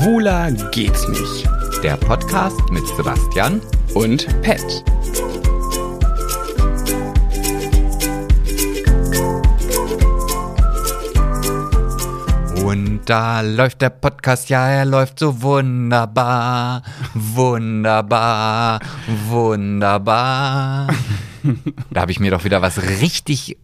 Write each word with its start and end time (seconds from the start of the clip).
Schwuler 0.00 0.50
geht's 0.70 1.06
nicht. 1.08 1.46
Der 1.82 1.94
Podcast 1.98 2.58
mit 2.70 2.86
Sebastian 2.96 3.60
Und 3.92 4.26
Pet. 4.40 4.82
und 12.64 13.00
da 13.04 13.42
läuft 13.42 13.82
der 13.82 13.90
Podcast, 13.90 14.48
ja, 14.48 14.68
er 14.68 14.86
läuft 14.86 15.18
so 15.18 15.42
wunderbar, 15.42 16.82
wunderbar, 17.12 18.80
wunderbar. 19.28 20.88
da 21.90 22.00
habe 22.00 22.12
ich 22.12 22.20
mir 22.20 22.30
doch 22.30 22.44
wieder 22.44 22.62
was 22.62 22.80
richtig 22.82 23.58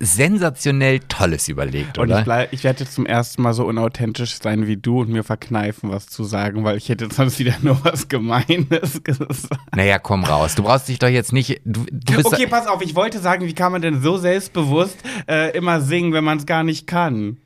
sensationell 0.00 1.00
Tolles 1.08 1.48
überlegt, 1.48 1.98
Und 1.98 2.04
oder? 2.08 2.18
ich, 2.20 2.24
bleib, 2.24 2.52
ich 2.52 2.64
werde 2.64 2.84
jetzt 2.84 2.94
zum 2.94 3.06
ersten 3.06 3.42
Mal 3.42 3.52
so 3.54 3.64
unauthentisch 3.66 4.36
sein 4.38 4.66
wie 4.66 4.76
du 4.76 5.00
und 5.00 5.08
mir 5.10 5.24
verkneifen, 5.24 5.90
was 5.90 6.06
zu 6.08 6.24
sagen, 6.24 6.64
weil 6.64 6.76
ich 6.76 6.88
hätte 6.88 7.08
sonst 7.12 7.38
wieder 7.38 7.54
nur 7.62 7.78
was 7.84 8.08
Gemeines 8.08 9.02
gesagt. 9.04 9.48
naja, 9.74 9.98
komm 9.98 10.24
raus. 10.24 10.54
Du 10.54 10.62
brauchst 10.62 10.88
dich 10.88 10.98
doch 10.98 11.08
jetzt 11.08 11.32
nicht. 11.32 11.60
Du, 11.64 11.84
du 11.90 12.18
Okay, 12.24 12.46
pass 12.46 12.66
auf, 12.66 12.82
ich 12.82 12.94
wollte 12.94 13.18
sagen, 13.18 13.46
wie 13.46 13.54
kann 13.54 13.72
man 13.72 13.82
denn 13.82 14.00
so 14.00 14.16
selbstbewusst 14.16 14.96
äh, 15.28 15.56
immer 15.56 15.80
singen, 15.80 16.12
wenn 16.12 16.24
man 16.24 16.38
es 16.38 16.46
gar 16.46 16.64
nicht 16.64 16.86
kann? 16.86 17.38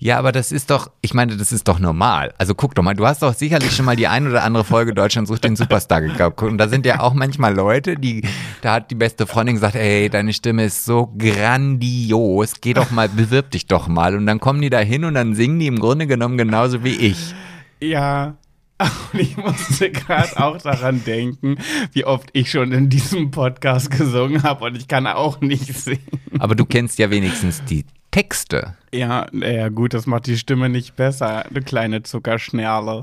Ja, 0.00 0.16
aber 0.16 0.30
das 0.30 0.52
ist 0.52 0.70
doch, 0.70 0.92
ich 1.00 1.12
meine, 1.12 1.36
das 1.36 1.50
ist 1.50 1.66
doch 1.66 1.80
normal. 1.80 2.32
Also 2.38 2.54
guck 2.54 2.76
doch 2.76 2.84
mal, 2.84 2.94
du 2.94 3.04
hast 3.04 3.22
doch 3.22 3.34
sicherlich 3.34 3.74
schon 3.74 3.84
mal 3.84 3.96
die 3.96 4.06
ein 4.06 4.28
oder 4.28 4.44
andere 4.44 4.62
Folge 4.62 4.94
Deutschland 4.94 5.26
sucht 5.26 5.42
den 5.42 5.56
Superstar 5.56 6.00
geguckt. 6.00 6.40
Und 6.42 6.58
da 6.58 6.68
sind 6.68 6.86
ja 6.86 7.00
auch 7.00 7.14
manchmal 7.14 7.52
Leute, 7.52 7.96
die, 7.96 8.22
da 8.62 8.74
hat 8.74 8.92
die 8.92 8.94
beste 8.94 9.26
Freundin 9.26 9.56
gesagt, 9.56 9.74
ey, 9.74 10.08
deine 10.08 10.32
Stimme 10.32 10.64
ist 10.66 10.84
so 10.84 11.12
grandios, 11.18 12.60
geh 12.60 12.74
doch 12.74 12.92
mal, 12.92 13.08
bewirb 13.08 13.50
dich 13.50 13.66
doch 13.66 13.88
mal. 13.88 14.14
Und 14.14 14.26
dann 14.26 14.38
kommen 14.38 14.62
die 14.62 14.70
da 14.70 14.78
hin 14.78 15.04
und 15.04 15.14
dann 15.14 15.34
singen 15.34 15.58
die 15.58 15.66
im 15.66 15.80
Grunde 15.80 16.06
genommen 16.06 16.38
genauso 16.38 16.84
wie 16.84 16.94
ich. 16.94 17.34
Ja. 17.80 18.36
Und 19.12 19.18
ich 19.18 19.36
musste 19.36 19.90
gerade 19.90 20.38
auch 20.40 20.58
daran 20.58 21.02
denken, 21.02 21.56
wie 21.92 22.04
oft 22.04 22.30
ich 22.32 22.48
schon 22.48 22.70
in 22.70 22.88
diesem 22.88 23.32
Podcast 23.32 23.90
gesungen 23.90 24.44
habe 24.44 24.66
und 24.66 24.76
ich 24.76 24.86
kann 24.86 25.08
auch 25.08 25.40
nicht 25.40 25.74
singen. 25.74 26.20
Aber 26.38 26.54
du 26.54 26.64
kennst 26.64 27.00
ja 27.00 27.10
wenigstens 27.10 27.60
die 27.64 27.84
Texte. 28.10 28.74
Ja, 28.92 29.26
naja, 29.32 29.68
gut, 29.68 29.94
das 29.94 30.06
macht 30.06 30.26
die 30.26 30.38
Stimme 30.38 30.68
nicht 30.68 30.96
besser, 30.96 31.44
eine 31.46 31.60
kleine 31.62 32.02
Zuckerschnerle. 32.02 33.02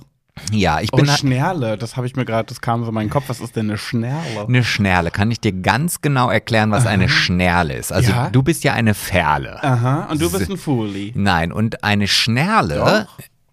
Ja, 0.52 0.82
ich 0.82 0.90
Oh, 0.92 0.98
bin 0.98 1.08
halt 1.10 1.20
Schnerle, 1.20 1.78
das 1.78 1.96
habe 1.96 2.08
ich 2.08 2.16
mir 2.18 2.26
gerade, 2.26 2.48
das 2.48 2.60
kam 2.60 2.82
so 2.84 2.90
in 2.90 2.94
meinen 2.94 3.10
Kopf. 3.10 3.26
Was 3.30 3.40
ist 3.40 3.56
denn 3.56 3.70
eine 3.70 3.78
Schnerle? 3.78 4.46
eine 4.48 4.64
Schnerle. 4.66 5.10
Kann 5.10 5.32
ich 5.32 5.40
dir 5.40 5.54
ganz 5.54 6.02
genau 6.02 6.30
erklären, 6.30 6.72
was 6.72 6.86
eine 6.86 7.08
Schnerle 7.08 7.74
ist? 7.76 7.94
Also 7.94 8.12
Ja? 8.12 8.30
du 8.30 8.44
bist 8.44 8.64
ja 8.66 8.74
eine 8.74 8.94
Ferle. 8.96 9.64
Aha, 9.64 10.08
und 10.12 10.22
du 10.22 10.30
bist 10.30 10.50
ein 10.50 10.58
Fuli. 10.58 11.14
Nein, 11.16 11.54
und 11.54 11.84
eine 11.86 12.08
Schnerle. 12.10 13.08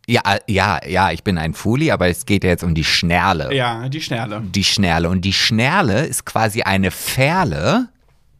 Ja, 0.08 0.23
äh, 0.34 0.41
ja, 0.53 0.80
ja, 0.84 1.12
ich 1.12 1.23
bin 1.23 1.39
ein 1.39 1.55
Fuli, 1.55 1.92
aber 1.92 2.08
es 2.08 2.27
geht 2.27 2.42
ja 2.42 2.50
jetzt 2.50 2.64
um 2.64 2.75
die 2.75 2.83
Schnerle. 2.83 3.55
Ja, 3.55 3.89
die 3.89 4.00
Schnerle. 4.00 4.41
Die 4.42 4.64
Schnerle. 4.64 5.08
Und 5.08 5.25
die 5.25 5.33
Schnerle 5.33 6.05
ist 6.06 6.25
quasi 6.27 6.62
eine 6.62 6.91
Ferle. 6.91 7.89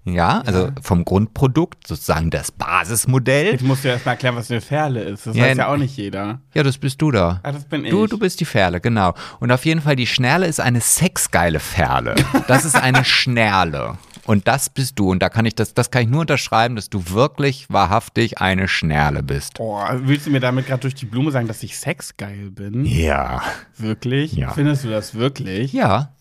Ja, 0.05 0.41
also 0.45 0.71
vom 0.83 1.05
Grundprodukt, 1.05 1.87
sozusagen 1.87 2.31
das 2.31 2.51
Basismodell. 2.51 3.53
Jetzt 3.53 3.63
musst 3.63 3.85
du 3.85 3.89
erst 3.89 4.05
mal 4.05 4.13
erklären, 4.13 4.35
was 4.35 4.51
eine 4.51 4.61
Ferle 4.61 5.01
ist. 5.03 5.27
Das 5.27 5.37
Ja, 5.37 5.45
weiß 5.45 5.57
ja 5.59 5.69
auch 5.69 5.77
nicht 5.77 5.97
jeder. 5.97 6.41
Ja, 6.55 6.65
das 6.65 6.77
bist 6.79 7.01
du 7.01 7.13
da. 7.13 7.39
Ah, 7.45 7.53
das 7.53 7.65
bin 7.65 7.85
Du, 7.85 8.05
ich. 8.05 8.11
du 8.11 8.19
bist 8.19 8.41
die 8.41 8.45
Ferle, 8.45 8.81
genau. 8.81 9.15
Und 9.39 9.53
auf 9.53 9.65
jeden 9.65 9.81
Fall, 9.81 9.95
die 9.95 10.09
Schnerle 10.09 10.47
ist 10.47 10.59
eine 10.59 10.81
sexgeile 10.81 11.61
Ferle. 11.61 12.17
Das 12.49 12.65
ist 12.65 12.75
eine 12.75 13.05
Schnerle. 13.05 13.97
Und 14.25 14.49
das 14.49 14.71
bist 14.71 14.99
du. 14.99 15.09
Und 15.11 15.21
da 15.23 15.29
kann 15.29 15.47
ich 15.47 15.55
das, 15.55 15.75
das 15.75 15.91
kann 15.93 16.03
ich 16.03 16.09
nur 16.09 16.21
unterschreiben, 16.23 16.75
dass 16.77 16.89
du 16.91 17.11
wirklich 17.11 17.67
wahrhaftig 17.71 18.39
eine 18.41 18.67
Schnerle 18.69 19.23
bist. 19.23 19.55
Boah, 19.55 20.01
willst 20.03 20.27
du 20.27 20.31
mir 20.31 20.41
damit 20.41 20.67
gerade 20.67 20.81
durch 20.81 20.95
die 20.95 21.07
Blume 21.07 21.31
sagen, 21.31 21.47
dass 21.49 21.63
ich 21.63 21.79
sexgeil 21.79 22.51
bin? 22.51 22.85
Ja. 22.85 23.43
Wirklich? 23.79 24.33
Ja. 24.33 24.51
Findest 24.53 24.83
du 24.85 24.91
das 24.91 25.15
wirklich? 25.15 25.73
Ja. 25.73 26.13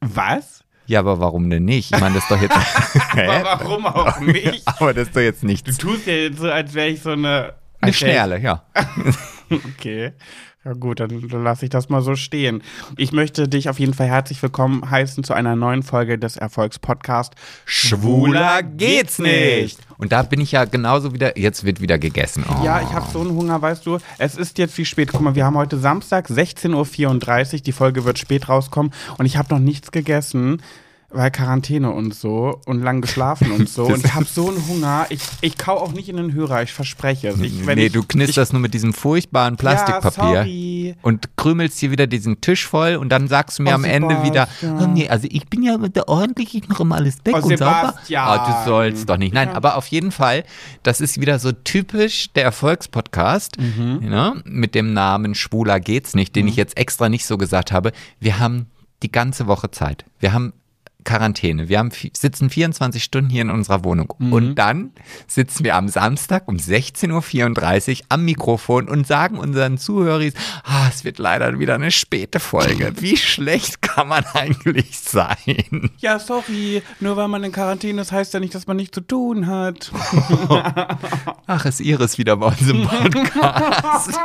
Was? 0.00 0.61
Ja, 0.92 0.98
aber 1.00 1.20
warum 1.20 1.48
denn 1.48 1.64
nicht? 1.64 1.90
Ich 1.94 1.98
meine, 1.98 2.16
das 2.16 2.24
ist 2.24 2.30
doch 2.30 2.42
jetzt. 2.42 2.54
Aber 3.16 3.44
warum 3.44 3.86
auch 3.86 4.20
nicht? 4.20 4.62
aber 4.66 4.92
das 4.92 5.08
ist 5.08 5.16
doch 5.16 5.22
jetzt 5.22 5.42
Du 5.42 5.46
nichts. 5.46 5.78
tust 5.78 6.06
ja 6.06 6.12
jetzt 6.12 6.38
so, 6.38 6.50
als 6.50 6.74
wäre 6.74 6.88
ich 6.88 7.00
so 7.00 7.12
eine. 7.12 7.54
Eine 7.80 7.90
ich- 7.92 7.98
Schnerle, 7.98 8.38
ja. 8.38 8.62
Okay. 9.50 10.12
Ja 10.64 10.74
gut, 10.74 11.00
dann, 11.00 11.28
dann 11.28 11.42
lasse 11.44 11.64
ich 11.64 11.70
das 11.70 11.88
mal 11.88 12.02
so 12.02 12.14
stehen. 12.14 12.62
Ich 12.96 13.10
möchte 13.12 13.48
dich 13.48 13.68
auf 13.68 13.80
jeden 13.80 13.94
Fall 13.94 14.06
herzlich 14.06 14.40
willkommen 14.42 14.88
heißen 14.88 15.24
zu 15.24 15.32
einer 15.34 15.56
neuen 15.56 15.82
Folge 15.82 16.18
des 16.18 16.36
Erfolgspodcasts 16.36 17.36
Schwuler 17.64 18.62
geht's 18.62 19.18
nicht. 19.18 19.78
Und 19.98 20.12
da 20.12 20.22
bin 20.22 20.40
ich 20.40 20.52
ja 20.52 20.64
genauso 20.66 21.12
wieder. 21.14 21.36
Jetzt 21.38 21.64
wird 21.64 21.80
wieder 21.80 21.98
gegessen. 21.98 22.44
Oh. 22.48 22.64
Ja, 22.64 22.80
ich 22.80 22.92
habe 22.92 23.10
so 23.10 23.20
einen 23.22 23.30
Hunger, 23.32 23.60
weißt 23.60 23.84
du. 23.86 23.98
Es 24.18 24.36
ist 24.36 24.56
jetzt 24.58 24.78
wie 24.78 24.84
spät. 24.84 25.08
Guck 25.10 25.20
mal, 25.22 25.34
wir 25.34 25.44
haben 25.44 25.56
heute 25.56 25.78
Samstag, 25.78 26.28
16.34 26.28 27.54
Uhr. 27.54 27.60
Die 27.60 27.72
Folge 27.72 28.04
wird 28.04 28.18
spät 28.18 28.48
rauskommen. 28.48 28.92
Und 29.18 29.26
ich 29.26 29.36
habe 29.36 29.52
noch 29.52 29.60
nichts 29.60 29.90
gegessen, 29.90 30.62
weil 31.12 31.30
Quarantäne 31.30 31.90
und 31.90 32.14
so 32.14 32.60
und 32.66 32.82
lang 32.82 33.00
geschlafen 33.00 33.52
und 33.52 33.68
so. 33.68 33.84
und 33.86 34.04
ich 34.04 34.14
habe 34.14 34.24
so 34.24 34.48
einen 34.48 34.66
Hunger. 34.68 35.06
Ich, 35.10 35.20
ich 35.40 35.58
kau 35.58 35.76
auch 35.78 35.92
nicht 35.92 36.08
in 36.08 36.16
den 36.16 36.32
Hörer, 36.32 36.62
ich 36.62 36.72
verspreche 36.72 37.28
es. 37.28 37.40
Ich, 37.40 37.66
wenn 37.66 37.78
nee, 37.78 37.86
ich, 37.86 37.92
du 37.92 38.02
knisterst 38.02 38.52
nur 38.52 38.60
mit 38.60 38.74
diesem 38.74 38.92
furchtbaren 38.92 39.56
Plastikpapier. 39.56 40.44
Ja, 40.44 40.94
und 41.02 41.36
krümelst 41.36 41.78
hier 41.78 41.90
wieder 41.90 42.06
diesen 42.06 42.40
Tisch 42.40 42.66
voll 42.66 42.96
und 42.96 43.08
dann 43.10 43.28
sagst 43.28 43.58
du 43.58 43.62
mir 43.62 43.70
Oh, 43.70 43.74
am 43.74 43.84
Ende 43.84 44.22
wieder, 44.22 44.48
oh 44.62 44.86
nee, 44.86 45.08
also 45.08 45.26
ich 45.30 45.46
bin 45.48 45.62
ja 45.62 45.78
mit 45.78 45.96
der 45.96 46.08
ordentlich, 46.08 46.54
ich 46.54 46.68
mache 46.68 46.82
immer 46.82 46.96
alles 46.96 47.18
weg 47.24 47.34
Oh, 47.36 47.46
und 47.46 47.58
sauber. 47.58 47.92
Sebastian. 47.94 48.28
Oh, 48.40 48.46
du 48.46 48.70
sollst 48.70 49.08
doch 49.08 49.16
nicht. 49.18 49.34
Nein, 49.34 49.50
aber 49.50 49.76
auf 49.76 49.86
jeden 49.88 50.12
Fall, 50.12 50.44
das 50.82 51.00
ist 51.00 51.20
wieder 51.20 51.38
so 51.38 51.52
typisch 51.52 52.32
der 52.34 52.44
Erfolgspodcast, 52.44 53.58
Mhm. 53.58 54.00
ne, 54.08 54.42
mit 54.44 54.74
dem 54.74 54.92
Namen 54.92 55.34
Schwuler 55.34 55.80
geht's 55.80 56.14
nicht, 56.14 56.34
den 56.36 56.48
ich 56.48 56.56
jetzt 56.56 56.76
extra 56.76 57.08
nicht 57.08 57.26
so 57.26 57.38
gesagt 57.38 57.72
habe. 57.72 57.92
Wir 58.20 58.38
haben 58.38 58.66
die 59.02 59.10
ganze 59.12 59.46
Woche 59.46 59.70
Zeit. 59.70 60.04
Wir 60.20 60.32
haben 60.32 60.52
Quarantäne. 61.04 61.68
Wir 61.68 61.78
haben, 61.78 61.90
sitzen 62.12 62.50
24 62.50 63.02
Stunden 63.02 63.30
hier 63.30 63.42
in 63.42 63.50
unserer 63.50 63.84
Wohnung. 63.84 64.12
Mhm. 64.18 64.32
Und 64.32 64.54
dann 64.54 64.92
sitzen 65.26 65.64
wir 65.64 65.76
am 65.76 65.88
Samstag 65.88 66.48
um 66.48 66.56
16.34 66.56 68.00
Uhr 68.00 68.06
am 68.08 68.24
Mikrofon 68.24 68.88
und 68.88 69.06
sagen 69.06 69.38
unseren 69.38 69.78
Zuhörern, 69.78 70.32
ah, 70.64 70.88
es 70.88 71.04
wird 71.04 71.18
leider 71.18 71.58
wieder 71.58 71.74
eine 71.74 71.90
späte 71.90 72.40
Folge. 72.40 72.92
Wie 73.00 73.16
schlecht 73.16 73.82
kann 73.82 74.08
man 74.08 74.24
eigentlich 74.34 74.98
sein? 74.98 75.90
Ja, 75.98 76.18
sorry. 76.18 76.82
Nur 77.00 77.16
weil 77.16 77.28
man 77.28 77.44
in 77.44 77.52
Quarantäne 77.52 78.02
ist, 78.02 78.12
heißt 78.12 78.34
ja 78.34 78.40
nicht, 78.40 78.54
dass 78.54 78.66
man 78.66 78.76
nichts 78.76 78.94
zu 78.94 79.00
tun 79.00 79.46
hat. 79.46 79.90
Ach, 81.46 81.64
ist 81.64 81.80
Iris 81.80 82.18
wieder 82.18 82.36
bei 82.36 82.46
uns 82.46 82.68
im 82.68 82.82
Podcast. 82.88 84.18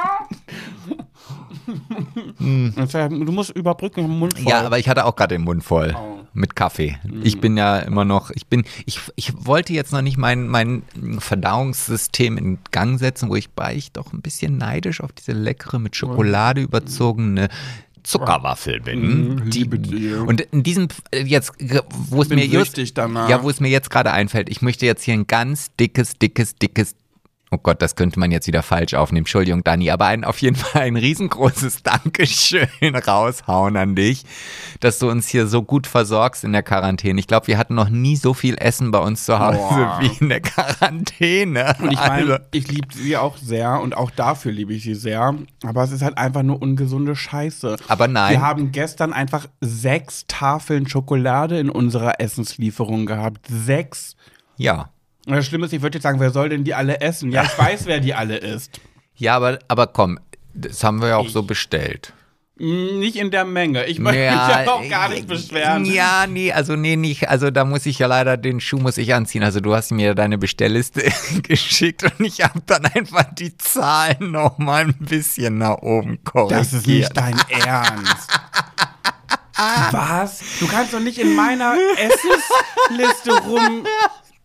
Du 2.40 3.32
musst 3.32 3.52
überbrücken 3.52 4.06
im 4.06 4.20
Mund 4.20 4.38
voll. 4.38 4.50
Ja, 4.52 4.62
aber 4.66 4.80
ich 4.80 4.88
hatte 4.90 5.06
auch 5.06 5.16
gerade 5.16 5.36
den 5.36 5.44
Mund 5.44 5.64
voll 5.64 5.96
Oh. 5.98 6.20
mit 6.34 6.56
Kaffee. 6.56 6.98
Ich 7.24 7.40
bin 7.40 7.58
ja 7.58 7.80
immer 7.80 8.06
noch, 8.06 8.32
ich 8.32 8.48
bin, 8.48 8.64
ich, 8.86 9.00
ich 9.16 9.34
wollte 9.46 9.74
jetzt 9.74 9.92
noch 9.92 10.02
nicht 10.02 10.18
mein, 10.18 10.48
mein 10.48 10.84
Verdauungssystem 11.20 12.38
in 12.38 12.60
Gang 12.72 13.00
setzen, 13.00 13.30
wo 13.30 13.36
ich 13.36 13.50
bei 13.52 13.76
ich 13.76 13.92
doch 13.92 14.14
ein 14.14 14.22
bisschen 14.22 14.58
neidisch 14.58 15.02
auf 15.02 15.12
diese 15.12 15.34
leckere 15.34 15.80
mit 15.80 15.96
Schokolade 15.96 16.62
überzogene 16.62 17.50
Zuckerwaffel 18.04 18.80
bin. 18.80 19.36
Mm, 19.36 19.42
liebe 19.50 19.80
dir. 19.80 20.22
und 20.26 20.40
in 20.40 20.64
diesem 20.64 20.88
äh, 21.12 21.24
jetzt, 21.24 21.52
wo 21.90 22.22
es 22.22 22.30
mir 22.30 22.48
danach. 22.94 23.30
ja, 23.30 23.44
wo 23.44 23.50
es 23.50 23.60
mir 23.60 23.68
jetzt 23.68 23.90
gerade 23.90 24.14
einfällt, 24.14 24.50
ich 24.50 24.62
möchte 24.62 24.86
jetzt 24.86 25.04
hier 25.04 25.14
ein 25.14 25.28
ganz 25.28 25.76
dickes, 25.76 26.18
dickes, 26.18 26.56
dickes 26.56 26.96
Oh 27.50 27.58
Gott, 27.58 27.82
das 27.82 27.96
könnte 27.96 28.20
man 28.20 28.30
jetzt 28.32 28.46
wieder 28.48 28.62
falsch 28.62 28.94
aufnehmen. 28.94 29.22
Entschuldigung, 29.22 29.64
Dani, 29.64 29.90
aber 29.90 30.08
ein, 30.08 30.26
auf 30.26 30.42
jeden 30.42 30.56
Fall 30.58 30.82
ein 30.82 30.98
riesengroßes 30.98 31.82
Dankeschön 31.84 32.68
raushauen 33.08 33.78
an 33.78 33.96
dich, 33.96 34.26
dass 34.82 35.00
du 35.00 35.10
uns 35.10 35.30
hier 35.30 35.48
so 35.48 35.64
gut 35.64 35.88
versorgst 35.88 36.44
in 36.44 36.52
der 36.52 36.64
Quarantäne. 36.64 37.18
Ich 37.22 37.28
glaube, 37.28 37.48
wir 37.48 37.58
hatten 37.58 37.74
noch 37.76 37.88
nie 37.88 38.18
so 38.18 38.34
viel 38.34 38.56
Essen 38.58 38.92
bei 38.92 39.00
uns 39.00 39.24
zu 39.24 39.40
Hause 39.40 39.58
Boah. 39.60 40.00
wie 40.02 40.12
in 40.20 40.28
der 40.28 40.42
Quarantäne. 40.42 41.74
Und 41.80 41.92
ich 41.94 42.00
meine, 42.00 42.34
Also, 42.34 42.38
ich 42.52 42.68
liebe 42.68 42.94
sie 42.94 43.16
auch 43.16 43.38
sehr 43.38 43.80
und 43.82 43.96
auch 43.96 44.12
dafür 44.12 44.52
liebe 44.52 44.74
ich 44.74 44.84
sie 44.84 44.96
sehr. 44.96 45.34
Aber 45.66 45.84
es 45.84 45.92
ist 45.92 46.02
halt 46.02 46.18
einfach 46.18 46.44
nur 46.44 46.62
ungesunde 46.62 47.16
Scheiße. 47.16 47.78
aber 47.88 48.08
nein. 48.10 48.34
Wir 48.34 48.42
haben 48.42 48.72
gestern 48.74 49.14
einfach 49.14 49.48
sechs 49.62 50.26
Tafeln 50.28 50.88
Schokolade 50.90 51.60
in 51.60 51.70
unserer 51.70 52.20
Essenslieferung 52.20 53.06
gehabt. 53.06 53.48
Sechs. 53.50 54.16
ja. 54.58 54.90
Und 55.28 55.34
das 55.36 55.46
Schlimme 55.46 55.66
ist, 55.66 55.74
ich 55.74 55.82
würde 55.82 55.98
jetzt 55.98 56.04
sagen, 56.04 56.22
wer 56.22 56.32
soll 56.32 56.48
denn 56.48 56.64
die 56.64 56.74
alle 56.74 57.02
essen? 57.02 57.32
Ja, 57.32 57.44
ich 57.44 57.58
weiß, 57.58 57.86
wer 57.86 58.00
die 58.00 58.14
alle 58.14 58.38
isst. 58.38 58.80
Ja, 59.16 59.36
aber, 59.36 59.60
aber 59.68 59.88
komm, 59.88 60.20
das 60.54 60.82
haben 60.86 61.02
wir 61.02 61.10
ja 61.10 61.18
auch 61.18 61.28
so 61.28 61.44
bestellt. 61.44 62.14
Mm, 62.58 63.00
Nicht 63.00 63.18
in 63.18 63.30
der 63.30 63.44
Menge. 63.44 63.86
Ich 63.88 64.00
möchte 64.00 64.22
mich 64.22 64.32
ja 64.32 64.66
auch 64.72 64.90
gar 64.90 65.10
nicht 65.10 65.28
beschweren. 65.28 65.84
Ja, 65.84 66.28
nee, 66.28 66.54
also 66.54 66.78
nee, 66.78 66.96
nicht. 66.96 67.28
Also 67.28 67.52
da 67.52 67.66
muss 67.66 67.86
ich 67.86 68.00
ja 68.00 68.08
leider 68.08 68.38
den 68.38 68.62
Schuh 68.62 68.78
muss 68.78 68.98
ich 68.98 69.14
anziehen. 69.14 69.44
Also 69.44 69.60
du 69.60 69.76
hast 69.76 69.92
mir 69.92 70.16
deine 70.16 70.38
Bestellliste 70.38 71.04
geschickt 71.44 72.04
und 72.04 72.26
ich 72.26 72.42
habe 72.42 72.62
dann 72.66 72.86
einfach 72.86 73.26
die 73.34 73.58
Zahlen 73.58 74.32
noch 74.32 74.58
mal 74.60 74.86
ein 74.86 74.96
bisschen 74.98 75.58
nach 75.58 75.80
oben 75.80 76.24
korrigiert. 76.24 76.62
Das 76.62 76.72
ist 76.72 76.88
nicht 76.88 77.18
dein 77.18 77.36
Ernst. 77.66 78.30
Was? 79.92 80.40
Du 80.62 80.68
kannst 80.68 80.94
doch 80.94 81.02
nicht 81.02 81.18
in 81.18 81.36
meiner 81.36 81.76
Essensliste 81.98 83.44
rum 83.44 83.86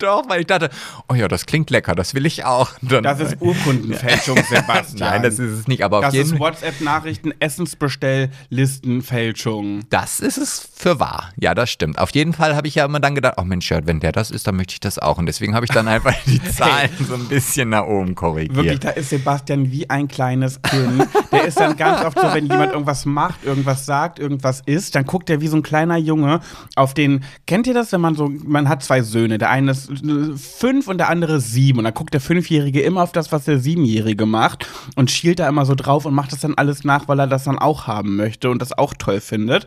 Doch, 0.03 0.29
weil 0.29 0.41
ich 0.41 0.47
dachte, 0.47 0.69
oh 1.09 1.15
ja, 1.15 1.29
das 1.29 1.47
klingt 1.47 1.71
lecker, 1.71 1.95
das 1.95 2.15
will 2.15 2.27
ich 2.27 2.45
auch. 2.45 2.71
Dann, 2.83 3.05
Das 3.05 3.21
ist 3.21 3.37
Urkundenfälschung, 3.41 4.37
Sebastian. 4.49 5.11
Nein, 5.11 5.23
das 5.23 5.39
ist 5.39 5.61
es 5.61 5.69
nicht, 5.69 5.85
aber 5.85 5.99
auf 5.99 6.05
Das 6.07 6.15
jeden 6.15 6.35
ist 6.35 6.41
WhatsApp-Nachrichten, 6.41 7.33
Essensbestelllistenfälschung. 7.39 9.81
Das 9.91 10.21
ist 10.21 10.39
es 10.39 10.69
für 10.75 11.01
wahr. 11.01 11.31
Ja, 11.39 11.55
das 11.55 11.71
stimmt. 11.71 11.99
Auf 11.99 12.11
jeden 12.11 12.33
Fall 12.33 12.57
habe 12.57 12.67
ich 12.67 12.75
ja 12.75 12.85
immer 12.85 13.01
dann 13.01 13.15
gedacht, 13.15 13.35
oh 13.37 13.45
Mensch, 13.45 13.73
wenn 13.85 14.01
der 14.01 14.13
das 14.13 14.31
ist, 14.31 14.47
dann 14.47 14.57
möchte 14.57 14.75
ich 14.75 14.81
das 14.81 14.99
auch. 14.99 15.19
Und 15.19 15.27
deswegen 15.27 15.55
habe 15.55 15.65
ich 15.65 15.71
dann 15.71 15.89
einfach 15.89 16.15
die 16.27 16.43
Zahlen 16.43 16.91
so 17.07 17.15
ein 17.15 17.27
bisschen 17.29 17.71
nach 17.71 17.87
oben 17.87 18.15
korrigiert. 18.15 18.57
Wirklich, 18.57 18.81
da 18.81 18.91
ist 18.91 19.11
Sebastian 19.11 19.71
wie 19.71 19.89
ein 19.89 20.09
kleines 20.09 20.61
Kind. 20.63 21.07
Der 21.31 21.45
ist 21.45 21.61
dann 21.61 21.77
ganz 21.77 22.05
oft 22.05 22.19
so, 22.19 22.27
wenn 22.35 22.47
jemand 22.47 22.73
irgendwas 22.73 23.07
macht, 23.07 23.45
irgendwas 23.45 23.87
sagt, 23.87 24.19
irgendwas 24.19 24.63
isst, 24.67 24.95
dann 24.95 25.05
guckt 25.05 25.31
er 25.31 25.41
wie 25.41 25.49
so 25.49 25.57
ein 25.57 25.63
kleiner 25.63 25.97
Junge 25.97 26.41
auf 26.75 26.95
den. 26.95 27.25
Kennt 27.47 27.67
ihr 27.67 27.75
das, 27.75 27.93
wenn 27.93 28.01
man 28.01 28.15
so, 28.15 28.31
man 28.45 28.69
hat 28.69 28.83
zwei 28.83 29.03
Söhne, 29.03 29.39
der 29.39 29.51
eine 29.51 29.71
ist 29.71 29.92
fünf 30.37 30.89
und 30.89 30.99
der 30.99 31.09
andere 31.09 31.41
sieben. 31.41 31.79
Und 31.79 31.85
dann 31.85 31.95
guckt 31.95 32.15
der 32.15 32.21
Fünfjährige 32.21 32.83
immer 32.83 33.03
auf 33.03 33.13
das, 33.13 33.33
was 33.33 33.45
der 33.45 33.59
Siebenjährige 33.59 34.27
macht 34.27 34.67
und 34.97 35.11
schielt 35.11 35.39
da 35.39 35.49
immer 35.49 35.67
so 35.67 35.75
drauf 35.75 36.05
und 36.05 36.15
macht 36.15 36.33
das 36.33 36.41
dann 36.41 36.55
alles 36.55 36.85
nach, 36.85 37.09
weil 37.09 37.21
er 37.21 37.27
das 37.27 37.45
dann 37.45 37.59
auch 37.59 37.87
haben 37.87 38.17
möchte 38.17 38.51
und 38.51 38.61
das 38.61 38.77
auch 38.77 38.95
toll 38.95 39.21
findet. 39.21 39.67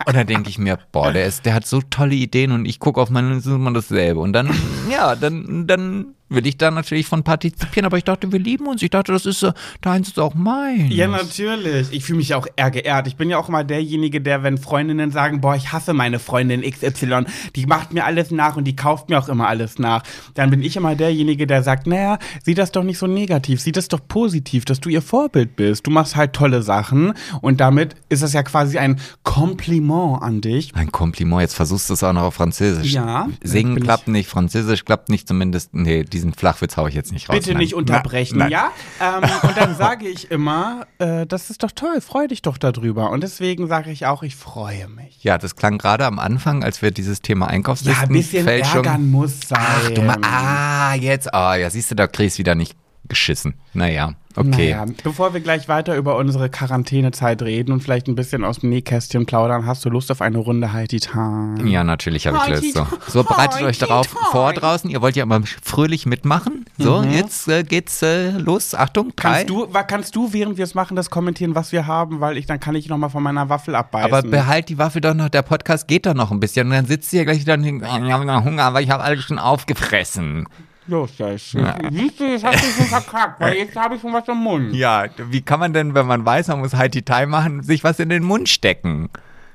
Und 0.06 0.16
dann 0.16 0.26
denke 0.26 0.50
ich 0.50 0.58
mir, 0.58 0.76
boah, 0.90 1.12
der 1.12 1.26
ist, 1.26 1.46
der 1.46 1.54
hat 1.54 1.66
so 1.68 1.80
tolle 1.88 2.16
Ideen 2.16 2.50
und 2.50 2.66
ich 2.66 2.80
gucke 2.80 3.00
auf 3.00 3.10
meine, 3.10 3.28
das 3.28 3.46
ist 3.46 3.52
immer 3.52 3.72
dasselbe. 3.72 4.18
Und 4.18 4.32
dann, 4.32 4.50
ja, 4.90 5.14
dann, 5.14 5.68
dann 5.68 6.16
will 6.28 6.46
ich 6.46 6.56
da 6.56 6.70
natürlich 6.70 7.06
von 7.06 7.23
partizipieren, 7.23 7.87
aber 7.87 7.99
ich 7.99 8.05
dachte, 8.05 8.32
wir 8.32 8.38
lieben 8.38 8.67
uns. 8.67 8.82
Ich 8.82 8.90
dachte, 8.90 9.12
das 9.12 9.26
ist 9.26 9.46
deins 9.81 10.08
ist 10.08 10.19
auch 10.19 10.34
mein. 10.34 10.90
Ja, 10.90 11.06
natürlich. 11.06 11.93
Ich 11.93 12.05
fühle 12.05 12.19
mich 12.19 12.31
ja 12.31 12.37
auch 12.37 12.46
eher 12.56 12.70
geehrt. 12.70 13.06
Ich 13.06 13.17
bin 13.17 13.31
ja 13.31 13.38
auch 13.38 13.49
immer 13.49 13.64
derjenige, 13.64 14.20
der, 14.20 14.43
wenn 14.43 14.58
Freundinnen 14.58 15.11
sagen, 15.12 15.40
boah, 15.40 15.55
ich 15.55 15.73
hasse 15.73 15.93
meine 15.93 16.19
Freundin 16.19 16.62
XY, 16.62 17.25
die 17.55 17.67
macht 17.67 17.93
mir 17.93 18.05
alles 18.05 18.31
nach 18.31 18.56
und 18.56 18.64
die 18.64 18.76
kauft 18.76 19.08
mir 19.08 19.19
auch 19.19 19.28
immer 19.28 19.46
alles 19.46 19.78
nach, 19.78 20.02
dann 20.34 20.50
bin 20.50 20.62
ich 20.62 20.76
immer 20.76 20.96
derjenige, 20.96 21.46
der 21.46 21.62
sagt, 21.62 21.87
naja, 21.87 22.19
sieh 22.44 22.55
das 22.55 22.73
doch 22.73 22.82
nicht 22.82 22.99
so 22.99 23.06
negativ, 23.06 23.61
sieh 23.61 23.73
das 23.73 23.88
doch 23.88 24.00
positiv, 24.06 24.64
dass 24.64 24.81
du 24.81 24.88
ihr 24.88 25.02
Vorbild 25.02 25.56
bist. 25.56 25.87
Du 25.87 25.90
machst 25.90 26.17
halt 26.17 26.32
tolle 26.32 26.62
Sachen 26.62 27.14
und 27.40 27.61
damit 27.61 27.94
ist 28.08 28.23
das 28.23 28.32
ja 28.32 28.43
quasi 28.43 28.78
ein 28.78 28.99
Kompliment 29.23 30.23
an 30.23 30.40
dich. 30.40 30.75
Ein 30.75 30.90
Kompliment, 30.90 31.43
jetzt 31.43 31.55
versuchst 31.55 31.88
du 31.88 31.94
es 31.94 32.02
auch 32.02 32.12
noch 32.12 32.23
auf 32.23 32.34
Französisch. 32.34 32.93
Ja, 32.93 33.28
Singen 33.43 33.81
klappt 33.81 34.08
nicht, 34.08 34.28
Französisch 34.28 34.84
klappt 34.84 35.08
nicht 35.08 35.28
zumindest. 35.28 35.75
Nee, 35.75 36.05
diesen 36.05 36.25
Flachwitz 36.34 36.76
hau 36.76 36.87
ich 36.87 36.94
jetzt 36.94 37.12
nicht 37.12 37.28
raus. 37.28 37.37
Bitte 37.37 37.50
Nein. 37.50 37.58
nicht 37.58 37.75
unterbrechen, 37.75 38.38
Nein, 38.38 38.50
ja? 38.50 38.70
Ähm, 39.00 39.23
und 39.43 39.56
dann 39.56 39.76
sage 39.76 40.08
ich 40.08 40.31
immer, 40.31 40.87
äh, 40.99 41.26
das 41.26 41.50
ist 41.50 41.62
doch 41.62 41.73
toll, 41.73 42.00
freu 42.00 42.26
dich 42.26 42.43
doch 42.43 42.58
darüber. 42.58 43.11
Und 43.11 43.23
deswegen 43.23 43.67
sage 43.69 43.90
ich 43.90 44.06
auch, 44.06 44.23
ich 44.23 44.37
freue 44.37 44.88
mich. 44.88 45.23
Ja, 45.23 45.38
das 45.38 45.56
klang 45.56 45.78
gerade 45.78 46.06
am 46.06 46.19
Anfang, 46.19 46.62
als 46.64 46.82
wir 46.82 46.90
dieses 46.90 47.23
Thema 47.23 47.46
Ja, 47.46 47.52
Einkaufslisten 47.52 48.05
ein 48.06 48.12
bisschen 48.12 48.44
Fälschung- 48.44 48.84
ärgern 48.84 49.11
muss 49.11 49.40
sein. 49.46 49.58
Ach, 49.61 49.90
du 49.90 50.02
mal, 50.02 50.17
ah, 50.23 50.94
jetzt, 50.94 51.32
ah, 51.34 51.55
ja, 51.56 51.70
siehst 51.70 51.90
du, 51.90 51.94
da 51.94 52.06
kriegst 52.06 52.37
du 52.37 52.40
wieder 52.40 52.55
nicht 52.55 52.75
geschissen. 53.08 53.54
Naja, 53.72 54.14
okay. 54.34 54.74
Naja, 54.74 54.86
bevor 55.02 55.34
wir 55.34 55.40
gleich 55.40 55.68
weiter 55.68 55.96
über 55.96 56.16
unsere 56.16 56.48
Quarantänezeit 56.48 57.42
reden 57.42 57.72
und 57.72 57.82
vielleicht 57.82 58.08
ein 58.08 58.14
bisschen 58.14 58.44
aus 58.44 58.60
dem 58.60 58.70
Nähkästchen 58.70 59.26
plaudern, 59.26 59.66
hast 59.66 59.84
du 59.84 59.90
Lust 59.90 60.10
auf 60.10 60.22
eine 60.22 60.38
Runde 60.38 60.72
Heidi 60.72 61.00
Time? 61.00 61.68
Ja, 61.68 61.84
natürlich 61.84 62.26
habe 62.26 62.38
ich 62.38 62.62
Lust. 62.62 62.74
So, 62.74 62.86
so 63.08 63.24
bereitet 63.24 63.62
euch 63.62 63.78
darauf 63.78 64.06
vor 64.06 64.52
draußen. 64.52 64.88
Ihr 64.90 65.02
wollt 65.02 65.16
ja 65.16 65.24
immer 65.24 65.42
fröhlich 65.62 66.06
mitmachen. 66.06 66.64
So, 66.78 67.02
jetzt 67.02 67.48
äh, 67.48 67.62
geht's 67.62 68.02
äh, 68.02 68.30
los. 68.30 68.74
Achtung, 68.74 69.12
drei. 69.16 69.44
Mhm. 69.44 69.46
Kannst 69.46 69.50
du, 69.50 69.68
kannst 69.86 70.16
du, 70.16 70.32
während 70.32 70.58
wir 70.58 70.64
es 70.64 70.74
machen, 70.74 70.96
das 70.96 71.10
kommentieren, 71.10 71.54
was 71.54 71.72
wir 71.72 71.86
haben? 71.86 72.20
Weil 72.20 72.36
ich, 72.36 72.46
dann 72.46 72.60
kann 72.60 72.74
ich 72.74 72.88
noch 72.88 72.98
mal 72.98 73.08
von 73.08 73.22
meiner 73.22 73.48
Waffel 73.48 73.74
abbeißen. 73.74 74.12
Aber 74.12 74.28
behalt 74.28 74.68
die 74.68 74.78
Waffe 74.78 75.00
doch 75.00 75.14
noch, 75.14 75.28
der 75.28 75.42
Podcast 75.42 75.88
geht 75.88 76.06
doch 76.06 76.14
noch 76.14 76.30
ein 76.30 76.40
bisschen. 76.40 76.66
Und 76.66 76.72
dann 76.72 76.86
sitzt 76.86 77.10
sie 77.10 77.18
ja 77.18 77.24
gleich 77.24 77.40
wieder 77.40 77.54
und 77.54 77.62
denkt, 77.62 77.84
ich 77.84 78.12
habe 78.12 78.24
noch 78.24 78.44
Hunger, 78.44 78.62
aber 78.64 78.80
ich 78.82 78.90
habe 78.90 79.02
alles 79.02 79.24
schon 79.24 79.38
aufgefressen. 79.38 80.46
Los, 80.88 81.18
Jess. 81.18 81.50
Siehst 81.90 82.20
du, 82.20 82.24
jetzt 82.24 82.44
hast 82.44 82.62
du 82.62 82.66
schon 82.68 82.86
verkackt, 82.86 83.40
weil 83.40 83.54
jetzt 83.56 83.74
habe 83.76 83.96
ich 83.96 84.00
schon 84.00 84.12
was 84.12 84.28
im 84.28 84.36
Mund. 84.36 84.72
Ja, 84.72 85.06
wie 85.16 85.42
kann 85.42 85.58
man 85.58 85.72
denn, 85.72 85.94
wenn 85.94 86.06
man 86.06 86.24
weiß, 86.24 86.48
man 86.48 86.60
muss 86.60 86.74
Haiti 86.74 87.02
Thai 87.02 87.26
machen, 87.26 87.62
sich 87.62 87.82
was 87.82 87.98
in 87.98 88.08
den 88.08 88.22
Mund 88.22 88.48
stecken? 88.48 89.10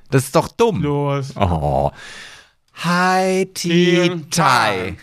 Das 0.10 0.26
ist 0.26 0.36
doch 0.36 0.50
dumm. 0.50 0.82
Los. 0.82 1.36
Oh. 1.38 1.92
Haiti 2.74 4.26
Thai. 4.30 4.98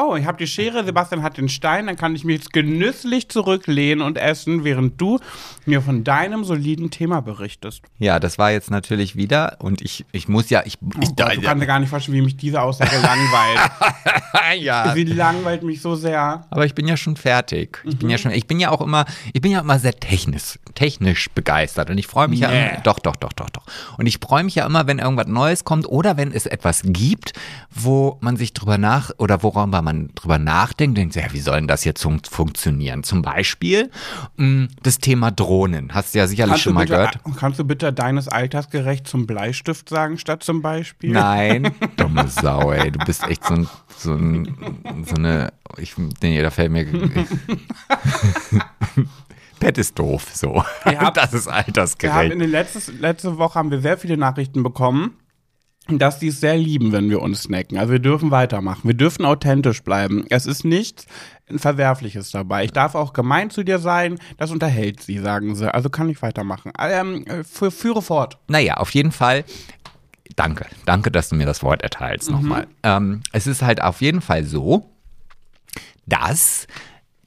Oh, 0.00 0.14
ich 0.16 0.26
habe 0.26 0.38
die 0.38 0.46
Schere, 0.46 0.84
Sebastian 0.84 1.22
hat 1.22 1.36
den 1.38 1.48
Stein, 1.48 1.86
dann 1.86 1.96
kann 1.96 2.14
ich 2.14 2.24
mich 2.24 2.36
jetzt 2.36 2.52
genüsslich 2.52 3.28
zurücklehnen 3.28 4.04
und 4.04 4.16
essen, 4.16 4.62
während 4.62 5.00
du 5.00 5.18
mir 5.66 5.82
von 5.82 6.04
deinem 6.04 6.44
soliden 6.44 6.90
Thema 6.90 7.20
berichtest. 7.20 7.82
Ja, 7.98 8.20
das 8.20 8.38
war 8.38 8.52
jetzt 8.52 8.70
natürlich 8.70 9.16
wieder 9.16 9.56
und 9.58 9.82
ich, 9.82 10.04
ich 10.12 10.28
muss 10.28 10.50
ja, 10.50 10.62
ich, 10.64 10.78
ich 11.00 11.08
Oh 11.08 11.14
Gott, 11.16 11.36
du 11.36 11.40
kannst 11.42 11.62
dir 11.62 11.66
gar 11.66 11.80
nicht 11.80 11.88
vorstellen, 11.90 12.16
wie 12.16 12.22
mich 12.22 12.36
diese 12.36 12.62
Aussage 12.62 12.96
langweilt. 12.96 13.70
ja. 14.60 14.92
Sie 14.94 15.04
langweilt 15.04 15.62
mich 15.62 15.80
so 15.80 15.94
sehr. 15.94 16.46
Aber 16.50 16.64
ich 16.64 16.74
bin 16.74 16.86
ja 16.86 16.96
schon 16.96 17.16
fertig. 17.16 17.82
Ich 17.84 17.98
bin 17.98 18.08
ja 18.10 18.18
schon, 18.18 18.30
ich 18.30 18.46
bin 18.46 18.60
ja 18.60 18.70
auch 18.70 18.80
immer, 18.80 19.04
ich 19.32 19.40
bin 19.40 19.50
ja 19.52 19.60
immer 19.60 19.78
sehr 19.78 19.94
technisch, 19.94 20.58
technisch 20.74 21.28
begeistert 21.34 21.90
und 21.90 21.98
ich 21.98 22.06
freue 22.06 22.28
mich 22.28 22.40
ja 22.40 22.48
Nee. 22.50 22.68
immer, 22.68 22.80
doch, 22.82 22.98
doch, 22.98 23.16
doch, 23.16 23.32
doch, 23.32 23.50
doch. 23.50 23.64
Und 23.98 24.06
ich 24.06 24.18
freue 24.18 24.44
mich 24.44 24.54
ja 24.54 24.66
immer, 24.66 24.86
wenn 24.86 24.98
irgendwas 24.98 25.26
Neues 25.26 25.64
kommt 25.64 25.88
oder 25.88 26.16
wenn 26.16 26.32
es 26.32 26.46
etwas 26.46 26.82
gibt, 26.84 27.32
wo 27.70 28.18
man 28.20 28.36
sich 28.36 28.52
drüber 28.52 28.78
nach 28.78 29.10
oder 29.18 29.42
worüber 29.42 29.82
man 29.82 29.87
drüber 29.92 30.38
nachdenkt, 30.38 30.96
denkt, 30.98 31.14
ja, 31.16 31.32
wie 31.32 31.40
soll 31.40 31.56
denn 31.56 31.68
das 31.68 31.84
jetzt 31.84 32.02
fun 32.02 32.20
funktionieren? 32.28 33.02
Zum 33.02 33.22
Beispiel 33.22 33.90
mh, 34.36 34.68
das 34.82 34.98
Thema 34.98 35.30
Drohnen. 35.30 35.94
Hast 35.94 36.14
du 36.14 36.18
ja 36.18 36.26
sicherlich 36.26 36.52
Kannst 36.52 36.64
schon 36.64 36.74
mal 36.74 36.80
bitte, 36.86 36.94
gehört. 36.94 37.18
kannst 37.36 37.58
du 37.58 37.64
bitte 37.64 37.92
deines 37.92 38.28
Alters 38.28 38.70
gerecht 38.70 39.06
zum 39.08 39.26
Bleistift 39.26 39.88
sagen, 39.88 40.18
statt 40.18 40.42
zum 40.42 40.62
Beispiel? 40.62 41.12
Nein, 41.12 41.72
dumme 41.96 42.28
Sau, 42.28 42.72
ey. 42.72 42.90
Du 42.90 42.98
bist 43.04 43.22
echt 43.28 43.44
so, 43.44 43.54
ein, 43.54 43.68
so, 43.96 44.14
ein, 44.14 45.04
so 45.06 45.14
eine. 45.16 45.52
Ich, 45.76 45.94
nee, 46.22 46.40
da 46.42 46.50
fällt 46.50 46.72
mir. 46.72 46.86
Pet 49.60 49.76
ist 49.78 49.98
doof, 49.98 50.26
so. 50.32 50.62
Ja. 50.84 51.10
das 51.10 51.34
ist 51.34 51.46
Wir 51.46 51.52
haben 51.54 51.64
altersgerecht. 51.66 52.32
in 52.32 52.38
den 52.38 52.50
letztes, 52.50 52.92
letzte 52.98 53.38
Woche 53.38 53.58
haben 53.58 53.70
wir 53.70 53.80
sehr 53.80 53.98
viele 53.98 54.16
Nachrichten 54.16 54.62
bekommen, 54.62 55.14
dass 55.90 56.18
die 56.18 56.28
es 56.28 56.40
sehr 56.40 56.58
lieben, 56.58 56.92
wenn 56.92 57.08
wir 57.08 57.22
uns 57.22 57.44
snacken. 57.44 57.78
Also 57.78 57.92
wir 57.92 57.98
dürfen 57.98 58.30
weitermachen. 58.30 58.82
Wir 58.84 58.94
dürfen 58.94 59.24
authentisch 59.24 59.82
bleiben. 59.82 60.26
Es 60.28 60.44
ist 60.44 60.64
nichts 60.64 61.06
Verwerfliches 61.50 62.30
dabei. 62.30 62.64
Ich 62.64 62.72
darf 62.72 62.94
auch 62.94 63.14
gemein 63.14 63.48
zu 63.48 63.64
dir 63.64 63.78
sein. 63.78 64.18
Das 64.36 64.50
unterhält 64.50 65.00
sie, 65.02 65.18
sagen 65.18 65.54
sie. 65.54 65.72
Also 65.72 65.88
kann 65.88 66.10
ich 66.10 66.20
weitermachen. 66.20 66.72
Ähm, 66.78 67.24
äh, 67.26 67.40
fü- 67.40 67.70
führe 67.70 68.02
fort. 68.02 68.36
Naja, 68.48 68.74
auf 68.74 68.90
jeden 68.90 69.12
Fall. 69.12 69.44
Danke, 70.36 70.66
danke, 70.84 71.10
dass 71.10 71.30
du 71.30 71.36
mir 71.36 71.46
das 71.46 71.62
Wort 71.62 71.82
erteilst 71.82 72.30
nochmal. 72.30 72.66
Ähm, 72.82 73.22
es 73.32 73.46
ist 73.46 73.62
halt 73.62 73.82
auf 73.82 74.02
jeden 74.02 74.20
Fall 74.20 74.44
so, 74.44 74.90
dass 76.06 76.66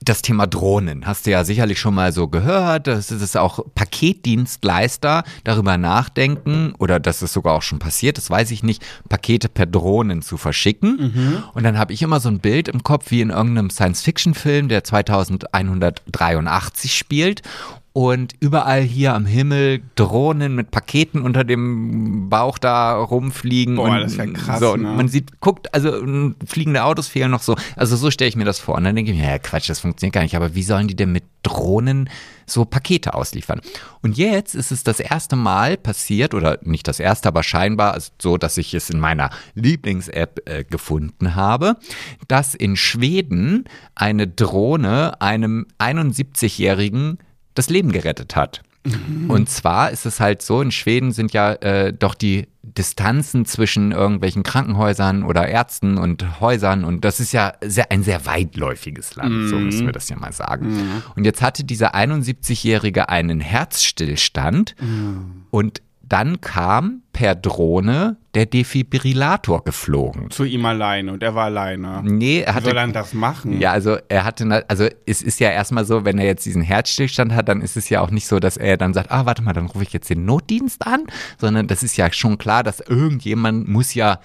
das 0.03 0.23
Thema 0.23 0.47
Drohnen, 0.47 1.05
hast 1.05 1.27
du 1.27 1.31
ja 1.31 1.43
sicherlich 1.43 1.79
schon 1.79 1.93
mal 1.93 2.11
so 2.11 2.27
gehört, 2.27 2.87
dass 2.87 3.11
es 3.11 3.35
auch 3.35 3.59
Paketdienstleister 3.75 5.23
darüber 5.43 5.77
nachdenken 5.77 6.73
oder 6.79 6.99
dass 6.99 7.21
es 7.21 7.33
sogar 7.33 7.53
auch 7.53 7.61
schon 7.61 7.77
passiert, 7.77 8.17
das 8.17 8.27
weiß 8.29 8.49
ich 8.49 8.63
nicht, 8.63 8.83
Pakete 9.09 9.47
per 9.47 9.67
Drohnen 9.67 10.23
zu 10.23 10.37
verschicken. 10.37 11.43
Und 11.53 11.63
dann 11.63 11.77
habe 11.77 11.93
ich 11.93 12.01
immer 12.01 12.19
so 12.19 12.29
ein 12.29 12.39
Bild 12.39 12.67
im 12.67 12.83
Kopf 12.83 13.11
wie 13.11 13.21
in 13.21 13.29
irgendeinem 13.29 13.69
Science-Fiction-Film, 13.69 14.69
der 14.69 14.83
2183 14.83 16.97
spielt. 16.97 17.43
Und 17.93 18.35
überall 18.39 18.81
hier 18.81 19.13
am 19.13 19.25
Himmel 19.25 19.81
Drohnen 19.95 20.55
mit 20.55 20.71
Paketen 20.71 21.23
unter 21.23 21.43
dem 21.43 22.29
Bauch 22.29 22.57
da 22.57 22.95
rumfliegen. 22.95 23.75
Boah, 23.75 23.89
und 23.89 23.99
das 23.99 24.17
wär 24.17 24.31
krass, 24.31 24.61
So, 24.61 24.73
und 24.73 24.83
ne? 24.83 24.93
man 24.93 25.09
sieht, 25.09 25.41
guckt, 25.41 25.73
also 25.73 25.91
fliegende 26.45 26.85
Autos 26.85 27.09
fehlen 27.09 27.31
noch 27.31 27.41
so. 27.41 27.57
Also 27.75 27.97
so 27.97 28.09
stelle 28.09 28.29
ich 28.29 28.37
mir 28.37 28.45
das 28.45 28.59
vor. 28.59 28.75
Und 28.75 28.85
dann 28.85 28.95
denke 28.95 29.11
ich 29.11 29.17
mir, 29.17 29.27
ja 29.27 29.39
Quatsch, 29.39 29.69
das 29.69 29.81
funktioniert 29.81 30.13
gar 30.13 30.21
nicht. 30.21 30.37
Aber 30.37 30.55
wie 30.55 30.63
sollen 30.63 30.87
die 30.87 30.95
denn 30.95 31.11
mit 31.11 31.25
Drohnen 31.43 32.09
so 32.45 32.63
Pakete 32.63 33.13
ausliefern? 33.13 33.59
Und 34.01 34.17
jetzt 34.17 34.55
ist 34.55 34.71
es 34.71 34.83
das 34.85 35.01
erste 35.01 35.35
Mal 35.35 35.75
passiert, 35.75 36.33
oder 36.33 36.59
nicht 36.61 36.87
das 36.87 37.01
erste, 37.01 37.27
aber 37.27 37.43
scheinbar 37.43 37.97
so, 38.21 38.37
dass 38.37 38.57
ich 38.57 38.73
es 38.73 38.89
in 38.89 39.01
meiner 39.01 39.31
Lieblings-App 39.55 40.43
äh, 40.45 40.63
gefunden 40.63 41.35
habe, 41.35 41.75
dass 42.29 42.55
in 42.55 42.77
Schweden 42.77 43.65
eine 43.95 44.29
Drohne 44.29 45.19
einem 45.19 45.67
71-jährigen 45.77 47.17
das 47.53 47.69
Leben 47.69 47.91
gerettet 47.91 48.35
hat. 48.35 48.61
Und 49.27 49.47
zwar 49.47 49.91
ist 49.91 50.07
es 50.07 50.19
halt 50.19 50.41
so, 50.41 50.59
in 50.59 50.71
Schweden 50.71 51.11
sind 51.11 51.33
ja 51.33 51.53
äh, 51.53 51.93
doch 51.93 52.15
die 52.15 52.47
Distanzen 52.63 53.45
zwischen 53.45 53.91
irgendwelchen 53.91 54.41
Krankenhäusern 54.41 55.23
oder 55.23 55.47
Ärzten 55.47 55.99
und 55.99 56.39
Häusern 56.39 56.83
und 56.83 57.05
das 57.05 57.19
ist 57.19 57.31
ja 57.31 57.53
sehr, 57.61 57.91
ein 57.91 58.01
sehr 58.01 58.25
weitläufiges 58.25 59.15
Land, 59.15 59.49
so 59.49 59.57
müssen 59.57 59.85
wir 59.85 59.93
das 59.93 60.09
ja 60.09 60.15
mal 60.15 60.33
sagen. 60.33 61.03
Und 61.15 61.25
jetzt 61.25 61.43
hatte 61.43 61.63
dieser 61.63 61.93
71-Jährige 61.93 63.09
einen 63.09 63.39
Herzstillstand 63.39 64.75
und 65.51 65.81
dann 66.11 66.41
kam 66.41 67.03
per 67.13 67.35
Drohne 67.35 68.17
der 68.35 68.45
Defibrillator 68.45 69.63
geflogen. 69.63 70.29
Zu 70.29 70.43
ihm 70.43 70.65
alleine 70.65 71.13
und 71.13 71.23
er 71.23 71.35
war 71.35 71.45
alleine. 71.45 72.01
Nee, 72.03 72.41
er 72.41 72.51
Wie 72.51 72.55
hatte 72.55 72.65
soll 72.65 72.77
er 72.77 72.87
das 72.87 73.13
machen? 73.13 73.61
ja, 73.61 73.71
also 73.71 73.97
er 74.09 74.25
hatte, 74.25 74.65
also 74.67 74.87
es 75.05 75.21
ist 75.21 75.39
ja 75.39 75.49
erstmal 75.49 75.85
so, 75.85 76.03
wenn 76.03 76.17
er 76.17 76.25
jetzt 76.25 76.45
diesen 76.45 76.61
Herzstillstand 76.61 77.33
hat, 77.33 77.47
dann 77.47 77.61
ist 77.61 77.77
es 77.77 77.87
ja 77.87 78.01
auch 78.01 78.11
nicht 78.11 78.27
so, 78.27 78.39
dass 78.39 78.57
er 78.57 78.75
dann 78.75 78.93
sagt, 78.93 79.09
ah, 79.09 79.25
warte 79.25 79.41
mal, 79.41 79.53
dann 79.53 79.67
rufe 79.67 79.83
ich 79.83 79.93
jetzt 79.93 80.09
den 80.09 80.25
Notdienst 80.25 80.85
an, 80.85 81.05
sondern 81.37 81.67
das 81.67 81.81
ist 81.81 81.95
ja 81.95 82.11
schon 82.11 82.37
klar, 82.37 82.63
dass 82.63 82.81
irgendjemand 82.81 83.69
muss 83.69 83.93
ja 83.93 84.19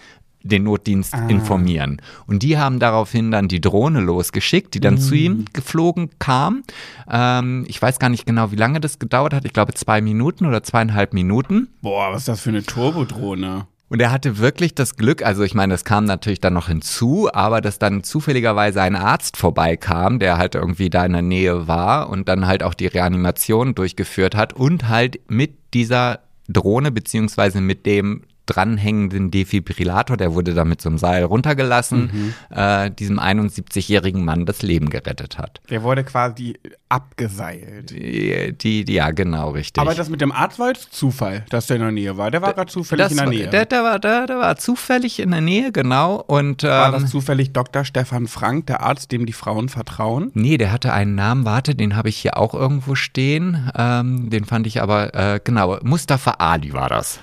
den 0.47 0.65
Notdienst 0.65 1.15
informieren. 1.29 2.01
Und 2.27 2.43
die 2.43 2.59
haben 2.59 2.79
daraufhin 2.79 3.31
dann 3.31 3.49
die 3.49 3.61
Drohne 3.61 4.01
losgeschickt, 4.01 4.75
die 4.75 4.81
dann 4.81 4.99
zu 4.99 5.15
ihm 5.15 5.45
geflogen 5.53 6.11
kam. 6.19 6.63
Ähm, 7.11 7.65
ich 7.69 7.81
weiß 7.81 7.99
gar 7.99 8.09
nicht 8.09 8.27
genau, 8.27 8.53
wie 8.53 8.57
lange 8.57 8.81
das 8.81 8.99
gedauert 8.99 9.35
hat. 9.35 9.45
Ich 9.45 9.53
glaube 9.53 9.75
zwei 9.75 10.01
Minuten 10.01 10.47
oder 10.47 10.63
zweieinhalb 10.63 11.13
Minuten. 11.13 11.69
Boah, 11.83 12.13
was 12.13 12.23
ist 12.23 12.29
das 12.29 12.41
für 12.41 12.51
eine 12.51 12.63
Turbodrohne? 12.63 13.67
Und 13.89 14.03
er 14.03 14.11
hatte 14.11 14.39
wirklich 14.39 14.75
das 14.75 14.97
Glück, 14.97 15.25
also 15.25 15.45
ich 15.45 15.55
meine, 15.55 15.73
das 15.73 15.85
kam 15.85 16.07
natürlich 16.07 16.41
dann 16.41 16.55
noch 16.55 16.67
hinzu, 16.67 17.29
aber 17.33 17.61
dass 17.61 17.79
dann 17.79 18.03
zufälligerweise 18.03 18.83
ein 18.83 18.97
Arzt 18.97 19.37
vorbeikam, 19.37 20.19
der 20.19 20.39
halt 20.39 20.57
irgendwie 20.57 20.91
da 20.91 21.07
in 21.07 21.13
der 21.13 21.23
Nähe 21.23 21.69
war 21.69 22.11
und 22.11 22.29
dann 22.29 22.49
halt 22.49 22.65
auch 22.65 22.75
die 22.75 22.89
Reanimation 22.89 23.77
durchgeführt 23.77 24.35
hat 24.35 24.55
und 24.55 24.89
halt 24.89 25.21
mit 25.29 25.57
dieser 25.73 26.21
Drohne 26.49 26.91
beziehungsweise 26.91 27.61
mit 27.61 27.87
dem 27.87 28.23
dranhängenden 28.47 29.31
Defibrillator, 29.31 30.17
der 30.17 30.35
wurde 30.35 30.55
dann 30.55 30.69
mit 30.69 30.81
so 30.81 30.89
einem 30.89 30.99
Seil 30.99 31.25
runtergelassen, 31.25 32.35
äh, 32.51 32.91
diesem 32.91 33.19
71-jährigen 33.19 34.25
Mann 34.25 34.47
das 34.47 34.63
Leben 34.63 34.89
gerettet 34.91 35.39
hat. 35.39 35.61
Der 35.71 35.83
wurde 35.83 36.05
quasi 36.05 36.55
abgeseilt. 36.89 37.91
Die, 37.91 38.53
die, 38.57 38.85
die 38.85 38.93
ja, 38.95 39.11
genau, 39.11 39.51
richtig. 39.51 39.81
Aber 39.81 39.95
das 39.95 40.09
mit 40.09 40.21
dem 40.21 40.33
Arzt 40.33 40.59
war 40.59 40.69
jetzt 40.69 40.93
Zufall, 40.95 41.45
dass 41.51 41.67
der 41.67 41.77
in 41.77 41.83
der 41.83 41.93
Nähe 41.93 42.17
war. 42.17 42.31
Der 42.31 42.43
war 42.43 42.55
gerade 42.55 42.71
zufällig 42.71 43.03
das, 43.05 43.13
in 43.13 43.19
der 43.19 43.27
war- 43.27 43.33
Nähe. 43.33 43.49
Der, 43.49 43.65
der, 43.67 43.83
war, 43.83 43.99
der, 43.99 44.27
der 44.27 44.39
war 44.39 44.57
zufällig 44.57 45.21
in 45.21 45.31
der 45.31 45.41
Nähe, 45.41 45.73
genau. 45.73 46.17
Und 46.27 46.63
war 46.63 46.87
ähm, 46.95 47.01
das 47.03 47.11
zufällig 47.11 47.53
Dr. 47.53 47.85
Stefan 47.85 48.27
Frank, 48.27 48.67
der 48.67 48.81
Arzt, 48.83 49.13
dem 49.13 49.27
die 49.27 49.33
Frauen 49.33 49.69
vertrauen? 49.69 50.31
Nee, 50.35 50.57
der 50.59 50.73
hatte 50.73 50.93
einen 50.93 51.15
Namen, 51.15 51.45
warte, 51.45 51.75
den 51.75 51.97
habe 51.97 52.09
ich 52.09 52.17
hier 52.17 52.37
auch 52.37 52.55
irgendwo 52.55 52.95
stehen. 52.95 53.71
Ähm, 53.77 54.31
den 54.31 54.45
fand 54.45 54.67
ich 54.67 54.81
aber, 54.83 55.15
äh, 55.15 55.41
genau, 55.43 55.79
Mustafa 55.83 56.33
Ali 56.39 56.73
war 56.73 56.89
das. 56.89 57.19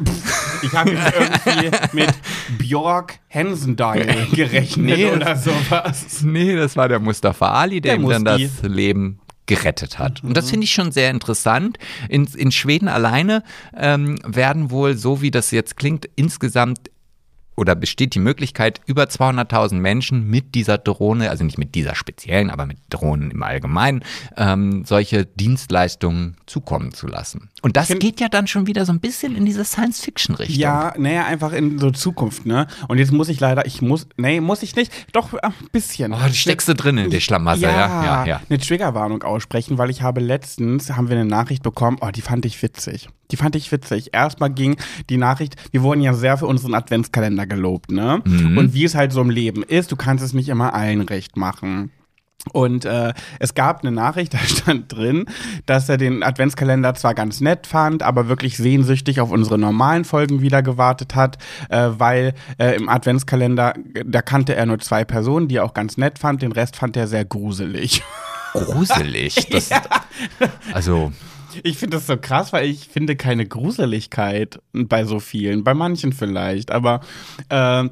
Ich 0.62 0.74
habe 0.74 0.92
irgendwie 1.14 1.78
mit 1.94 2.14
Björk 2.58 3.20
Hensendal 3.28 4.06
gerechnet 4.34 4.98
Nee, 4.98 5.08
oder 5.12 5.36
sowas. 5.36 6.22
nee, 6.24 6.56
das 6.56 6.76
war 6.76 6.88
der 6.90 7.00
Mustafa 7.00 7.52
Ali, 7.52 7.82
der, 7.82 7.98
Der 7.98 8.04
ihm 8.04 8.10
dann 8.10 8.26
das 8.26 8.62
Leben 8.64 9.20
gerettet 9.46 10.00
hat. 10.00 10.24
Und 10.24 10.38
das 10.38 10.50
finde 10.50 10.64
ich 10.66 10.74
schon 10.74 10.92
sehr 10.92 11.10
interessant. 11.10 11.78
In, 12.10 12.26
in 12.36 12.52
Schweden 12.52 12.88
alleine 12.88 13.44
ähm, 13.76 14.18
werden 14.26 14.72
wohl, 14.72 14.96
so 14.96 15.22
wie 15.22 15.32
das 15.32 15.52
jetzt 15.52 15.76
klingt, 15.76 16.08
insgesamt 16.16 16.90
oder 17.56 17.76
besteht 17.76 18.16
die 18.16 18.20
Möglichkeit, 18.20 18.82
über 18.86 19.04
200.000 19.04 19.76
Menschen 19.76 20.28
mit 20.28 20.56
dieser 20.56 20.78
Drohne, 20.78 21.30
also 21.30 21.44
nicht 21.44 21.58
mit 21.58 21.76
dieser 21.76 21.94
speziellen, 21.96 22.50
aber 22.50 22.66
mit 22.66 22.78
Drohnen 22.90 23.30
im 23.32 23.44
Allgemeinen, 23.44 24.04
ähm, 24.38 24.86
solche 24.86 25.26
Dienstleistungen 25.26 26.38
zukommen 26.48 26.94
zu 26.94 27.06
lassen. 27.08 27.50
Und 27.64 27.78
das 27.78 27.88
geht 27.88 28.20
ja 28.20 28.28
dann 28.28 28.46
schon 28.46 28.68
wieder 28.68 28.86
so 28.86 28.92
ein 28.92 29.00
bisschen 29.00 29.38
in 29.38 29.46
diese 29.46 29.64
Science-Fiction-Richtung. 29.64 30.60
Ja, 30.60 30.94
naja, 30.98 31.26
einfach 31.26 31.54
in 31.54 31.80
so 31.80 31.92
Zukunft, 31.92 32.46
ne? 32.46 32.68
Und 32.90 32.98
jetzt 32.98 33.14
muss 33.14 33.30
ich 33.30 33.40
leider, 33.40 33.66
ich 33.66 33.82
muss, 33.82 34.06
nee, 34.18 34.42
muss 34.42 34.64
ich 34.64 34.76
nicht, 34.76 34.92
doch 35.14 35.34
ein 35.34 35.54
bisschen. 35.72 36.14
Oh, 36.14 36.18
du 36.28 36.34
steckst 36.34 36.68
du 36.68 36.76
drin 36.76 36.98
in 36.98 37.10
die 37.10 37.22
Schlamassel, 37.22 37.64
ja? 37.64 38.04
Ja, 38.04 38.26
ja. 38.26 38.42
eine 38.50 38.60
Triggerwarnung 38.60 39.24
aussprechen, 39.24 39.78
weil 39.78 39.90
ich 39.90 40.02
habe 40.02 40.20
letztens, 40.20 40.92
haben 40.92 41.08
wir 41.08 41.16
eine 41.16 41.26
Nachricht 41.26 41.64
bekommen, 41.64 42.00
oh, 42.02 42.10
die 42.14 42.22
fand 42.22 42.46
ich 42.46 42.62
witzig. 42.62 43.08
Die 43.32 43.38
fand 43.38 43.56
ich 43.56 43.72
witzig. 43.72 44.10
Erstmal 44.12 44.50
ging 44.50 44.76
die 45.10 45.18
Nachricht, 45.18 45.56
wir 45.72 45.84
wurden 45.84 46.02
ja 46.02 46.14
sehr 46.14 46.38
für 46.38 46.48
unseren 46.48 46.74
Adventskalender 46.74 47.48
gelobt, 47.48 47.92
ne? 47.92 48.22
Mhm. 48.26 48.58
Und 48.58 48.74
wie 48.74 48.84
es 48.84 48.94
halt 48.94 49.14
so 49.14 49.22
im 49.22 49.30
Leben 49.30 49.64
ist, 49.64 49.90
du 49.90 49.96
kannst 49.96 50.22
es 50.22 50.34
nicht 50.34 50.50
immer 50.50 50.74
allen 50.74 51.02
recht 51.02 51.38
machen. 51.38 51.92
Und 52.52 52.84
äh, 52.84 53.14
es 53.40 53.56
gab 53.56 53.82
eine 53.82 53.92
Nachricht, 53.92 54.34
da 54.34 54.40
stand 54.40 54.92
drin, 54.92 55.26
dass 55.66 55.88
er 55.88 55.98
den 55.98 56.24
Adventskalender 56.24 56.94
zwar 56.96 57.14
ganz 57.14 57.40
nett 57.40 57.68
fand, 57.68 58.04
aber 58.04 58.28
wirklich 58.28 58.58
sehnsüchtig 58.58 59.22
auf 59.22 59.32
unsere 59.32 59.58
normalen 59.58 60.04
Folgen 60.04 60.42
wieder 60.42 60.62
gewartet 60.62 61.16
hat, 61.16 61.38
äh, 61.70 61.90
weil 61.98 62.34
äh, 62.58 62.76
im 62.76 62.90
Adventskalender, 62.90 63.74
da 64.06 64.22
kannte 64.22 64.56
er 64.56 64.66
nur 64.66 64.80
zwei 64.80 65.06
Personen, 65.06 65.48
die 65.48 65.58
er 65.58 65.66
auch 65.66 65.74
ganz 65.74 65.98
nett 65.98 66.20
fand, 66.20 66.42
den 66.42 66.52
Rest 66.52 66.76
fand 66.76 66.98
er 66.98 67.08
sehr 67.08 67.26
gruselig. 67.26 68.04
Gruselig. 68.54 69.48
Das, 69.50 69.72
Also, 70.74 71.12
Ich 71.64 71.78
finde 71.78 71.98
das 71.98 72.08
so 72.08 72.18
krass, 72.18 72.54
weil 72.54 72.70
ich 72.70 72.88
finde 72.88 73.16
keine 73.16 73.46
Gruseligkeit 73.46 74.60
bei 74.74 75.06
so 75.06 75.20
vielen, 75.20 75.64
bei 75.64 75.74
manchen 75.74 76.14
vielleicht, 76.14 76.72
aber 76.72 77.02
äh, 77.50 77.90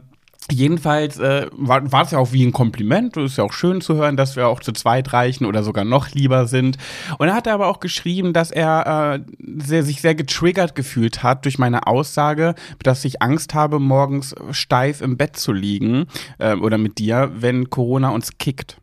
Jedenfalls 0.49 1.17
äh, 1.19 1.47
war 1.51 2.01
es 2.03 2.11
ja 2.11 2.17
auch 2.17 2.33
wie 2.33 2.45
ein 2.45 2.51
Kompliment. 2.51 3.15
Es 3.15 3.31
ist 3.31 3.37
ja 3.37 3.43
auch 3.43 3.53
schön 3.53 3.79
zu 3.79 3.95
hören, 3.95 4.17
dass 4.17 4.35
wir 4.35 4.47
auch 4.47 4.59
zu 4.59 4.73
zweit 4.73 5.13
reichen 5.13 5.45
oder 5.45 5.63
sogar 5.63 5.85
noch 5.85 6.09
lieber 6.09 6.47
sind. 6.47 6.77
Und 7.19 7.27
er 7.27 7.35
hat 7.35 7.47
aber 7.47 7.67
auch 7.67 7.79
geschrieben, 7.79 8.33
dass 8.33 8.51
er 8.51 9.15
äh, 9.15 9.19
sehr, 9.63 9.83
sich 9.83 10.01
sehr 10.01 10.15
getriggert 10.15 10.75
gefühlt 10.75 11.23
hat 11.23 11.45
durch 11.45 11.57
meine 11.57 11.87
Aussage, 11.87 12.55
dass 12.83 13.05
ich 13.05 13.21
Angst 13.21 13.53
habe, 13.53 13.79
morgens 13.79 14.35
steif 14.51 15.01
im 15.01 15.15
Bett 15.15 15.37
zu 15.37 15.53
liegen 15.53 16.07
äh, 16.39 16.55
oder 16.55 16.77
mit 16.77 16.97
dir, 16.97 17.31
wenn 17.35 17.69
Corona 17.69 18.09
uns 18.09 18.37
kickt. 18.37 18.80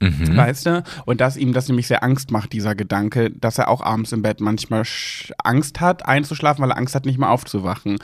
Mhm. 0.00 0.36
Weißt 0.36 0.66
du? 0.66 0.82
Und 1.04 1.20
dass 1.20 1.36
ihm 1.36 1.52
das 1.52 1.68
nämlich 1.68 1.86
sehr 1.86 2.02
Angst 2.02 2.30
macht, 2.30 2.52
dieser 2.52 2.74
Gedanke, 2.74 3.30
dass 3.30 3.58
er 3.58 3.68
auch 3.68 3.82
abends 3.82 4.12
im 4.12 4.22
Bett 4.22 4.40
manchmal 4.40 4.84
Angst 5.44 5.80
hat, 5.80 6.06
einzuschlafen, 6.06 6.62
weil 6.62 6.70
er 6.70 6.78
Angst 6.78 6.94
hat, 6.94 7.06
nicht 7.06 7.18
mehr 7.18 7.30
aufzuwachen. 7.30 7.98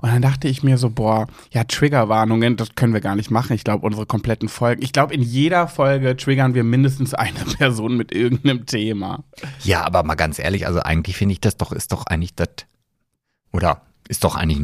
Und 0.00 0.08
dann 0.08 0.22
dachte 0.22 0.48
ich 0.48 0.62
mir 0.62 0.78
so, 0.78 0.90
boah, 0.90 1.26
ja, 1.50 1.64
Triggerwarnungen, 1.64 2.56
das 2.56 2.74
können 2.74 2.94
wir 2.94 3.00
gar 3.00 3.16
nicht 3.16 3.30
machen. 3.30 3.52
Ich 3.52 3.64
glaube, 3.64 3.84
unsere 3.84 4.06
kompletten 4.06 4.48
Folgen, 4.48 4.82
ich 4.82 4.92
glaube, 4.92 5.12
in 5.12 5.22
jeder 5.22 5.68
Folge 5.68 6.16
triggern 6.16 6.54
wir 6.54 6.64
mindestens 6.64 7.14
eine 7.14 7.38
Person 7.58 7.96
mit 7.96 8.12
irgendeinem 8.12 8.66
Thema. 8.66 9.24
ja, 9.62 9.84
aber 9.84 10.02
mal 10.04 10.14
ganz 10.14 10.38
ehrlich, 10.38 10.66
also 10.66 10.80
eigentlich 10.80 11.16
finde 11.16 11.32
ich 11.32 11.40
das 11.40 11.56
doch, 11.56 11.72
ist 11.72 11.92
doch 11.92 12.06
eigentlich 12.06 12.34
das, 12.34 12.48
oder 13.52 13.82
ist 14.08 14.24
doch 14.24 14.36
eigentlich, 14.36 14.60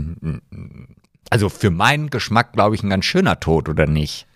also 1.30 1.48
für 1.48 1.70
meinen 1.70 2.10
Geschmack, 2.10 2.52
glaube 2.52 2.74
ich, 2.74 2.82
ein 2.82 2.90
ganz 2.90 3.04
schöner 3.04 3.40
Tod, 3.40 3.68
oder 3.68 3.86
nicht? 3.86 4.26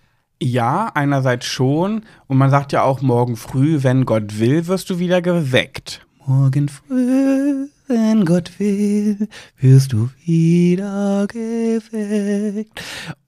Ja, 0.42 0.90
einerseits 0.94 1.44
schon. 1.46 2.02
Und 2.26 2.38
man 2.38 2.50
sagt 2.50 2.72
ja 2.72 2.82
auch, 2.82 3.02
morgen 3.02 3.36
früh, 3.36 3.82
wenn 3.82 4.06
Gott 4.06 4.38
will, 4.38 4.66
wirst 4.66 4.88
du 4.88 4.98
wieder 4.98 5.20
geweckt. 5.20 6.06
Morgen 6.26 6.68
früh, 6.68 7.66
wenn 7.88 8.24
Gott 8.24 8.58
will, 8.58 9.28
wirst 9.58 9.92
du 9.92 10.08
wieder 10.24 11.26
geweckt. 11.26 12.82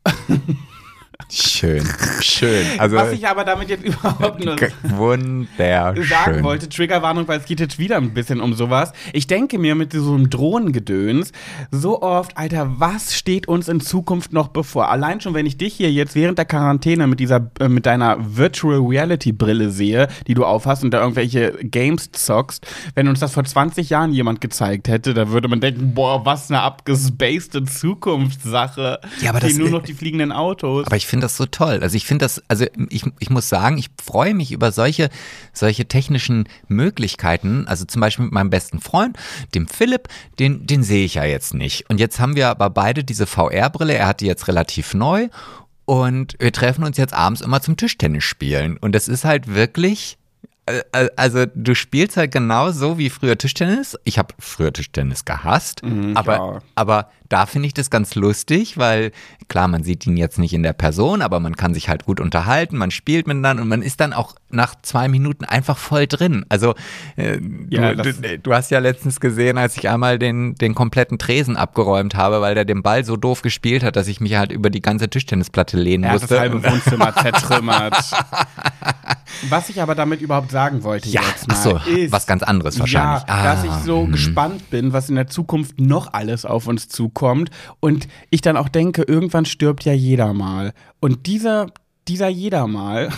Schön, 1.35 1.83
schön. 2.21 2.67
Also, 2.77 2.97
Was 2.97 3.13
ich 3.13 3.27
aber 3.27 3.43
damit 3.45 3.71
jetzt 3.71 3.83
überhaupt 3.87 4.45
nur 4.45 4.55
wunderschön. 4.83 6.05
sagen 6.07 6.43
wollte, 6.45 6.69
Triggerwarnung, 6.69 7.27
weil 7.27 7.39
es 7.41 7.47
geht 7.47 7.59
jetzt 7.59 7.79
wieder 7.79 7.97
ein 7.97 8.13
bisschen 8.13 8.39
um 8.43 8.53
sowas. 8.53 8.93
Ich 9.15 9.29
denke 9.29 9.59
mir 9.59 9.75
mit 9.75 9.95
so 9.95 10.13
einem 10.13 10.29
Drohnengedöns 10.29 11.33
so 11.71 12.03
oft, 12.03 12.37
Alter, 12.37 12.79
was 12.81 13.15
steht 13.17 13.49
uns 13.49 13.69
in 13.69 13.81
Zukunft 13.81 14.35
noch 14.35 14.49
bevor? 14.49 14.91
Allein 14.91 15.23
schon, 15.23 15.33
wenn 15.33 15.47
ich 15.47 15.57
dich 15.57 15.73
hier 15.73 15.91
jetzt 15.91 16.15
während 16.15 16.37
der 16.37 16.45
Quarantäne 16.45 17.07
mit 17.07 17.19
dieser, 17.19 17.51
äh, 17.61 17.69
mit 17.69 17.87
deiner 17.87 18.19
Virtual 18.37 18.81
Reality 18.81 19.33
Brille 19.33 19.71
sehe, 19.71 20.09
die 20.27 20.35
du 20.35 20.45
aufhast 20.45 20.85
und 20.85 20.91
da 20.93 21.01
irgendwelche 21.01 21.53
Games 21.63 22.11
zockst, 22.13 22.67
wenn 22.95 23.09
uns 23.09 23.21
das 23.21 23.33
vor 23.33 23.45
20 23.45 23.89
Jahren 23.89 24.13
jemand 24.13 24.43
gezeigt 24.43 24.87
hätte, 24.89 25.15
da 25.15 25.31
würde 25.31 25.49
man 25.49 25.63
denken, 25.63 25.95
boah, 25.95 26.27
was 26.27 26.51
eine 26.51 26.61
abgespacede 26.61 27.65
Zukunftssache. 27.65 29.01
Ja, 29.23 29.31
aber 29.31 29.41
die 29.41 29.47
das- 29.47 29.57
nur 29.57 29.71
noch 29.71 29.83
die 29.83 29.95
fliegenden 29.95 30.31
Autos. 30.31 30.87
Aber 30.87 30.97
ich 30.97 31.07
finde 31.07 31.22
das 31.23 31.37
so 31.37 31.47
toll. 31.47 31.81
Also 31.83 31.97
ich 31.97 32.07
finde 32.07 32.25
das, 32.25 32.43
also 32.49 32.67
ich, 32.91 33.05
ich 33.19 33.31
muss 33.31 33.49
sagen, 33.49 33.79
ich 33.79 33.89
freue 34.03 34.35
mich 34.35 34.53
über 34.53 34.73
solche, 34.73 35.09
solche 35.53 35.87
technischen 35.87 36.49
Möglichkeiten. 36.69 37.67
Also 37.67 37.85
zum 37.85 38.01
Beispiel 38.01 38.27
mit 38.27 38.35
meinem 38.35 38.51
besten 38.51 38.81
Freund, 38.81 39.17
dem 39.55 39.67
Philipp, 39.69 40.09
den, 40.39 40.67
den 40.67 40.83
sehe 40.83 41.05
ich 41.05 41.15
ja 41.15 41.25
jetzt 41.25 41.55
nicht. 41.55 41.89
Und 41.89 41.99
jetzt 41.99 42.21
haben 42.21 42.37
wir 42.37 42.49
aber 42.49 42.71
beide 42.71 43.05
diese 43.05 43.27
VR-Brille. 43.27 43.95
Er 43.95 44.07
hat 44.07 44.21
die 44.21 44.27
jetzt 44.27 44.49
relativ 44.49 44.95
neu. 44.95 45.29
Und 45.85 46.37
wir 46.39 46.53
treffen 46.53 46.85
uns 46.85 46.97
jetzt 46.97 47.15
abends 47.15 47.41
immer 47.41 47.61
zum 47.61 47.77
Tischtennis 47.77 48.25
spielen. 48.25 48.77
Und 48.77 48.95
das 48.95 49.09
ist 49.09 49.25
halt 49.25 49.53
wirklich 49.53 50.17
also 51.17 51.45
du 51.55 51.75
spielst 51.75 52.17
halt 52.17 52.31
genau 52.33 52.71
so 52.71 52.97
wie 52.99 53.11
früher 53.11 53.37
Tischtennis. 53.37 53.99
Ich 54.05 54.19
habe 54.19 54.33
früher 54.39 54.73
Tischtennis 54.73 55.25
gehasst, 55.25 55.83
Mhm, 55.83 56.17
aber, 56.17 56.33
ja. 56.37 56.59
aber 56.77 57.09
da 57.29 57.47
finde 57.47 57.67
ich 57.67 57.75
das 57.75 57.89
ganz 57.91 58.15
lustig, 58.15 58.77
weil 58.79 59.11
klar, 59.49 59.67
man 59.67 59.83
sieht 59.83 60.07
ihn 60.07 60.17
jetzt 60.17 60.39
nicht 60.39 60.53
in 60.53 60.63
der 60.63 60.75
Person, 60.75 61.23
aber 61.23 61.41
man 61.41 61.57
kann 61.57 61.73
sich 61.75 61.89
halt 61.89 62.05
gut 62.05 62.21
unterhalten, 62.21 62.77
man 62.77 62.91
spielt 62.91 63.27
miteinander 63.27 63.63
und 63.63 63.69
man 63.71 63.83
ist 63.83 64.01
dann 64.01 64.13
auch 64.13 64.35
nach 64.51 64.75
zwei 64.83 65.09
Minuten 65.09 65.45
einfach 65.47 65.79
voll 65.79 66.07
drin. 66.07 66.45
Also 66.51 66.75
äh, 67.17 67.39
Ja, 67.71 67.95
du, 67.95 68.13
du, 68.13 68.39
du 68.39 68.55
hast 68.55 68.71
ja 68.71 68.79
letztens 68.81 69.19
gesehen, 69.19 69.57
als 69.59 69.77
ich 69.79 69.89
einmal 69.89 70.19
den, 70.19 70.55
den 70.57 70.75
kompletten 70.75 71.19
Tresen 71.19 71.57
abgeräumt 71.57 72.15
habe, 72.15 72.41
weil 72.43 72.55
der 72.55 72.67
den 72.67 72.83
Ball 72.83 73.05
so 73.05 73.17
doof 73.17 73.43
gespielt 73.43 73.83
hat, 73.83 73.97
dass 73.97 74.07
ich 74.09 74.21
mich 74.21 74.37
halt 74.37 74.53
über 74.53 74.69
die 74.71 74.83
ganze 74.83 75.09
Tischtennisplatte 75.09 75.77
lehnen 75.79 76.05
Er 76.05 76.11
hat 76.11 76.21
musste. 76.21 76.35
das 76.35 76.39
halbe 76.41 76.63
Wohnzimmer 76.63 77.15
zertrümmert. 77.21 77.97
Was 79.49 79.69
ich 79.71 79.81
aber 79.81 79.95
damit 79.95 80.21
überhaupt 80.21 80.51
sagen 80.53 80.85
wollte 80.85 81.09
Ja, 81.09 81.23
jetzt 81.23 81.49
mal, 81.49 81.57
so, 81.57 81.81
ist, 81.91 82.13
was 82.13 82.27
ganz 82.27 82.43
anderes 82.45 82.79
wahrscheinlich. 82.79 83.23
Ja, 83.27 83.35
Ah, 83.35 83.43
dass 83.43 83.65
ich 83.65 83.73
so 83.85 84.07
gespannt 84.07 84.71
bin, 84.71 84.93
was 84.93 85.09
in 85.09 85.17
der 85.17 85.27
Zukunft 85.27 85.81
noch 85.81 86.13
alles 86.13 86.45
auf 86.45 86.69
uns 86.69 86.89
zukommt 86.89 87.51
und 87.81 88.07
ich 88.31 88.41
dann 88.41 88.57
auch 88.57 88.69
denke, 88.69 89.03
irgendwann 89.03 89.45
stirbt 89.45 89.85
ja 89.85 89.93
jeder 89.93 90.33
mal 90.33 90.73
und 91.01 91.27
dieser 91.27 91.67
dieser 92.09 92.29
jeder 92.29 92.67
mal 92.67 93.11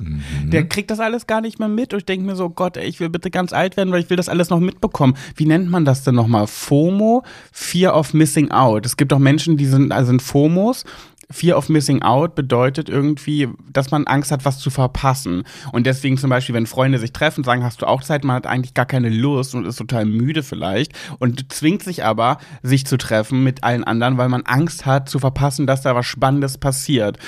Mhm. 0.00 0.50
Der 0.50 0.66
kriegt 0.66 0.90
das 0.90 1.00
alles 1.00 1.26
gar 1.26 1.40
nicht 1.40 1.58
mehr 1.58 1.68
mit 1.68 1.92
und 1.92 1.98
ich 2.00 2.06
denke 2.06 2.26
mir 2.26 2.36
so, 2.36 2.50
Gott, 2.50 2.76
ey, 2.76 2.86
ich 2.86 3.00
will 3.00 3.08
bitte 3.10 3.30
ganz 3.30 3.52
alt 3.52 3.76
werden, 3.76 3.92
weil 3.92 4.00
ich 4.00 4.10
will 4.10 4.16
das 4.16 4.28
alles 4.28 4.50
noch 4.50 4.60
mitbekommen. 4.60 5.16
Wie 5.36 5.46
nennt 5.46 5.70
man 5.70 5.84
das 5.84 6.04
denn 6.04 6.14
nochmal? 6.14 6.46
FOMO, 6.46 7.22
Fear 7.52 7.96
of 7.96 8.14
Missing 8.14 8.50
Out. 8.50 8.86
Es 8.86 8.96
gibt 8.96 9.12
auch 9.12 9.18
Menschen, 9.18 9.56
die 9.56 9.66
sind, 9.66 9.92
also 9.92 10.08
sind 10.08 10.22
FOMOs. 10.22 10.84
Fear 11.30 11.56
of 11.56 11.68
Missing 11.68 12.02
Out 12.02 12.34
bedeutet 12.34 12.88
irgendwie, 12.88 13.48
dass 13.72 13.90
man 13.90 14.06
Angst 14.06 14.30
hat, 14.30 14.44
was 14.44 14.58
zu 14.58 14.70
verpassen. 14.70 15.44
Und 15.72 15.86
deswegen 15.86 16.18
zum 16.18 16.30
Beispiel, 16.30 16.54
wenn 16.54 16.66
Freunde 16.66 16.98
sich 16.98 17.12
treffen, 17.12 17.44
sagen, 17.44 17.64
hast 17.64 17.82
du 17.82 17.86
auch 17.86 18.02
Zeit, 18.02 18.24
man 18.24 18.36
hat 18.36 18.46
eigentlich 18.46 18.74
gar 18.74 18.86
keine 18.86 19.08
Lust 19.08 19.54
und 19.54 19.66
ist 19.66 19.76
total 19.76 20.04
müde 20.04 20.42
vielleicht 20.42 20.92
und 21.18 21.52
zwingt 21.52 21.82
sich 21.82 22.04
aber, 22.04 22.38
sich 22.62 22.86
zu 22.86 22.96
treffen 22.96 23.44
mit 23.44 23.64
allen 23.64 23.84
anderen, 23.84 24.18
weil 24.18 24.28
man 24.28 24.42
Angst 24.42 24.86
hat, 24.86 25.08
zu 25.08 25.18
verpassen, 25.18 25.66
dass 25.66 25.82
da 25.82 25.94
was 25.94 26.06
Spannendes 26.06 26.58
passiert. 26.58 27.18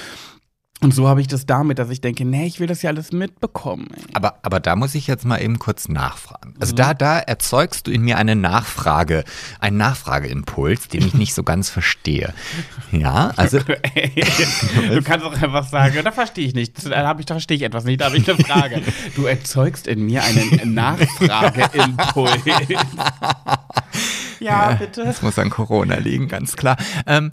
Und 0.83 0.93
so 0.93 1.07
habe 1.07 1.21
ich 1.21 1.29
das 1.29 1.47
damit, 1.47 1.79
dass 1.79 1.91
ich 1.91 2.01
denke, 2.01 2.25
nee, 2.25 2.47
ich 2.47 2.59
will 2.59 2.67
das 2.67 2.83
ja 2.83 2.91
alles 2.91 3.13
mitbekommen. 3.13 3.89
Ey. 3.95 4.03
Aber, 4.15 4.41
aber 4.43 4.59
da 4.59 4.75
muss 4.75 4.97
ich 4.97 5.07
jetzt 5.07 5.25
mal 5.25 5.41
eben 5.41 5.61
kurz 5.61 5.89
nachfragen. 5.89 6.51
Mhm. 6.51 6.61
Also 6.61 6.75
da, 6.75 6.93
da 6.93 7.21
erzeugst 7.21 7.87
du 7.87 7.93
in 7.93 8.03
mir 8.03 8.19
eine 8.19 8.35
Nachfrage, 8.35 9.23
einen 9.61 9.77
Nachfrageimpuls, 9.77 10.89
den 10.89 11.07
ich 11.07 11.15
nicht 11.15 11.35
so 11.35 11.45
ganz 11.45 11.71
verstehe. 11.71 12.35
Ja, 12.91 13.33
also 13.37 13.59
du 14.93 15.03
kannst 15.03 15.25
auch 15.25 15.41
einfach 15.41 15.69
sagen, 15.69 16.01
da 16.03 16.11
verstehe 16.11 16.47
ich 16.47 16.55
nicht. 16.55 16.85
Da, 16.85 17.07
hab 17.07 17.21
ich, 17.21 17.27
da 17.27 17.35
verstehe 17.35 17.57
ich 17.57 17.63
etwas 17.63 17.85
nicht, 17.85 18.01
da 18.01 18.07
habe 18.07 18.17
ich 18.17 18.29
eine 18.29 18.43
Frage. 18.43 18.83
Du 19.15 19.27
erzeugst 19.27 19.87
in 19.87 20.07
mir 20.07 20.23
einen 20.23 20.75
Nachfrageimpuls. 20.75 22.45
ja, 24.41 24.73
bitte. 24.73 25.05
das 25.05 25.23
muss 25.23 25.39
an 25.39 25.51
Corona 25.51 25.97
liegen, 25.97 26.29
ganz 26.29 26.57
klar. 26.57 26.77
Ähm, 27.07 27.33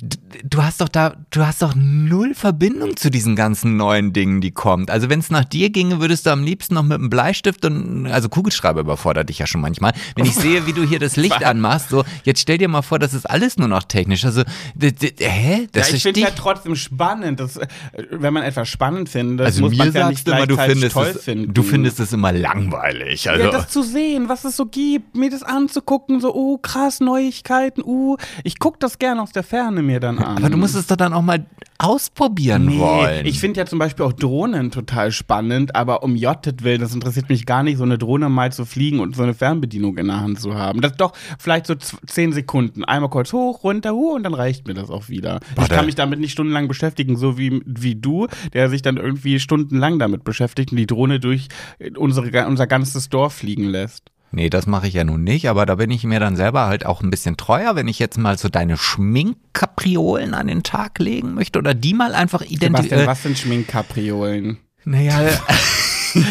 du 0.00 0.62
hast 0.62 0.80
doch 0.80 0.88
da, 0.88 1.16
du 1.30 1.44
hast 1.44 1.62
doch 1.62 1.74
null 1.76 2.34
Verbindung 2.34 2.96
zu 2.96 3.10
diesen 3.10 3.36
ganzen 3.36 3.76
neuen 3.76 4.12
Dingen, 4.12 4.40
die 4.40 4.50
kommt. 4.50 4.90
Also 4.90 5.10
wenn 5.10 5.20
es 5.20 5.30
nach 5.30 5.44
dir 5.44 5.70
ginge, 5.70 6.00
würdest 6.00 6.26
du 6.26 6.30
am 6.30 6.44
liebsten 6.44 6.74
noch 6.74 6.82
mit 6.82 6.98
einem 6.98 7.10
Bleistift 7.10 7.64
und, 7.64 8.06
also 8.06 8.28
Kugelschreiber 8.28 8.80
überfordert 8.80 9.28
dich 9.28 9.38
ja 9.38 9.46
schon 9.46 9.60
manchmal. 9.60 9.92
Wenn 10.14 10.26
ich 10.26 10.34
sehe, 10.34 10.66
wie 10.66 10.72
du 10.72 10.84
hier 10.84 10.98
das 10.98 11.16
Licht 11.16 11.44
anmachst, 11.44 11.88
so, 11.88 12.04
jetzt 12.24 12.40
stell 12.40 12.58
dir 12.58 12.68
mal 12.68 12.82
vor, 12.82 12.98
das 12.98 13.14
ist 13.14 13.28
alles 13.28 13.56
nur 13.56 13.68
noch 13.68 13.82
technisch. 13.84 14.24
Also, 14.24 14.42
hä? 14.78 15.60
Ja, 15.62 15.66
Das 15.72 15.92
ich 15.92 16.02
finde 16.02 16.20
ja 16.20 16.30
trotzdem 16.30 16.76
spannend. 16.76 17.40
Das, 17.40 17.56
äh, 17.56 17.66
wenn 18.10 18.32
man 18.32 18.42
etwas 18.42 18.68
spannend 18.68 19.08
findet, 19.08 19.46
Also 19.46 19.62
muss 19.62 19.72
mir 19.72 19.78
man 19.78 19.92
ja 19.92 20.08
nicht 20.10 20.28
immer, 20.28 20.46
du 20.46 20.56
findest, 20.56 20.92
toll 20.92 21.12
es, 21.14 21.24
finden. 21.24 21.54
du 21.54 21.62
findest 21.62 22.00
es 22.00 22.12
immer 22.12 22.32
langweilig. 22.32 23.28
Also, 23.28 23.44
ja, 23.44 23.50
das 23.50 23.68
zu 23.68 23.82
sehen, 23.82 24.28
was 24.28 24.44
es 24.44 24.56
so 24.56 24.66
gibt, 24.66 25.16
mir 25.16 25.30
das 25.30 25.42
anzugucken, 25.42 26.20
so, 26.20 26.34
oh, 26.34 26.58
krass, 26.58 27.00
Neuigkeiten, 27.00 27.82
uh. 27.84 28.16
Ich 28.44 28.58
gucke 28.58 28.78
das 28.78 28.98
gerne 28.98 29.22
aus 29.22 29.32
der 29.32 29.42
Ferne 29.42 29.82
mir 29.88 30.00
dann 30.00 30.18
an. 30.18 30.36
aber 30.38 30.50
du 30.50 30.56
musst 30.56 30.74
es 30.76 30.86
doch 30.86 30.96
dann 30.96 31.12
auch 31.12 31.22
mal 31.22 31.44
ausprobieren 31.78 32.66
Nee, 32.66 32.78
wollen. 32.78 33.24
ich 33.26 33.38
finde 33.38 33.60
ja 33.60 33.66
zum 33.66 33.78
Beispiel 33.78 34.04
auch 34.04 34.12
Drohnen 34.12 34.70
total 34.70 35.12
spannend, 35.12 35.74
aber 35.76 36.02
um 36.02 36.16
Jottet 36.16 36.64
will, 36.64 36.76
das 36.78 36.92
interessiert 36.92 37.28
mich 37.28 37.46
gar 37.46 37.62
nicht, 37.62 37.78
so 37.78 37.84
eine 37.84 37.98
Drohne 37.98 38.28
mal 38.28 38.52
zu 38.52 38.64
fliegen 38.64 39.00
und 39.00 39.14
so 39.16 39.22
eine 39.22 39.32
Fernbedienung 39.34 39.96
in 39.96 40.08
der 40.08 40.20
Hand 40.20 40.40
zu 40.40 40.54
haben. 40.54 40.80
Das 40.80 40.92
doch 40.96 41.12
vielleicht 41.38 41.66
so 41.66 41.74
zehn 41.74 42.32
Sekunden. 42.32 42.84
Einmal 42.84 43.10
kurz 43.10 43.32
hoch, 43.32 43.62
runter, 43.64 43.92
huh, 43.92 44.14
und 44.16 44.24
dann 44.24 44.34
reicht 44.34 44.66
mir 44.66 44.74
das 44.74 44.90
auch 44.90 45.08
wieder. 45.08 45.38
ich 45.52 45.56
Warte. 45.56 45.74
kann 45.74 45.86
mich 45.86 45.94
damit 45.94 46.18
nicht 46.20 46.32
stundenlang 46.32 46.68
beschäftigen, 46.68 47.16
so 47.16 47.38
wie, 47.38 47.62
wie 47.64 47.94
du, 47.94 48.26
der 48.52 48.68
sich 48.68 48.82
dann 48.82 48.96
irgendwie 48.96 49.38
stundenlang 49.38 49.98
damit 49.98 50.24
beschäftigt 50.24 50.72
und 50.72 50.78
die 50.78 50.86
Drohne 50.86 51.20
durch 51.20 51.48
unsere, 51.96 52.46
unser 52.46 52.66
ganzes 52.66 53.08
Dorf 53.08 53.34
fliegen 53.34 53.64
lässt. 53.64 54.10
Nee, 54.30 54.50
das 54.50 54.66
mache 54.66 54.86
ich 54.88 54.94
ja 54.94 55.04
nun 55.04 55.24
nicht, 55.24 55.48
aber 55.48 55.64
da 55.66 55.76
bin 55.76 55.90
ich 55.90 56.04
mir 56.04 56.20
dann 56.20 56.36
selber 56.36 56.66
halt 56.66 56.84
auch 56.84 57.02
ein 57.02 57.10
bisschen 57.10 57.36
treuer, 57.38 57.76
wenn 57.76 57.88
ich 57.88 57.98
jetzt 57.98 58.18
mal 58.18 58.36
so 58.36 58.48
deine 58.48 58.76
Schminkkapriolen 58.76 60.34
an 60.34 60.48
den 60.48 60.62
Tag 60.62 60.98
legen 60.98 61.34
möchte 61.34 61.58
oder 61.58 61.74
die 61.74 61.94
mal 61.94 62.14
einfach 62.14 62.42
identifizieren. 62.42 63.06
was 63.06 63.22
sind 63.22 63.38
Schminkkapriolen? 63.38 64.58
Naja, 64.84 65.18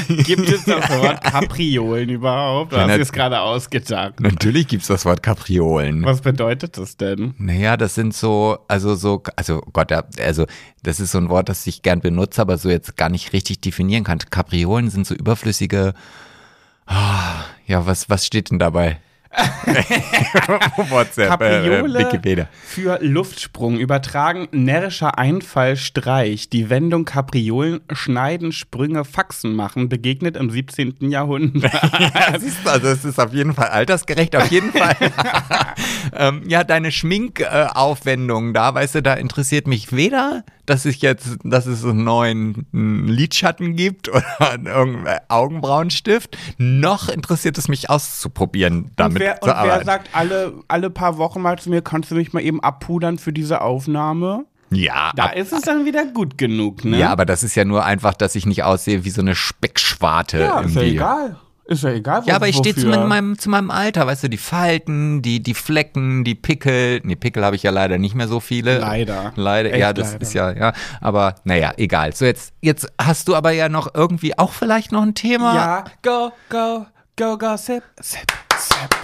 Gibt 0.08 0.50
es 0.50 0.64
das 0.66 0.90
Wort 1.00 1.24
Kapriolen 1.24 2.10
überhaupt? 2.10 2.72
Du 2.72 2.78
Ja, 2.78 2.84
hast 2.84 2.88
nat- 2.90 3.00
es 3.00 3.12
gerade 3.12 3.40
ausgedacht. 3.42 4.20
natürlich 4.20 4.68
gibt's 4.68 4.88
das 4.88 5.06
Wort 5.06 5.22
Kapriolen. 5.22 6.04
Was 6.04 6.22
bedeutet 6.22 6.78
das 6.80 6.98
denn? 6.98 7.36
Naja, 7.38 7.78
das 7.78 7.94
sind 7.94 8.16
so, 8.16 8.58
also 8.68 8.96
so, 8.96 9.22
also 9.36 9.62
Gott, 9.74 9.92
also 10.20 10.46
das 10.82 11.00
ist 11.00 11.12
so 11.12 11.20
ein 11.20 11.30
Wort, 11.30 11.50
das 11.50 11.68
ich 11.68 11.84
gern 11.84 12.00
benutze, 12.00 12.42
aber 12.42 12.58
so 12.58 12.70
jetzt 12.70 12.98
gar 12.98 13.10
nicht 13.10 13.34
richtig 13.34 13.62
definieren 13.62 14.04
kann. 14.04 14.18
Kapriolen 14.18 14.90
sind 14.90 15.06
so 15.06 15.14
überflüssige, 15.14 15.94
ah, 16.88 17.27
ja, 17.68 17.86
was, 17.86 18.10
was 18.10 18.26
steht 18.26 18.50
denn 18.50 18.60
dabei? 18.60 19.00
WhatsApp, 20.90 21.28
Kapriole 21.28 21.80
äh, 21.80 22.06
Wikipedia. 22.06 22.48
für 22.64 22.98
Luftsprung 23.02 23.78
übertragen, 23.78 24.48
närrischer 24.52 25.18
Einfall, 25.20 25.76
Streich. 25.76 26.50
Die 26.50 26.70
Wendung 26.70 27.06
Kapriolen, 27.06 27.82
Schneiden, 27.92 28.52
Sprünge, 28.52 29.06
Faxen 29.06 29.54
machen 29.54 29.90
begegnet 29.90 30.38
im 30.38 30.50
17. 30.50 31.12
Jahrhundert. 31.12 31.72
Ja, 32.18 32.40
siehst 32.40 32.66
du, 32.66 32.70
also 32.70 32.88
es 32.88 33.06
ist 33.06 33.20
auf 33.20 33.34
jeden 33.34 33.54
Fall 33.54 33.68
altersgerecht, 33.68 34.36
auf 34.36 34.50
jeden 34.50 34.72
Fall. 34.72 34.96
ähm, 36.16 36.44
ja, 36.48 36.64
deine 36.64 36.92
Schminkaufwendung 36.92 38.54
da, 38.54 38.74
weißt 38.74 38.96
du, 38.96 39.02
da 39.04 39.14
interessiert 39.14 39.68
mich 39.68 39.92
weder, 39.92 40.44
dass 40.68 40.86
ich 40.86 41.02
jetzt, 41.02 41.38
dass 41.44 41.66
es 41.66 41.84
einen 41.84 42.04
neuen 42.04 42.68
mm, 42.72 43.08
Lidschatten 43.08 43.76
gibt 43.76 44.08
oder 44.10 44.24
irgendeinen 44.64 45.20
Augenbrauenstift, 45.28 46.38
noch 46.60 47.10
interessiert 47.10 47.58
es 47.58 47.68
mich 47.68 47.90
auszuprobieren, 47.90 48.92
damit 48.96 49.16
und 49.18 49.20
wer, 49.22 49.36
zu 49.36 49.42
und 49.42 49.48
wer 49.48 49.58
arbeiten. 49.58 49.86
sagt 49.86 50.10
alle, 50.14 50.54
alle 50.68 50.90
paar 50.92 51.18
Wochen 51.18 51.42
mal 51.42 51.58
zu 51.58 51.70
mir, 51.70 51.82
kannst 51.82 52.12
du 52.12 52.16
mich 52.16 52.34
mal 52.34 52.42
eben 52.44 52.62
abpudern 52.62 53.18
für 53.18 53.34
diese 53.34 53.62
Aufnahme? 53.62 54.46
ja, 54.70 55.12
Da 55.16 55.26
ab- 55.28 55.36
ist 55.38 55.54
es 55.54 55.62
dann 55.62 55.86
wieder 55.86 56.06
gut 56.06 56.38
genug, 56.38 56.84
ne? 56.84 57.00
ja, 57.00 57.10
aber 57.10 57.26
das 57.26 57.42
ist 57.44 57.56
ja 57.56 57.64
nur 57.66 57.86
einfach, 57.86 58.14
dass 58.14 58.36
ich 58.36 58.46
nicht 58.46 58.64
aussehe 58.64 59.06
wie 59.06 59.10
so 59.10 59.22
eine 59.22 59.34
Speckschwarte. 59.34 60.40
Ja, 60.40 60.60
ist 60.60 60.76
ja 60.76 60.82
egal. 60.82 61.38
Ist 61.68 61.84
ja 61.84 61.90
egal. 61.90 62.24
Ja, 62.26 62.36
aber 62.38 62.48
ich 62.48 62.56
stehe 62.56 62.74
zu 62.74 62.88
meinem, 62.88 63.38
zu 63.38 63.50
meinem 63.50 63.72
Alter, 63.72 64.08
weißt 64.08 64.24
du, 64.24 64.30
die 64.30 64.38
Falten, 64.38 65.22
die, 65.22 65.44
die 65.44 65.54
Flecken, 65.54 66.24
die 66.24 66.34
Pickel. 66.34 67.02
Nee, 67.04 67.18
Pickel 67.18 67.44
habe 67.44 67.58
ich 67.58 67.64
ja 67.64 67.72
leider 67.72 67.98
nicht 67.98 68.16
mehr 68.16 68.30
so 68.30 68.40
viele. 68.40 68.80
Leider. 68.80 69.34
Leider, 69.36 69.72
Echt 69.72 69.80
ja, 69.80 69.92
das 69.92 70.14
leider. 70.14 70.22
ist 70.22 70.34
ja, 70.34 70.52
ja. 70.52 70.74
Aber 71.02 71.36
naja, 71.44 71.74
egal. 71.76 72.16
So, 72.16 72.24
jetzt, 72.24 72.54
jetzt 72.62 72.88
hast 73.02 73.28
du 73.28 73.36
aber 73.36 73.52
ja 73.52 73.68
noch 73.68 73.94
irgendwie 73.94 74.38
auch 74.38 74.54
vielleicht 74.54 74.94
noch 74.94 75.02
ein 75.04 75.14
Thema. 75.14 75.56
Ja, 75.56 75.84
go, 76.04 76.32
go, 76.50 76.86
go, 77.18 77.38
go, 77.38 77.58
sip, 77.58 77.84
sip, 78.00 78.32
sip. 78.58 78.96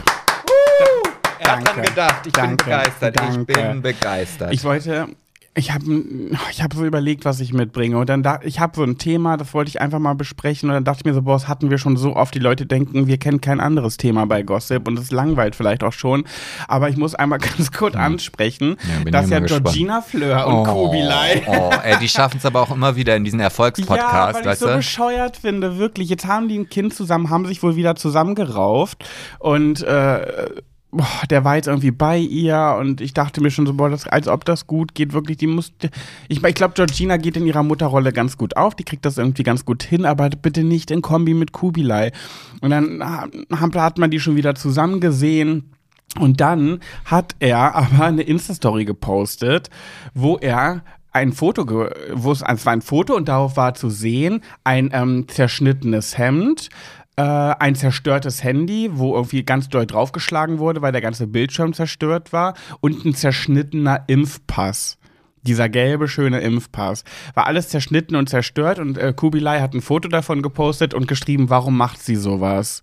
er 1.39 1.57
hat 1.57 1.67
dran 1.67 1.83
gedacht. 1.83 2.25
Ich 2.25 2.31
bin 2.31 2.43
Danke. 2.43 2.63
begeistert. 2.63 3.15
Ich 3.19 3.27
Danke. 3.27 3.53
bin 3.53 3.81
begeistert. 3.81 4.53
Ich 4.53 4.63
wollte, 4.63 5.07
ich 5.55 5.71
habe 5.71 5.85
ich 6.51 6.63
hab 6.63 6.73
so 6.73 6.83
überlegt, 6.83 7.25
was 7.25 7.39
ich 7.39 7.53
mitbringe. 7.53 7.97
Und 7.97 8.09
dann 8.09 8.23
da, 8.23 8.39
ich 8.43 8.59
habe 8.59 8.75
so 8.75 8.83
ein 8.83 8.97
Thema, 8.97 9.37
das 9.37 9.53
wollte 9.53 9.69
ich 9.69 9.81
einfach 9.81 9.99
mal 9.99 10.15
besprechen. 10.15 10.69
Und 10.69 10.73
dann 10.73 10.83
dachte 10.83 11.01
ich 11.01 11.05
mir 11.05 11.13
so, 11.13 11.21
boah, 11.21 11.33
das 11.33 11.47
hatten 11.47 11.69
wir 11.69 11.77
schon 11.77 11.95
so 11.95 12.15
oft. 12.15 12.33
Die 12.33 12.39
Leute 12.39 12.65
denken, 12.65 13.05
wir 13.05 13.17
kennen 13.17 13.39
kein 13.39 13.59
anderes 13.59 13.97
Thema 13.97 14.25
bei 14.25 14.41
Gossip. 14.41 14.87
Und 14.87 14.97
es 14.97 15.11
langweilt 15.11 15.55
vielleicht 15.55 15.83
auch 15.83 15.93
schon. 15.93 16.23
Aber 16.67 16.89
ich 16.89 16.97
muss 16.97 17.13
einmal 17.13 17.39
ganz 17.57 17.71
kurz 17.71 17.95
ansprechen, 17.95 18.63
Hm. 18.63 18.77
Ja, 18.89 19.03
bin 19.03 19.13
dass 19.13 19.29
ja 19.29 19.39
gespannt. 19.39 19.65
Georgina 19.65 20.01
Fleur 20.01 20.47
und 20.47 20.65
Kubilai. 20.65 21.43
Oh, 21.47 21.69
ey, 21.83 21.97
die 21.99 22.09
schaffen 22.09 22.37
es 22.37 22.45
aber 22.45 22.61
auch 22.61 22.71
immer 22.71 22.95
wieder 22.95 23.15
in 23.15 23.23
diesen 23.23 23.39
Ja, 23.39 23.45
Erfolgspodcast, 23.45 24.43
weil 24.45 24.53
ich 24.53 24.59
so 24.59 24.67
bescheuert 24.67 25.37
finde, 25.37 25.77
wirklich. 25.77 26.09
Jetzt 26.09 26.25
haben 26.25 26.47
die 26.47 26.57
ein 26.57 26.69
Kind 26.69 26.93
zusammen, 26.93 27.29
haben 27.29 27.45
sich 27.45 27.61
wohl 27.61 27.75
wieder 27.75 27.95
zusammengerauft 27.95 29.05
und 29.39 29.81
äh, 29.83 30.25
boah, 30.93 31.27
der 31.29 31.43
war 31.43 31.55
jetzt 31.55 31.67
irgendwie 31.67 31.91
bei 31.91 32.17
ihr 32.17 32.77
und 32.79 33.01
ich 33.01 33.13
dachte 33.13 33.41
mir 33.41 33.51
schon 33.51 33.65
so, 33.65 33.73
boah, 33.73 33.89
das, 33.89 34.07
als 34.07 34.27
ob 34.27 34.45
das 34.45 34.67
gut 34.67 34.95
geht, 34.95 35.13
wirklich, 35.13 35.37
die 35.37 35.47
muss, 35.47 35.73
ich, 36.27 36.43
ich 36.43 36.55
glaube, 36.55 36.73
Georgina 36.75 37.17
geht 37.17 37.35
in 37.35 37.45
ihrer 37.45 37.63
Mutterrolle 37.63 38.13
ganz 38.13 38.37
gut 38.37 38.55
auf, 38.55 38.75
die 38.75 38.83
kriegt 38.83 39.05
das 39.05 39.17
irgendwie 39.17 39.43
ganz 39.43 39.65
gut 39.65 39.83
hin, 39.83 40.05
aber 40.05 40.29
bitte 40.29 40.63
nicht 40.63 40.91
in 40.91 41.01
Kombi 41.01 41.33
mit 41.33 41.51
Kubilai. 41.51 42.11
Und 42.61 42.69
dann 42.69 43.03
ha- 43.03 43.27
hat 43.75 43.97
man 43.97 44.11
die 44.11 44.19
schon 44.19 44.35
wieder 44.35 44.55
zusammen 44.55 44.99
gesehen. 45.01 45.71
Und 46.19 46.41
dann 46.41 46.79
hat 47.05 47.35
er 47.39 47.73
aber 47.75 48.05
eine 48.05 48.21
Insta-Story 48.21 48.85
gepostet, 48.85 49.71
wo 50.13 50.37
er 50.37 50.83
ein 51.11 51.31
Foto, 51.31 51.67
wo 52.13 52.31
es, 52.31 52.43
es 52.47 52.65
war 52.65 52.73
ein 52.73 52.81
Foto 52.81 53.15
und 53.15 53.27
darauf 53.29 53.57
war 53.57 53.73
zu 53.73 53.89
sehen 53.89 54.41
ein 54.63 54.89
ähm, 54.93 55.27
zerschnittenes 55.27 56.17
Hemd, 56.17 56.69
äh, 57.15 57.21
ein 57.21 57.75
zerstörtes 57.75 58.43
Handy, 58.43 58.89
wo 58.93 59.15
irgendwie 59.15 59.43
ganz 59.43 59.69
doll 59.69 59.85
draufgeschlagen 59.85 60.59
wurde, 60.59 60.81
weil 60.81 60.91
der 60.91 61.01
ganze 61.01 61.27
Bildschirm 61.27 61.73
zerstört 61.73 62.33
war 62.33 62.55
und 62.79 63.05
ein 63.05 63.13
zerschnittener 63.13 64.03
Impfpass. 64.07 64.97
Dieser 65.43 65.67
gelbe, 65.67 66.07
schöne 66.07 66.39
Impfpass. 66.39 67.03
War 67.33 67.47
alles 67.47 67.69
zerschnitten 67.69 68.15
und 68.15 68.29
zerstört 68.29 68.79
und 68.79 68.97
äh, 68.97 69.13
Kubilai 69.13 69.59
hat 69.59 69.73
ein 69.73 69.81
Foto 69.81 70.07
davon 70.07 70.41
gepostet 70.41 70.93
und 70.93 71.07
geschrieben, 71.07 71.49
warum 71.49 71.77
macht 71.77 72.01
sie 72.01 72.15
sowas? 72.15 72.81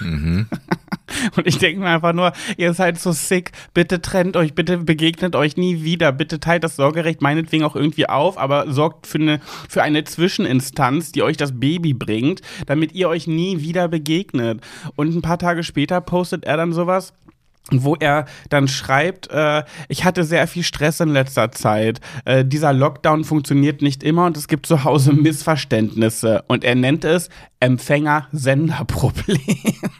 Und 1.36 1.46
ich 1.46 1.58
denke 1.58 1.80
mir 1.80 1.88
einfach 1.88 2.12
nur, 2.12 2.32
ihr 2.56 2.72
seid 2.72 2.98
so 2.98 3.12
sick, 3.12 3.52
bitte 3.74 4.00
trennt 4.00 4.36
euch, 4.36 4.54
bitte 4.54 4.78
begegnet 4.78 5.34
euch 5.34 5.56
nie 5.56 5.82
wieder, 5.82 6.12
bitte 6.12 6.40
teilt 6.40 6.64
das 6.64 6.76
Sorgerecht 6.76 7.20
meinetwegen 7.20 7.64
auch 7.64 7.76
irgendwie 7.76 8.08
auf, 8.08 8.38
aber 8.38 8.72
sorgt 8.72 9.06
für 9.06 9.18
eine, 9.18 9.40
für 9.68 9.82
eine 9.82 10.04
Zwischeninstanz, 10.04 11.12
die 11.12 11.22
euch 11.22 11.36
das 11.36 11.58
Baby 11.58 11.94
bringt, 11.94 12.42
damit 12.66 12.92
ihr 12.92 13.08
euch 13.08 13.26
nie 13.26 13.60
wieder 13.60 13.88
begegnet. 13.88 14.60
Und 14.96 15.14
ein 15.14 15.22
paar 15.22 15.38
Tage 15.38 15.62
später 15.62 16.00
postet 16.00 16.44
er 16.44 16.56
dann 16.56 16.72
sowas, 16.72 17.12
wo 17.72 17.96
er 17.96 18.26
dann 18.48 18.68
schreibt, 18.68 19.30
äh, 19.30 19.64
ich 19.88 20.04
hatte 20.04 20.24
sehr 20.24 20.46
viel 20.46 20.62
Stress 20.62 21.00
in 21.00 21.08
letzter 21.10 21.52
Zeit. 21.52 22.00
Äh, 22.24 22.44
dieser 22.44 22.72
Lockdown 22.72 23.24
funktioniert 23.24 23.82
nicht 23.82 24.02
immer 24.02 24.26
und 24.26 24.36
es 24.36 24.48
gibt 24.48 24.66
zu 24.66 24.84
Hause 24.84 25.12
Missverständnisse. 25.12 26.44
Und 26.48 26.64
er 26.64 26.74
nennt 26.74 27.04
es 27.04 27.28
Empfänger-Sender-Problem. 27.60 29.38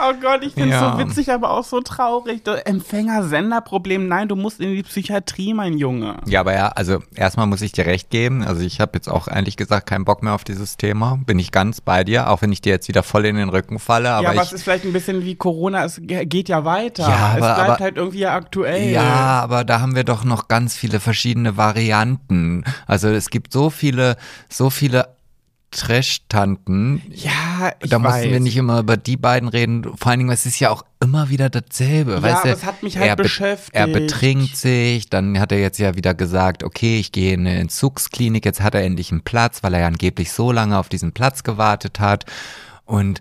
oh 0.00 0.12
Gott, 0.20 0.42
ich 0.42 0.54
finde 0.54 0.74
es 0.74 0.80
Ja. 0.80 0.92
so 0.92 0.98
witzig, 0.98 1.30
aber 1.32 1.50
auch 1.50 1.64
so 1.64 1.80
traurig. 1.80 2.42
Empfänger-Sender-Problem, 2.64 4.08
nein, 4.08 4.28
du 4.28 4.36
musst 4.36 4.60
in 4.60 4.74
die 4.74 4.82
Psychiatrie, 4.82 5.54
mein 5.54 5.78
Junge. 5.78 6.16
Ja, 6.26 6.40
aber 6.40 6.54
ja, 6.54 6.68
also 6.68 6.98
erstmal 7.14 7.46
muss 7.46 7.62
ich 7.62 7.72
dir 7.72 7.86
recht 7.86 8.10
geben. 8.10 8.42
Also 8.44 8.62
ich 8.62 8.80
habe 8.80 8.92
jetzt 8.94 9.08
auch 9.08 9.28
ehrlich 9.28 9.56
gesagt 9.56 9.86
keinen 9.88 10.04
Bock 10.04 10.22
mehr 10.22 10.34
auf 10.34 10.44
dieses 10.44 10.76
Thema. 10.76 11.18
Bin 11.26 11.38
ich 11.38 11.52
ganz 11.52 11.80
bei 11.80 12.04
dir, 12.04 12.30
auch 12.30 12.42
wenn 12.42 12.52
ich 12.52 12.60
dir 12.60 12.70
jetzt 12.70 12.88
wieder 12.88 13.02
voll 13.02 13.24
in 13.26 13.36
den 13.36 13.48
Rücken 13.48 13.78
falle. 13.78 14.10
Aber 14.10 14.22
ja, 14.24 14.30
aber 14.30 14.42
ich, 14.42 14.48
es 14.48 14.52
ist 14.54 14.62
vielleicht 14.64 14.84
ein 14.84 14.92
bisschen 14.92 15.24
wie 15.24 15.34
Corona, 15.36 15.84
es 15.84 16.00
ge- 16.02 16.24
geht 16.26 16.48
ja 16.48 16.64
weiter. 16.64 17.02
Ja, 17.08 17.36
es 17.36 17.42
aber- 17.42 17.54
bleibt 17.54 17.70
aber- 17.70 17.78
halt 17.84 17.96
irgendwie 17.96 18.26
aktuell. 18.26 18.90
Ja, 18.90 19.40
aber 19.42 19.64
da 19.64 19.80
haben 19.80 19.94
wir 19.96 20.04
doch 20.04 20.24
noch 20.24 20.48
ganz 20.48 20.76
viele 20.76 21.00
verschiedene 21.00 21.56
Varianten. 21.56 22.64
Also 22.86 23.08
es 23.08 23.30
gibt 23.30 23.52
so 23.52 23.70
viele, 23.70 24.16
so 24.48 24.70
viele 24.70 25.16
Trash-Tanten. 25.70 27.02
Ja, 27.10 27.72
ich 27.82 27.90
Da 27.90 28.02
weiß. 28.02 28.14
mussten 28.14 28.30
wir 28.30 28.40
nicht 28.40 28.56
immer 28.56 28.80
über 28.80 28.96
die 28.96 29.16
beiden 29.16 29.48
reden. 29.48 29.84
Vor 29.96 30.10
allen 30.10 30.20
Dingen, 30.20 30.30
es 30.30 30.46
ist 30.46 30.58
ja 30.60 30.70
auch 30.70 30.82
immer 31.00 31.28
wieder 31.28 31.50
dasselbe. 31.50 32.12
Ja, 32.12 32.22
weißt 32.22 32.36
aber 32.36 32.48
du? 32.48 32.54
es 32.54 32.64
hat 32.64 32.82
mich 32.82 32.96
halt 32.96 33.08
er 33.08 33.16
be- 33.16 33.22
beschäftigt. 33.24 33.74
Er 33.76 33.86
betrinkt 33.86 34.56
sich, 34.56 35.10
dann 35.10 35.38
hat 35.38 35.52
er 35.52 35.60
jetzt 35.60 35.78
ja 35.78 35.94
wieder 35.96 36.14
gesagt, 36.14 36.62
okay, 36.64 36.98
ich 36.98 37.12
gehe 37.12 37.34
in 37.34 37.40
eine 37.40 37.58
Entzugsklinik, 37.58 38.44
jetzt 38.44 38.60
hat 38.62 38.74
er 38.74 38.82
endlich 38.82 39.12
einen 39.12 39.22
Platz, 39.22 39.62
weil 39.62 39.74
er 39.74 39.80
ja 39.80 39.86
angeblich 39.86 40.32
so 40.32 40.52
lange 40.52 40.78
auf 40.78 40.88
diesen 40.88 41.12
Platz 41.12 41.42
gewartet 41.42 42.00
hat. 42.00 42.24
Und 42.84 43.20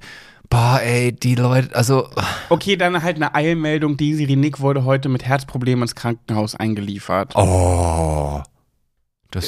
boah, 0.49 0.79
ey, 0.81 1.11
die 1.11 1.35
Leute, 1.35 1.75
also 1.75 2.07
Okay, 2.49 2.77
dann 2.77 3.03
halt 3.03 3.17
eine 3.17 3.35
Eilmeldung. 3.35 3.97
Desiree 3.97 4.37
Nick 4.37 4.59
wurde 4.61 4.85
heute 4.85 5.09
mit 5.09 5.25
Herzproblemen 5.25 5.81
ins 5.81 5.95
Krankenhaus 5.95 6.55
eingeliefert. 6.55 7.35
oh, 7.35 8.41
das 9.31 9.43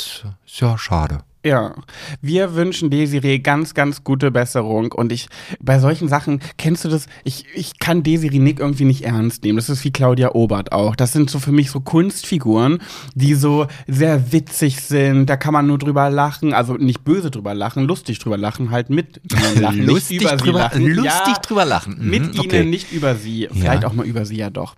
ist 0.46 0.60
ja 0.60 0.78
schade. 0.78 1.20
Ja, 1.46 1.74
wir 2.22 2.56
wünschen 2.56 2.90
Desiree 2.90 3.40
ganz, 3.40 3.74
ganz 3.74 4.04
gute 4.04 4.30
Besserung. 4.30 4.92
Und 4.92 5.14
ich, 5.14 5.30
bei 5.62 5.80
solchen 5.80 6.10
Sachen, 6.10 6.42
kennst 6.58 6.84
du 6.84 6.90
das? 6.90 7.08
Ich, 7.24 7.46
ich 7.56 7.80
kann 7.80 8.04
Desiree 8.04 8.40
Nick 8.40 8.60
irgendwie 8.60 8.84
nicht 8.84 9.06
ernst 9.06 9.44
nehmen. 9.44 9.56
Das 9.56 9.70
ist 9.70 9.86
wie 9.86 9.92
Claudia 9.92 10.36
Obert 10.36 10.74
auch. 10.74 10.98
Das 10.98 11.14
sind 11.14 11.30
so 11.30 11.40
für 11.40 11.54
mich 11.54 11.72
so 11.72 11.80
Kunstfiguren, 11.80 12.80
die 13.16 13.36
so 13.36 13.68
sehr 13.88 14.34
witzig 14.34 14.82
sind. 14.82 15.28
Da 15.28 15.38
kann 15.38 15.54
man 15.54 15.66
nur 15.66 15.78
drüber 15.78 16.10
lachen. 16.10 16.54
Also 16.54 16.74
nicht 16.74 17.06
böse 17.06 17.32
drüber 17.32 17.54
lachen, 17.54 17.86
lustig 17.86 18.20
drüber 18.20 18.38
lachen, 18.38 18.72
halt 18.72 18.90
mit 18.90 19.22
ihnen 19.32 19.62
lachen. 19.62 19.86
lustig 19.86 20.20
drüber, 20.20 20.60
lachen. 20.60 20.86
lustig 20.88 21.06
ja, 21.06 21.42
drüber 21.42 21.64
lachen. 21.64 22.00
Mhm, 22.00 22.10
Mit 22.10 22.36
ihnen, 22.36 22.40
okay. 22.40 22.66
nicht 22.66 22.92
über 22.92 23.16
sie. 23.16 23.48
Vielleicht 23.50 23.86
auch 23.86 23.94
mal 23.94 24.06
über 24.06 24.26
sie 24.26 24.36
ja 24.38 24.50
doch. 24.50 24.76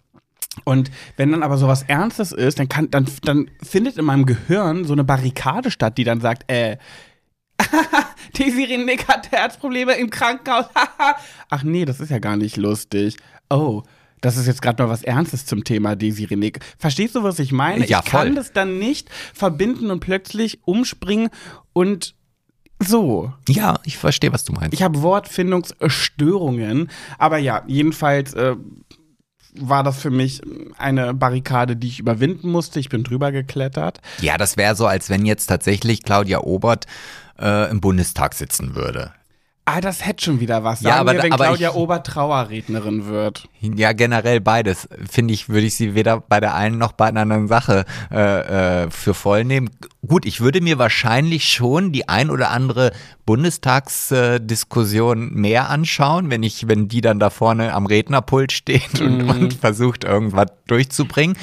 Und 0.66 0.92
wenn 1.18 1.32
dann 1.32 1.44
aber 1.44 1.58
sowas 1.58 1.84
Ernstes 1.84 2.32
ist, 2.32 2.60
dann 2.60 2.68
kann, 2.68 2.92
dann, 2.92 3.08
dann 3.24 3.50
findet 3.64 3.98
in 3.98 4.06
meinem 4.06 4.26
Gehirn 4.26 4.86
so 4.86 4.94
eine 4.94 5.04
Barrikade 5.04 5.72
statt, 5.72 5.98
die 5.98 6.04
dann 6.04 6.20
sagt, 6.20 6.52
äh, 6.52 6.78
Desiree 8.38 8.78
Nick 8.78 9.08
hat 9.08 9.32
Herzprobleme 9.32 9.94
im 9.94 10.10
Krankenhaus. 10.10 10.66
Ach 11.50 11.64
nee, 11.64 11.86
das 11.86 12.00
ist 12.00 12.10
ja 12.10 12.20
gar 12.20 12.38
nicht 12.38 12.58
lustig. 12.58 13.18
Oh, 13.50 13.84
das 14.20 14.38
ist 14.38 14.46
jetzt 14.46 14.62
gerade 14.62 14.84
mal 14.84 14.90
was 14.90 15.04
Ernstes 15.04 15.46
zum 15.46 15.64
Thema 15.64 15.96
Desiree 15.96 16.36
Nick. 16.36 16.60
Verstehst 16.78 17.16
du, 17.16 17.24
was 17.24 17.40
ich 17.40 17.52
meine? 17.52 17.86
Ja, 17.86 18.02
ich 18.04 18.12
kann 18.12 18.36
das 18.36 18.52
dann 18.54 18.78
nicht 18.78 19.10
verbinden 19.34 19.90
und 19.90 20.00
plötzlich 20.00 20.60
umspringen 20.66 21.30
und 21.74 22.16
so. 22.80 23.32
Ja, 23.48 23.80
ich 23.84 23.98
verstehe, 23.98 24.34
was 24.34 24.44
du 24.44 24.54
meinst. 24.54 24.74
Ich 24.74 24.84
habe 24.84 25.02
Wortfindungsstörungen, 25.02 26.90
aber 27.18 27.38
ja, 27.38 27.64
jedenfalls 27.68 28.34
äh, 28.34 28.56
war 29.56 29.84
das 29.84 30.00
für 30.00 30.12
mich 30.12 30.42
eine 30.78 31.14
Barrikade, 31.14 31.76
die 31.76 31.88
ich 31.88 32.00
überwinden 32.00 32.50
musste. 32.50 32.80
Ich 32.80 32.90
bin 32.90 33.04
drüber 33.04 33.32
geklettert. 33.32 34.02
Ja, 34.22 34.38
das 34.38 34.58
wäre 34.58 34.76
so, 34.76 34.88
als 34.88 35.10
wenn 35.10 35.26
jetzt 35.26 35.48
tatsächlich 35.48 36.04
Claudia 36.04 36.40
Obert 36.40 36.86
äh, 37.40 37.70
im 37.70 37.82
Bundestag 37.82 38.34
sitzen 38.34 38.76
würde. 38.76 39.12
Ah, 39.64 39.80
das 39.80 40.04
hätte 40.06 40.26
schon 40.26 40.40
wieder 40.40 40.64
was. 40.64 40.82
Ja, 40.82 40.90
Sagen 40.90 41.02
aber 41.02 41.14
wir, 41.14 41.22
wenn 41.24 41.34
aber 41.34 41.46
Claudia 41.46 41.70
ich- 41.70 41.76
Ober 41.76 42.02
Trauerrednerin 42.04 43.06
wird. 43.06 43.48
Ja, 43.62 43.94
generell 43.94 44.42
beides. 44.42 44.90
Finde 45.10 45.34
ich, 45.36 45.50
würde 45.50 45.68
ich 45.68 45.76
sie 45.76 45.94
weder 45.94 46.20
bei 46.20 46.40
der 46.40 46.56
einen 46.56 46.80
noch 46.80 46.94
bei 46.94 47.06
einer 47.08 47.22
anderen 47.22 47.48
Sache 47.48 47.86
äh, 48.12 48.86
äh, 48.86 48.90
für 48.90 49.14
voll 49.14 49.46
nehmen. 49.46 49.70
Gut, 50.06 50.26
ich 50.26 50.42
würde 50.42 50.62
mir 50.62 50.80
wahrscheinlich 50.80 51.54
schon 51.54 51.92
die 51.92 52.10
ein 52.10 52.32
oder 52.32 52.50
andere 52.50 52.92
Bundestagsdiskussion 53.26 55.34
mehr 55.34 55.70
anschauen, 55.70 56.30
wenn 56.30 56.44
ich, 56.44 56.68
wenn 56.68 56.88
die 56.88 57.02
dann 57.02 57.20
da 57.20 57.30
vorne 57.30 57.74
am 57.74 57.86
Rednerpult 57.86 58.52
steht 58.52 59.00
und, 59.00 59.30
und 59.30 59.54
versucht, 59.54 60.04
irgendwas 60.04 60.48
durchzubringen. 60.68 61.38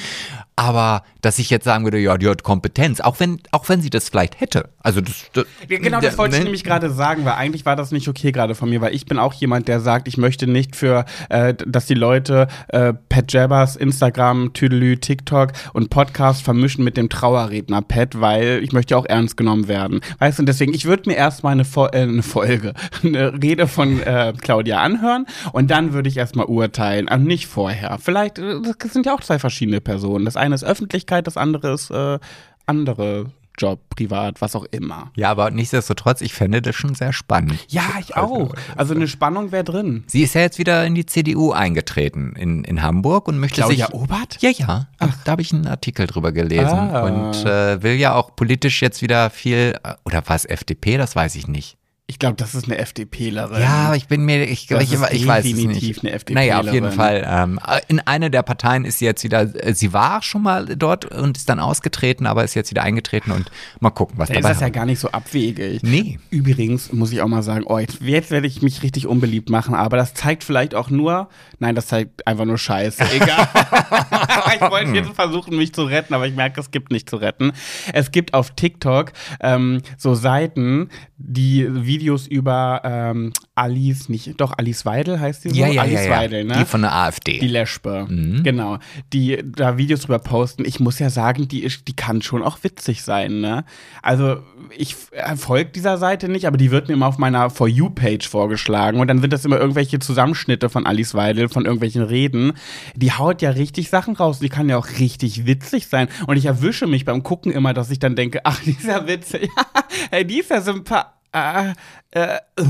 Aber 0.59 1.03
dass 1.21 1.39
ich 1.39 1.49
jetzt 1.49 1.63
sagen 1.63 1.85
würde, 1.85 1.99
ja, 1.99 2.17
die 2.17 2.27
hat 2.27 2.43
Kompetenz, 2.43 2.99
auch 2.99 3.21
wenn, 3.21 3.39
auch 3.51 3.69
wenn 3.69 3.81
sie 3.81 3.89
das 3.89 4.09
vielleicht 4.09 4.41
hätte. 4.41 4.67
Also 4.81 4.99
das, 4.99 5.25
das 5.31 5.45
genau, 5.69 6.01
das 6.01 6.17
wollte 6.17 6.35
ich 6.35 6.39
ne? 6.39 6.45
nämlich 6.45 6.65
gerade 6.65 6.89
sagen, 6.89 7.23
weil 7.23 7.33
eigentlich 7.33 7.65
war 7.65 7.77
das 7.77 7.91
nicht 7.91 8.09
okay 8.09 8.33
gerade 8.33 8.55
von 8.55 8.69
mir, 8.69 8.81
weil 8.81 8.93
ich 8.93 9.05
bin 9.05 9.19
auch 9.19 9.33
jemand, 9.33 9.69
der 9.69 9.79
sagt, 9.79 10.09
ich 10.09 10.17
möchte 10.17 10.47
nicht 10.47 10.75
für, 10.75 11.05
äh, 11.29 11.53
dass 11.53 11.85
die 11.85 11.93
Leute 11.93 12.47
äh, 12.67 12.93
Pat 12.93 13.31
Jabbers, 13.31 13.77
Instagram, 13.77 14.51
Tüdelü, 14.51 14.97
TikTok 14.97 15.53
und 15.71 15.89
Podcast 15.89 16.41
vermischen 16.41 16.83
mit 16.83 16.97
dem 16.97 17.07
Trauerredner 17.07 17.81
Pat, 17.81 18.19
weil 18.19 18.59
ich 18.61 18.73
möchte 18.73 18.95
ja 18.95 18.97
auch 18.97 19.05
ernst 19.05 19.37
genommen 19.37 19.69
werden. 19.69 20.01
Weißt 20.19 20.39
du, 20.39 20.41
und 20.41 20.47
deswegen, 20.47 20.73
ich 20.73 20.83
würde 20.83 21.09
mir 21.09 21.15
erstmal 21.15 21.53
eine, 21.53 21.63
Fo 21.63 21.85
äh, 21.85 22.01
eine 22.01 22.21
Folge, 22.21 22.73
eine 23.03 23.41
Rede 23.41 23.67
von 23.67 24.01
äh, 24.01 24.33
Claudia 24.41 24.81
anhören 24.81 25.25
und 25.53 25.71
dann 25.71 25.93
würde 25.93 26.09
ich 26.09 26.17
erstmal 26.17 26.47
urteilen, 26.47 27.07
und 27.07 27.23
nicht 27.23 27.47
vorher. 27.47 27.97
Vielleicht, 28.01 28.39
äh, 28.39 28.55
das 28.61 28.91
sind 28.91 29.05
ja 29.05 29.13
auch 29.13 29.21
zwei 29.21 29.39
verschiedene 29.39 29.79
Personen. 29.79 30.25
Das 30.25 30.35
eine 30.35 30.48
ist 30.51 30.63
Öffentlichkeit, 30.63 31.27
das 31.27 31.37
andere 31.37 31.73
ist 31.73 31.89
äh, 31.91 32.19
andere 32.65 33.27
Job, 33.57 33.81
privat, 33.89 34.39
was 34.39 34.55
auch 34.55 34.63
immer. 34.71 35.11
Ja, 35.17 35.29
aber 35.31 35.51
nichtsdestotrotz, 35.51 36.21
ich 36.21 36.33
fände 36.33 36.61
das 36.61 36.77
schon 36.77 36.95
sehr 36.95 37.11
spannend. 37.11 37.59
Ja, 37.67 37.81
ich 37.99 38.15
auch. 38.15 38.53
Also 38.77 38.93
eine 38.95 39.05
Spannung 39.09 39.51
wäre 39.51 39.65
drin. 39.65 40.05
Sie 40.07 40.21
ist 40.23 40.33
ja 40.33 40.39
jetzt 40.41 40.59
wieder 40.59 40.85
in 40.85 40.95
die 40.95 41.05
CDU 41.05 41.51
eingetreten 41.51 42.35
in, 42.37 42.63
in 42.63 42.81
Hamburg 42.81 43.27
und 43.27 43.37
möchte 43.37 43.59
Claudia 43.59 43.87
sich. 43.87 43.93
Obert? 43.95 44.37
Ja, 44.41 44.49
ja. 44.51 44.87
Da 45.25 45.31
habe 45.33 45.41
ich 45.41 45.51
einen 45.53 45.67
Artikel 45.67 46.07
drüber 46.07 46.31
gelesen 46.31 46.67
Ah. 46.69 47.01
und 47.01 47.45
äh, 47.45 47.83
will 47.83 47.95
ja 47.95 48.13
auch 48.15 48.33
politisch 48.37 48.81
jetzt 48.81 49.01
wieder 49.01 49.29
viel. 49.29 49.77
äh, 49.83 49.95
Oder 50.05 50.23
was 50.27 50.45
FDP? 50.45 50.95
Das 50.97 51.17
weiß 51.17 51.35
ich 51.35 51.49
nicht. 51.49 51.75
Ich 52.09 52.17
glaube, 52.17 52.37
das 52.37 52.55
ist 52.55 52.65
eine 52.65 52.79
FDPlerin. 52.79 53.61
Ja, 53.61 53.93
ich 53.93 54.07
bin 54.07 54.25
mir, 54.25 54.43
ich, 54.43 54.65
Das 54.65 54.81
ich, 54.81 54.93
ist 54.93 55.13
ich 55.13 55.27
weiß 55.27 55.45
es 55.45 55.51
definitiv 55.51 56.01
nicht. 56.01 56.27
eine 56.27 56.33
naja, 56.33 56.59
auf 56.59 56.65
jeden 56.73 56.87
FDPlerin. 56.87 57.25
Fall. 57.25 57.59
Ähm, 57.69 57.81
in 57.87 57.99
eine 57.99 58.31
der 58.31 58.41
Parteien 58.41 58.83
ist 58.83 58.97
sie 58.97 59.05
jetzt 59.05 59.23
wieder, 59.23 59.41
äh, 59.63 59.75
sie 59.75 59.93
war 59.93 60.23
schon 60.23 60.41
mal 60.41 60.65
dort 60.75 61.05
und 61.05 61.37
ist 61.37 61.47
dann 61.49 61.59
ausgetreten, 61.59 62.25
aber 62.25 62.43
ist 62.43 62.55
jetzt 62.55 62.71
wieder 62.71 62.81
eingetreten 62.81 63.29
und 63.31 63.51
mal 63.79 63.91
gucken, 63.91 64.17
was 64.17 64.29
Da 64.29 64.33
ist 64.33 64.41
dabei 64.43 64.53
das 64.53 64.61
ja 64.61 64.69
gar 64.69 64.87
nicht 64.87 64.97
so 64.99 65.09
abwegig. 65.11 65.83
Nee. 65.83 66.17
Übrigens 66.31 66.91
muss 66.91 67.11
ich 67.11 67.21
auch 67.21 67.27
mal 67.27 67.43
sagen, 67.43 67.65
oh, 67.67 67.77
jetzt, 67.77 68.01
jetzt 68.01 68.31
werde 68.31 68.47
ich 68.47 68.63
mich 68.63 68.81
richtig 68.81 69.05
unbeliebt 69.05 69.51
machen, 69.51 69.75
aber 69.75 69.95
das 69.95 70.15
zeigt 70.15 70.43
vielleicht 70.43 70.73
auch 70.73 70.89
nur, 70.89 71.29
nein, 71.59 71.75
das 71.75 71.85
zeigt 71.85 72.25
einfach 72.25 72.45
nur 72.45 72.57
Scheiße. 72.57 73.03
Egal. 73.13 73.47
ich 74.55 74.61
wollte 74.61 74.91
jetzt 74.93 75.11
versuchen, 75.13 75.55
mich 75.57 75.73
zu 75.75 75.83
retten, 75.83 76.15
aber 76.15 76.25
ich 76.25 76.33
merke, 76.33 76.59
es 76.59 76.71
gibt 76.71 76.91
nicht 76.91 77.07
zu 77.07 77.17
retten. 77.17 77.51
Es 77.93 78.09
gibt 78.09 78.33
auf 78.33 78.49
TikTok 78.55 79.11
ähm, 79.41 79.83
so 79.99 80.15
Seiten, 80.15 80.89
die 81.17 81.67
Videos 81.99 82.27
über 82.27 82.81
ähm, 82.85 83.33
Alice, 83.55 84.07
nicht, 84.07 84.39
doch 84.39 84.53
Alice 84.57 84.85
Weidel 84.85 85.19
heißt 85.19 85.41
sie 85.43 85.49
so? 85.49 85.55
Ja, 85.55 85.67
ja, 85.67 85.81
Alice 85.81 85.93
ja, 85.95 86.03
ja. 86.03 86.09
Weidel, 86.17 86.43
ne? 86.45 86.55
Die 86.59 86.65
von 86.65 86.81
der 86.81 86.93
AfD. 86.93 87.39
Die 87.39 87.47
Lesbe, 87.47 88.05
Mhm. 88.09 88.43
genau. 88.43 88.77
Die 89.11 89.43
da 89.45 89.77
Videos 89.77 90.01
drüber 90.01 90.19
posten. 90.19 90.63
Ich 90.65 90.79
muss 90.79 90.97
ja 90.99 91.09
sagen, 91.09 91.47
die, 91.47 91.63
ist, 91.63 91.87
die 91.87 91.95
kann 91.95 92.21
schon 92.21 92.41
auch 92.41 92.57
witzig 92.63 93.03
sein, 93.03 93.41
ne? 93.41 93.65
Also, 94.01 94.37
ich 94.77 94.95
äh, 95.11 95.35
folge 95.35 95.71
dieser 95.71 95.97
Seite 95.97 96.29
nicht, 96.29 96.47
aber 96.47 96.57
die 96.57 96.71
wird 96.71 96.87
mir 96.87 96.93
immer 96.93 97.07
auf 97.07 97.17
meiner 97.17 97.49
For 97.49 97.67
You-Page 97.67 98.27
vorgeschlagen. 98.27 98.99
Und 98.99 99.07
dann 99.07 99.19
sind 99.19 99.33
das 99.33 99.43
immer 99.43 99.59
irgendwelche 99.59 99.99
Zusammenschnitte 99.99 100.69
von 100.69 100.85
Alice 100.85 101.13
Weidel, 101.13 101.49
von 101.49 101.65
irgendwelchen 101.65 102.03
Reden. 102.03 102.53
Die 102.95 103.11
haut 103.11 103.41
ja 103.41 103.49
richtig 103.49 103.89
Sachen 103.89 104.15
raus. 104.15 104.39
Die 104.39 104.49
kann 104.49 104.69
ja 104.69 104.77
auch 104.77 104.87
richtig 104.99 105.45
witzig 105.45 105.87
sein. 105.87 106.07
Und 106.27 106.37
ich 106.37 106.45
erwische 106.45 106.87
mich 106.87 107.03
beim 107.03 107.23
Gucken 107.23 107.51
immer, 107.51 107.73
dass 107.73 107.91
ich 107.91 107.99
dann 107.99 108.15
denke, 108.15 108.41
ach, 108.45 108.61
die 108.63 108.71
ist 108.71 108.85
ja 108.85 109.05
witzig. 109.05 109.49
hey, 110.11 110.25
die 110.25 110.39
ist 110.39 110.49
ja 110.49 110.61
sympathisch. 110.61 111.18
Äh, 111.31 111.73
äh, 112.11 112.39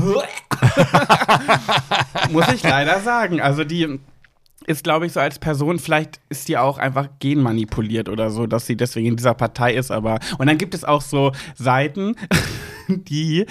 muss 2.30 2.52
ich 2.52 2.62
leider 2.62 3.00
sagen. 3.00 3.40
Also 3.40 3.64
die 3.64 3.98
ist, 4.66 4.84
glaube 4.84 5.06
ich, 5.06 5.12
so 5.12 5.20
als 5.20 5.38
Person, 5.38 5.78
vielleicht 5.78 6.20
ist 6.28 6.48
die 6.48 6.58
auch 6.58 6.78
einfach 6.78 7.08
genmanipuliert 7.18 8.08
oder 8.08 8.30
so, 8.30 8.46
dass 8.46 8.66
sie 8.66 8.76
deswegen 8.76 9.08
in 9.08 9.16
dieser 9.16 9.34
Partei 9.34 9.74
ist, 9.74 9.90
aber. 9.90 10.18
Und 10.38 10.46
dann 10.46 10.58
gibt 10.58 10.74
es 10.74 10.84
auch 10.84 11.00
so 11.00 11.32
Seiten, 11.54 12.16
die 12.88 13.46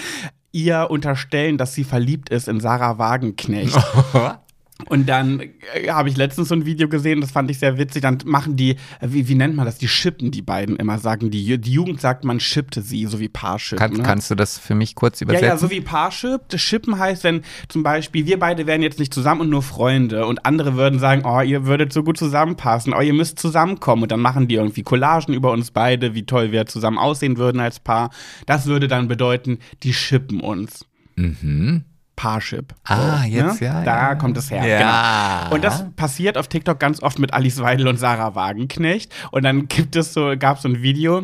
ihr 0.52 0.88
unterstellen, 0.89 1.58
dass 1.58 1.74
sie 1.74 1.84
verliebt 1.84 2.30
ist 2.30 2.48
in 2.48 2.60
Sarah 2.60 2.98
Wagenknecht. 2.98 3.78
Und 4.88 5.10
dann 5.10 5.42
äh, 5.42 5.89
habe 5.89 6.08
ich 6.08 6.15
letztens 6.15 6.48
so 6.48 6.56
ein 6.56 6.65
Video 6.65 6.88
gesehen, 6.88 7.20
das 7.20 7.32
fand 7.32 7.52
ich 7.52 7.60
sehr 7.60 7.78
witzig. 7.78 8.02
Dann 8.02 8.18
machen 8.26 8.56
die, 8.56 8.72
äh, 8.72 9.08
wie, 9.10 9.28
wie 9.28 9.36
nennt 9.36 9.56
man 9.56 9.65
das? 9.65 9.78
Die 9.78 9.89
schippen 9.89 10.32
die 10.32 10.42
beiden 10.42 10.78
immer, 10.78 11.00
sagen 11.00 11.30
die. 11.32 11.58
Die 11.58 11.72
Jugend 11.74 12.00
sagt, 12.00 12.24
man 12.24 12.39
schippte 12.39 12.82
sie, 12.82 13.06
so 13.06 13.20
wie 13.20 13.28
Paarship. 13.28 13.78
Kann, 13.78 13.92
ne? 13.94 14.04
Kannst 14.04 14.32
du 14.32 14.36
das 14.36 14.58
für 14.58 14.76
mich 14.76 14.96
kurz 14.96 15.20
Ja, 15.20 15.26
übersetzen? 15.26 15.48
ja, 15.48 15.58
so 15.58 15.70
wie 15.70 15.82
Parship. 15.82 16.42
Das 16.48 16.62
Schippen 16.62 16.98
heißt, 16.98 17.26
wenn 17.26 17.42
zum 17.68 17.84
Beispiel 17.84 18.26
wir 18.26 18.39
beide 18.39 18.68
wären 18.68 18.82
jetzt 18.82 19.00
nicht 19.00 19.13
zusammen 19.13 19.42
und 19.42 19.50
nur 19.50 19.63
Freunde 19.63 20.26
und 20.26 20.46
andere 20.46 20.76
würden 20.78 20.98
sagen, 21.00 21.24
oh, 21.26 21.42
ihr 21.42 21.65
würdet 21.65 21.92
so 21.92 22.02
gut 22.04 22.18
zusammenpassen, 22.18 22.94
oh, 22.94 23.02
ihr 23.02 23.13
müsst 23.13 23.38
zusammenkommen 23.38 24.04
und 24.04 24.12
dann 24.13 24.22
machen 24.22 24.48
die 24.48 24.56
irgendwie 24.56 24.84
Collagen 24.84 25.34
über 25.34 25.52
uns 25.52 25.72
beide, 25.72 26.15
wie 26.15 26.26
toll 26.26 26.54
wir 26.54 26.65
zusammen 26.68 26.98
aussehen 26.98 27.38
würden 27.38 27.60
als 27.60 27.80
Paar. 27.82 28.12
Das 28.46 28.65
würde 28.65 28.88
dann 28.88 29.10
bedeuten, 29.10 29.60
die 29.84 29.94
schippen 29.94 30.39
uns. 30.39 30.86
Mhm. 31.18 31.84
Parship. 32.20 32.76
Ah, 32.84 33.24
jetzt, 33.24 33.62
ja, 33.62 33.82
Da 33.86 33.96
ja. 34.10 34.16
kommt 34.16 34.36
es 34.38 34.52
her. 34.52 34.66
Ja. 34.68 35.44
Genau. 35.44 35.56
Und 35.56 35.64
das 35.64 35.86
passiert 35.96 36.38
auf 36.38 36.50
TikTok 36.50 36.78
ganz 36.78 37.02
oft 37.02 37.18
mit 37.18 37.34
Alice 37.34 37.62
Weidel 37.62 37.88
und 37.88 37.96
Sarah 37.98 38.36
Wagenknecht. 38.36 39.10
Und 39.32 39.44
dann 39.44 39.70
gibt 39.70 39.96
es 39.96 40.14
so, 40.14 40.34
gab 40.38 40.58
es 40.58 40.64
so 40.64 40.68
ein 40.68 40.82
Video, 40.82 41.24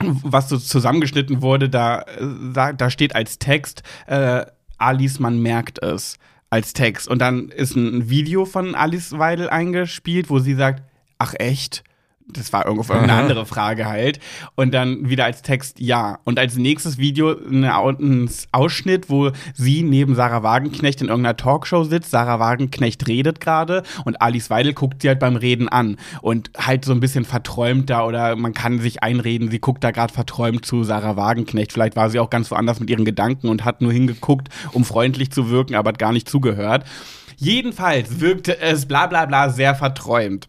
was 0.00 0.48
so 0.48 0.56
zusammengeschnitten 0.56 1.42
wurde, 1.42 1.68
da, 1.68 2.00
äh, 2.00 2.04
sa- 2.54 2.72
da 2.72 2.88
steht 2.88 3.14
als 3.14 3.38
Text, 3.38 3.82
äh, 4.06 4.46
Alice, 4.78 5.18
man 5.20 5.42
merkt 5.42 5.82
es 5.82 6.16
als 6.48 6.72
Text. 6.72 7.06
Und 7.06 7.18
dann 7.20 7.50
ist 7.50 7.76
ein 7.76 8.08
Video 8.08 8.46
von 8.46 8.74
Alice 8.74 9.18
Weidel 9.18 9.50
eingespielt, 9.50 10.30
wo 10.30 10.38
sie 10.38 10.54
sagt, 10.54 10.82
ach 11.18 11.34
echt? 11.38 11.84
Das 12.26 12.52
war 12.52 12.66
irgendwo 12.66 12.92
eine 12.92 13.12
andere 13.12 13.44
Frage 13.44 13.86
halt. 13.86 14.20
Und 14.54 14.72
dann 14.72 15.08
wieder 15.08 15.24
als 15.24 15.42
Text 15.42 15.80
ja. 15.80 16.18
Und 16.24 16.38
als 16.38 16.56
nächstes 16.56 16.98
Video 16.98 17.36
eine, 17.36 17.74
ein 17.74 18.30
Ausschnitt, 18.52 19.10
wo 19.10 19.30
sie 19.54 19.82
neben 19.82 20.14
Sarah 20.14 20.42
Wagenknecht 20.42 21.00
in 21.00 21.08
irgendeiner 21.08 21.36
Talkshow 21.36 21.84
sitzt. 21.84 22.10
Sarah 22.10 22.38
Wagenknecht 22.38 23.06
redet 23.08 23.40
gerade 23.40 23.82
und 24.04 24.20
Alice 24.22 24.50
Weidel 24.50 24.74
guckt 24.74 25.02
sie 25.02 25.08
halt 25.08 25.18
beim 25.18 25.36
Reden 25.36 25.68
an. 25.68 25.96
Und 26.22 26.50
halt 26.56 26.84
so 26.84 26.92
ein 26.92 27.00
bisschen 27.00 27.24
verträumt 27.24 27.90
da 27.90 28.04
oder 28.04 28.36
man 28.36 28.54
kann 28.54 28.78
sich 28.78 29.02
einreden, 29.02 29.50
sie 29.50 29.58
guckt 29.58 29.82
da 29.82 29.90
gerade 29.90 30.12
verträumt 30.12 30.64
zu 30.64 30.84
Sarah 30.84 31.16
Wagenknecht. 31.16 31.72
Vielleicht 31.72 31.96
war 31.96 32.10
sie 32.10 32.20
auch 32.20 32.30
ganz 32.30 32.50
woanders 32.50 32.80
mit 32.80 32.90
ihren 32.90 33.04
Gedanken 33.04 33.48
und 33.48 33.64
hat 33.64 33.80
nur 33.80 33.92
hingeguckt, 33.92 34.48
um 34.72 34.84
freundlich 34.84 35.32
zu 35.32 35.50
wirken, 35.50 35.74
aber 35.74 35.88
hat 35.88 35.98
gar 35.98 36.12
nicht 36.12 36.28
zugehört. 36.28 36.84
Jedenfalls 37.36 38.20
wirkte 38.20 38.60
es 38.60 38.86
bla 38.86 39.06
bla 39.06 39.24
bla 39.24 39.48
sehr 39.48 39.74
verträumt. 39.74 40.48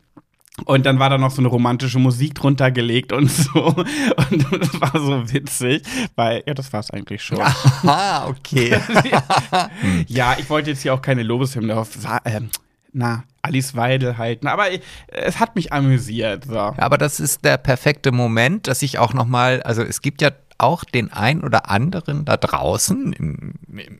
Und 0.65 0.85
dann 0.85 0.99
war 0.99 1.09
da 1.09 1.17
noch 1.17 1.31
so 1.31 1.41
eine 1.41 1.47
romantische 1.47 1.97
Musik 1.97 2.35
drunter 2.35 2.71
gelegt 2.71 3.13
und 3.13 3.31
so. 3.31 3.63
Und 4.31 4.45
das 4.51 4.81
war 4.81 4.91
so 4.93 5.33
witzig, 5.33 5.83
weil, 6.15 6.43
ja, 6.45 6.53
das 6.53 6.71
war's 6.73 6.91
eigentlich 6.91 7.23
schon. 7.23 7.39
Ah, 7.39 8.27
okay. 8.27 8.77
Ja, 10.07 10.35
ich 10.37 10.49
wollte 10.49 10.71
jetzt 10.71 10.81
hier 10.81 10.93
auch 10.93 11.01
keine 11.01 11.23
Lobeshymne 11.23 11.75
auf, 11.75 11.89
ähm, 12.25 12.49
na, 12.91 13.23
Alice 13.41 13.75
Weidel 13.75 14.17
halten, 14.17 14.47
aber 14.47 14.71
ich, 14.71 14.81
es 15.07 15.39
hat 15.39 15.55
mich 15.55 15.71
amüsiert. 15.73 16.45
So. 16.45 16.59
Aber 16.59 16.97
das 16.97 17.19
ist 17.19 17.45
der 17.45 17.57
perfekte 17.57 18.11
Moment, 18.11 18.67
dass 18.67 18.81
ich 18.81 18.99
auch 18.99 19.13
noch 19.13 19.25
mal, 19.25 19.63
also 19.63 19.81
es 19.81 20.01
gibt 20.01 20.21
ja 20.21 20.31
auch 20.57 20.83
den 20.83 21.11
ein 21.11 21.43
oder 21.43 21.69
anderen 21.69 22.25
da 22.25 22.37
draußen 22.37 23.13
im, 23.13 23.53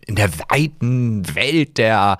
in 0.05 0.15
der 0.15 0.31
weiten 0.49 1.35
Welt 1.35 1.77
der 1.77 2.17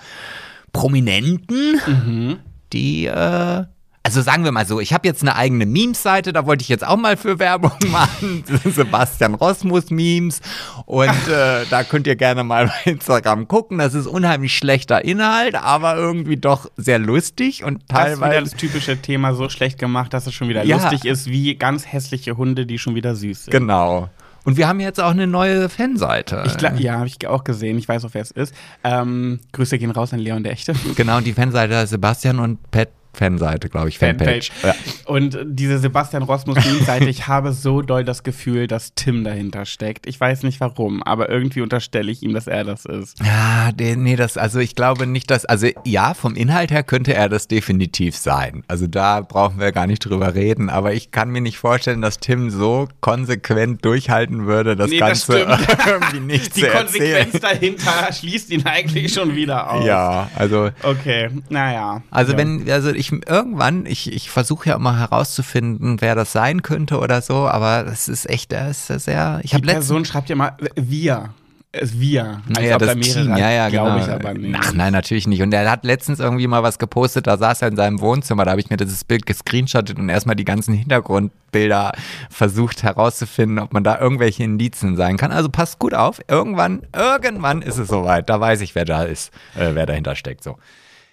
Prominenten, 0.74 2.40
die 2.74 3.06
äh, 3.06 3.66
also 4.04 4.22
sagen 4.22 4.44
wir 4.44 4.52
mal 4.52 4.66
so, 4.66 4.80
ich 4.80 4.94
habe 4.94 5.08
jetzt 5.08 5.22
eine 5.22 5.36
eigene 5.36 5.66
Memes-Seite, 5.68 6.34
da 6.34 6.46
wollte 6.48 6.64
ich 6.64 6.70
jetzt 6.70 6.86
auch 6.86 6.98
mal 6.98 7.18
für 7.18 7.38
Werbung 7.38 7.72
machen. 7.92 8.44
Sebastian 8.66 9.36
Rosmus 9.36 9.92
Memes. 9.92 10.42
Und 10.88 11.08
äh, 11.28 11.66
da 11.70 11.84
könnt 11.84 12.08
ihr 12.08 12.16
gerne 12.16 12.44
mal 12.44 12.66
bei 12.86 12.92
Instagram 12.92 13.48
gucken. 13.48 13.78
Das 13.78 13.94
ist 13.94 14.08
unheimlich 14.08 14.58
schlechter 14.58 15.06
Inhalt, 15.06 15.54
aber 15.56 15.98
irgendwie 15.98 16.38
doch 16.38 16.70
sehr 16.78 16.98
lustig 17.00 17.64
und 17.64 17.84
Das 17.88 18.00
ist 18.14 18.18
wieder 18.18 18.30
teilweise. 18.30 18.50
das 18.52 18.60
typische 18.60 18.98
Thema 19.02 19.36
so 19.36 19.50
schlecht 19.50 19.78
gemacht, 19.78 20.14
dass 20.14 20.26
es 20.26 20.34
schon 20.34 20.50
wieder 20.50 20.64
Ja. 20.64 20.78
lustig 20.78 21.06
ist, 21.06 21.28
wie 21.28 21.54
ganz 21.56 21.86
hässliche 21.86 22.38
Hunde, 22.38 22.66
die 22.66 22.80
schon 22.80 22.96
wieder 22.96 23.16
süß 23.16 23.46
sind. 23.46 23.52
Genau. 23.52 24.10
Und 24.44 24.58
wir 24.58 24.68
haben 24.68 24.80
jetzt 24.80 25.00
auch 25.00 25.12
eine 25.12 25.28
neue 25.28 25.70
Fanseite. 25.70 26.42
Ich 26.48 26.58
glaub, 26.58 26.80
ja, 26.80 26.96
habe 26.96 27.06
ich 27.08 27.28
auch 27.28 27.44
gesehen. 27.44 27.78
Ich 27.78 27.88
weiß 27.88 28.04
auch, 28.06 28.10
wer 28.14 28.24
es 28.24 28.32
ist. 28.32 28.56
Ähm, 28.84 29.40
Grüße 29.52 29.78
gehen 29.78 29.92
raus 29.92 30.12
an 30.14 30.20
Leon 30.20 30.42
der 30.44 30.54
Echte. 30.54 30.74
Genau, 30.96 31.20
die 31.20 31.34
Fanseite 31.34 31.86
Sebastian 31.86 32.40
und 32.40 32.58
Pat 32.72 32.90
Fanseite, 33.14 33.70
glaube 33.70 33.90
ich, 33.90 34.00
Fanpage. 34.00 34.52
Ja. 34.64 34.74
Und 35.06 35.38
diese 35.46 35.80
Sebastian 35.80 36.24
Rosmus 36.24 36.58
Meme-Seite, 36.66 37.10
ich 37.10 37.28
habe 37.28 37.52
so 37.54 37.82
doll 37.82 38.04
das 38.04 38.24
Gefühl, 38.24 38.68
dass 38.68 38.94
Tim 38.96 39.24
dahinter 39.24 39.66
steckt. 39.66 40.08
Ich 40.08 40.20
weiß 40.20 40.44
nicht 40.44 40.60
warum, 40.60 41.04
aber 41.04 41.30
irgendwie 41.30 41.62
unterstelle 41.62 42.12
ich 42.12 42.24
ihm, 42.24 42.34
dass 42.34 42.48
er 42.48 42.64
das 42.64 42.86
ist. 42.86 43.20
Ja, 43.24 43.72
nee, 43.78 44.16
das, 44.16 44.38
also 44.38 44.60
ich 44.60 44.76
glaube 44.76 45.08
nicht, 45.08 45.30
dass, 45.30 45.46
also 45.46 45.68
ja, 45.86 46.14
vom 46.14 46.36
Inhalt 46.36 46.72
her 46.72 46.84
könnte 46.84 47.14
er 47.14 47.30
das 47.30 47.48
definitiv 47.48 48.16
sein. 48.16 48.64
Also 48.68 48.88
da 48.88 49.22
brauchen 49.22 49.60
wir 49.60 49.72
gar 49.72 49.88
nicht 49.88 50.00
drüber 50.06 50.34
reden, 50.36 50.70
aber 50.70 50.94
ich 50.94 51.12
kann 51.12 51.30
mir 51.30 51.42
nicht 51.42 51.58
vorstellen, 51.58 52.02
dass 52.02 52.20
Tim 52.20 52.50
so 52.50 52.88
konsequent 53.02 53.84
durchhalten 53.86 54.46
würde, 54.46 54.76
das 54.76 54.90
Nee, 54.90 55.00
das 55.00 55.28
Ganze 55.28 55.40
stimmt. 55.40 55.78
irgendwie 55.88 56.20
nicht 56.20 56.56
Die 56.56 56.62
zu 56.62 56.68
Konsequenz 56.68 57.34
erzählen. 57.34 57.42
dahinter 57.42 58.14
schließt 58.14 58.50
ihn 58.52 58.66
eigentlich 58.66 59.14
schon 59.14 59.36
wieder 59.36 59.72
aus. 59.72 59.86
Ja, 59.86 60.30
also 60.36 60.70
Okay, 60.84 61.30
naja. 61.50 62.02
Also 62.12 62.34
ja. 62.34 62.38
wenn, 62.38 62.70
also 62.70 62.92
ich 62.92 63.01
irgendwann, 63.10 63.86
ich, 63.86 64.12
ich 64.12 64.30
versuche 64.30 64.70
ja 64.70 64.76
immer 64.76 65.00
herauszufinden, 65.00 66.02
wer 66.02 66.14
das 66.14 66.32
sein 66.32 66.62
könnte 66.62 67.00
oder 67.00 67.22
so, 67.22 67.48
aber 67.48 67.84
das 67.84 68.08
ist 68.08 68.30
echt, 68.30 68.52
das 68.52 68.90
ist 68.90 69.06
sehr. 69.06 69.40
Ich 69.44 69.52
Die. 69.52 69.62
Person 69.62 70.06
schreibt 70.06 70.30
ja 70.30 70.36
mal 70.36 70.58
wir. 70.76 71.34
Es 71.74 71.98
wir. 71.98 72.42
Als 72.50 72.68
Ja, 72.68 72.74
ob 72.76 72.80
das 72.80 72.90
da 72.90 72.96
mehrere, 72.96 73.24
Team, 73.24 73.38
ja, 73.38 73.50
ja, 73.50 73.70
glaube 73.70 73.92
genau. 73.92 74.04
ich 74.04 74.12
aber 74.12 74.34
nicht. 74.34 74.60
Ach 74.62 74.74
nein, 74.74 74.92
natürlich 74.92 75.26
nicht. 75.26 75.42
Und 75.42 75.54
er 75.54 75.72
hat 75.72 75.86
letztens 75.86 76.20
irgendwie 76.20 76.46
mal 76.46 76.64
was 76.64 76.80
gepostet, 76.80 77.28
da 77.28 77.38
saß 77.38 77.62
er 77.62 77.70
in 77.70 77.78
seinem 77.78 78.02
Wohnzimmer, 78.02 78.44
da 78.44 78.52
habe 78.52 78.60
ich 78.60 78.70
mir 78.70 78.76
dieses 78.76 79.06
Bild 79.06 79.26
gescreenshottet 79.26 79.98
und 79.98 80.10
erstmal 80.10 80.36
die 80.36 80.44
ganzen 80.44 80.74
Hintergrundbilder 80.74 81.94
versucht 82.30 82.84
herauszufinden, 82.84 83.60
ob 83.60 83.72
man 83.72 83.86
da 83.86 83.98
irgendwelche 84.00 84.44
Indizien 84.44 84.98
sein 84.98 85.16
kann. 85.16 85.32
Also 85.32 85.48
passt 85.48 85.80
gut 85.80 85.94
auf, 85.94 86.20
irgendwann, 86.28 86.82
irgendwann 86.94 87.62
ist 87.62 87.78
es 87.78 87.88
soweit. 87.88 88.30
Da 88.30 88.42
weiß 88.42 88.60
ich, 88.60 88.76
wer 88.76 88.84
da 88.84 89.04
ist, 89.04 89.32
äh, 89.56 89.70
wer 89.74 89.86
dahinter 89.86 90.18
steckt. 90.18 90.44
So. 90.44 90.58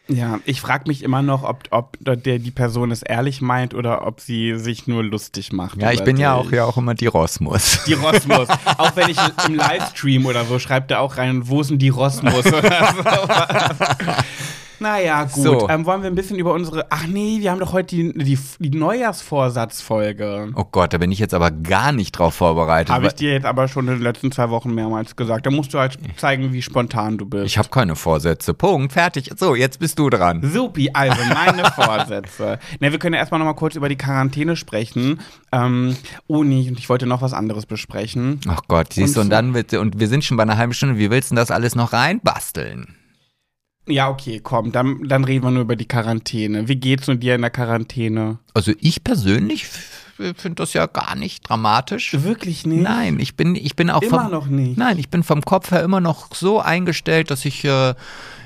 Ja, 0.09 0.41
ich 0.47 0.61
frage 0.63 0.85
mich 0.87 1.03
immer 1.03 1.21
noch, 1.21 1.43
ob, 1.43 1.65
ob 1.71 1.99
der, 2.01 2.17
die 2.17 2.51
Person 2.51 2.91
es 2.91 3.03
ehrlich 3.03 3.43
meint 3.43 3.75
oder 3.75 4.07
ob 4.07 4.21
sie 4.21 4.59
sich 4.59 4.87
nur 4.87 5.05
lustig 5.05 5.53
macht. 5.53 5.83
Ja, 5.83 5.93
ich 5.93 6.03
bin 6.03 6.17
ja 6.17 6.35
auch 6.35 6.51
ja 6.51 6.65
auch 6.65 6.79
immer 6.79 6.95
die 6.95 7.07
Rosmus. 7.07 7.81
Die 7.87 7.93
Rosmus. 7.93 8.49
auch 8.79 8.97
wenn 8.97 9.11
ich 9.11 9.19
im 9.47 9.55
Livestream 9.55 10.25
oder 10.25 10.47
so 10.47 10.59
schreibt 10.59 10.91
er 10.91 11.01
auch 11.01 11.19
rein, 11.19 11.49
wo 11.49 11.63
sind 11.63 11.83
die 11.83 11.91
Rosmus 11.91 12.47
oder 12.53 12.95
so. 12.97 14.13
Naja, 14.81 15.25
gut. 15.25 15.43
So. 15.43 15.69
Ähm, 15.69 15.87
wollen 15.87 16.03
wir 16.03 16.11
ein 16.11 16.15
bisschen 16.15 16.39
über 16.39 16.53
unsere. 16.53 16.87
Ach 16.91 17.07
nee, 17.07 17.39
wir 17.41 17.51
haben 17.51 17.61
doch 17.61 17.73
heute 17.73 17.95
die, 17.97 18.13
die, 18.13 18.39
die 18.59 18.77
Neujahrsvorsatzfolge. 18.77 20.53
Oh 20.57 20.65
Gott, 20.71 20.93
da 20.93 20.99
bin 20.99 21.13
ich 21.13 21.19
jetzt 21.19 21.35
aber 21.35 21.51
gar 21.51 21.93
nicht 21.93 22.13
drauf 22.13 22.35
vorbereitet. 22.35 22.93
Habe 22.93 23.07
ich 23.07 23.15
dir 23.15 23.33
jetzt 23.33 23.47
aber 23.47 23.69
schon 23.69 23.87
in 23.89 23.95
den 23.95 24.03
letzten 24.03 24.33
zwei 24.33 24.51
Wochen 24.51 24.75
mehrmals 24.75 25.15
gesagt. 25.15 25.47
Da 25.47 25.51
musst 25.51 25.73
du 25.73 25.79
halt 25.79 25.99
zeigen, 26.17 26.53
wie 26.53 26.63
spontan 26.63 27.17
du 27.19 27.27
bist. 27.27 27.47
Ich 27.47 27.59
habe 27.59 27.69
keine 27.69 27.95
Vorsätze. 27.95 28.55
Punkt. 28.55 28.93
Fertig. 28.93 29.31
So, 29.37 29.55
jetzt 29.55 29.79
bist 29.79 29.99
du 29.99 30.11
dran. 30.11 30.43
Supi, 30.43 30.91
also 30.93 31.23
meine 31.33 31.65
Vorsätze. 31.71 32.59
Ne, 32.81 32.91
wir 32.91 32.99
können 32.99 33.15
ja 33.15 33.21
erstmal 33.21 33.39
noch 33.39 33.47
mal 33.47 33.55
kurz 33.55 33.77
über 33.77 33.89
die 33.89 33.97
Quarantäne 33.97 34.57
sprechen. 34.57 35.21
Ähm, 35.53 35.97
oh 36.27 36.43
nee, 36.43 36.69
und 36.69 36.79
ich 36.79 36.89
wollte 36.89 37.07
noch 37.07 37.23
was 37.23 37.33
anderes 37.33 37.67
besprechen. 37.67 38.41
Ach 38.49 38.63
Gott, 38.67 38.93
siehst 38.93 39.17
du, 39.17 39.21
Und 39.21 39.29
und 39.29 39.31
dann 39.33 39.53
wird, 39.53 39.75
und 39.75 40.01
wir 40.01 40.09
sind 40.09 40.25
schon 40.25 40.39
bei 40.39 40.43
einer 40.43 40.57
halben 40.57 40.73
Stunde. 40.73 40.97
Wie 40.97 41.11
willst 41.11 41.31
du 41.31 41.35
denn 41.35 41.43
das 41.43 41.51
alles 41.51 41.75
noch 41.75 41.93
reinbasteln? 41.93 42.95
Ja, 43.89 44.11
okay, 44.11 44.41
komm, 44.43 44.73
dann, 44.73 45.09
dann 45.09 45.25
reden 45.25 45.45
wir 45.45 45.51
nur 45.51 45.63
über 45.63 45.77
die 45.77 45.89
Quarantäne. 45.89 46.69
Wie 46.69 46.77
geht's 46.77 47.09
nun 47.09 47.21
dir 47.21 47.35
in 47.35 47.41
der 47.41 47.51
Quarantäne? 47.51 48.39
Also 48.55 48.73
ich 48.81 49.03
persönlich 49.03 49.67
finde 50.19 50.57
das 50.57 50.73
ja 50.73 50.87
gar 50.87 51.15
nicht 51.15 51.49
dramatisch. 51.49 52.15
Wirklich 52.23 52.67
nicht? 52.67 52.83
Nein, 52.83 53.19
ich 53.21 53.37
bin, 53.37 53.55
ich 53.55 53.77
bin 53.77 53.91
auch 53.91 54.03
Immer 54.03 54.23
vom, 54.23 54.31
noch 54.31 54.47
nicht. 54.47 54.77
Nein, 54.77 54.99
ich 54.99 55.09
bin 55.09 55.23
vom 55.23 55.43
Kopf 55.43 55.71
her 55.71 55.83
immer 55.83 56.01
noch 56.01 56.35
so 56.35 56.61
eingestellt, 56.61 57.31
dass 57.31 57.45
ich, 57.45 57.65
äh, 57.65 57.95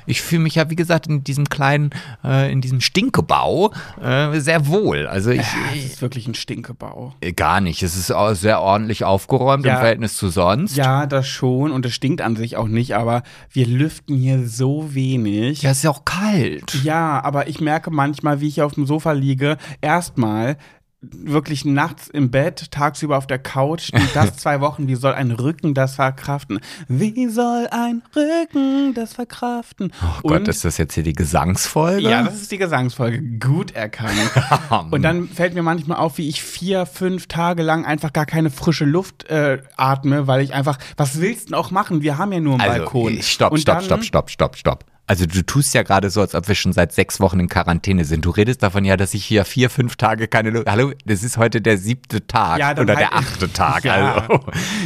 ich 0.06 0.22
fühle 0.22 0.42
mich 0.42 0.54
ja, 0.56 0.68
wie 0.70 0.76
gesagt, 0.76 1.06
in 1.06 1.24
diesem 1.24 1.48
kleinen, 1.48 1.90
äh, 2.24 2.50
in 2.52 2.60
diesem 2.60 2.80
Stinkebau 2.80 3.72
äh, 4.02 4.38
sehr 4.40 4.66
wohl. 4.66 5.06
Also 5.06 5.30
ich, 5.30 5.38
Ja, 5.40 5.46
das 5.74 5.84
ist 5.84 6.02
wirklich 6.02 6.26
ein 6.28 6.34
Stinkebau. 6.34 7.14
äh, 7.20 7.32
gar 7.32 7.60
nicht. 7.60 7.82
Es 7.82 7.96
ist 7.96 8.10
auch 8.10 8.34
sehr 8.34 8.60
ordentlich 8.60 9.04
aufgeräumt 9.04 9.64
Ja. 9.64 9.74
im 9.74 9.78
Verhältnis 9.78 10.16
zu 10.16 10.28
sonst. 10.28 10.76
Ja, 10.76 11.06
das 11.06 11.26
schon 11.28 11.70
und 11.72 11.84
es 11.86 11.92
stinkt 11.94 12.20
an 12.22 12.36
sich 12.36 12.56
auch 12.56 12.68
nicht, 12.68 12.94
aber 12.96 13.22
wir 13.50 13.66
lüften 13.66 14.16
hier 14.16 14.46
so 14.46 14.94
wenig. 14.94 15.62
Ja, 15.62 15.70
es 15.70 15.78
ist 15.78 15.82
ja 15.84 15.90
auch 15.90 16.04
kalt. 16.04 16.74
Ja, 16.84 17.22
aber 17.24 17.48
ich 17.48 17.60
merke 17.60 17.90
manchmal, 17.90 18.40
wie 18.40 18.48
ich 18.48 18.54
hier 18.54 18.66
auf 18.66 18.74
dem 18.74 18.86
Sofa 18.86 19.12
liege, 19.12 19.56
erstmal 19.80 20.56
wirklich 21.02 21.64
nachts 21.64 22.08
im 22.08 22.30
Bett, 22.30 22.70
tagsüber 22.70 23.18
auf 23.18 23.26
der 23.26 23.38
Couch, 23.38 23.92
und 23.92 24.08
das 24.14 24.36
zwei 24.36 24.60
Wochen, 24.60 24.86
wie 24.86 24.94
soll 24.94 25.12
ein 25.12 25.32
Rücken 25.32 25.74
das 25.74 25.96
verkraften? 25.96 26.60
Wie 26.88 27.28
soll 27.28 27.66
ein 27.70 28.02
Rücken 28.14 28.94
das 28.94 29.14
verkraften? 29.14 29.92
Oh 30.22 30.28
Gott, 30.28 30.46
ist 30.48 30.64
das 30.64 30.78
jetzt 30.78 30.94
hier 30.94 31.02
die 31.02 31.12
Gesangsfolge? 31.12 32.08
ja, 32.08 32.22
das 32.22 32.36
ist 32.40 32.52
die 32.52 32.58
Gesangsfolge, 32.58 33.20
gut 33.38 33.72
erkannt. 33.72 34.12
Und 34.90 35.02
dann 35.02 35.28
fällt 35.28 35.54
mir 35.54 35.62
manchmal 35.62 35.98
auf, 35.98 36.18
wie 36.18 36.28
ich 36.28 36.42
vier, 36.42 36.86
fünf 36.86 37.26
Tage 37.26 37.62
lang 37.62 37.84
einfach 37.84 38.12
gar 38.12 38.26
keine 38.26 38.50
frische 38.50 38.84
Luft 38.84 39.24
äh, 39.24 39.62
atme, 39.76 40.26
weil 40.26 40.42
ich 40.42 40.54
einfach, 40.54 40.78
was 40.96 41.20
willst 41.20 41.46
du 41.46 41.46
denn 41.50 41.54
auch 41.56 41.70
machen? 41.70 42.02
Wir 42.02 42.18
haben 42.18 42.32
ja 42.32 42.40
nur 42.40 42.54
einen 42.54 42.62
also, 42.62 42.78
Balkon. 42.84 43.22
stopp, 43.22 43.52
Und 43.52 43.60
stopp, 43.60 43.82
stopp, 43.82 44.04
stopp, 44.04 44.30
stopp, 44.30 44.56
stopp. 44.56 44.91
Also 45.06 45.26
du 45.26 45.42
tust 45.44 45.74
ja 45.74 45.82
gerade 45.82 46.10
so, 46.10 46.20
als 46.20 46.34
ob 46.34 46.46
wir 46.48 46.54
schon 46.54 46.72
seit 46.72 46.92
sechs 46.92 47.18
Wochen 47.18 47.40
in 47.40 47.48
Quarantäne 47.48 48.04
sind. 48.04 48.24
Du 48.24 48.30
redest 48.30 48.62
davon 48.62 48.84
ja, 48.84 48.96
dass 48.96 49.14
ich 49.14 49.24
hier 49.24 49.44
vier, 49.44 49.68
fünf 49.68 49.96
Tage 49.96 50.28
keine 50.28 50.50
Luft. 50.50 50.68
Hallo, 50.70 50.92
das 51.04 51.22
ist 51.24 51.36
heute 51.36 51.60
der 51.60 51.76
siebte 51.76 52.26
Tag 52.26 52.60
Ja, 52.60 52.70
oder 52.72 52.94
halt- 52.94 52.98
der 53.00 53.14
achte 53.14 53.52
Tag. 53.52 53.84
Ja, 53.84 54.14
Also 54.28 54.40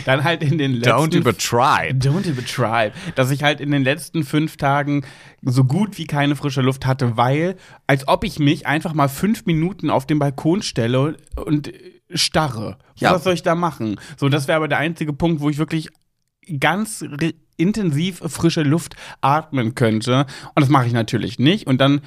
dann 0.07 0.25
halt 0.25 0.43
in 0.43 0.57
den 0.59 0.73
letzten 0.73 0.91
don't 0.91 1.15
übertreibe. 1.17 1.99
Don't 1.99 2.27
übertreibe. 2.29 2.95
Dass 3.15 3.31
ich 3.31 3.43
halt 3.43 3.61
in 3.61 3.71
den 3.71 3.85
letzten 3.85 4.25
fünf 4.25 4.57
Tagen 4.57 5.05
so 5.43 5.65
gut 5.65 5.99
wie 5.99 6.07
keine 6.07 6.35
frische 6.35 6.63
Luft 6.63 6.87
hatte, 6.87 7.17
weil, 7.19 7.57
als 7.87 8.09
ob 8.09 8.25
ich 8.25 8.39
mich 8.39 8.67
einfach 8.67 8.95
mal 8.95 9.09
fünf 9.09 9.45
Minuten 9.45 9.91
auf 9.91 10.07
den 10.07 10.19
Balkon 10.19 10.63
stelle 10.63 11.19
und 11.37 11.71
starre. 12.11 12.79
Ja. 12.97 13.13
Was 13.15 13.25
soll 13.25 13.35
ich 13.35 13.43
da 13.43 13.55
machen? 13.55 14.01
So, 14.17 14.29
das 14.31 14.49
wäre 14.49 14.57
aber 14.57 14.69
der 14.69 14.79
einzige 14.79 15.13
Punkt, 15.13 15.41
wo 15.43 15.51
ich 15.51 15.59
wirklich 15.59 15.91
ganz 16.59 17.05
intensiv 17.57 18.21
frische 18.27 18.63
Luft 18.63 18.97
atmen 19.21 19.75
könnte. 19.75 20.27
Und 20.55 20.61
das 20.61 20.69
mache 20.69 20.87
ich 20.87 20.93
natürlich 20.93 21.39
nicht. 21.39 21.67
Und 21.67 21.81
dann, 21.81 22.01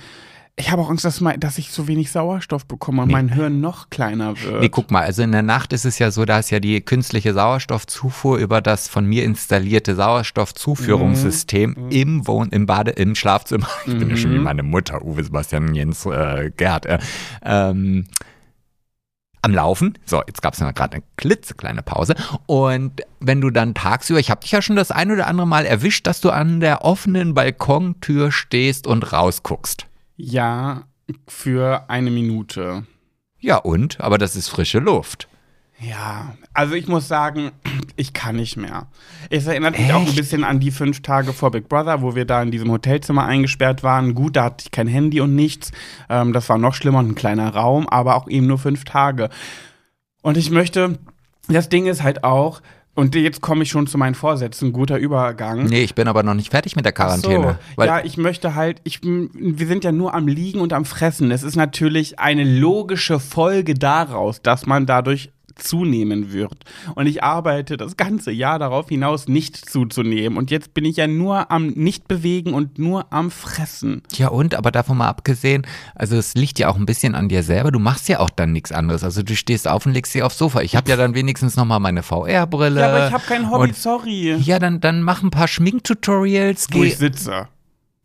ich 0.55 0.71
habe 0.71 0.81
auch 0.81 0.89
Angst, 0.89 1.05
dass, 1.05 1.21
mein, 1.21 1.39
dass 1.39 1.57
ich 1.57 1.71
so 1.71 1.87
wenig 1.87 2.11
Sauerstoff 2.11 2.65
bekomme 2.65 3.03
und 3.03 3.11
mein 3.11 3.29
Hirn 3.29 3.61
noch 3.61 3.89
kleiner 3.89 4.35
wird. 4.41 4.59
Nee, 4.61 4.69
guck 4.69 4.91
mal, 4.91 5.03
also 5.03 5.21
in 5.23 5.31
der 5.31 5.41
Nacht 5.41 5.71
ist 5.73 5.85
es 5.85 5.99
ja 5.99 6.11
so, 6.11 6.25
da 6.25 6.39
ist 6.39 6.49
ja 6.49 6.59
die 6.59 6.81
künstliche 6.81 7.33
Sauerstoffzufuhr 7.33 8.37
über 8.37 8.61
das 8.61 8.87
von 8.89 9.05
mir 9.05 9.23
installierte 9.23 9.95
Sauerstoffzuführungssystem 9.95 11.75
Mhm. 11.77 11.89
im 11.91 12.27
Wohn, 12.27 12.49
im 12.49 12.65
Bade, 12.65 12.91
im 12.91 13.15
Schlafzimmer. 13.15 13.67
Ich 13.85 13.97
bin 13.97 14.09
ja 14.09 14.17
schon 14.17 14.33
wie 14.33 14.39
meine 14.39 14.63
Mutter, 14.63 15.03
Uwe 15.03 15.23
Sebastian 15.23 15.73
Jens 15.73 16.05
äh, 16.05 16.51
Gerd. 16.55 16.85
Äh, 16.85 16.99
ähm, 17.43 18.05
am 19.41 19.53
Laufen. 19.53 19.97
So, 20.05 20.21
jetzt 20.27 20.41
gab 20.41 20.53
es 20.53 20.59
gerade 20.59 20.93
eine 20.93 21.03
klitzekleine 21.17 21.81
Pause. 21.81 22.15
Und 22.45 23.01
wenn 23.19 23.41
du 23.41 23.49
dann 23.49 23.73
tagsüber, 23.73 24.19
ich 24.19 24.29
habe 24.29 24.41
dich 24.41 24.51
ja 24.51 24.61
schon 24.61 24.75
das 24.75 24.91
ein 24.91 25.11
oder 25.11 25.27
andere 25.27 25.47
Mal 25.47 25.65
erwischt, 25.65 26.07
dass 26.07 26.21
du 26.21 26.29
an 26.29 26.59
der 26.59 26.83
offenen 26.83 27.33
Balkontür 27.33 28.31
stehst 28.31 28.87
und 28.87 29.13
rausguckst. 29.13 29.85
Ja, 30.17 30.83
für 31.27 31.89
eine 31.89 32.11
Minute. 32.11 32.85
Ja, 33.39 33.57
und? 33.57 34.01
Aber 34.01 34.17
das 34.17 34.35
ist 34.35 34.49
frische 34.49 34.79
Luft. 34.79 35.28
Ja, 35.81 36.33
also 36.53 36.73
ich 36.73 36.87
muss 36.87 37.07
sagen, 37.07 37.51
ich 37.95 38.13
kann 38.13 38.35
nicht 38.35 38.57
mehr. 38.57 38.87
Es 39.29 39.47
erinnert 39.47 39.77
mich 39.77 39.93
auch 39.93 40.05
ein 40.05 40.15
bisschen 40.15 40.43
an 40.43 40.59
die 40.59 40.71
fünf 40.71 41.01
Tage 41.01 41.31
vor 41.31 41.51
Big 41.51 41.69
Brother, 41.69 42.01
wo 42.01 42.15
wir 42.15 42.25
da 42.25 42.41
in 42.41 42.51
diesem 42.51 42.69
Hotelzimmer 42.69 43.25
eingesperrt 43.25 43.81
waren. 43.81 44.13
Gut, 44.13 44.35
da 44.35 44.45
hatte 44.45 44.65
ich 44.65 44.71
kein 44.71 44.87
Handy 44.87 45.21
und 45.21 45.35
nichts. 45.35 45.71
Ähm, 46.09 46.33
das 46.33 46.49
war 46.49 46.57
noch 46.57 46.73
schlimmer 46.73 46.99
und 46.99 47.09
ein 47.09 47.15
kleiner 47.15 47.53
Raum, 47.53 47.87
aber 47.87 48.15
auch 48.15 48.27
eben 48.27 48.47
nur 48.47 48.57
fünf 48.57 48.83
Tage. 48.83 49.29
Und 50.21 50.35
ich 50.35 50.51
möchte, 50.51 50.99
das 51.47 51.69
Ding 51.69 51.85
ist 51.85 52.03
halt 52.03 52.25
auch, 52.25 52.61
und 52.95 53.15
jetzt 53.15 53.39
komme 53.39 53.63
ich 53.63 53.69
schon 53.69 53.87
zu 53.87 53.97
meinen 53.97 54.15
Vorsätzen, 54.15 54.73
guter 54.73 54.97
Übergang. 54.97 55.63
Nee, 55.63 55.83
ich 55.83 55.95
bin 55.95 56.09
aber 56.09 56.21
noch 56.23 56.33
nicht 56.33 56.51
fertig 56.51 56.75
mit 56.75 56.83
der 56.83 56.91
Quarantäne. 56.91 57.57
So. 57.77 57.83
ja, 57.85 58.03
ich 58.03 58.17
möchte 58.17 58.55
halt, 58.55 58.81
ich, 58.83 58.99
wir 59.01 59.67
sind 59.67 59.85
ja 59.85 59.93
nur 59.93 60.13
am 60.13 60.27
Liegen 60.27 60.59
und 60.59 60.73
am 60.73 60.83
Fressen. 60.83 61.31
Es 61.31 61.43
ist 61.43 61.55
natürlich 61.55 62.19
eine 62.19 62.43
logische 62.43 63.21
Folge 63.21 63.75
daraus, 63.75 64.41
dass 64.41 64.65
man 64.65 64.85
dadurch 64.85 65.31
zunehmen 65.59 66.31
wird. 66.33 66.63
Und 66.95 67.07
ich 67.07 67.23
arbeite 67.23 67.77
das 67.77 67.97
ganze 67.97 68.31
Jahr 68.31 68.59
darauf 68.59 68.89
hinaus, 68.89 69.27
nicht 69.27 69.57
zuzunehmen. 69.69 70.37
Und 70.37 70.51
jetzt 70.51 70.73
bin 70.73 70.85
ich 70.85 70.97
ja 70.97 71.07
nur 71.07 71.51
am 71.51 71.67
Nicht-Bewegen 71.67 72.53
und 72.53 72.79
nur 72.79 73.11
am 73.13 73.31
Fressen. 73.31 74.01
Ja, 74.13 74.29
und, 74.29 74.55
aber 74.55 74.71
davon 74.71 74.97
mal 74.97 75.07
abgesehen, 75.09 75.65
also 75.95 76.15
es 76.17 76.33
liegt 76.35 76.59
ja 76.59 76.69
auch 76.69 76.75
ein 76.77 76.85
bisschen 76.85 77.15
an 77.15 77.29
dir 77.29 77.43
selber. 77.43 77.71
Du 77.71 77.79
machst 77.79 78.09
ja 78.09 78.19
auch 78.19 78.29
dann 78.29 78.51
nichts 78.51 78.71
anderes. 78.71 79.03
Also 79.03 79.23
du 79.23 79.35
stehst 79.35 79.67
auf 79.67 79.85
und 79.85 79.93
legst 79.93 80.13
dich 80.13 80.23
aufs 80.23 80.37
Sofa. 80.37 80.61
Ich 80.61 80.75
habe 80.75 80.89
ja 80.89 80.95
dann 80.95 81.15
wenigstens 81.15 81.55
nochmal 81.55 81.79
meine 81.79 82.03
VR-Brille. 82.03 82.79
Ja, 82.81 82.87
aber 82.89 83.07
ich 83.07 83.13
habe 83.13 83.23
kein 83.27 83.49
Hobby, 83.49 83.69
Und, 83.69 83.75
sorry. 83.75 84.35
ja, 84.35 84.59
dann, 84.59 84.79
dann 84.79 85.01
mach 85.03 85.23
ein 85.23 85.29
paar 85.29 85.47
Schminktutorials. 85.47 86.67
Wo 86.71 86.83
ich 86.83 86.97
sitze. 86.97 87.47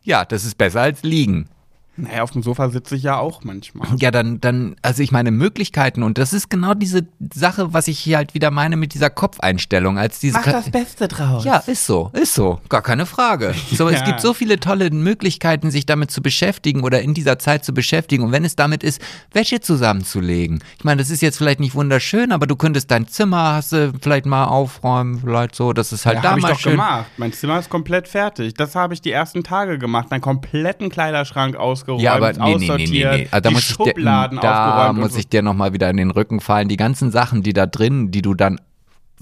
ja, 0.02 0.24
das 0.24 0.44
ist 0.44 0.56
besser 0.58 0.82
als 0.82 1.02
liegen. 1.02 1.48
Naja, 1.96 2.22
auf 2.22 2.32
dem 2.32 2.42
Sofa 2.42 2.70
sitze 2.70 2.96
ich 2.96 3.04
ja 3.04 3.18
auch 3.18 3.44
manchmal. 3.44 3.86
Ja, 3.98 4.10
dann, 4.10 4.40
dann, 4.40 4.74
also 4.82 5.02
ich 5.02 5.12
meine 5.12 5.30
Möglichkeiten 5.30 6.02
und 6.02 6.18
das 6.18 6.32
ist 6.32 6.50
genau 6.50 6.74
diese 6.74 7.06
Sache, 7.32 7.72
was 7.72 7.86
ich 7.88 7.98
hier 8.00 8.16
halt 8.16 8.34
wieder 8.34 8.50
meine 8.50 8.76
mit 8.76 8.94
dieser 8.94 9.10
Kopfeinstellung, 9.10 9.96
als 9.98 10.18
diese 10.18 10.38
Mach 10.38 10.44
das 10.44 10.70
Beste 10.70 11.06
draus. 11.08 11.44
Ja, 11.44 11.58
ist 11.58 11.86
so, 11.86 12.10
ist 12.12 12.34
so, 12.34 12.60
gar 12.68 12.82
keine 12.82 13.06
Frage. 13.06 13.54
So, 13.72 13.88
es 13.88 14.00
Ja. 14.00 14.06
gibt 14.06 14.20
so 14.20 14.34
viele 14.34 14.58
tolle 14.58 14.90
Möglichkeiten, 14.90 15.70
sich 15.70 15.86
damit 15.86 16.10
zu 16.10 16.20
beschäftigen 16.20 16.82
oder 16.82 17.00
in 17.00 17.14
dieser 17.14 17.38
Zeit 17.38 17.64
zu 17.64 17.72
beschäftigen. 17.72 18.24
Und 18.24 18.32
wenn 18.32 18.44
es 18.44 18.56
damit 18.56 18.82
ist, 18.82 19.00
Wäsche 19.32 19.60
zusammenzulegen. 19.60 20.62
Ich 20.78 20.84
meine, 20.84 21.00
das 21.00 21.10
ist 21.10 21.20
jetzt 21.22 21.38
vielleicht 21.38 21.60
nicht 21.60 21.74
wunderschön, 21.74 22.32
aber 22.32 22.46
du 22.46 22.56
könntest 22.56 22.90
dein 22.90 23.06
Zimmer 23.06 23.54
hast 23.54 23.72
du 23.72 23.92
vielleicht 24.00 24.26
mal 24.26 24.46
aufräumen, 24.46 25.20
vielleicht 25.20 25.54
so, 25.54 25.72
dass 25.72 25.92
es 25.92 26.06
halt 26.06 26.16
Ja, 26.16 26.22
da 26.22 26.28
habe 26.30 26.40
ich 26.40 26.42
mal 26.42 26.52
doch 26.52 26.58
schön. 26.58 26.72
gemacht. 26.72 27.06
Mein 27.16 27.32
Zimmer 27.32 27.58
ist 27.58 27.70
komplett 27.70 28.08
fertig. 28.08 28.54
Das 28.54 28.74
habe 28.74 28.94
ich 28.94 29.00
die 29.00 29.12
ersten 29.12 29.44
Tage 29.44 29.78
gemacht. 29.78 30.10
Meinen 30.10 30.20
kompletten 30.20 30.88
Kleiderschrank 30.90 31.56
ausgeräumt, 31.88 32.02
Ja, 32.02 32.14
aber 32.14 32.32
nee, 32.32 32.56
nee, 32.56 32.76
nee, 32.76 32.86
nee. 32.86 33.28
Also 33.30 33.40
da 33.40 33.50
muss 33.50 33.60
ich 33.60 33.76
dir, 33.76 33.84
Schubladen 33.84 34.40
da 34.40 34.92
muss 34.92 35.16
ich 35.16 35.28
dir 35.28 35.42
nochmal 35.42 35.72
wieder 35.72 35.90
in 35.90 35.96
den 35.96 36.10
Rücken 36.10 36.40
fallen. 36.40 36.68
Die 36.68 36.76
ganzen 36.76 37.10
Sachen, 37.10 37.42
die 37.42 37.52
da 37.52 37.66
drin, 37.66 38.10
die 38.10 38.22
du 38.22 38.34
dann 38.34 38.60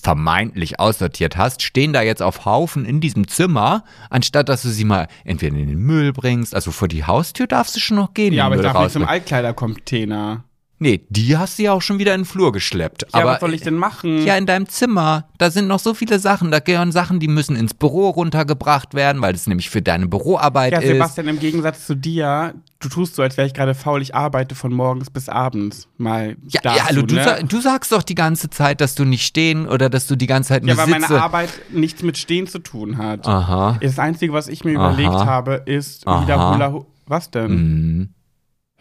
vermeintlich 0.00 0.80
aussortiert 0.80 1.36
hast, 1.36 1.62
stehen 1.62 1.92
da 1.92 2.02
jetzt 2.02 2.22
auf 2.22 2.44
Haufen 2.44 2.84
in 2.84 3.00
diesem 3.00 3.28
Zimmer, 3.28 3.84
anstatt 4.10 4.48
dass 4.48 4.62
du 4.62 4.68
sie 4.68 4.84
mal 4.84 5.06
entweder 5.24 5.56
in 5.56 5.68
den 5.68 5.78
Müll 5.78 6.12
bringst, 6.12 6.54
also 6.54 6.72
vor 6.72 6.88
die 6.88 7.04
Haustür 7.04 7.46
darfst 7.46 7.76
du 7.76 7.80
schon 7.80 7.98
noch 7.98 8.12
gehen. 8.14 8.32
Ja, 8.32 8.46
aber 8.46 8.56
ich 8.56 8.62
darf 8.62 8.78
nicht 8.78 8.92
zum. 8.92 9.04
Altkleidercontainer. 9.04 10.44
Nee, 10.82 11.06
die 11.10 11.36
hast 11.36 11.60
du 11.60 11.62
ja 11.62 11.72
auch 11.72 11.80
schon 11.80 12.00
wieder 12.00 12.12
in 12.12 12.22
den 12.22 12.26
Flur 12.26 12.50
geschleppt. 12.50 13.06
Ja, 13.14 13.20
aber 13.20 13.30
was 13.34 13.40
soll 13.40 13.54
ich 13.54 13.60
denn 13.60 13.76
machen? 13.76 14.24
ja, 14.26 14.36
in 14.36 14.46
deinem 14.46 14.68
Zimmer, 14.68 15.28
da 15.38 15.48
sind 15.48 15.68
noch 15.68 15.78
so 15.78 15.94
viele 15.94 16.18
Sachen. 16.18 16.50
Da 16.50 16.58
gehören 16.58 16.90
Sachen, 16.90 17.20
die 17.20 17.28
müssen 17.28 17.54
ins 17.54 17.72
Büro 17.72 18.10
runtergebracht 18.10 18.92
werden, 18.92 19.22
weil 19.22 19.32
das 19.32 19.46
nämlich 19.46 19.70
für 19.70 19.80
deine 19.80 20.08
Büroarbeit 20.08 20.72
Ja, 20.72 20.80
ist. 20.80 20.88
Sebastian, 20.88 21.28
im 21.28 21.38
Gegensatz 21.38 21.86
zu 21.86 21.94
dir, 21.94 22.54
du 22.80 22.88
tust 22.88 23.14
so, 23.14 23.22
als 23.22 23.36
wäre 23.36 23.46
ich 23.46 23.54
gerade 23.54 23.76
faul. 23.76 24.02
Ich 24.02 24.16
arbeite 24.16 24.56
von 24.56 24.72
morgens 24.72 25.08
bis 25.08 25.28
abends. 25.28 25.86
Mal 25.98 26.36
Ja, 26.48 26.60
dazu, 26.64 26.78
ja 26.78 26.84
also 26.86 27.02
du, 27.02 27.14
ne? 27.14 27.22
sa 27.24 27.42
du 27.42 27.60
sagst 27.60 27.92
doch 27.92 28.02
die 28.02 28.16
ganze 28.16 28.50
Zeit, 28.50 28.80
dass 28.80 28.96
du 28.96 29.04
nicht 29.04 29.24
stehen 29.24 29.68
oder 29.68 29.88
dass 29.88 30.08
du 30.08 30.16
die 30.16 30.26
ganze 30.26 30.48
Zeit 30.48 30.64
nur 30.64 30.74
ja, 30.74 30.78
weil 30.78 30.88
meine. 30.88 31.08
Arbeit 31.22 31.50
nichts 31.70 32.02
mit 32.02 32.18
Stehen 32.18 32.48
zu 32.48 32.58
tun 32.58 32.98
hat. 32.98 33.24
Aha. 33.28 33.78
Das 33.80 34.00
Einzige, 34.00 34.32
was 34.32 34.48
ich 34.48 34.64
mir 34.64 34.76
Aha. 34.80 34.88
überlegt 34.92 35.14
habe, 35.26 35.62
ist 35.64 36.02
wieder. 36.06 36.54
Hula. 36.54 36.84
Was 37.06 37.30
denn? 37.30 37.50
Hm. 37.50 38.08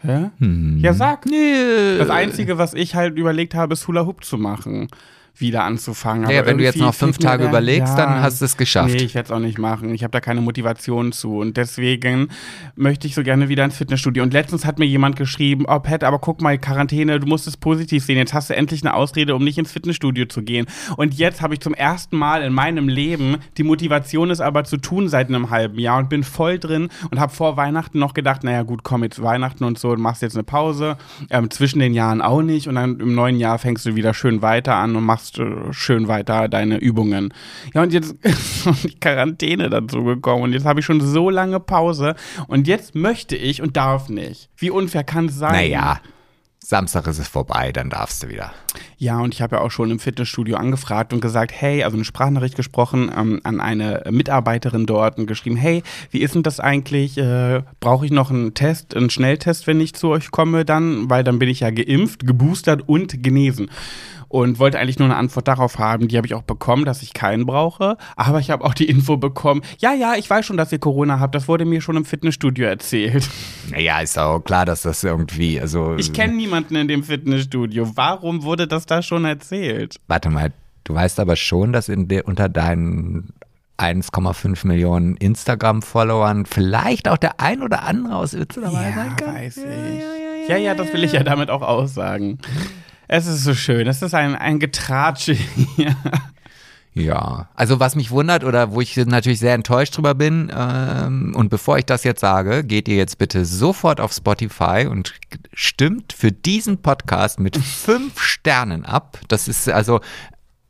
Hä? 0.02 0.30
Hm. 0.38 0.78
Ja, 0.78 0.92
sag. 0.92 1.26
Nö. 1.26 1.98
Das 1.98 2.10
Einzige, 2.10 2.58
was 2.58 2.74
ich 2.74 2.94
halt 2.94 3.16
überlegt 3.16 3.54
habe, 3.54 3.74
ist 3.74 3.86
Hula 3.86 4.04
Hoop 4.04 4.24
zu 4.24 4.36
machen. 4.36 4.88
Wieder 5.36 5.64
anzufangen. 5.64 6.28
Ja, 6.28 6.40
Aber 6.40 6.48
wenn 6.48 6.58
du 6.58 6.64
jetzt 6.64 6.78
noch 6.78 6.94
fünf 6.94 7.16
Tage 7.16 7.46
überlegst, 7.46 7.96
ja. 7.96 8.06
dann 8.06 8.22
hast 8.22 8.40
du 8.40 8.44
es 8.44 8.56
geschafft. 8.58 8.94
Nee, 8.94 9.02
ich 9.02 9.14
werde 9.14 9.26
es 9.26 9.32
auch 9.32 9.38
nicht 9.38 9.58
machen. 9.58 9.94
Ich 9.94 10.02
habe 10.04 10.10
da 10.10 10.20
keine 10.20 10.42
Motivation 10.42 11.10
zu. 11.10 11.38
Und 11.38 11.56
deswegen 11.56 12.28
möchte 12.76 13.06
ich 13.06 13.14
so 13.14 13.22
gerne 13.22 13.48
wieder 13.48 13.64
ins 13.64 13.76
Fitnessstudio. 13.76 14.22
Und 14.22 14.34
letztens 14.34 14.66
hat 14.66 14.78
mir 14.78 14.84
jemand 14.84 15.16
geschrieben, 15.16 15.64
oh 15.66 15.78
Pat, 15.78 16.04
aber 16.04 16.18
guck 16.18 16.42
mal, 16.42 16.58
Quarantäne, 16.58 17.18
du 17.18 17.26
musst 17.26 17.46
es 17.46 17.56
positiv 17.56 18.04
sehen. 18.04 18.18
Jetzt 18.18 18.34
hast 18.34 18.50
du 18.50 18.54
endlich 18.54 18.82
eine 18.82 18.92
Ausrede, 18.92 19.34
um 19.34 19.42
nicht 19.42 19.56
ins 19.56 19.72
Fitnessstudio 19.72 20.26
zu 20.26 20.42
gehen. 20.42 20.66
Und 20.96 21.14
jetzt 21.14 21.40
habe 21.40 21.54
ich 21.54 21.60
zum 21.60 21.72
ersten 21.72 22.18
Mal 22.18 22.42
in 22.42 22.52
meinem 22.52 22.88
Leben 22.88 23.38
die 23.56 23.62
Motivation, 23.62 24.30
es 24.30 24.40
aber 24.40 24.64
zu 24.64 24.76
tun 24.76 25.08
seit 25.08 25.28
einem 25.28 25.48
halben 25.48 25.78
Jahr 25.78 25.98
und 25.98 26.10
bin 26.10 26.24
voll 26.24 26.58
drin 26.58 26.88
und 27.10 27.18
habe 27.18 27.32
vor 27.32 27.56
Weihnachten 27.56 27.98
noch 27.98 28.12
gedacht, 28.12 28.44
naja 28.44 28.62
gut, 28.64 28.82
komm 28.82 29.02
jetzt 29.02 29.22
Weihnachten 29.22 29.64
und 29.64 29.78
so, 29.78 29.94
du 29.94 30.00
machst 30.00 30.20
jetzt 30.20 30.36
eine 30.36 30.44
Pause. 30.44 30.98
Ähm, 31.30 31.50
zwischen 31.50 31.78
den 31.78 31.94
Jahren 31.94 32.20
auch 32.20 32.42
nicht. 32.42 32.68
Und 32.68 32.74
dann 32.74 33.00
im 33.00 33.14
neuen 33.14 33.36
Jahr 33.36 33.58
fängst 33.58 33.86
du 33.86 33.94
wieder 33.94 34.12
schön 34.12 34.42
weiter 34.42 34.74
an 34.74 34.94
und 34.94 35.04
machst 35.04 35.21
äh, 35.38 35.72
schön 35.72 36.08
weiter 36.08 36.48
deine 36.48 36.78
Übungen. 36.78 37.32
Ja, 37.74 37.82
und 37.82 37.92
jetzt 37.92 38.12
ist 38.22 38.84
die 38.84 38.98
Quarantäne 38.98 39.70
dazu 39.70 40.04
gekommen 40.04 40.42
und 40.44 40.52
jetzt 40.52 40.64
habe 40.64 40.80
ich 40.80 40.86
schon 40.86 41.00
so 41.00 41.30
lange 41.30 41.60
Pause 41.60 42.14
und 42.48 42.66
jetzt 42.66 42.94
möchte 42.94 43.36
ich 43.36 43.62
und 43.62 43.76
darf 43.76 44.08
nicht. 44.08 44.48
Wie 44.56 44.70
unfair 44.70 45.04
kann 45.04 45.26
es 45.26 45.36
sein? 45.36 45.52
Naja. 45.52 46.00
Samstag 46.64 47.08
ist 47.08 47.18
es 47.18 47.26
vorbei, 47.26 47.72
dann 47.72 47.90
darfst 47.90 48.22
du 48.22 48.28
wieder. 48.28 48.52
Ja, 48.96 49.18
und 49.18 49.34
ich 49.34 49.42
habe 49.42 49.56
ja 49.56 49.62
auch 49.62 49.72
schon 49.72 49.90
im 49.90 49.98
Fitnessstudio 49.98 50.56
angefragt 50.56 51.12
und 51.12 51.20
gesagt, 51.20 51.50
hey, 51.52 51.82
also 51.82 51.96
eine 51.96 52.04
Sprachnachricht 52.04 52.54
gesprochen 52.54 53.10
ähm, 53.14 53.40
an 53.42 53.60
eine 53.60 54.04
Mitarbeiterin 54.08 54.86
dort 54.86 55.18
und 55.18 55.26
geschrieben, 55.26 55.56
hey, 55.56 55.82
wie 56.10 56.20
ist 56.20 56.36
denn 56.36 56.44
das 56.44 56.60
eigentlich? 56.60 57.18
Äh, 57.18 57.62
Brauche 57.80 58.06
ich 58.06 58.12
noch 58.12 58.30
einen 58.30 58.54
Test, 58.54 58.96
einen 58.96 59.10
Schnelltest, 59.10 59.66
wenn 59.66 59.80
ich 59.80 59.94
zu 59.94 60.10
euch 60.10 60.30
komme 60.30 60.64
dann? 60.64 61.10
Weil 61.10 61.24
dann 61.24 61.40
bin 61.40 61.48
ich 61.48 61.60
ja 61.60 61.70
geimpft, 61.70 62.26
geboostert 62.26 62.88
und 62.88 63.24
genesen 63.24 63.68
und 64.32 64.58
wollte 64.58 64.78
eigentlich 64.78 64.98
nur 64.98 65.08
eine 65.08 65.16
Antwort 65.16 65.46
darauf 65.46 65.78
haben. 65.78 66.08
Die 66.08 66.16
habe 66.16 66.26
ich 66.26 66.32
auch 66.32 66.42
bekommen, 66.42 66.86
dass 66.86 67.02
ich 67.02 67.12
keinen 67.12 67.44
brauche. 67.44 67.98
Aber 68.16 68.40
ich 68.40 68.50
habe 68.50 68.64
auch 68.64 68.72
die 68.72 68.88
Info 68.88 69.18
bekommen, 69.18 69.60
ja, 69.78 69.92
ja, 69.92 70.14
ich 70.14 70.28
weiß 70.28 70.46
schon, 70.46 70.56
dass 70.56 70.72
ihr 70.72 70.78
Corona 70.78 71.20
habt. 71.20 71.34
Das 71.34 71.48
wurde 71.48 71.66
mir 71.66 71.82
schon 71.82 71.98
im 71.98 72.06
Fitnessstudio 72.06 72.66
erzählt. 72.66 73.28
Naja, 73.70 74.00
ist 74.00 74.18
auch 74.18 74.40
klar, 74.40 74.64
dass 74.64 74.82
das 74.82 75.04
irgendwie, 75.04 75.60
also. 75.60 75.96
Ich 75.96 76.14
kenne 76.14 76.34
niemanden 76.34 76.76
in 76.76 76.88
dem 76.88 77.04
Fitnessstudio. 77.04 77.92
Warum 77.94 78.42
wurde 78.42 78.66
das 78.66 78.86
da 78.86 79.02
schon 79.02 79.26
erzählt? 79.26 79.96
Warte 80.08 80.30
mal, 80.30 80.52
du 80.84 80.94
weißt 80.94 81.20
aber 81.20 81.36
schon, 81.36 81.74
dass 81.74 81.90
in 81.90 82.08
de, 82.08 82.22
unter 82.22 82.48
deinen 82.48 83.34
1,5 83.76 84.66
Millionen 84.66 85.16
Instagram-Followern 85.18 86.46
vielleicht 86.46 87.06
auch 87.06 87.18
der 87.18 87.38
ein 87.38 87.62
oder 87.62 87.82
andere 87.82 88.16
aus 88.16 88.32
Uetze 88.32 88.62
dabei 88.62 88.88
ja, 88.88 88.94
sein 88.94 89.16
kann. 89.16 89.34
weiß 89.34 89.56
ich. 89.58 90.48
Ja, 90.48 90.56
ja, 90.56 90.74
das 90.74 90.92
will 90.92 91.04
ich 91.04 91.12
ja 91.12 91.22
damit 91.22 91.50
auch 91.50 91.62
aussagen. 91.62 92.38
Es 93.08 93.26
ist 93.26 93.44
so 93.44 93.54
schön. 93.54 93.86
Es 93.86 94.02
ist 94.02 94.14
ein, 94.14 94.34
ein 94.34 94.58
Getratsche 94.58 95.32
hier. 95.32 95.96
Ja, 96.94 97.48
also 97.54 97.80
was 97.80 97.96
mich 97.96 98.10
wundert 98.10 98.44
oder 98.44 98.72
wo 98.72 98.82
ich 98.82 98.94
natürlich 98.96 99.38
sehr 99.38 99.54
enttäuscht 99.54 99.96
drüber 99.96 100.14
bin, 100.14 100.52
ähm, 100.54 101.32
und 101.34 101.48
bevor 101.48 101.78
ich 101.78 101.86
das 101.86 102.04
jetzt 102.04 102.20
sage, 102.20 102.64
geht 102.64 102.86
ihr 102.86 102.96
jetzt 102.96 103.16
bitte 103.16 103.46
sofort 103.46 103.98
auf 103.98 104.12
Spotify 104.12 104.86
und 104.90 105.14
stimmt 105.54 106.12
für 106.12 106.32
diesen 106.32 106.82
Podcast 106.82 107.40
mit 107.40 107.56
fünf 107.56 108.20
Sternen 108.20 108.84
ab. 108.84 109.18
Das 109.28 109.48
ist 109.48 109.70
also 109.70 110.00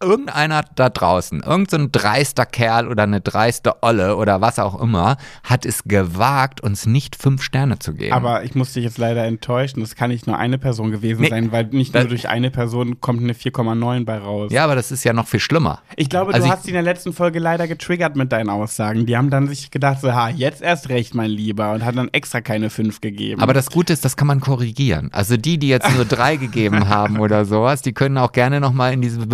irgendeiner 0.03 0.63
da 0.75 0.89
draußen, 0.91 1.41
irgendein 1.43 1.83
so 1.85 1.89
dreister 1.93 2.45
Kerl 2.47 2.89
oder 2.89 3.05
eine 3.05 3.21
dreiste 3.21 3.83
Olle 3.83 4.17
oder 4.17 4.41
was 4.41 4.59
auch 4.59 4.81
immer, 4.81 5.17
hat 5.45 5.65
es 5.65 5.85
gewagt, 5.85 6.61
uns 6.63 6.87
nicht 6.87 7.17
fünf 7.17 7.43
Sterne 7.43 7.79
zu 7.79 7.95
geben. 7.95 8.13
Aber 8.13 8.45
ich 8.45 8.55
muss 8.55 8.73
dich 8.73 8.85
jetzt 8.85 8.99
leider 8.99 9.25
enttäuschen. 9.25 9.81
Es 9.83 9.95
kann 9.95 10.11
nicht 10.11 10.27
nur 10.27 10.37
eine 10.39 10.59
Person 10.59 10.91
gewesen 10.91 11.23
Nee. 11.23 11.29
sein, 11.29 11.53
weil 11.53 11.65
nicht 11.67 11.95
nur 11.95 12.05
durch 12.05 12.29
eine 12.29 12.51
Person 12.51 13.01
kommt 13.01 13.23
eine 13.23 13.33
4,9 13.35 14.05
bei 14.05 14.19
raus. 14.19 14.51
ja, 14.53 14.65
aber 14.65 14.75
das 14.75 14.91
ist 14.91 15.05
ja 15.05 15.13
noch 15.13 15.27
viel 15.29 15.41
schlimmer. 15.41 15.81
Ich 15.97 16.09
glaube, 16.09 16.35
Also 16.35 16.47
du 16.47 16.53
hast 16.53 16.65
sie 16.65 16.71
in 16.71 16.75
der 16.75 16.83
letzten 16.83 17.13
Folge 17.13 17.39
leider 17.39 17.69
getriggert 17.69 18.17
mit 18.17 18.33
deinen 18.33 18.49
Aussagen. 18.51 19.07
Die 19.07 19.17
haben 19.17 19.31
dann 19.31 19.47
sich 19.49 19.71
gedacht, 19.71 20.01
so, 20.01 20.13
ha, 20.13 20.29
jetzt 20.29 20.63
erst 20.63 20.89
recht, 20.89 21.15
mein 21.15 21.31
Lieber, 21.31 21.73
und 21.73 21.85
hat 21.85 21.97
dann 21.97 22.09
extra 22.13 22.41
keine 22.41 22.71
5 22.71 23.01
gegeben. 23.01 23.41
Aber 23.41 23.53
das 23.55 23.71
Gute 23.71 23.93
ist, 23.93 24.05
das 24.05 24.17
kann 24.17 24.27
man 24.27 24.41
korrigieren. 24.41 25.11
Also 25.13 25.37
die, 25.37 25.59
die 25.59 25.69
jetzt 25.69 25.91
nur 25.95 26.05
drei 26.05 26.37
gegeben 26.43 26.89
haben 26.89 27.21
oder 27.21 27.45
sowas, 27.45 27.83
die 27.83 27.93
können 27.93 28.19
auch 28.19 28.33
gerne 28.33 28.61
nochmal 28.61 28.93
in 28.93 29.01
diese 29.03 29.27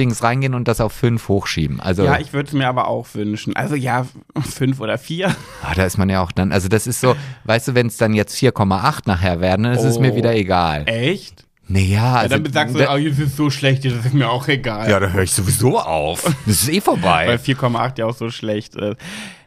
Bewertungsdings 0.00 0.22
reingehen 0.22 0.54
und 0.54 0.66
das 0.68 0.80
auf 0.80 0.92
fünf 0.92 1.28
hochschieben. 1.28 1.80
Also 1.80 2.04
ja, 2.04 2.18
ich 2.18 2.32
würde 2.32 2.48
es 2.48 2.52
mir 2.54 2.68
aber 2.68 2.88
auch 2.88 3.06
wünschen. 3.14 3.54
Also 3.56 3.74
ja, 3.74 4.06
5 4.40 4.80
oder 4.80 4.98
4. 4.98 5.28
ah, 5.62 5.74
da 5.74 5.84
ist 5.84 5.98
man 5.98 6.08
ja 6.08 6.22
auch 6.22 6.32
dann, 6.32 6.52
also 6.52 6.68
das 6.68 6.86
ist 6.86 7.00
so, 7.00 7.14
weißt 7.44 7.68
du, 7.68 7.74
wenn 7.74 7.86
es 7.88 7.96
dann 7.96 8.14
jetzt 8.14 8.36
4,8 8.36 9.00
nachher 9.06 9.40
werden, 9.40 9.64
dann 9.64 9.72
ist 9.72 9.84
es 9.84 9.98
mir 9.98 10.12
Oh. 10.12 10.16
wieder 10.16 10.34
egal. 10.34 10.84
Echt? 10.86 11.44
Naja, 11.68 11.86
Ja, 11.86 12.14
also, 12.16 12.38
dann 12.38 12.52
sagst 12.52 12.74
du, 12.74 12.90
oh, 12.90 12.96
jetzt 12.96 13.20
ist 13.20 13.36
so 13.36 13.48
schlecht, 13.48 13.84
das 13.84 13.92
ist 13.92 14.12
mir 14.14 14.28
auch 14.28 14.48
egal. 14.48 14.90
ja, 14.90 14.98
da 14.98 15.08
höre 15.10 15.22
ich 15.22 15.30
sowieso 15.32 15.78
auf. 15.78 16.24
Das 16.46 16.62
ist 16.62 16.68
eh 16.68 16.72
Weil 16.76 16.80
vorbei. 16.80 17.34
4,8 17.36 17.98
ja 17.98 18.06
auch 18.06 18.16
so 18.16 18.28
schlecht 18.30 18.74
ist. 18.74 18.96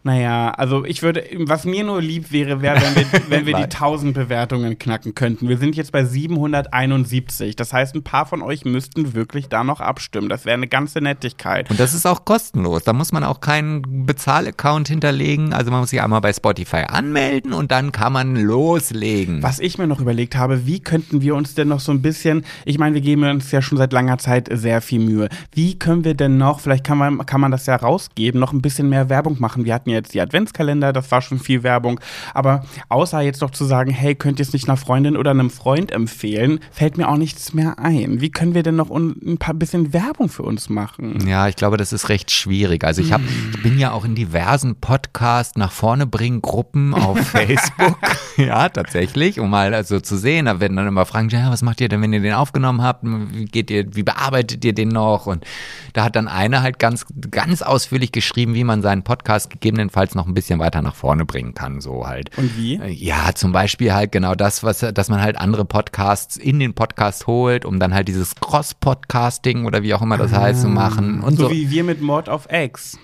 Naja, 0.03 0.51
also 0.51 0.83
ich 0.83 1.01
würde, 1.01 1.23
was 1.39 1.63
mir 1.63 1.85
nur 1.85 2.01
lieb 2.01 2.31
wäre, 2.31 2.61
wäre, 2.61 2.81
wenn 2.81 2.95
wir, 2.95 3.21
wenn 3.29 3.45
wir 3.45 3.53
die 3.53 3.61
Nein. 3.61 3.71
1000 3.71 4.13
Bewertungen 4.13 4.77
knacken 4.77 5.15
könnten. 5.15 5.47
Wir 5.47 5.57
sind 5.57 5.75
jetzt 5.77 5.93
bei 5.93 6.03
771. 6.03 7.55
Das 7.55 7.71
heißt, 7.71 7.95
ein 7.95 8.03
paar 8.03 8.25
von 8.25 8.41
euch 8.41 8.65
müssten 8.65 9.13
wirklich 9.13 9.47
da 9.47 9.63
noch 9.63 9.79
abstimmen. 9.79 10.27
Das 10.27 10.45
wäre 10.45 10.55
eine 10.55 10.67
ganze 10.67 10.99
Nettigkeit. 10.99 11.69
Und 11.69 11.79
das 11.79 11.93
ist 11.93 12.05
auch 12.05 12.25
kostenlos. 12.25 12.83
Da 12.83 12.91
muss 12.91 13.13
man 13.13 13.23
auch 13.23 13.39
keinen 13.39 14.05
Bezahlaccount 14.05 14.89
hinterlegen. 14.89 15.53
Also 15.53 15.71
man 15.71 15.79
muss 15.79 15.91
sich 15.91 16.01
einmal 16.01 16.21
bei 16.21 16.33
Spotify 16.33 16.83
anmelden 16.87 17.53
und 17.53 17.71
dann 17.71 17.93
kann 17.93 18.11
man 18.11 18.35
loslegen. 18.35 19.41
Was 19.41 19.59
ich 19.59 19.77
mir 19.77 19.87
noch 19.87 20.01
überlegt 20.01 20.35
habe, 20.35 20.65
wie 20.67 20.81
könnten 20.81 21.21
wir 21.21 21.35
uns 21.35 21.55
denn 21.55 21.69
noch 21.69 21.79
so 21.79 21.93
ein 21.93 22.01
bisschen, 22.01 22.43
ich 22.65 22.77
meine, 22.77 22.93
wir 22.95 23.01
geben 23.01 23.23
uns 23.23 23.51
ja 23.51 23.61
schon 23.61 23.77
seit 23.77 23.93
langer 23.93 24.17
Zeit 24.17 24.49
sehr 24.51 24.81
viel 24.81 24.99
Mühe. 24.99 25.29
Wie 25.53 25.79
können 25.79 26.03
wir 26.03 26.13
denn 26.13 26.37
noch, 26.37 26.59
vielleicht 26.59 26.83
kann 26.83 26.97
man, 26.97 27.25
kann 27.25 27.39
man 27.39 27.51
das 27.51 27.65
ja 27.67 27.77
rausgeben, 27.77 28.39
noch 28.39 28.51
ein 28.51 28.61
bisschen 28.61 28.89
mehr 28.89 29.07
Werbung 29.09 29.37
machen? 29.39 29.63
Wir 29.63 29.73
hatten 29.73 29.89
ja 29.89 29.92
jetzt 29.93 30.13
die 30.13 30.21
Adventskalender, 30.21 30.93
das 30.93 31.11
war 31.11 31.21
schon 31.21 31.39
viel 31.39 31.63
Werbung. 31.63 31.99
Aber 32.33 32.65
außer 32.89 33.21
jetzt 33.21 33.41
noch 33.41 33.51
zu 33.51 33.65
sagen, 33.65 33.91
hey, 33.91 34.15
könnt 34.15 34.39
ihr 34.39 34.43
es 34.43 34.53
nicht 34.53 34.67
einer 34.67 34.77
Freundin 34.77 35.17
oder 35.17 35.31
einem 35.31 35.49
Freund 35.49 35.91
empfehlen, 35.91 36.59
fällt 36.71 36.97
mir 36.97 37.07
auch 37.07 37.17
nichts 37.17 37.53
mehr 37.53 37.79
ein. 37.79 38.21
Wie 38.21 38.31
können 38.31 38.53
wir 38.53 38.63
denn 38.63 38.75
noch 38.75 38.89
ein 38.89 39.37
paar 39.37 39.53
bisschen 39.53 39.93
Werbung 39.93 40.29
für 40.29 40.43
uns 40.43 40.69
machen? 40.69 41.27
Ja, 41.27 41.47
ich 41.47 41.55
glaube, 41.55 41.77
das 41.77 41.93
ist 41.93 42.09
recht 42.09 42.31
schwierig. 42.31 42.83
Also 42.83 43.01
ich 43.01 43.11
habe, 43.11 43.23
ich 43.53 43.63
bin 43.63 43.77
ja 43.77 43.91
auch 43.91 44.05
in 44.05 44.15
diversen 44.15 44.75
Podcast 44.75 45.57
nach 45.57 45.71
vorne 45.71 46.05
bringen 46.05 46.41
Gruppen 46.41 46.93
auf 46.93 47.19
Facebook. 47.27 47.97
ja, 48.37 48.69
tatsächlich, 48.69 49.39
um 49.39 49.49
mal 49.49 49.73
also 49.73 49.99
zu 49.99 50.17
sehen. 50.17 50.45
Da 50.45 50.59
werden 50.59 50.77
dann 50.77 50.87
immer 50.87 51.05
Fragen, 51.05 51.29
ja, 51.29 51.51
was 51.51 51.61
macht 51.61 51.81
ihr 51.81 51.89
denn, 51.89 52.01
wenn 52.01 52.13
ihr 52.13 52.21
den 52.21 52.33
aufgenommen 52.33 52.81
habt? 52.81 53.03
Wie 53.03 53.45
geht 53.45 53.69
ihr, 53.69 53.95
wie 53.95 54.03
bearbeitet 54.03 54.63
ihr 54.65 54.73
den 54.73 54.89
noch? 54.89 55.27
Und 55.27 55.45
da 55.93 56.03
hat 56.05 56.15
dann 56.15 56.27
einer 56.27 56.61
halt 56.61 56.79
ganz, 56.79 57.05
ganz 57.31 57.61
ausführlich 57.61 58.11
geschrieben, 58.11 58.55
wie 58.55 58.63
man 58.63 58.81
seinen 58.81 59.03
Podcast 59.03 59.61
gegebenenfalls 59.83 60.15
noch 60.15 60.27
ein 60.27 60.33
bisschen 60.33 60.59
weiter 60.59 60.81
nach 60.81 60.95
vorne 60.95 61.25
bringen 61.25 61.53
kann, 61.53 61.81
so 61.81 62.07
halt. 62.07 62.35
Und 62.37 62.57
wie? 62.57 62.75
Ja, 62.75 63.33
zum 63.35 63.51
Beispiel 63.51 63.93
halt 63.93 64.11
genau 64.11 64.35
das, 64.35 64.63
was, 64.63 64.79
dass 64.79 65.09
man 65.09 65.21
halt 65.21 65.37
andere 65.37 65.65
Podcasts 65.65 66.37
in 66.37 66.59
den 66.59 66.73
Podcast 66.73 67.27
holt, 67.27 67.65
um 67.65 67.79
dann 67.79 67.93
halt 67.93 68.07
dieses 68.07 68.35
Cross-Podcasting 68.35 69.65
oder 69.65 69.83
wie 69.83 69.93
auch 69.93 70.01
immer 70.01 70.17
das 70.17 70.31
heißt 70.31 70.61
zu 70.61 70.67
machen 70.69 71.21
und 71.21 71.37
so. 71.37 71.43
So 71.43 71.51
wie 71.51 71.69
wir 71.69 71.83
mit 71.83 72.01
Mord 72.01 72.29
of 72.29 72.47
X. 72.51 72.97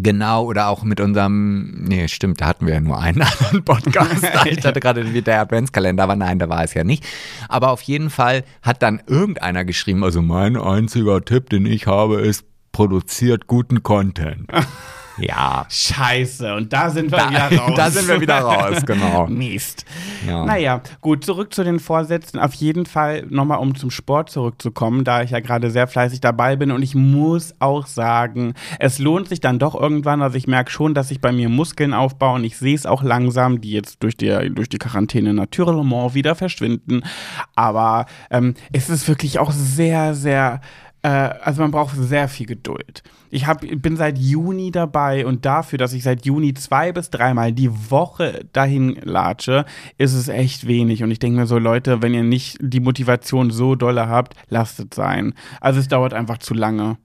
Genau, 0.00 0.44
oder 0.44 0.68
auch 0.68 0.84
mit 0.84 1.00
unserem, 1.00 1.84
nee, 1.84 2.08
stimmt, 2.08 2.40
da 2.40 2.46
hatten 2.46 2.66
wir 2.66 2.74
ja 2.74 2.80
nur 2.80 2.98
einen 2.98 3.20
anderen 3.42 3.62
Podcast. 3.62 4.24
ich 4.46 4.64
hatte 4.64 4.80
gerade 4.80 5.04
der 5.04 5.40
Adventskalender, 5.40 6.02
aber 6.04 6.16
nein, 6.16 6.38
da 6.38 6.48
war 6.48 6.64
es 6.64 6.72
ja 6.72 6.82
nicht. 6.82 7.04
Aber 7.48 7.70
auf 7.70 7.82
jeden 7.82 8.08
Fall 8.08 8.44
hat 8.62 8.82
dann 8.82 9.02
irgendeiner 9.06 9.66
geschrieben, 9.66 10.02
also 10.02 10.22
mein 10.22 10.56
einziger 10.56 11.22
Tipp, 11.22 11.50
den 11.50 11.66
ich 11.66 11.86
habe, 11.86 12.22
ist, 12.22 12.46
produziert 12.72 13.48
guten 13.48 13.82
Content. 13.82 14.48
ja. 15.18 15.66
Scheiße, 15.68 16.54
und 16.54 16.72
da 16.72 16.90
sind 16.90 17.10
wir 17.10 17.18
Da, 17.18 17.30
wieder 17.30 17.56
raus. 17.58 17.72
da 17.76 17.90
sind 17.90 18.08
wir 18.08 18.20
wieder 18.20 18.38
raus, 18.40 18.82
genau. 18.86 19.26
Mist. 19.28 19.84
Ja. 20.26 20.44
Naja, 20.44 20.80
gut, 21.00 21.24
zurück 21.24 21.52
zu 21.52 21.64
den 21.64 21.80
Vorsätzen. 21.80 22.38
Auf 22.38 22.54
jeden 22.54 22.86
Fall 22.86 23.26
nochmal, 23.28 23.58
um 23.58 23.74
zum 23.74 23.90
Sport 23.90 24.30
zurückzukommen, 24.30 25.04
da 25.04 25.22
ich 25.22 25.30
ja 25.30 25.40
gerade 25.40 25.70
sehr 25.70 25.86
fleißig 25.86 26.20
dabei 26.20 26.56
bin. 26.56 26.70
Und 26.70 26.82
ich 26.82 26.94
muss 26.94 27.54
auch 27.58 27.86
sagen, 27.86 28.54
es 28.78 28.98
lohnt 28.98 29.28
sich 29.28 29.40
dann 29.40 29.58
doch 29.58 29.74
irgendwann. 29.74 30.22
Also 30.22 30.36
ich 30.36 30.46
merke 30.46 30.70
schon, 30.70 30.94
dass 30.94 31.08
sich 31.08 31.20
bei 31.20 31.32
mir 31.32 31.48
Muskeln 31.48 31.94
aufbauen. 31.94 32.44
Ich 32.44 32.56
sehe 32.56 32.74
es 32.74 32.86
auch 32.86 33.02
langsam, 33.02 33.60
die 33.60 33.72
jetzt 33.72 34.02
durch 34.02 34.16
die, 34.16 34.50
durch 34.54 34.68
die 34.68 34.78
Quarantäne 34.78 35.34
naturellement 35.34 36.14
wieder 36.14 36.34
verschwinden. 36.34 37.02
Aber 37.54 38.06
ähm, 38.30 38.54
es 38.72 38.88
ist 38.88 39.08
wirklich 39.08 39.38
auch 39.38 39.52
sehr, 39.52 40.14
sehr 40.14 40.60
äh, 41.02 41.08
also 41.08 41.62
man 41.62 41.70
braucht 41.70 41.96
sehr 41.96 42.28
viel 42.28 42.46
Geduld. 42.46 43.02
Ich 43.34 43.46
hab, 43.46 43.62
bin 43.62 43.96
seit 43.96 44.18
Juni 44.18 44.70
dabei 44.70 45.24
und 45.24 45.46
dafür, 45.46 45.78
dass 45.78 45.94
ich 45.94 46.02
seit 46.02 46.26
Juni 46.26 46.52
zwei 46.52 46.92
bis 46.92 47.08
dreimal 47.08 47.50
die 47.50 47.90
Woche 47.90 48.44
dahin 48.52 49.00
latsche, 49.02 49.64
ist 49.96 50.12
es 50.12 50.28
echt 50.28 50.66
wenig. 50.66 51.02
Und 51.02 51.10
ich 51.10 51.18
denke 51.18 51.40
mir 51.40 51.46
so, 51.46 51.56
Leute, 51.56 52.02
wenn 52.02 52.12
ihr 52.12 52.24
nicht 52.24 52.58
die 52.60 52.80
Motivation 52.80 53.50
so 53.50 53.74
dolle 53.74 54.06
habt, 54.06 54.34
lasst 54.50 54.80
es 54.80 54.88
sein. 54.94 55.32
Also 55.62 55.80
es 55.80 55.88
dauert 55.88 56.12
einfach 56.12 56.36
zu 56.36 56.52
lange. 56.52 56.98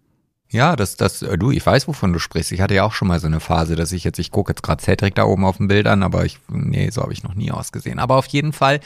Ja, 0.50 0.76
das, 0.76 0.98
das, 0.98 1.22
äh, 1.22 1.38
du, 1.38 1.52
ich 1.52 1.66
weiß, 1.66 1.88
wovon 1.88 2.12
du 2.12 2.20
sprichst. 2.20 2.52
Ich 2.52 2.60
hatte 2.60 2.76
ja 2.76 2.84
auch 2.84 2.94
schon 2.94 3.08
mal 3.08 3.22
so 3.22 3.28
eine 3.28 3.40
Phase, 3.40 3.78
dass 3.78 3.94
ich 3.94 4.04
jetzt, 4.04 4.20
ich 4.20 4.32
gucke 4.32 4.52
jetzt 4.52 4.64
gerade 4.64 4.84
Cedric 4.84 5.16
da 5.16 5.24
oben 5.24 5.46
auf 5.46 5.58
den 5.58 5.70
Bildern, 5.70 6.04
aber 6.04 6.26
ich, 6.26 6.40
nee, 6.50 6.90
so 6.90 7.04
habe 7.04 7.14
ich 7.14 7.24
noch 7.24 7.36
nie 7.36 7.52
ausgesehen. 7.52 8.00
Aber 8.00 8.18
auf 8.18 8.28
jeden 8.28 8.52
Fall, 8.52 8.82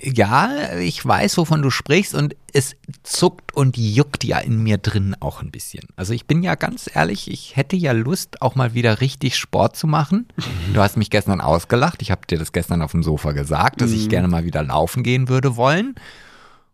ja, 0.00 0.76
ich 0.78 1.04
weiß, 1.04 1.36
wovon 1.38 1.62
du 1.62 1.70
sprichst 1.70 2.14
und 2.14 2.36
es 2.52 2.76
zuckt 3.02 3.52
und 3.54 3.76
juckt 3.76 4.24
ja 4.24 4.38
in 4.38 4.62
mir 4.62 4.78
drin 4.78 5.16
auch 5.20 5.42
ein 5.42 5.50
bisschen. 5.50 5.84
Also 5.96 6.12
ich 6.12 6.26
bin 6.26 6.42
ja 6.42 6.54
ganz 6.54 6.88
ehrlich, 6.92 7.30
ich 7.30 7.56
hätte 7.56 7.76
ja 7.76 7.92
Lust, 7.92 8.40
auch 8.42 8.54
mal 8.54 8.74
wieder 8.74 9.00
richtig 9.00 9.36
Sport 9.36 9.76
zu 9.76 9.86
machen. 9.86 10.26
Du 10.72 10.80
hast 10.80 10.96
mich 10.96 11.10
gestern 11.10 11.40
ausgelacht. 11.40 12.00
Ich 12.02 12.10
habe 12.10 12.26
dir 12.28 12.38
das 12.38 12.52
gestern 12.52 12.82
auf 12.82 12.92
dem 12.92 13.02
Sofa 13.02 13.32
gesagt, 13.32 13.80
dass 13.80 13.90
ich 13.92 14.08
gerne 14.08 14.28
mal 14.28 14.44
wieder 14.44 14.62
laufen 14.62 15.02
gehen 15.02 15.28
würde 15.28 15.56
wollen. 15.56 15.94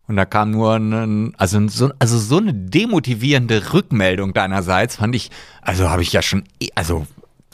Und 0.07 0.17
da 0.17 0.25
kam 0.25 0.51
nur 0.51 0.75
ein, 0.75 1.33
also 1.37 1.67
so, 1.67 1.89
also 1.97 2.19
so 2.19 2.37
eine 2.37 2.53
demotivierende 2.53 3.73
Rückmeldung 3.73 4.33
deinerseits 4.33 4.97
fand 4.97 5.15
ich, 5.15 5.31
also 5.61 5.89
habe 5.89 6.03
ich 6.03 6.13
ja 6.13 6.21
schon, 6.21 6.43
eh- 6.59 6.69
also 6.75 7.07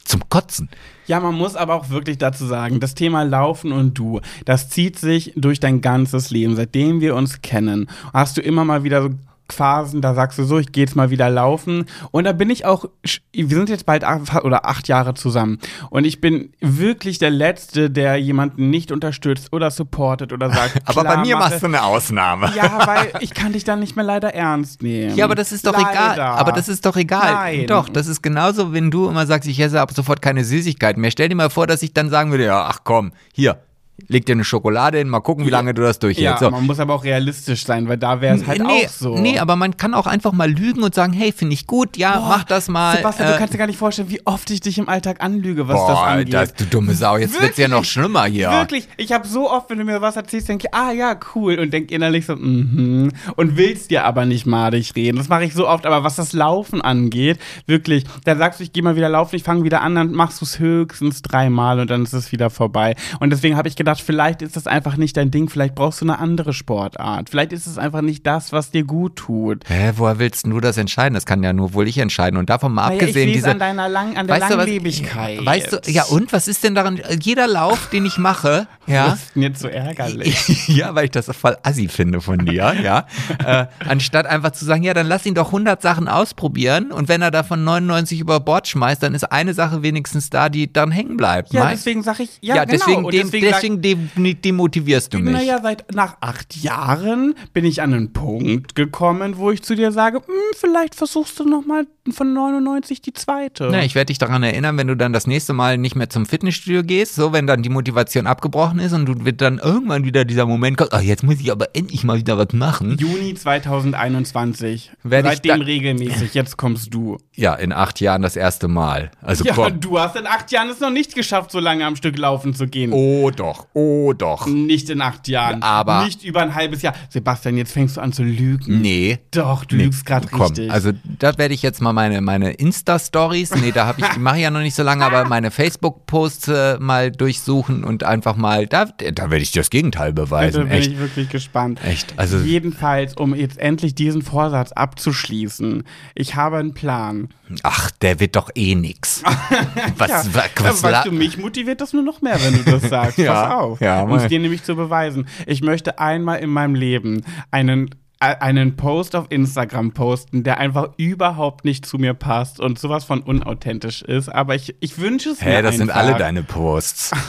zum 0.03 0.27
Kotzen. 0.27 0.69
Ja, 1.11 1.19
man 1.19 1.35
muss 1.35 1.57
aber 1.57 1.75
auch 1.75 1.89
wirklich 1.89 2.19
dazu 2.19 2.45
sagen, 2.45 2.79
das 2.79 2.95
Thema 2.95 3.23
Laufen 3.23 3.73
und 3.73 3.97
du, 3.97 4.21
das 4.45 4.69
zieht 4.69 4.97
sich 4.97 5.33
durch 5.35 5.59
dein 5.59 5.81
ganzes 5.81 6.29
Leben. 6.31 6.55
Seitdem 6.55 7.01
wir 7.01 7.17
uns 7.17 7.41
kennen, 7.41 7.89
hast 8.13 8.37
du 8.37 8.41
immer 8.41 8.63
mal 8.63 8.85
wieder 8.85 9.01
so 9.01 9.09
Phasen, 9.53 10.01
da 10.01 10.13
sagst 10.13 10.37
du 10.37 10.43
so, 10.43 10.57
ich 10.59 10.71
gehe 10.71 10.83
jetzt 10.83 10.95
mal 10.95 11.09
wieder 11.09 11.29
laufen. 11.29 11.85
Und 12.11 12.25
da 12.25 12.31
bin 12.31 12.49
ich 12.49 12.65
auch, 12.65 12.85
wir 13.33 13.47
sind 13.47 13.69
jetzt 13.69 13.85
bald 13.85 14.03
acht 14.03 14.43
oder 14.43 14.65
acht 14.65 14.87
Jahre 14.87 15.13
zusammen. 15.13 15.59
Und 15.89 16.05
ich 16.05 16.21
bin 16.21 16.53
wirklich 16.59 17.19
der 17.19 17.29
Letzte, 17.29 17.89
der 17.89 18.17
jemanden 18.17 18.69
nicht 18.69 18.91
unterstützt 18.91 19.53
oder 19.53 19.71
supportet 19.71 20.33
oder 20.33 20.49
sagt. 20.49 20.79
aber 20.85 21.03
bei 21.03 21.17
mir 21.17 21.37
machst 21.37 21.61
du 21.61 21.67
eine 21.67 21.83
Ausnahme. 21.83 22.51
Ja, 22.55 22.79
weil 22.85 23.13
ich 23.19 23.33
kann 23.33 23.53
dich 23.53 23.63
dann 23.63 23.79
nicht 23.79 23.95
mehr 23.95 24.05
leider 24.05 24.33
ernst 24.33 24.81
nehmen. 24.81 25.15
Ja, 25.15 25.25
aber 25.25 25.35
das 25.35 25.51
ist 25.51 25.65
doch 25.65 25.73
Leider. 25.73 25.91
egal. 25.91 26.19
Aber 26.19 26.51
das 26.51 26.69
ist 26.69 26.85
doch 26.85 26.95
egal. 26.95 27.33
Nein. 27.33 27.67
Doch, 27.67 27.89
das 27.89 28.07
ist 28.07 28.21
genauso, 28.21 28.73
wenn 28.73 28.91
du 28.91 29.09
immer 29.09 29.25
sagst, 29.25 29.47
ich 29.49 29.59
esse 29.59 29.79
ab 29.79 29.91
sofort 29.93 30.21
keine 30.21 30.43
Süßigkeiten 30.43 31.01
mehr. 31.01 31.11
Stell 31.11 31.29
dir 31.29 31.35
mal 31.35 31.49
vor, 31.49 31.67
dass 31.67 31.81
ich 31.81 31.93
dann 31.93 32.09
sagen 32.09 32.31
würde, 32.31 32.45
ja, 32.45 32.65
ach 32.67 32.79
komm, 32.83 33.11
hier, 33.33 33.61
leg 34.07 34.25
dir 34.25 34.33
eine 34.33 34.43
Schokolade 34.43 34.97
hin, 34.97 35.09
mal 35.09 35.19
gucken, 35.19 35.45
wie 35.45 35.49
lange 35.49 35.73
du 35.73 35.81
das 35.81 35.97
Ja, 35.97 35.99
durchhältst. 36.01 36.39
So. 36.39 36.49
man 36.49 36.65
muss 36.65 36.79
aber 36.79 36.93
auch 36.95 37.03
realistisch 37.03 37.65
sein, 37.65 37.87
weil 37.87 37.97
da 37.97 38.21
wäre 38.21 38.35
es 38.35 38.45
halt 38.47 38.61
nee, 38.61 38.85
auch 38.85 38.89
so. 38.89 39.17
nee, 39.17 39.39
aber 39.39 39.55
man 39.55 39.77
kann 39.77 39.93
auch 39.93 40.07
einfach 40.07 40.31
mal 40.31 40.49
lügen 40.49 40.83
und 40.83 40.93
sagen, 40.95 41.13
hey, 41.13 41.31
finde 41.31 41.53
ich 41.53 41.67
gut, 41.67 41.97
ja, 41.97 42.17
Boah, 42.19 42.27
mach 42.29 42.43
das 42.43 42.67
mal. 42.67 42.97
Sebastian, 42.97 43.29
äh, 43.29 43.31
du 43.33 43.37
kannst 43.37 43.53
dir 43.53 43.57
gar 43.57 43.67
nicht 43.67 43.79
vorstellen, 43.79 44.09
wie 44.09 44.25
oft 44.25 44.49
ich 44.51 44.61
dich 44.61 44.77
im 44.77 44.89
Alltag 44.89 45.21
anlüge, 45.23 45.67
was 45.67 45.79
das 45.79 45.97
Boah, 45.97 46.07
angeht. 46.07 46.33
das, 46.33 46.53
du 46.53 46.65
dumme 46.65 46.93
Sau, 46.93 47.17
jetzt 47.17 47.39
wird's 47.41 47.57
ja 47.57 47.67
noch 47.67 47.77
Wirklich? 47.77 47.91
schlimmer 47.91 48.25
hier. 48.25 48.51
Wirklich, 48.51 48.87
ich 48.97 49.11
habe 49.11 49.27
so 49.27 49.49
oft, 49.49 49.69
wenn 49.69 49.77
du 49.77 49.83
mir 49.85 50.01
was 50.01 50.15
erzählst, 50.15 50.49
denke 50.49 50.67
ich, 50.67 50.73
ah 50.73 50.91
ja, 50.91 51.17
cool. 51.35 51.59
Und 51.59 51.71
denk 51.73 51.91
innerlich 51.91 52.25
so, 52.25 52.35
mhm. 52.35 53.11
Und 53.35 53.57
willst 53.57 53.91
dir 53.91 54.05
aber 54.05 54.25
nicht 54.25 54.45
madig 54.45 54.95
reden. 54.95 55.17
Das 55.17 55.29
mache 55.29 55.43
ich 55.45 55.53
so 55.53 55.67
oft, 55.67 55.85
aber 55.85 56.03
was 56.03 56.15
das 56.15 56.33
Laufen 56.33 56.81
angeht, 56.81 57.39
wirklich, 57.65 58.05
dann 58.25 58.37
sagst 58.37 58.59
du, 58.59 58.63
ich 58.63 58.73
gehe 58.73 58.83
mal 58.83 58.95
wieder 58.95 59.09
laufen, 59.09 59.35
ich 59.35 59.43
fange 59.43 59.63
wieder 59.63 59.81
an, 59.81 59.95
dann 59.95 60.11
machst 60.11 60.41
du 60.41 60.45
es 60.45 60.59
höchstens 60.59 61.21
dreimal 61.21 61.79
und 61.79 61.89
dann 61.89 62.03
ist 62.03 62.13
es 62.13 62.31
wieder 62.31 62.49
vorbei. 62.49 62.95
Und 63.19 63.29
deswegen 63.31 63.57
habe 63.57 63.67
ich 63.67 63.75
gedacht, 63.75 63.90
vielleicht 63.99 64.41
ist 64.41 64.55
das 64.55 64.67
einfach 64.67 64.95
nicht 64.95 65.17
dein 65.17 65.31
Ding, 65.31 65.49
vielleicht 65.49 65.75
brauchst 65.75 65.99
du 66.01 66.05
eine 66.05 66.19
andere 66.19 66.53
Sportart. 66.53 67.29
Vielleicht 67.29 67.51
ist 67.51 67.67
es 67.67 67.77
einfach 67.77 68.01
nicht 68.01 68.25
das, 68.25 68.51
was 68.53 68.71
dir 68.71 68.83
gut 68.83 69.15
tut. 69.17 69.63
Hä, 69.67 69.91
woher 69.97 70.19
willst 70.19 70.45
du 70.45 70.59
das 70.59 70.77
entscheiden? 70.77 71.13
Das 71.15 71.25
kann 71.25 71.43
ja 71.43 71.51
nur 71.51 71.73
wohl 71.73 71.87
ich 71.87 71.97
entscheiden. 71.97 72.37
Und 72.37 72.49
davon 72.49 72.73
mal 72.73 72.83
Naja, 72.87 72.95
ich 72.95 73.01
abgesehen, 73.01 73.27
lese 73.27 73.37
diese. 73.39 73.51
an 73.51 73.59
deiner 73.59 73.89
lang, 73.89 74.15
an 74.17 74.27
der 74.27 74.35
weißt 74.39 74.51
du, 74.51 74.57
was, 74.57 74.65
Langlebigkeit. 74.65 75.45
weißt 75.45 75.73
du, 75.73 75.91
ja 75.91 76.03
und, 76.05 76.31
was 76.31 76.47
ist 76.47 76.63
denn 76.63 76.75
daran, 76.75 77.01
jeder 77.21 77.47
Lauf, 77.47 77.89
den 77.89 78.05
ich 78.05 78.17
mache, 78.17 78.67
ja, 78.87 79.09
Das 79.09 79.23
ist 79.23 79.35
mir 79.35 79.53
zu 79.53 79.71
ärgerlich. 79.71 80.67
ja, 80.67 80.93
weil 80.95 81.05
ich 81.05 81.11
das 81.11 81.25
voll 81.35 81.57
assi 81.63 81.87
finde 81.87 82.21
von 82.21 82.39
dir, 82.45 82.73
ja. 82.81 83.05
Äh, 83.45 83.65
anstatt 83.87 84.25
einfach 84.25 84.51
zu 84.51 84.65
sagen, 84.65 84.83
ja, 84.83 84.93
dann 84.93 85.07
lass 85.07 85.25
ihn 85.25 85.35
doch 85.35 85.47
100 85.47 85.81
Sachen 85.81 86.07
ausprobieren 86.07 86.91
und 86.91 87.07
wenn 87.09 87.21
er 87.21 87.31
davon 87.31 87.63
99 87.63 88.19
über 88.19 88.39
Bord 88.39 88.67
schmeißt, 88.67 89.01
dann 89.03 89.13
ist 89.13 89.31
eine 89.31 89.53
Sache 89.53 89.81
wenigstens 89.83 90.29
da, 90.29 90.49
die 90.49 90.71
dann 90.71 90.91
hängen 90.91 91.17
bleibt. 91.17 91.53
Ja, 91.53 91.65
Mei- 91.65 91.71
deswegen 91.71 92.03
sage 92.03 92.23
ich, 92.23 92.29
ja, 92.41 92.55
ja, 92.55 92.65
genau. 92.65 93.09
deswegen, 93.09 93.09
deswegen 93.11 93.49
sag- 93.51 93.61
deswegen 93.79 93.81
dem, 93.81 94.41
demotivierst 94.41 95.13
du 95.13 95.19
mich. 95.19 95.33
Naja, 95.33 95.59
seit 95.61 95.93
nach 95.93 96.17
acht 96.21 96.57
Jahren 96.57 97.35
bin 97.53 97.63
ich 97.65 97.81
an 97.81 97.93
einen 97.93 98.13
Punkt 98.13 98.75
gekommen, 98.75 99.37
wo 99.37 99.51
ich 99.51 99.61
zu 99.63 99.75
dir 99.75 99.91
sage, 99.91 100.17
hm, 100.17 100.33
vielleicht 100.55 100.95
versuchst 100.95 101.39
du 101.39 101.45
noch 101.45 101.65
mal 101.65 101.85
von 102.11 102.33
99 102.33 103.01
die 103.01 103.13
zweite. 103.13 103.69
Na, 103.71 103.83
ich 103.83 103.93
werde 103.95 104.07
dich 104.07 104.17
daran 104.17 104.41
erinnern, 104.43 104.77
wenn 104.77 104.87
du 104.87 104.95
dann 104.95 105.13
das 105.13 105.27
nächste 105.27 105.53
Mal 105.53 105.77
nicht 105.77 105.95
mehr 105.95 106.09
zum 106.09 106.25
Fitnessstudio 106.25 106.83
gehst, 106.83 107.15
so 107.15 107.31
wenn 107.31 107.45
dann 107.47 107.61
die 107.61 107.69
Motivation 107.69 108.25
abgebrochen 108.27 108.79
ist 108.79 108.93
und 108.93 109.05
du 109.05 109.23
wird 109.23 109.41
dann 109.41 109.59
irgendwann 109.59 110.03
wieder 110.03 110.25
dieser 110.25 110.45
Moment 110.47 110.77
kommt, 110.77 110.93
ach, 110.93 111.01
jetzt 111.01 111.23
muss 111.23 111.39
ich 111.39 111.51
aber 111.51 111.75
endlich 111.75 112.03
mal 112.03 112.17
wieder 112.17 112.37
was 112.37 112.53
machen. 112.53 112.97
Juni 112.99 113.35
2021. 113.35 114.91
Werd 115.03 115.25
Seitdem 115.25 115.61
regelmäßig. 115.61 116.33
Jetzt 116.33 116.57
kommst 116.57 116.93
du. 116.93 117.17
Ja, 117.35 117.53
in 117.53 117.71
acht 117.71 117.99
Jahren 118.01 118.21
das 118.21 118.35
erste 118.35 118.67
Mal. 118.67 119.11
Also 119.21 119.43
Ja, 119.43 119.53
komm. 119.53 119.79
du 119.79 119.99
hast 119.99 120.15
in 120.15 120.25
acht 120.27 120.51
Jahren 120.51 120.69
es 120.69 120.79
noch 120.79 120.89
nicht 120.89 121.15
geschafft, 121.15 121.51
so 121.51 121.59
lange 121.59 121.85
am 121.85 121.95
Stück 121.95 122.17
laufen 122.17 122.53
zu 122.53 122.67
gehen. 122.67 122.91
Oh 122.93 123.29
doch, 123.31 123.60
oh 123.73 124.13
doch. 124.13 124.47
Nicht 124.47 124.89
in 124.89 125.01
acht 125.01 125.27
Jahren. 125.27 125.61
Aber- 125.63 126.05
Nicht 126.05 126.23
über 126.23 126.41
ein 126.41 126.55
halbes 126.55 126.81
Jahr. 126.81 126.93
Sebastian, 127.09 127.57
jetzt 127.57 127.71
fängst 127.73 127.97
du 127.97 128.01
an 128.01 128.13
zu 128.13 128.23
lügen. 128.23 128.81
Nee. 128.81 129.19
Doch, 129.31 129.65
du 129.65 129.75
Nee, 129.75 129.83
lügst 129.85 130.05
gerade 130.05 130.27
richtig. 130.31 130.71
Also 130.71 130.91
da 131.19 131.37
werde 131.37 131.53
ich 131.53 131.61
jetzt 131.61 131.81
mal 131.81 131.93
meine, 131.93 132.21
meine 132.21 132.51
Insta-Stories, 132.53 133.55
nee, 133.55 133.71
da 133.71 133.87
habe 133.87 134.01
ich, 134.01 134.07
die 134.07 134.19
mache 134.19 134.37
ich 134.37 134.43
ja 134.43 134.51
noch 134.51 134.59
nicht 134.61 134.75
so 134.75 134.83
lange, 134.83 135.05
aber 135.05 135.25
meine 135.25 135.51
Facebook-Posts 135.51 136.47
äh, 136.47 136.77
mal 136.79 137.11
durchsuchen 137.11 137.83
und 137.83 138.03
einfach 138.03 138.35
mal, 138.35 138.67
da, 138.67 138.85
da 138.85 139.29
werde 139.29 139.43
ich 139.43 139.51
dir 139.51 139.59
das 139.61 139.69
Gegenteil 139.69 140.13
da 140.13 140.23
beweisen. 140.23 140.63
bin 140.63 140.71
Echt. 140.71 140.91
ich 140.91 140.97
wirklich 140.99 141.29
gespannt. 141.29 141.79
Echt, 141.83 142.13
also- 142.17 142.37
Jedenfalls, 142.39 143.15
um 143.15 143.33
jetzt 143.35 143.57
endlich 143.59 143.95
diesen 143.95 144.21
Vorsatz 144.21 144.71
abzuschließen, 144.71 145.83
ich 146.15 146.35
habe 146.35 146.57
einen 146.57 146.73
Plan. 146.73 147.29
Ach, 147.63 147.91
der 148.01 148.19
wird 148.19 148.35
doch 148.35 148.49
eh 148.55 148.75
nix. 148.75 149.23
Was, 149.97 150.09
Ja, 150.09 150.23
wa- 150.33 150.43
was, 150.59 150.83
weißt 150.83 150.83
la- 150.83 151.03
du, 151.03 151.11
mich 151.11 151.37
motiviert 151.37 151.81
das 151.81 151.91
nur 151.93 152.03
noch 152.03 152.21
mehr, 152.21 152.37
wenn 152.41 152.63
du 152.63 152.71
das 152.79 152.89
sagst. 152.89 153.17
Ja, 153.21 153.33
Pass 153.33 153.50
auf, 153.51 153.81
ja, 153.81 154.01
um 154.01 154.13
es 154.13 154.27
dir 154.27 154.39
nämlich 154.39 154.63
zu 154.63 154.75
beweisen. 154.75 155.27
Ich 155.45 155.61
möchte 155.61 155.99
einmal 155.99 156.39
in 156.39 156.49
meinem 156.49 156.75
Leben 156.75 157.23
einen 157.51 157.89
einen 158.21 158.75
Post 158.75 159.15
auf 159.15 159.25
Instagram 159.29 159.93
posten, 159.93 160.43
der 160.43 160.59
einfach 160.59 160.89
überhaupt 160.97 161.65
nicht 161.65 161.87
zu 161.87 161.97
mir 161.97 162.13
passt 162.13 162.59
und 162.59 162.77
sowas 162.77 163.03
von 163.03 163.21
unauthentisch 163.21 164.03
ist, 164.03 164.29
aber 164.29 164.53
ich, 164.53 164.75
ich 164.79 164.99
wünsche 164.99 165.29
es 165.31 165.41
mir 165.41 165.57
Hä, 165.57 165.61
das 165.63 165.77
sind 165.77 165.89
einfach. 165.89 166.03
alle 166.03 166.17
deine 166.19 166.43
Posts. 166.43 167.15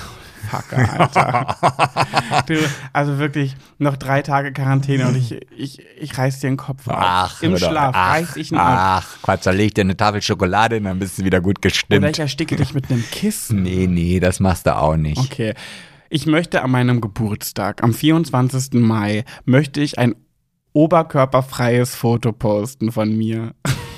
Kacke, 0.50 0.76
Alter. 0.76 1.56
du, 2.46 2.56
also 2.92 3.18
wirklich, 3.18 3.56
noch 3.78 3.96
drei 3.96 4.22
Tage 4.22 4.52
Quarantäne 4.52 5.06
und 5.08 5.16
ich, 5.16 5.40
ich, 5.56 5.80
ich 5.98 6.18
reiß 6.18 6.40
dir 6.40 6.50
den 6.50 6.56
Kopf 6.56 6.88
ab. 6.88 6.98
Ach, 7.00 7.42
Im 7.42 7.56
Schlaf 7.56 7.94
ach, 7.96 8.14
reiß 8.14 8.36
ich 8.36 8.52
ihn 8.52 8.58
ab. 8.58 9.02
Ach, 9.02 9.22
Quatsch, 9.22 9.46
da 9.46 9.50
leg 9.50 9.68
ich 9.68 9.74
dir 9.74 9.82
eine 9.82 9.96
Tafel 9.96 10.20
Schokolade 10.20 10.74
hin, 10.76 10.84
dann 10.84 10.98
bist 10.98 11.18
du 11.18 11.24
wieder 11.24 11.40
gut 11.40 11.58
Oder 11.58 11.68
gestimmt. 11.68 12.10
ich 12.10 12.18
ersticke 12.18 12.56
dich 12.56 12.74
mit 12.74 12.90
einem 12.90 13.04
Kissen. 13.10 13.62
Nee, 13.62 13.86
nee, 13.86 14.20
das 14.20 14.40
machst 14.40 14.66
du 14.66 14.76
auch 14.76 14.96
nicht. 14.96 15.18
Okay. 15.18 15.54
Ich 16.14 16.26
möchte 16.26 16.60
an 16.60 16.70
meinem 16.70 17.00
Geburtstag, 17.00 17.82
am 17.82 17.94
24. 17.94 18.74
Mai, 18.74 19.24
möchte 19.46 19.80
ich 19.80 19.98
ein 19.98 20.14
oberkörperfreies 20.74 21.94
Foto 21.94 22.32
posten 22.32 22.92
von 22.92 23.16
mir. 23.16 23.54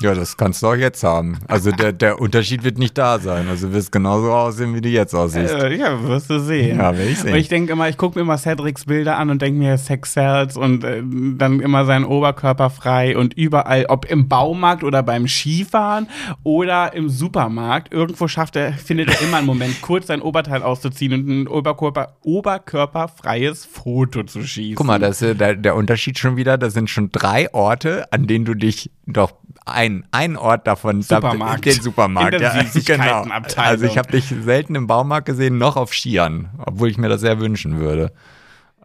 Ja, 0.00 0.14
das 0.14 0.36
kannst 0.36 0.62
du 0.62 0.68
auch 0.68 0.74
jetzt 0.74 1.02
haben. 1.02 1.38
Also 1.48 1.72
der, 1.72 1.92
der 1.92 2.20
Unterschied 2.20 2.62
wird 2.62 2.78
nicht 2.78 2.96
da 2.96 3.18
sein. 3.18 3.48
Also 3.48 3.68
du 3.68 3.72
wirst 3.74 3.90
genauso 3.90 4.32
aussehen, 4.32 4.74
wie 4.74 4.80
du 4.80 4.88
jetzt 4.88 5.12
aussiehst. 5.12 5.52
Äh, 5.52 5.74
ja, 5.74 6.00
wirst 6.04 6.30
du 6.30 6.38
sehen. 6.38 6.78
Ja, 6.78 6.96
will 6.96 7.08
ich 7.08 7.18
sehen. 7.18 7.32
Und 7.32 7.38
ich 7.38 7.48
denke 7.48 7.72
immer, 7.72 7.88
ich 7.88 7.96
gucke 7.96 8.16
mir 8.16 8.22
immer 8.22 8.38
Cedrics 8.38 8.84
Bilder 8.84 9.18
an 9.18 9.30
und 9.30 9.42
denke 9.42 9.58
mir 9.58 9.76
Sex 9.76 10.12
Cells 10.12 10.56
und 10.56 10.84
äh, 10.84 11.02
dann 11.02 11.58
immer 11.58 11.84
seinen 11.84 12.04
Oberkörper 12.04 12.70
frei 12.70 13.16
und 13.16 13.34
überall, 13.34 13.86
ob 13.88 14.04
im 14.08 14.28
Baumarkt 14.28 14.84
oder 14.84 15.02
beim 15.02 15.26
Skifahren 15.26 16.06
oder 16.44 16.92
im 16.94 17.08
Supermarkt, 17.08 17.92
irgendwo 17.92 18.28
schafft 18.28 18.54
er, 18.54 18.72
findet 18.74 19.08
er 19.08 19.20
immer 19.26 19.38
einen 19.38 19.46
Moment, 19.46 19.80
kurz 19.82 20.06
sein 20.06 20.22
Oberteil 20.22 20.62
auszuziehen 20.62 21.12
und 21.12 21.28
ein 21.28 21.48
Oberkörper, 21.48 22.16
oberkörperfreies 22.22 23.64
Foto 23.64 24.22
zu 24.22 24.44
schießen. 24.44 24.76
Guck 24.76 24.86
mal, 24.86 25.00
das 25.00 25.22
ist 25.22 25.30
äh, 25.30 25.34
der, 25.34 25.56
der 25.56 25.74
Unterschied 25.74 26.20
schon 26.20 26.36
wieder. 26.36 26.56
Das 26.56 26.72
sind 26.72 26.88
schon 26.88 27.10
drei 27.10 27.52
Orte, 27.52 28.12
an 28.12 28.28
denen 28.28 28.44
du 28.44 28.54
dich 28.54 28.92
doch 29.06 29.32
ein, 29.72 30.06
ein 30.10 30.36
Ort 30.36 30.66
davon 30.66 31.02
Supermarkt. 31.02 31.64
den 31.64 31.80
Supermarkt, 31.80 32.34
In 32.34 32.40
der 32.40 32.54
ja, 32.54 32.64
genau. 32.84 33.26
Also 33.56 33.84
ich 33.84 33.98
habe 33.98 34.10
dich 34.10 34.26
selten 34.42 34.74
im 34.74 34.86
Baumarkt 34.86 35.26
gesehen, 35.26 35.58
noch 35.58 35.76
auf 35.76 35.92
Skiern, 35.94 36.48
obwohl 36.58 36.88
ich 36.88 36.98
mir 36.98 37.08
das 37.08 37.20
sehr 37.20 37.40
wünschen 37.40 37.78
würde. 37.78 38.12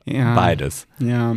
ja. 0.06 0.34
Beides. 0.36 0.88
Ja. 1.00 1.36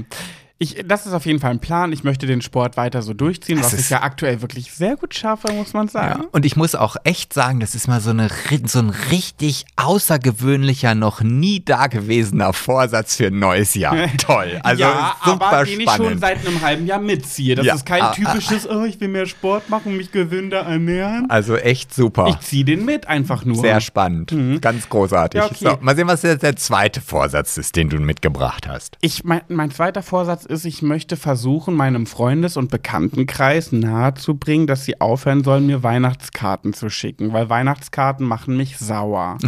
Ich, 0.59 0.82
das 0.86 1.04
ist 1.04 1.12
auf 1.12 1.26
jeden 1.26 1.38
Fall 1.38 1.50
ein 1.50 1.59
Plan. 1.59 1.92
Ich 1.92 2.02
möchte 2.02 2.26
den 2.26 2.40
Sport 2.40 2.78
weiter 2.78 3.02
so 3.02 3.12
durchziehen, 3.12 3.59
Das 3.59 3.74
was 3.74 3.80
ich 3.80 3.90
ja 3.90 4.02
aktuell 4.02 4.40
wirklich 4.40 4.72
sehr 4.72 4.96
gut 4.96 5.14
schaffe, 5.14 5.52
muss 5.52 5.74
man 5.74 5.88
sagen. 5.88 6.22
Ja. 6.22 6.28
Und 6.32 6.46
ich 6.46 6.57
muss 6.57 6.74
auch 6.74 6.96
echt 7.04 7.34
sagen, 7.34 7.61
das 7.61 7.74
ist 7.74 7.88
mal 7.88 8.00
so, 8.00 8.09
eine, 8.09 8.30
so 8.64 8.78
ein 8.78 8.88
richtig 9.11 9.66
außergewöhnlicher, 9.76 10.94
noch 10.94 11.20
nie 11.20 11.62
dagewesener 11.62 12.54
Vorsatz 12.54 13.16
für 13.16 13.26
ein 13.26 13.38
neues 13.38 13.74
Jahr. 13.74 13.94
Toll. 14.16 14.59
Also 14.62 14.80
ja, 14.80 15.16
super 15.22 15.46
aber 15.46 15.64
den 15.66 15.80
ich 15.80 15.90
schon 15.90 16.18
seit 16.18 16.46
einem 16.46 16.62
halben 16.62 16.86
Jahr 16.86 17.00
mitziehe. 17.00 17.54
Das 17.54 17.66
Ja, 17.66 17.74
ist 17.74 17.84
kein 17.84 18.00
ah, 18.00 18.12
typisches, 18.12 18.66
oh, 18.66 18.84
ich 18.84 18.98
will 18.98 19.09
mehr 19.09 19.26
Sport 19.26 19.68
machen, 19.68 19.94
mich 19.98 20.11
gesünder 20.11 20.61
ernähren. 20.61 21.28
also 21.28 21.57
echt 21.57 21.94
super. 21.94 22.28
Ich 22.28 22.40
ziehe 22.40 22.64
den 22.64 22.86
mit 22.86 23.09
einfach 23.09 23.44
nur. 23.44 23.57
Sehr 23.57 23.82
spannend. 23.82 24.34
Ganz 24.62 24.88
großartig. 24.88 25.38
Ja, 25.38 25.46
okay. 25.46 25.57
so, 25.59 25.78
mal 25.82 25.94
sehen, 25.94 26.09
was 26.09 26.22
jetzt 26.22 26.42
der 26.42 26.57
zweite 26.57 27.02
Vorsatz 27.02 27.59
ist, 27.59 27.76
den 27.76 27.90
du 27.90 27.98
mitgebracht 27.98 28.66
hast. 28.66 28.96
Ich, 29.02 29.22
mein, 29.22 29.42
mein 29.48 29.70
zweiter 29.70 30.02
Vorsatz 30.02 30.45
ist, 30.47 30.64
ich 30.64 30.82
möchte 30.82 31.16
versuchen, 31.16 31.74
meinem 31.74 32.07
Freundes- 32.07 32.57
und 32.57 32.70
Bekanntenkreis 32.70 33.72
nahezubringen, 33.72 34.66
dass 34.66 34.84
sie 34.84 35.01
aufhören 35.01 35.44
sollen, 35.44 35.66
mir 35.66 35.82
Weihnachtskarten 35.82 36.72
zu 36.72 36.88
schicken, 36.88 37.32
weil 37.32 37.49
Weihnachtskarten 37.49 38.26
machen 38.26 38.57
mich 38.57 38.78
sauer. 38.78 39.38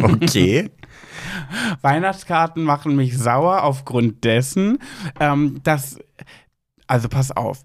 Okay. 0.00 0.70
Weihnachtskarten 1.82 2.62
machen 2.62 2.96
mich 2.96 3.16
sauer 3.18 3.62
aufgrund 3.62 4.24
dessen, 4.24 4.78
ähm, 5.18 5.60
dass. 5.62 5.98
Also 6.90 7.08
pass 7.08 7.30
auf, 7.30 7.62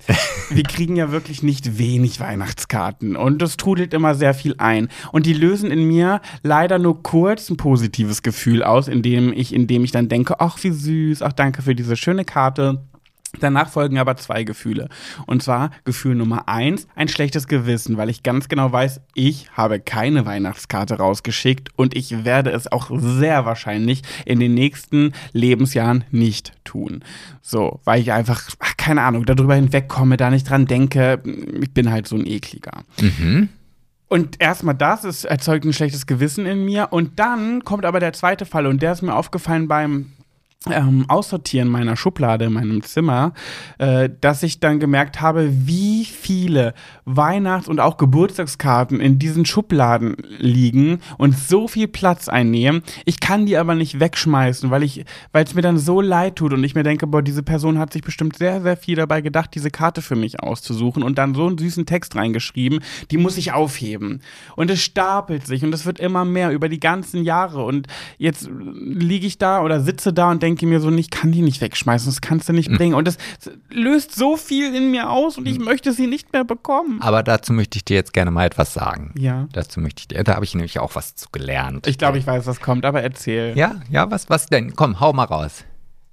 wir 0.51 0.61
kriegen 0.67 0.95
ja 0.95 1.11
wirklich 1.11 1.41
nicht 1.41 1.79
wenig 1.79 2.19
Weihnachtskarten 2.19 3.15
und 3.15 3.41
es 3.41 3.57
trudelt 3.57 3.95
immer 3.95 4.13
sehr 4.13 4.35
viel 4.35 4.53
ein. 4.59 4.87
Und 5.11 5.25
die 5.25 5.33
lösen 5.33 5.71
in 5.71 5.87
mir 5.87 6.21
leider 6.43 6.77
nur 6.77 7.01
kurz 7.01 7.49
ein 7.49 7.57
positives 7.57 8.21
Gefühl 8.21 8.61
aus, 8.61 8.87
indem 8.87 9.33
ich, 9.33 9.51
indem 9.51 9.83
ich 9.83 9.89
dann 9.89 10.09
denke, 10.09 10.39
ach 10.41 10.63
wie 10.63 10.69
süß, 10.69 11.23
ach 11.23 11.33
danke 11.33 11.63
für 11.63 11.73
diese 11.73 11.95
schöne 11.95 12.23
Karte. 12.23 12.83
Danach 13.39 13.69
folgen 13.69 13.97
aber 13.97 14.17
zwei 14.17 14.43
Gefühle. 14.43 14.89
Und 15.25 15.43
zwar 15.43 15.71
Gefühl 15.83 16.15
Nummer 16.15 16.47
eins, 16.47 16.87
ein 16.95 17.07
schlechtes 17.07 17.47
Gewissen, 17.47 17.97
weil 17.97 18.09
ich 18.09 18.23
ganz 18.23 18.47
genau 18.47 18.71
weiß, 18.71 19.01
ich 19.13 19.51
habe 19.53 19.79
keine 19.79 20.25
Weihnachtskarte 20.25 20.95
rausgeschickt 20.95 21.69
und 21.75 21.95
ich 21.95 22.25
werde 22.25 22.51
es 22.51 22.71
auch 22.71 22.89
sehr 22.93 23.45
wahrscheinlich 23.45 24.01
in 24.25 24.39
den 24.39 24.53
nächsten 24.53 25.13
Lebensjahren 25.33 26.03
nicht 26.11 26.53
tun. 26.63 27.03
So, 27.41 27.79
weil 27.83 28.01
ich 28.01 28.11
einfach, 28.11 28.49
ach, 28.59 28.77
keine 28.77 29.03
Ahnung, 29.03 29.25
darüber 29.25 29.55
hinwegkomme, 29.55 30.17
da 30.17 30.29
nicht 30.29 30.49
dran 30.49 30.65
denke. 30.65 31.21
Ich 31.61 31.73
bin 31.73 31.91
halt 31.91 32.07
so 32.07 32.15
ein 32.15 32.25
ekliger. 32.25 32.83
Mhm. 32.99 33.49
Und 34.07 34.39
erstmal 34.39 34.75
das, 34.75 35.03
es 35.03 35.25
erzeugt 35.25 35.65
ein 35.65 35.73
schlechtes 35.73 36.05
Gewissen 36.05 36.45
in 36.45 36.63
mir. 36.63 36.89
Und 36.91 37.19
dann 37.19 37.63
kommt 37.63 37.85
aber 37.85 37.99
der 37.99 38.13
zweite 38.13 38.45
Fall 38.45 38.67
und 38.67 38.81
der 38.81 38.93
ist 38.93 39.01
mir 39.01 39.15
aufgefallen 39.15 39.67
beim 39.67 40.11
ähm, 40.71 41.05
Aussortieren 41.07 41.67
meiner 41.67 41.95
Schublade 41.95 42.45
in 42.45 42.53
meinem 42.53 42.81
Zimmer, 42.81 43.33
äh, 43.77 44.09
dass 44.21 44.43
ich 44.43 44.59
dann 44.59 44.79
gemerkt 44.79 45.21
habe, 45.21 45.49
wie 45.51 46.05
viele 46.05 46.73
Weihnachts- 47.05 47.67
und 47.67 47.79
auch 47.79 47.97
Geburtstagskarten 47.97 48.99
in 48.99 49.19
diesen 49.19 49.45
Schubladen 49.45 50.15
liegen 50.39 50.99
und 51.17 51.37
so 51.37 51.67
viel 51.67 51.87
Platz 51.87 52.29
einnehmen. 52.29 52.81
Ich 53.05 53.19
kann 53.19 53.45
die 53.45 53.57
aber 53.57 53.75
nicht 53.75 53.99
wegschmeißen, 53.99 54.71
weil 54.71 54.83
ich, 54.83 55.05
weil 55.31 55.43
es 55.43 55.53
mir 55.53 55.61
dann 55.61 55.77
so 55.77 56.01
leid 56.01 56.37
tut 56.37 56.53
und 56.53 56.63
ich 56.63 56.75
mir 56.75 56.83
denke, 56.83 57.07
boah, 57.07 57.21
diese 57.21 57.43
Person 57.43 57.77
hat 57.77 57.93
sich 57.93 58.01
bestimmt 58.01 58.35
sehr, 58.35 58.61
sehr 58.61 58.77
viel 58.77 58.95
dabei 58.95 59.21
gedacht, 59.21 59.51
diese 59.53 59.69
Karte 59.69 60.01
für 60.01 60.15
mich 60.15 60.41
auszusuchen 60.41 61.03
und 61.03 61.17
dann 61.17 61.35
so 61.35 61.45
einen 61.45 61.57
süßen 61.57 61.85
Text 61.85 62.15
reingeschrieben, 62.15 62.79
die 63.11 63.17
muss 63.17 63.37
ich 63.37 63.53
aufheben. 63.53 64.21
Und 64.55 64.71
es 64.71 64.81
stapelt 64.81 65.45
sich 65.45 65.63
und 65.63 65.73
es 65.73 65.85
wird 65.85 65.99
immer 65.99 66.25
mehr 66.25 66.51
über 66.51 66.69
die 66.69 66.79
ganzen 66.79 67.23
Jahre 67.23 67.63
und 67.63 67.87
jetzt 68.17 68.49
liege 68.49 69.27
ich 69.27 69.37
da 69.37 69.61
oder 69.61 69.79
sitze 69.79 70.11
da 70.11 70.31
und 70.31 70.41
denke 70.45 70.65
mir 70.67 70.79
so, 70.79 70.89
ich 70.91 71.09
kann 71.09 71.31
die 71.31 71.41
nicht 71.41 71.59
wegschmeißen, 71.61 72.07
das 72.09 72.21
kannst 72.21 72.47
du 72.47 72.53
nicht 72.53 72.69
Hm. 72.69 72.77
bringen. 72.77 72.93
Und 72.93 73.07
das 73.07 73.17
löst 73.69 74.15
so 74.15 74.37
viel 74.37 74.73
in 74.75 74.91
mir 74.91 75.09
aus 75.09 75.37
und 75.37 75.47
ich 75.47 75.59
möchte 75.59 75.91
sie 75.91 76.07
nicht 76.07 76.31
mehr 76.33 76.43
bekommen. 76.43 77.01
Aber 77.01 77.23
dazu 77.23 77.51
möchte 77.53 77.77
ich 77.77 77.85
dir 77.85 77.95
jetzt 77.95 78.13
gerne 78.13 78.31
mal 78.31 78.45
etwas 78.45 78.73
sagen. 78.73 79.13
Ja. 79.17 79.47
Dazu 79.53 79.79
möchte 79.79 80.01
ich 80.01 80.07
dir, 80.07 80.23
da 80.23 80.35
habe 80.35 80.45
ich 80.45 80.53
nämlich 80.53 80.79
auch 80.79 80.95
was 80.95 81.15
zu 81.15 81.27
gelernt. 81.31 81.87
Ich 81.87 81.97
glaube, 81.97 82.17
ich 82.17 82.27
weiß, 82.27 82.45
was 82.45 82.61
kommt, 82.61 82.85
aber 82.85 83.01
erzähl. 83.01 83.57
Ja, 83.57 83.81
ja, 83.89 84.09
was, 84.11 84.29
was 84.29 84.45
denn? 84.45 84.75
Komm, 84.75 84.99
hau 84.99 85.11
mal 85.13 85.23
raus. 85.25 85.65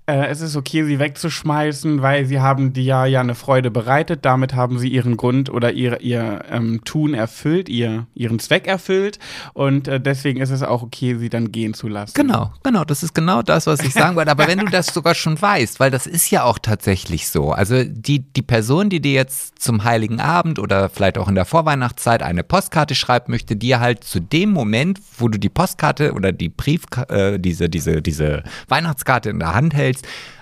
Äh, 0.06 0.26
es 0.26 0.40
ist 0.40 0.56
okay, 0.56 0.84
sie 0.84 0.98
wegzuschmeißen, 0.98 2.02
weil 2.02 2.26
sie 2.26 2.40
haben 2.40 2.72
dir 2.72 2.82
ja, 2.82 3.06
ja 3.06 3.20
eine 3.20 3.36
Freude 3.36 3.70
bereitet. 3.70 4.24
Damit 4.24 4.52
haben 4.52 4.80
sie 4.80 4.88
ihren 4.88 5.16
Grund 5.16 5.48
oder 5.48 5.72
ihr, 5.72 6.00
ihr 6.00 6.44
ähm, 6.50 6.80
Tun 6.84 7.14
erfüllt, 7.14 7.68
ihr, 7.68 8.06
ihren 8.14 8.40
Zweck 8.40 8.66
erfüllt. 8.66 9.20
Und 9.54 9.86
äh, 9.86 10.00
deswegen 10.00 10.40
ist 10.40 10.50
es 10.50 10.64
auch 10.64 10.82
okay, 10.82 11.16
sie 11.18 11.28
dann 11.28 11.52
gehen 11.52 11.72
zu 11.72 11.86
lassen. 11.86 12.14
Genau, 12.14 12.52
genau, 12.64 12.84
das 12.84 13.04
ist 13.04 13.14
genau 13.14 13.42
das, 13.42 13.68
was 13.68 13.78
ich 13.80 13.92
sagen 13.92 14.16
wollte. 14.16 14.32
Aber 14.32 14.48
wenn 14.48 14.58
du 14.58 14.66
das 14.66 14.86
sogar 14.92 15.14
schon 15.14 15.40
weißt, 15.40 15.78
weil 15.78 15.92
das 15.92 16.08
ist 16.08 16.30
ja 16.32 16.42
auch 16.42 16.58
tatsächlich 16.58 17.28
so. 17.28 17.52
Also 17.52 17.84
die, 17.84 18.20
die 18.20 18.42
Person, 18.42 18.90
die 18.90 19.00
dir 19.00 19.12
jetzt 19.12 19.60
zum 19.60 19.84
Heiligen 19.84 20.18
Abend 20.18 20.58
oder 20.58 20.88
vielleicht 20.88 21.16
auch 21.16 21.28
in 21.28 21.36
der 21.36 21.44
Vorweihnachtszeit 21.44 22.24
eine 22.24 22.42
Postkarte 22.42 22.96
schreibt, 22.96 23.28
möchte 23.28 23.54
dir 23.54 23.78
halt 23.78 24.02
zu 24.02 24.18
dem 24.18 24.50
Moment, 24.50 24.98
wo 25.16 25.28
du 25.28 25.38
die 25.38 25.48
Postkarte 25.48 26.12
oder 26.12 26.32
die 26.32 26.48
Brief, 26.48 26.82
äh, 27.08 27.38
diese, 27.38 27.68
diese, 27.68 28.02
diese 28.02 28.42
Weihnachtskarte 28.66 29.30
in 29.30 29.38
der 29.38 29.54
Hand 29.54 29.74
hältst, 29.74 29.91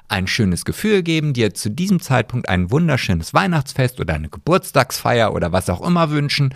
ein 0.09 0.27
schönes 0.27 0.65
Gefühl 0.65 1.03
geben, 1.03 1.33
dir 1.33 1.55
zu 1.55 1.71
diesem 1.71 2.01
Zeitpunkt 2.01 2.49
ein 2.49 2.71
wunderschönes 2.71 3.33
Weihnachtsfest 3.33 4.01
oder 4.01 4.15
eine 4.15 4.29
Geburtstagsfeier 4.29 5.33
oder 5.33 5.53
was 5.53 5.71
auch 5.71 5.81
immer 5.87 6.11
wünschen. 6.11 6.55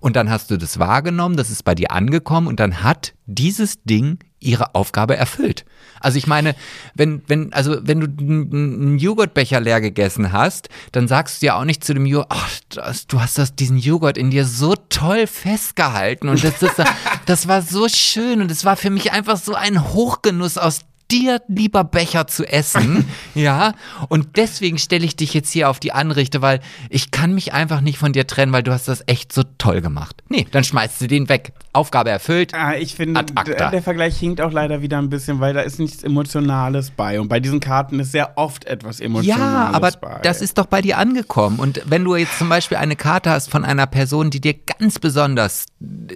Und 0.00 0.16
dann 0.16 0.30
hast 0.30 0.50
du 0.50 0.56
das 0.56 0.78
wahrgenommen, 0.78 1.36
das 1.36 1.50
ist 1.50 1.64
bei 1.64 1.74
dir 1.74 1.90
angekommen 1.90 2.46
und 2.46 2.60
dann 2.60 2.82
hat 2.82 3.14
dieses 3.26 3.82
Ding 3.84 4.18
ihre 4.38 4.74
Aufgabe 4.74 5.16
erfüllt. 5.16 5.64
Also 6.00 6.18
ich 6.18 6.26
meine, 6.26 6.54
wenn, 6.94 7.22
wenn, 7.26 7.52
also 7.52 7.78
wenn 7.80 8.00
du 8.00 8.06
einen 8.06 8.98
Joghurtbecher 8.98 9.60
leer 9.60 9.80
gegessen 9.80 10.32
hast, 10.32 10.68
dann 10.92 11.08
sagst 11.08 11.40
du 11.40 11.46
ja 11.46 11.58
auch 11.58 11.64
nicht 11.64 11.82
zu 11.82 11.94
dem 11.94 12.06
Joghurt, 12.06 12.28
ach, 12.30 12.50
das, 12.68 13.06
du 13.06 13.20
hast 13.20 13.38
das, 13.38 13.56
diesen 13.56 13.78
Joghurt 13.78 14.18
in 14.18 14.30
dir 14.30 14.44
so 14.44 14.74
toll 14.88 15.26
festgehalten 15.26 16.28
und 16.28 16.44
das, 16.44 16.58
das, 16.58 16.74
das 17.26 17.48
war 17.48 17.62
so 17.62 17.88
schön 17.88 18.42
und 18.42 18.50
es 18.50 18.64
war 18.64 18.76
für 18.76 18.90
mich 18.90 19.12
einfach 19.12 19.38
so 19.38 19.54
ein 19.54 19.92
Hochgenuss 19.92 20.58
aus 20.58 20.80
dir 21.10 21.40
lieber 21.48 21.84
Becher 21.84 22.26
zu 22.26 22.44
essen, 22.44 23.08
ja, 23.34 23.74
und 24.08 24.36
deswegen 24.36 24.78
stelle 24.78 25.04
ich 25.04 25.16
dich 25.16 25.34
jetzt 25.34 25.52
hier 25.52 25.70
auf 25.70 25.80
die 25.80 25.92
Anrichte, 25.92 26.42
weil 26.42 26.60
ich 26.90 27.10
kann 27.10 27.34
mich 27.34 27.52
einfach 27.52 27.80
nicht 27.80 27.98
von 27.98 28.12
dir 28.12 28.26
trennen, 28.26 28.52
weil 28.52 28.62
du 28.62 28.72
hast 28.72 28.88
das 28.88 29.02
echt 29.06 29.32
so 29.32 29.42
toll 29.58 29.80
gemacht. 29.80 30.22
Nee, 30.28 30.46
dann 30.50 30.64
schmeißt 30.64 31.00
du 31.00 31.06
den 31.06 31.28
weg. 31.28 31.52
Aufgabe 31.76 32.10
erfüllt. 32.10 32.52
Ah, 32.54 32.74
ich 32.74 32.94
finde, 32.94 33.24
der 33.24 33.82
Vergleich 33.82 34.18
hinkt 34.18 34.40
auch 34.40 34.52
leider 34.52 34.82
wieder 34.82 34.98
ein 34.98 35.08
bisschen, 35.10 35.40
weil 35.40 35.54
da 35.54 35.60
ist 35.60 35.78
nichts 35.78 36.02
Emotionales 36.02 36.90
bei. 36.90 37.20
Und 37.20 37.28
bei 37.28 37.40
diesen 37.40 37.60
Karten 37.60 38.00
ist 38.00 38.12
sehr 38.12 38.36
oft 38.36 38.64
etwas 38.64 39.00
Emotionales 39.00 39.42
Ja, 39.42 39.70
aber 39.72 39.90
bei. 39.92 40.20
das 40.22 40.40
ist 40.40 40.58
doch 40.58 40.66
bei 40.66 40.82
dir 40.82 40.98
angekommen. 40.98 41.58
Und 41.58 41.82
wenn 41.86 42.04
du 42.04 42.16
jetzt 42.16 42.38
zum 42.38 42.48
Beispiel 42.48 42.78
eine 42.78 42.96
Karte 42.96 43.30
hast 43.30 43.50
von 43.50 43.64
einer 43.64 43.86
Person, 43.86 44.30
die 44.30 44.40
dir 44.40 44.54
ganz 44.54 44.98
besonders 44.98 45.66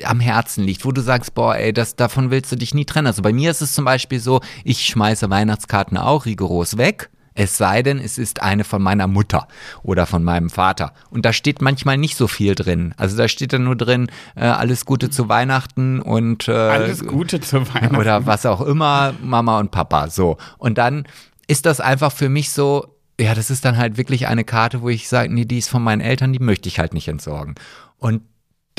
am 0.05 0.21
Herzen 0.21 0.65
liegt, 0.65 0.85
wo 0.85 0.93
du 0.93 1.01
sagst, 1.01 1.35
boah, 1.35 1.55
ey, 1.57 1.73
das, 1.73 1.97
davon 1.97 2.31
willst 2.31 2.51
du 2.51 2.57
dich 2.57 2.75
nie 2.75 2.85
trennen. 2.85 3.07
Also 3.07 3.23
bei 3.23 3.33
mir 3.33 3.51
ist 3.51 3.61
es 3.61 3.73
zum 3.75 3.85
Beispiel 3.85 4.21
so, 4.21 4.41
ich 4.65 4.87
schmeiße 4.87 5.29
Weihnachtskarten 5.31 5.97
auch 5.99 6.25
rigoros 6.27 6.77
weg. 6.77 7.11
Es 7.43 7.57
sei 7.57 7.83
denn, 7.83 7.99
es 7.99 8.19
ist 8.19 8.43
eine 8.43 8.65
von 8.65 8.83
meiner 8.83 9.07
Mutter 9.07 9.49
oder 9.83 10.05
von 10.05 10.23
meinem 10.23 10.51
Vater. 10.51 10.93
Und 11.09 11.25
da 11.25 11.33
steht 11.33 11.63
manchmal 11.63 11.97
nicht 11.97 12.15
so 12.15 12.27
viel 12.29 12.55
drin. 12.55 12.93
Also 12.99 13.17
da 13.17 13.29
steht 13.29 13.55
dann 13.55 13.65
nur 13.65 13.77
drin, 13.77 14.11
äh, 14.37 14.41
alles 14.43 14.85
Gute 14.85 15.09
zu 15.09 15.31
Weihnachten 15.31 16.01
und 16.03 16.49
äh, 16.49 16.53
Alles 16.53 17.03
Gute 17.07 17.41
zu 17.41 17.67
Weihnachten. 17.73 17.97
oder 17.97 18.27
was 18.27 18.45
auch 18.45 18.61
immer, 18.61 19.15
Mama 19.23 19.59
und 19.59 19.71
Papa, 19.71 20.11
so. 20.11 20.37
Und 20.59 20.77
dann 20.77 21.05
ist 21.47 21.65
das 21.65 21.81
einfach 21.81 22.13
für 22.13 22.29
mich 22.29 22.51
so, 22.51 22.95
ja, 23.19 23.35
das 23.35 23.49
ist 23.51 23.65
dann 23.65 23.79
halt 23.79 23.97
wirklich 23.97 24.27
eine 24.27 24.45
Karte, 24.45 24.83
wo 24.83 24.91
ich 24.91 25.09
sage, 25.09 25.33
nee, 25.33 25.47
die 25.47 25.59
ist 25.59 25.71
von 25.71 25.83
meinen 25.83 26.03
Eltern, 26.03 26.35
die 26.35 26.41
möchte 26.41 26.69
ich 26.69 26.79
halt 26.79 26.93
nicht 26.93 27.09
entsorgen. 27.09 27.55
Und 27.97 28.21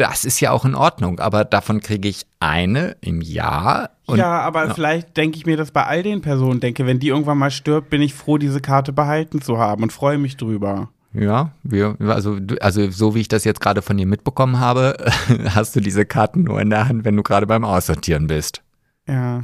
das 0.01 0.25
ist 0.25 0.39
ja 0.39 0.49
auch 0.49 0.65
in 0.65 0.73
Ordnung, 0.73 1.19
aber 1.19 1.45
davon 1.45 1.79
kriege 1.79 2.09
ich 2.09 2.25
eine 2.39 2.95
im 3.01 3.21
Jahr. 3.21 3.91
Ja, 4.07 4.41
aber 4.41 4.73
vielleicht 4.73 5.15
denke 5.15 5.37
ich 5.37 5.45
mir 5.45 5.57
das 5.57 5.69
bei 5.69 5.85
all 5.85 6.01
den 6.01 6.21
Personen 6.21 6.59
denke, 6.59 6.87
wenn 6.87 6.99
die 6.99 7.09
irgendwann 7.09 7.37
mal 7.37 7.51
stirbt, 7.51 7.91
bin 7.91 8.01
ich 8.01 8.15
froh, 8.15 8.39
diese 8.39 8.61
Karte 8.61 8.93
behalten 8.93 9.41
zu 9.41 9.59
haben 9.59 9.83
und 9.83 9.93
freue 9.93 10.17
mich 10.17 10.37
drüber. 10.37 10.89
Ja, 11.13 11.51
wir, 11.61 11.97
also, 11.99 12.39
also 12.61 12.89
so 12.89 13.13
wie 13.13 13.21
ich 13.21 13.27
das 13.27 13.43
jetzt 13.43 13.61
gerade 13.61 13.83
von 13.83 13.95
dir 13.95 14.07
mitbekommen 14.07 14.59
habe, 14.59 14.97
hast 15.49 15.75
du 15.75 15.81
diese 15.81 16.03
Karten 16.03 16.43
nur 16.43 16.59
in 16.59 16.71
der 16.71 16.87
Hand, 16.87 17.05
wenn 17.05 17.15
du 17.15 17.21
gerade 17.21 17.45
beim 17.45 17.63
Aussortieren 17.63 18.25
bist. 18.25 18.63
Ja. 19.07 19.43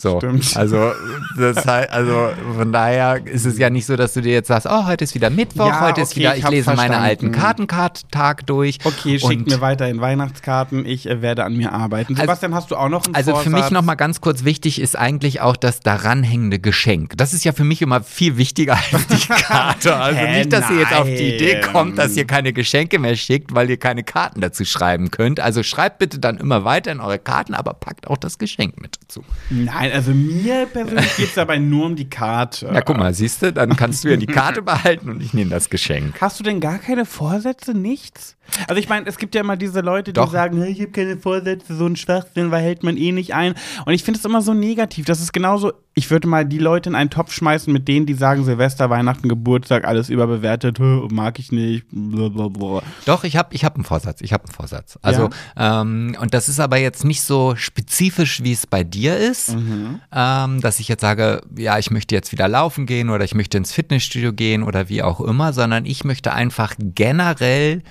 So, 0.00 0.18
Stimmt. 0.18 0.56
also 0.56 0.92
das 1.36 1.56
heißt, 1.66 1.90
also 1.90 2.30
von 2.56 2.72
daher 2.72 3.26
ist 3.26 3.44
es 3.46 3.58
ja 3.58 3.68
nicht 3.68 3.84
so, 3.84 3.96
dass 3.96 4.14
du 4.14 4.20
dir 4.20 4.32
jetzt 4.32 4.46
sagst, 4.46 4.68
oh, 4.70 4.86
heute 4.86 5.02
ist 5.02 5.16
wieder 5.16 5.28
Mittwoch, 5.28 5.66
Ja, 5.66 5.80
heute 5.80 6.02
ist 6.02 6.12
okay, 6.12 6.20
wieder, 6.20 6.36
ich 6.36 6.44
ich 6.44 6.50
lese 6.50 6.66
meine 6.70 6.78
verstanden. 6.94 7.04
alten 7.04 7.32
Kartenkart-Tag 7.32 8.46
durch. 8.46 8.78
Okay, 8.84 9.18
schick 9.18 9.40
Und- 9.40 9.48
mir 9.48 9.60
weiterhin 9.60 10.00
Weihnachtskarten, 10.00 10.86
ich 10.86 11.08
äh, 11.08 11.20
werde 11.20 11.42
an 11.44 11.56
mir 11.56 11.72
arbeiten. 11.72 12.12
Also- 12.14 12.22
Sebastian, 12.22 12.54
hast 12.54 12.70
du 12.70 12.76
auch 12.76 12.88
noch 12.88 13.06
einen 13.06 13.16
Also 13.16 13.34
für 13.34 13.48
mich 13.50 13.58
Vorsatz? 13.58 13.72
nochmal 13.72 13.96
ganz 13.96 14.20
kurz 14.20 14.44
wichtig 14.44 14.80
ist 14.80 14.96
eigentlich 14.96 15.40
auch 15.40 15.56
das 15.56 15.80
daranhängende 15.80 16.60
Geschenk. 16.60 17.14
Das 17.16 17.34
ist 17.34 17.44
ja 17.44 17.50
für 17.50 17.64
mich 17.64 17.82
immer 17.82 18.00
viel 18.00 18.36
wichtiger 18.36 18.78
als 18.92 19.06
die 19.08 19.28
Karte. 19.28 19.96
Also 19.96 20.16
Hä, 20.20 20.38
nicht, 20.38 20.52
dass 20.52 20.70
ihr 20.70 20.78
jetzt 20.78 20.94
auf 20.94 21.06
die 21.08 21.34
Idee 21.34 21.58
nein. 21.60 21.72
kommt, 21.72 21.98
dass 21.98 22.16
ihr 22.16 22.24
keine 22.24 22.52
Geschenke 22.52 23.00
mehr 23.00 23.16
schickt, 23.16 23.52
weil 23.52 23.68
ihr 23.68 23.78
keine 23.78 24.04
Karten 24.04 24.40
dazu 24.40 24.64
schreiben 24.64 25.10
könnt. 25.10 25.40
Also 25.40 25.64
schreibt 25.64 25.98
bitte 25.98 26.20
dann 26.20 26.36
immer 26.38 26.64
weiter 26.64 26.92
in 26.92 27.00
eure 27.00 27.18
Karten, 27.18 27.54
aber 27.54 27.74
packt 27.74 28.06
auch 28.06 28.16
das 28.16 28.38
Geschenk 28.38 28.80
mit 28.80 28.96
dazu. 29.02 29.24
Nein, 29.50 29.87
also 29.92 30.12
mir 30.12 30.66
persönlich 30.66 31.16
geht 31.16 31.28
es 31.28 31.34
dabei 31.34 31.58
nur 31.58 31.86
um 31.86 31.96
die 31.96 32.08
Karte. 32.08 32.66
Ja, 32.72 32.80
guck 32.80 32.96
mal, 32.96 33.12
siehst 33.14 33.42
du, 33.42 33.52
dann 33.52 33.76
kannst 33.76 34.04
du 34.04 34.08
ja 34.10 34.16
die 34.16 34.26
Karte 34.38 34.62
behalten 34.62 35.10
und 35.10 35.22
ich 35.22 35.34
nehme 35.34 35.50
das 35.50 35.70
Geschenk. 35.70 36.20
Hast 36.20 36.38
du 36.40 36.44
denn 36.44 36.60
gar 36.60 36.78
keine 36.78 37.04
Vorsätze? 37.04 37.74
Nichts? 37.74 38.36
Also 38.66 38.80
ich 38.80 38.88
meine, 38.88 39.06
es 39.06 39.18
gibt 39.18 39.34
ja 39.34 39.42
immer 39.42 39.56
diese 39.56 39.80
Leute, 39.80 40.12
die 40.12 40.20
Doch. 40.20 40.32
sagen, 40.32 40.58
"Hey, 40.60 40.70
ich 40.72 40.80
habe 40.80 40.90
keine 40.90 41.18
Vorsätze, 41.18 41.76
so 41.76 41.84
ein 41.86 41.96
Schwachsinn, 41.96 42.50
weil 42.50 42.62
hält 42.62 42.82
man 42.82 42.96
eh 42.96 43.12
nicht 43.12 43.34
ein. 43.34 43.54
Und 43.84 43.92
ich 43.92 44.02
finde 44.04 44.18
es 44.18 44.24
immer 44.24 44.40
so 44.40 44.54
negativ. 44.54 45.04
Das 45.04 45.20
ist 45.20 45.32
genauso, 45.34 45.72
ich 45.94 46.10
würde 46.10 46.28
mal 46.28 46.46
die 46.46 46.58
Leute 46.58 46.88
in 46.88 46.94
einen 46.94 47.10
Topf 47.10 47.32
schmeißen 47.32 47.70
mit 47.70 47.88
denen, 47.88 48.06
die 48.06 48.14
sagen, 48.14 48.44
Silvester, 48.44 48.88
Weihnachten, 48.88 49.28
Geburtstag, 49.28 49.84
alles 49.84 50.08
überbewertet, 50.08 50.78
"Hö, 50.78 51.06
mag 51.10 51.38
ich 51.38 51.52
nicht, 51.52 51.84
blablabla. 51.90 52.82
Doch, 53.04 53.24
ich 53.24 53.36
habe 53.36 53.54
ich 53.54 53.64
hab 53.66 53.74
einen 53.74 53.84
Vorsatz. 53.84 54.22
Ich 54.22 54.32
habe 54.32 54.44
einen 54.44 54.54
Vorsatz. 54.54 54.98
Also, 55.02 55.28
ähm, 55.56 56.16
und 56.20 56.32
das 56.32 56.48
ist 56.48 56.58
aber 56.58 56.78
jetzt 56.78 57.04
nicht 57.04 57.22
so 57.22 57.54
spezifisch, 57.54 58.42
wie 58.42 58.52
es 58.52 58.66
bei 58.66 58.82
dir 58.82 59.16
ist, 59.18 59.54
ähm, 60.12 60.60
dass 60.60 60.80
ich 60.80 60.88
jetzt 60.88 61.00
sage, 61.00 61.40
ja, 61.56 61.78
ich 61.78 61.90
möchte 61.90 62.14
jetzt 62.14 62.32
wieder 62.32 62.48
laufen 62.48 62.86
gehen 62.86 63.10
oder 63.10 63.24
ich 63.24 63.34
möchte 63.34 63.58
ins 63.58 63.72
Fitnessstudio 63.72 64.32
gehen 64.32 64.62
oder 64.62 64.88
wie 64.88 65.02
auch 65.02 65.20
immer, 65.20 65.52
sondern 65.52 65.84
ich 65.84 66.04
möchte 66.04 66.32
einfach 66.32 66.74
generell 66.78 67.82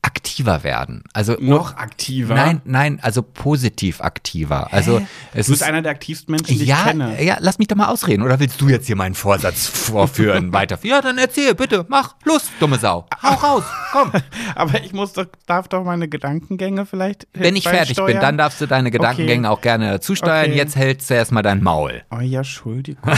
aktiver 0.00 0.62
werden. 0.62 1.02
Also 1.12 1.36
Noch 1.40 1.76
aktiver? 1.76 2.34
Nein, 2.34 2.60
nein, 2.64 2.98
also 3.02 3.20
positiv 3.22 4.00
aktiver. 4.00 4.72
Also 4.72 4.98
es 5.34 5.46
Du 5.46 5.52
bist 5.52 5.62
ist 5.62 5.62
einer 5.64 5.82
der 5.82 5.90
aktivsten 5.90 6.32
Menschen, 6.32 6.56
die 6.56 6.62
ich 6.62 6.68
ja, 6.68 6.84
kenne. 6.84 7.22
ja, 7.22 7.36
lass 7.40 7.58
mich 7.58 7.66
doch 7.68 7.76
mal 7.76 7.88
ausreden. 7.88 8.22
Oder 8.22 8.38
willst 8.38 8.60
du 8.60 8.68
jetzt 8.68 8.86
hier 8.86 8.94
meinen 8.96 9.14
Vorsatz 9.16 9.66
vorführen, 9.66 10.52
weiter? 10.52 10.78
Ja, 10.82 11.00
dann 11.00 11.18
erzähl, 11.18 11.54
bitte, 11.54 11.84
mach, 11.88 12.14
los, 12.24 12.44
dumme 12.60 12.78
Sau. 12.78 13.06
Hau 13.22 13.34
raus, 13.34 13.64
komm. 13.92 14.12
Aber 14.54 14.82
ich 14.82 14.92
muss 14.92 15.12
doch, 15.14 15.26
darf 15.46 15.66
doch 15.68 15.82
meine 15.84 16.08
Gedankengänge 16.08 16.86
vielleicht 16.86 17.26
Wenn 17.34 17.56
ich 17.56 17.64
fertig 17.64 17.96
bin, 17.96 18.04
beisteuern? 18.04 18.22
dann 18.22 18.38
darfst 18.38 18.60
du 18.60 18.66
deine 18.66 18.90
Gedankengänge 18.92 19.50
auch 19.50 19.60
gerne 19.60 19.90
dazu 19.90 20.14
steuern. 20.14 20.46
Okay. 20.46 20.56
Jetzt 20.56 20.76
hältst 20.76 21.10
du 21.10 21.14
erstmal 21.14 21.42
dein 21.42 21.62
Maul. 21.62 22.02
Oh 22.10 22.20
ja, 22.20 22.38
Entschuldigung. 22.40 23.02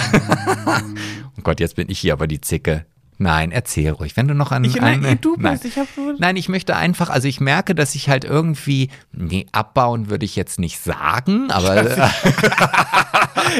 Oh 1.38 1.42
Gott, 1.42 1.60
jetzt 1.60 1.76
bin 1.76 1.88
ich 1.88 1.98
hier 1.98 2.12
aber 2.12 2.26
die 2.26 2.40
Zicke. 2.40 2.84
Nein, 3.22 3.52
erzähl 3.52 3.90
ruhig. 3.90 4.16
Wenn 4.16 4.28
du 4.28 4.34
noch 4.34 4.50
an. 4.50 4.64
Ich, 4.64 4.80
an, 4.82 5.02
nein, 5.02 5.18
du 5.20 5.36
nein. 5.38 5.52
bist, 5.52 5.66
ich 5.66 5.76
hab 5.76 5.88
Nein, 6.18 6.36
ich 6.36 6.48
möchte 6.48 6.74
einfach, 6.74 7.10
also 7.10 7.28
ich 7.28 7.38
merke, 7.38 7.74
dass 7.74 7.94
ich 7.94 8.08
halt 8.08 8.24
irgendwie, 8.24 8.88
nee, 9.12 9.44
abbauen 9.52 10.08
würde 10.08 10.24
ich 10.24 10.36
jetzt 10.36 10.58
nicht 10.58 10.80
sagen, 10.80 11.50
aber 11.50 11.84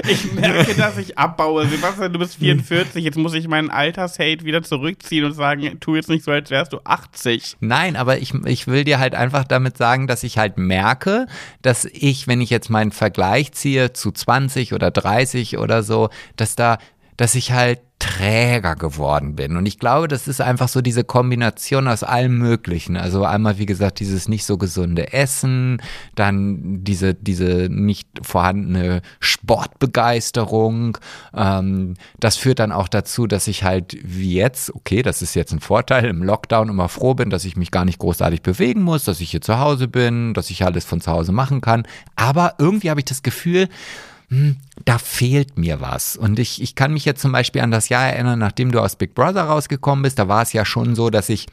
Ich 0.09 0.33
merke, 0.33 0.75
dass 0.75 0.97
ich 0.97 1.19
abbaue. 1.19 1.67
Sebastian, 1.67 2.11
du 2.11 2.19
bist 2.19 2.37
44, 2.37 3.05
jetzt 3.05 3.19
muss 3.19 3.35
ich 3.35 3.49
meinen 3.49 3.69
Altershate 3.69 4.47
wieder 4.47 4.63
zurückziehen 4.63 5.27
und 5.27 5.35
sagen, 5.35 5.79
tu 5.79 5.95
jetzt 5.95 6.09
nicht 6.09 6.25
so, 6.25 6.31
als 6.31 6.49
wärst 6.49 6.73
du 6.73 6.79
80. 6.83 7.59
nein, 7.61 7.97
aber 7.97 8.17
ich, 8.17 8.33
ich 8.47 8.67
will 8.67 8.85
dir 8.85 8.99
halt 8.99 9.15
einfach 9.15 9.45
damit 9.45 9.77
sagen, 9.77 10.07
dass 10.07 10.23
ich 10.23 10.39
halt 10.39 10.57
merke, 10.57 11.27
dass 11.61 11.85
ich, 11.85 12.27
wenn 12.27 12.41
ich 12.41 12.49
jetzt 12.49 12.71
meinen 12.71 12.93
Vergleich 12.93 13.53
ziehe 13.53 13.93
zu 13.93 14.11
20 14.11 14.73
oder 14.73 14.91
30 14.91 15.59
oder 15.59 15.83
so, 15.83 16.09
dass 16.37 16.57
da, 16.57 16.79
dass 17.19 17.35
ich 17.35 17.53
halt 17.53 17.81
träger 18.01 18.75
geworden 18.77 19.37
bin. 19.37 19.57
Und 19.57 19.67
ich 19.67 19.79
glaube, 19.79 20.09
das 20.09 20.27
ist 20.27 20.41
einfach 20.41 20.69
so 20.69 20.81
diese 20.81 21.05
Kombination 21.05 21.87
aus 21.87 22.03
allem 22.03 22.39
Möglichen. 22.39 22.97
Also 22.97 23.25
einmal, 23.25 23.59
wie 23.59 23.67
gesagt, 23.67 24.01
dieses 24.01 24.27
nicht 24.27 24.45
so 24.45 24.57
gesunde 24.57 25.13
Essen, 25.13 25.81
dann 26.15 26.83
diese, 26.83 27.15
diese 27.15 27.69
nicht 27.71 28.09
vorhandene 28.23 29.03
Sportbegeisterung. 29.21 30.99
Ähm, 31.35 31.95
das 32.19 32.37
führt 32.37 32.59
dann 32.59 32.73
auch 32.73 32.89
dazu, 32.89 33.27
dass 33.27 33.47
ich 33.47 33.65
halt 33.65 33.97
wie 34.03 34.35
jetzt, 34.35 34.75
okay, 34.75 35.03
das 35.03 35.21
ist 35.21 35.35
jetzt 35.35 35.53
ein 35.53 35.61
Vorteil, 35.61 36.07
im 36.07 36.23
Lockdown 36.23 36.71
immer 36.71 36.89
froh 36.89 37.15
bin, 37.15 37.29
dass 37.29 37.45
ich 37.45 37.57
mich 37.57 37.71
gar 37.71 37.85
nicht 37.85 37.99
großartig 37.99 38.41
bewegen 38.41 38.83
muss, 38.83 39.05
dass 39.05 39.21
ich 39.21 39.31
hier 39.31 39.43
zu 39.43 39.59
Hause 39.59 39.89
bin, 39.89 40.33
dass 40.33 40.49
ich 40.49 40.65
alles 40.65 40.87
von 40.87 41.03
zu 41.03 41.13
Hause 41.13 41.33
machen 41.33 41.61
kann. 41.61 41.87
Aber 42.17 42.55
irgendwie 42.59 42.89
habe 42.89 43.01
ich 43.01 43.07
das 43.07 43.23
Gefühl, 43.23 43.69
hm, 44.31 44.57
da 44.85 44.99
fehlt 44.99 45.59
mir 45.59 45.81
was. 45.81 46.17
Und 46.17 46.39
ich, 46.39 46.63
ich 46.63 46.77
kann 46.77 46.93
mich 46.93 47.05
jetzt 47.05 47.21
zum 47.21 47.33
Beispiel 47.33 47.63
an 47.63 47.73
das 47.73 47.89
Jahr 47.89 48.07
erinnern, 48.09 48.39
nachdem 48.39 48.71
du 48.71 48.81
aus 48.81 48.97
Big 48.97 49.15
Brother 49.15 49.43
rausgekommen 49.43 50.03
bist, 50.03 50.19
da 50.19 50.29
war 50.29 50.43
es 50.43 50.53
ja 50.53 50.65
schon 50.65 50.95
so, 50.95 51.11
dass 51.11 51.29
ich 51.29 51.47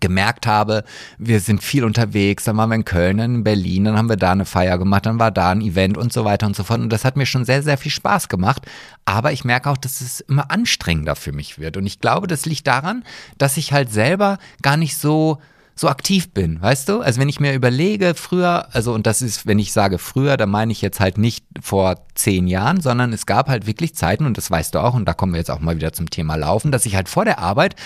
gemerkt 0.00 0.46
habe, 0.46 0.84
wir 1.18 1.40
sind 1.40 1.62
viel 1.62 1.84
unterwegs, 1.84 2.44
dann 2.44 2.56
waren 2.56 2.70
wir 2.70 2.76
in 2.76 2.84
Köln, 2.84 3.18
in 3.18 3.44
Berlin, 3.44 3.84
dann 3.84 3.96
haben 3.96 4.08
wir 4.08 4.16
da 4.16 4.32
eine 4.32 4.44
Feier 4.44 4.78
gemacht, 4.78 5.06
dann 5.06 5.18
war 5.18 5.30
da 5.30 5.50
ein 5.50 5.60
Event 5.60 5.96
und 5.96 6.12
so 6.12 6.24
weiter 6.24 6.46
und 6.46 6.56
so 6.56 6.64
fort. 6.64 6.80
Und 6.80 6.90
das 6.90 7.04
hat 7.04 7.16
mir 7.16 7.26
schon 7.26 7.44
sehr, 7.44 7.62
sehr 7.62 7.78
viel 7.78 7.92
Spaß 7.92 8.28
gemacht. 8.28 8.62
Aber 9.04 9.32
ich 9.32 9.44
merke 9.44 9.70
auch, 9.70 9.76
dass 9.76 10.00
es 10.00 10.20
immer 10.20 10.50
anstrengender 10.50 11.16
für 11.16 11.32
mich 11.32 11.58
wird. 11.58 11.76
Und 11.76 11.86
ich 11.86 12.00
glaube, 12.00 12.26
das 12.26 12.46
liegt 12.46 12.66
daran, 12.66 13.04
dass 13.38 13.56
ich 13.56 13.72
halt 13.72 13.92
selber 13.92 14.38
gar 14.62 14.76
nicht 14.76 14.96
so 14.96 15.38
so 15.78 15.88
aktiv 15.88 16.32
bin, 16.32 16.60
weißt 16.60 16.88
du? 16.88 17.00
Also 17.00 17.20
wenn 17.20 17.28
ich 17.28 17.38
mir 17.38 17.52
überlege, 17.52 18.14
früher, 18.14 18.74
also 18.74 18.94
und 18.94 19.06
das 19.06 19.20
ist, 19.20 19.46
wenn 19.46 19.58
ich 19.58 19.72
sage 19.72 19.98
früher, 19.98 20.38
dann 20.38 20.48
meine 20.48 20.72
ich 20.72 20.80
jetzt 20.80 21.00
halt 21.00 21.18
nicht 21.18 21.44
vor 21.60 21.96
zehn 22.14 22.48
Jahren, 22.48 22.80
sondern 22.80 23.12
es 23.12 23.26
gab 23.26 23.48
halt 23.48 23.66
wirklich 23.66 23.94
Zeiten, 23.94 24.24
und 24.24 24.38
das 24.38 24.50
weißt 24.50 24.74
du 24.74 24.78
auch, 24.78 24.94
und 24.94 25.04
da 25.04 25.12
kommen 25.12 25.34
wir 25.34 25.38
jetzt 25.38 25.50
auch 25.50 25.60
mal 25.60 25.76
wieder 25.76 25.92
zum 25.92 26.08
Thema 26.08 26.34
Laufen, 26.36 26.72
dass 26.72 26.86
ich 26.86 26.96
halt 26.96 27.10
vor 27.10 27.26
der 27.26 27.38
Arbeit 27.38 27.76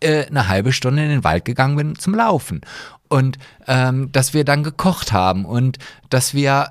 äh, 0.00 0.26
eine 0.26 0.46
halbe 0.46 0.72
Stunde 0.72 1.02
in 1.02 1.10
den 1.10 1.24
Wald 1.24 1.44
gegangen 1.44 1.76
bin 1.76 1.96
zum 1.96 2.14
Laufen. 2.14 2.60
Und 3.08 3.38
ähm, 3.66 4.10
dass 4.12 4.34
wir 4.34 4.44
dann 4.44 4.62
gekocht 4.62 5.12
haben 5.12 5.44
und 5.44 5.78
dass 6.10 6.34
wir 6.34 6.68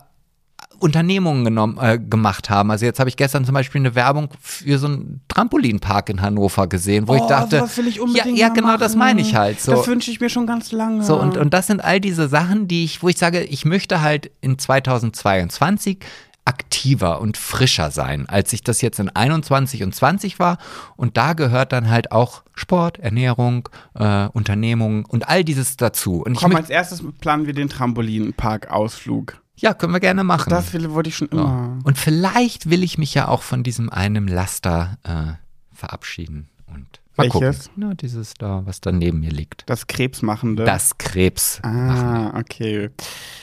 Unternehmungen 0.81 1.45
genommen, 1.45 1.77
äh, 1.79 1.99
gemacht 1.99 2.49
haben. 2.49 2.71
Also 2.71 2.85
jetzt 2.85 2.99
habe 2.99 3.09
ich 3.09 3.17
gestern 3.17 3.45
zum 3.45 3.53
Beispiel 3.53 3.81
eine 3.81 3.95
Werbung 3.95 4.29
für 4.41 4.77
so 4.77 4.87
einen 4.87 5.21
Trampolinpark 5.27 6.09
in 6.09 6.21
Hannover 6.21 6.67
gesehen, 6.67 7.07
wo 7.07 7.15
ich 7.15 7.21
dachte, 7.21 7.59
sowas 7.59 7.77
will 7.77 7.87
ich 7.87 7.99
unbedingt 7.99 8.37
ja, 8.37 8.47
ja 8.47 8.53
genau, 8.53 8.77
das 8.77 8.95
machen. 8.95 9.09
meine 9.09 9.21
ich 9.21 9.35
halt. 9.35 9.61
So. 9.61 9.71
Das 9.73 9.87
wünsche 9.87 10.11
ich 10.11 10.19
mir 10.19 10.29
schon 10.29 10.47
ganz 10.47 10.71
lange. 10.71 11.03
So, 11.03 11.19
und, 11.19 11.37
und 11.37 11.53
das 11.53 11.67
sind 11.67 11.83
all 11.83 11.99
diese 11.99 12.27
Sachen, 12.27 12.67
die 12.67 12.83
ich, 12.83 13.03
wo 13.03 13.09
ich 13.09 13.17
sage, 13.17 13.43
ich 13.43 13.65
möchte 13.65 14.01
halt 14.01 14.31
in 14.41 14.57
2022 14.57 15.99
aktiver 16.45 17.21
und 17.21 17.37
frischer 17.37 17.91
sein, 17.91 18.27
als 18.27 18.51
ich 18.53 18.63
das 18.63 18.81
jetzt 18.81 18.99
in 18.99 19.09
21 19.09 19.83
und 19.83 19.93
20 19.93 20.39
war. 20.39 20.57
Und 20.95 21.17
da 21.17 21.33
gehört 21.33 21.71
dann 21.71 21.89
halt 21.89 22.11
auch 22.11 22.43
Sport, 22.53 22.99
Ernährung, 22.99 23.69
äh, 23.93 24.27
Unternehmung 24.27 25.05
und 25.05 25.29
all 25.29 25.43
dieses 25.43 25.77
dazu. 25.77 26.23
Und 26.23 26.35
Komm, 26.35 26.55
als 26.55 26.69
erstes 26.69 27.03
planen 27.19 27.45
wir 27.45 27.53
den 27.53 27.69
Trampolinpark-Ausflug. 27.69 29.40
Ja, 29.55 29.73
können 29.73 29.93
wir 29.93 29.99
gerne 29.99 30.23
machen. 30.23 30.49
Das 30.49 30.73
will, 30.73 30.91
wollte 30.91 31.09
ich 31.09 31.17
schon 31.17 31.29
immer. 31.29 31.77
Und 31.83 31.97
vielleicht 31.97 32.69
will 32.69 32.83
ich 32.83 32.97
mich 32.97 33.13
ja 33.13 33.27
auch 33.27 33.41
von 33.43 33.63
diesem 33.63 33.89
einen 33.89 34.27
Laster 34.27 34.97
äh, 35.03 35.33
verabschieden. 35.75 36.49
Und 36.67 37.01
mal 37.15 37.25
Welches? 37.31 37.65
gucken. 37.65 37.73
Na, 37.75 37.93
dieses 37.93 38.33
da, 38.35 38.65
was 38.65 38.81
da 38.81 38.91
neben 38.91 39.19
mir 39.19 39.31
liegt. 39.31 39.63
Das 39.67 39.87
Krebsmachende. 39.87 40.65
Das 40.65 40.97
Krebs. 40.97 41.59
Ah, 41.63 42.37
okay. 42.39 42.89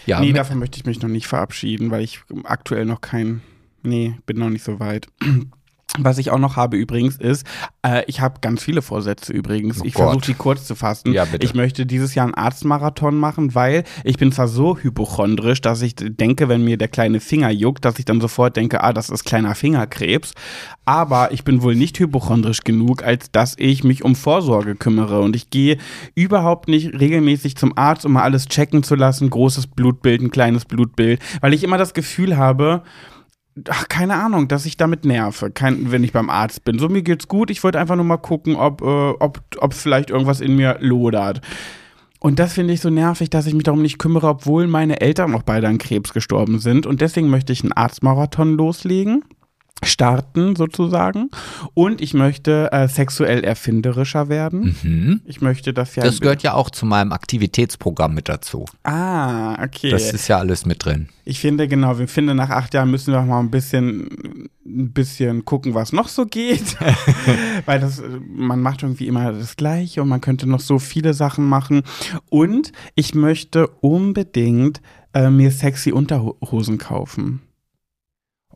Ja, 0.07 0.21
nee, 0.21 0.33
davon 0.33 0.59
möchte 0.59 0.79
ich 0.79 0.87
mich 0.87 1.03
noch 1.03 1.09
nicht 1.09 1.27
verabschieden, 1.27 1.91
weil 1.91 2.03
ich 2.03 2.21
aktuell 2.45 2.85
noch 2.85 3.01
kein. 3.01 3.43
Nee, 3.83 4.19
bin 4.27 4.39
noch 4.39 4.51
nicht 4.51 4.65
so 4.65 4.81
weit. 4.81 5.07
Was 5.99 6.19
ich 6.19 6.31
auch 6.31 6.39
noch 6.39 6.57
habe 6.57 6.77
übrigens 6.77 7.17
ist, 7.17 7.47
äh, 7.85 8.05
ich 8.07 8.21
habe 8.21 8.41
ganz 8.41 8.63
viele 8.63 8.83
Vorsätze 8.83 9.33
übrigens. 9.33 9.81
Oh 9.81 9.85
ich 9.85 9.95
versuche 9.95 10.27
die 10.27 10.35
kurz 10.35 10.67
zu 10.67 10.75
fassen. 10.75 11.13
Ja, 11.13 11.25
bitte. 11.25 11.45
Ich 11.45 11.55
möchte 11.55 11.87
dieses 11.87 12.15
Jahr 12.15 12.27
einen 12.27 12.35
Arztmarathon 12.35 13.17
machen, 13.17 13.55
weil 13.55 13.85
ich 14.05 14.17
bin 14.17 14.33
zwar 14.33 14.49
so 14.49 14.77
hypochondrisch, 14.77 15.61
dass 15.61 15.83
ich 15.83 15.95
denke, 15.97 16.49
wenn 16.49 16.65
mir 16.65 16.77
der 16.77 16.89
kleine 16.89 17.21
Finger 17.21 17.51
juckt, 17.51 17.85
dass 17.85 17.99
ich 17.99 18.05
dann 18.05 18.21
sofort 18.21 18.57
denke, 18.57 18.83
ah, 18.83 18.93
das 18.93 19.11
ist 19.11 19.25
kleiner 19.25 19.55
Fingerkrebs. 19.55 20.33
Aber 20.85 21.33
ich 21.33 21.45
bin 21.45 21.63
wohl 21.63 21.75
nicht 21.75 21.99
hypochondrisch 21.99 22.63
genug, 22.63 23.03
als 23.03 23.31
dass 23.31 23.55
ich 23.59 23.85
mich 23.85 24.05
um 24.05 24.15
Vorsorge 24.15 24.75
kümmere. 24.75 25.21
Und 25.21 25.37
ich 25.37 25.51
gehe 25.51 25.79
überhaupt 26.15 26.69
nicht 26.69 26.99
regelmäßig 26.99 27.57
zum 27.57 27.77
Arzt, 27.77 28.07
um 28.07 28.13
mal 28.13 28.23
alles 28.23 28.47
checken 28.47 28.83
zu 28.83 28.95
lassen. 28.95 29.29
Großes 29.31 29.67
Blutbild, 29.67 30.23
ein 30.23 30.31
kleines 30.31 30.65
Blutbild. 30.65 31.21
Weil 31.41 31.55
ich 31.55 31.65
immer 31.65 31.79
das 31.79 31.95
Gefühl 31.95 32.37
habe, 32.37 32.83
ach, 33.69 33.89
keine 33.89 34.15
Ahnung, 34.15 34.49
dass 34.49 34.67
ich 34.67 34.77
damit 34.77 35.05
nerve, 35.05 35.51
kein, 35.51 35.91
wenn 35.91 36.05
ich 36.05 36.13
beim 36.13 36.31
Arzt 36.31 36.65
bin. 36.65 36.79
So, 36.79 36.89
mir 36.89 37.03
geht's 37.03 37.29
gut, 37.29 37.51
ich 37.51 37.63
wollte 37.65 37.79
einfach 37.79 37.97
nur 37.97 38.05
mal 38.05 38.17
gucken, 38.17 38.57
ob, 38.57 38.83
äh, 38.83 38.85
ob, 38.85 39.41
ob 39.59 39.75
vielleicht 39.75 40.11
irgendwas 40.11 40.41
in 40.41 40.57
mir 40.57 40.77
lodert. 40.81 41.41
Und 42.21 42.39
das 42.39 42.55
finde 42.55 42.75
ich 42.75 42.81
so 42.81 42.91
nervig, 42.91 43.31
dass 43.31 43.47
ich 43.47 43.55
mich 43.55 43.63
darum 43.63 43.83
nicht 43.83 43.99
kümmere, 43.99 44.29
obwohl 44.29 44.67
meine 44.67 45.01
Eltern 45.01 45.35
auch 45.35 45.43
beide 45.43 45.69
an 45.69 45.79
Krebs 45.79 46.13
gestorben 46.13 46.59
sind. 46.59 46.85
Und 46.85 47.01
deswegen 47.01 47.31
möchte 47.31 47.53
ich 47.53 47.63
einen 47.63 47.73
Arztmarathon 47.73 48.57
loslegen. 48.57 49.25
Starten 49.85 50.57
sozusagen. 50.57 51.31
Und 51.75 52.01
ich 52.01 52.15
möchte 52.15 52.73
äh, 52.73 52.89
sexuell 52.89 53.45
erfinderischer 53.45 54.29
werden. 54.29 54.77
Mhm. 54.83 55.21
Ich 55.25 55.41
möchte 55.41 55.73
das 55.73 55.95
ja. 55.97 56.03
Das 56.03 56.21
gehört 56.21 56.43
ja 56.43 56.55
auch 56.55 56.71
zu 56.71 56.87
meinem 56.87 57.13
Aktivitätsprogramm 57.13 58.15
mit 58.15 58.29
dazu. 58.29 58.65
Ah, 58.85 59.63
okay. 59.63 59.91
Das 59.91 60.13
ist 60.13 60.29
ja 60.29 60.39
alles 60.39 60.67
mit 60.67 60.85
drin. 60.85 61.09
Ich 61.25 61.41
finde, 61.41 61.69
genau, 61.69 61.99
wir 61.99 62.09
finden, 62.09 62.37
nach 62.37 62.51
acht 62.51 62.75
Jahren 62.75 62.91
müssen 62.91 63.13
wir 63.13 63.21
auch 63.21 63.27
mal 63.27 63.41
ein 63.41 63.51
bisschen, 63.51 64.49
ein 64.65 64.93
bisschen 64.93 65.45
gucken, 65.45 65.75
was 65.75 65.93
noch 65.93 66.09
so 66.09 66.27
geht. 66.27 66.77
Weil 67.67 67.81
das, 67.81 68.03
man 68.27 68.61
macht 68.61 68.83
irgendwie 68.83 69.07
immer 69.07 69.33
das 69.33 69.57
Gleiche 69.57 70.03
und 70.03 70.09
man 70.09 70.21
könnte 70.21 70.49
noch 70.49 70.61
so 70.61 70.79
viele 70.79 71.15
Sachen 71.15 71.45
machen. 71.45 71.83
Und 72.31 72.73
ich 72.95 73.15
möchte 73.15 73.69
unbedingt 73.69 74.81
äh, 75.15 75.31
mir 75.31 75.51
sexy 75.51 75.93
Unterhosen 75.93 76.79
kaufen. 76.79 77.43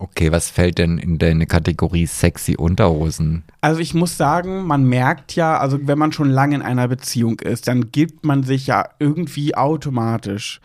Okay, 0.02 0.32
was 0.32 0.50
fällt 0.50 0.78
denn 0.78 0.98
in 0.98 1.18
deine 1.18 1.46
Kategorie 1.46 2.06
sexy 2.06 2.56
Unterhosen? 2.56 3.44
Also 3.60 3.80
ich 3.80 3.94
muss 3.94 4.16
sagen, 4.16 4.66
man 4.66 4.84
merkt 4.84 5.36
ja, 5.36 5.58
also 5.58 5.78
wenn 5.86 5.96
man 5.96 6.10
schon 6.10 6.28
lange 6.28 6.56
in 6.56 6.62
einer 6.62 6.88
Beziehung 6.88 7.38
ist, 7.38 7.68
dann 7.68 7.92
gibt 7.92 8.26
man 8.26 8.42
sich 8.42 8.66
ja 8.66 8.88
irgendwie 8.98 9.54
automatisch 9.54 10.60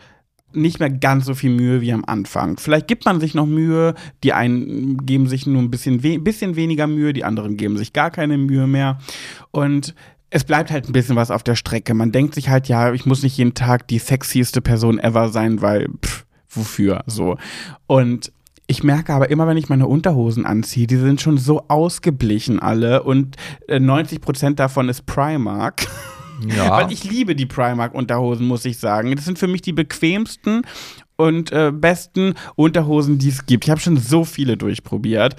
nicht 0.52 0.80
mehr 0.80 0.90
ganz 0.90 1.24
so 1.24 1.34
viel 1.34 1.50
Mühe 1.50 1.80
wie 1.80 1.92
am 1.92 2.04
Anfang. 2.04 2.58
Vielleicht 2.58 2.88
gibt 2.88 3.04
man 3.04 3.20
sich 3.20 3.36
noch 3.36 3.46
Mühe, 3.46 3.94
die 4.24 4.32
einen 4.32 5.06
geben 5.06 5.28
sich 5.28 5.46
nur 5.46 5.62
ein 5.62 5.70
bisschen, 5.70 6.02
we 6.02 6.18
bisschen 6.18 6.56
weniger 6.56 6.88
Mühe, 6.88 7.12
die 7.12 7.22
anderen 7.22 7.56
geben 7.56 7.76
sich 7.76 7.92
gar 7.92 8.10
keine 8.10 8.38
Mühe 8.38 8.66
mehr. 8.66 8.98
Und 9.52 9.94
es 10.30 10.42
bleibt 10.42 10.72
halt 10.72 10.88
ein 10.88 10.92
bisschen 10.92 11.14
was 11.14 11.30
auf 11.30 11.44
der 11.44 11.54
Strecke. 11.54 11.94
Man 11.94 12.10
denkt 12.10 12.34
sich 12.34 12.48
halt, 12.48 12.66
ja, 12.66 12.92
ich 12.92 13.06
muss 13.06 13.22
nicht 13.22 13.36
jeden 13.36 13.54
Tag 13.54 13.86
die 13.86 14.00
sexieste 14.00 14.60
Person 14.60 14.98
ever 14.98 15.28
sein, 15.28 15.62
weil, 15.62 15.88
pff, 16.04 16.26
wofür, 16.48 17.04
so. 17.06 17.36
Und 17.86 18.32
ich 18.70 18.84
merke 18.84 19.14
aber 19.14 19.30
immer, 19.30 19.48
wenn 19.48 19.56
ich 19.56 19.70
meine 19.70 19.88
Unterhosen 19.88 20.44
anziehe, 20.44 20.86
die 20.86 20.96
sind 20.96 21.22
schon 21.22 21.38
so 21.38 21.64
ausgeblichen 21.68 22.60
alle 22.60 23.02
und 23.02 23.36
äh, 23.66 23.78
90% 23.78 24.54
davon 24.54 24.88
ist 24.88 25.06
Primark. 25.06 25.86
Ja. 26.46 26.70
Weil 26.70 26.92
ich 26.92 27.02
liebe 27.02 27.34
die 27.34 27.46
Primark-Unterhosen, 27.46 28.46
muss 28.46 28.64
ich 28.64 28.78
sagen. 28.78 29.16
Das 29.16 29.24
sind 29.24 29.40
für 29.40 29.48
mich 29.48 29.60
die 29.60 29.72
bequemsten 29.72 30.62
und 31.16 31.50
äh, 31.50 31.72
besten 31.72 32.34
Unterhosen, 32.54 33.18
die 33.18 33.30
es 33.30 33.44
gibt. 33.44 33.64
Ich 33.64 33.70
habe 33.70 33.80
schon 33.80 33.96
so 33.96 34.24
viele 34.24 34.56
durchprobiert, 34.56 35.34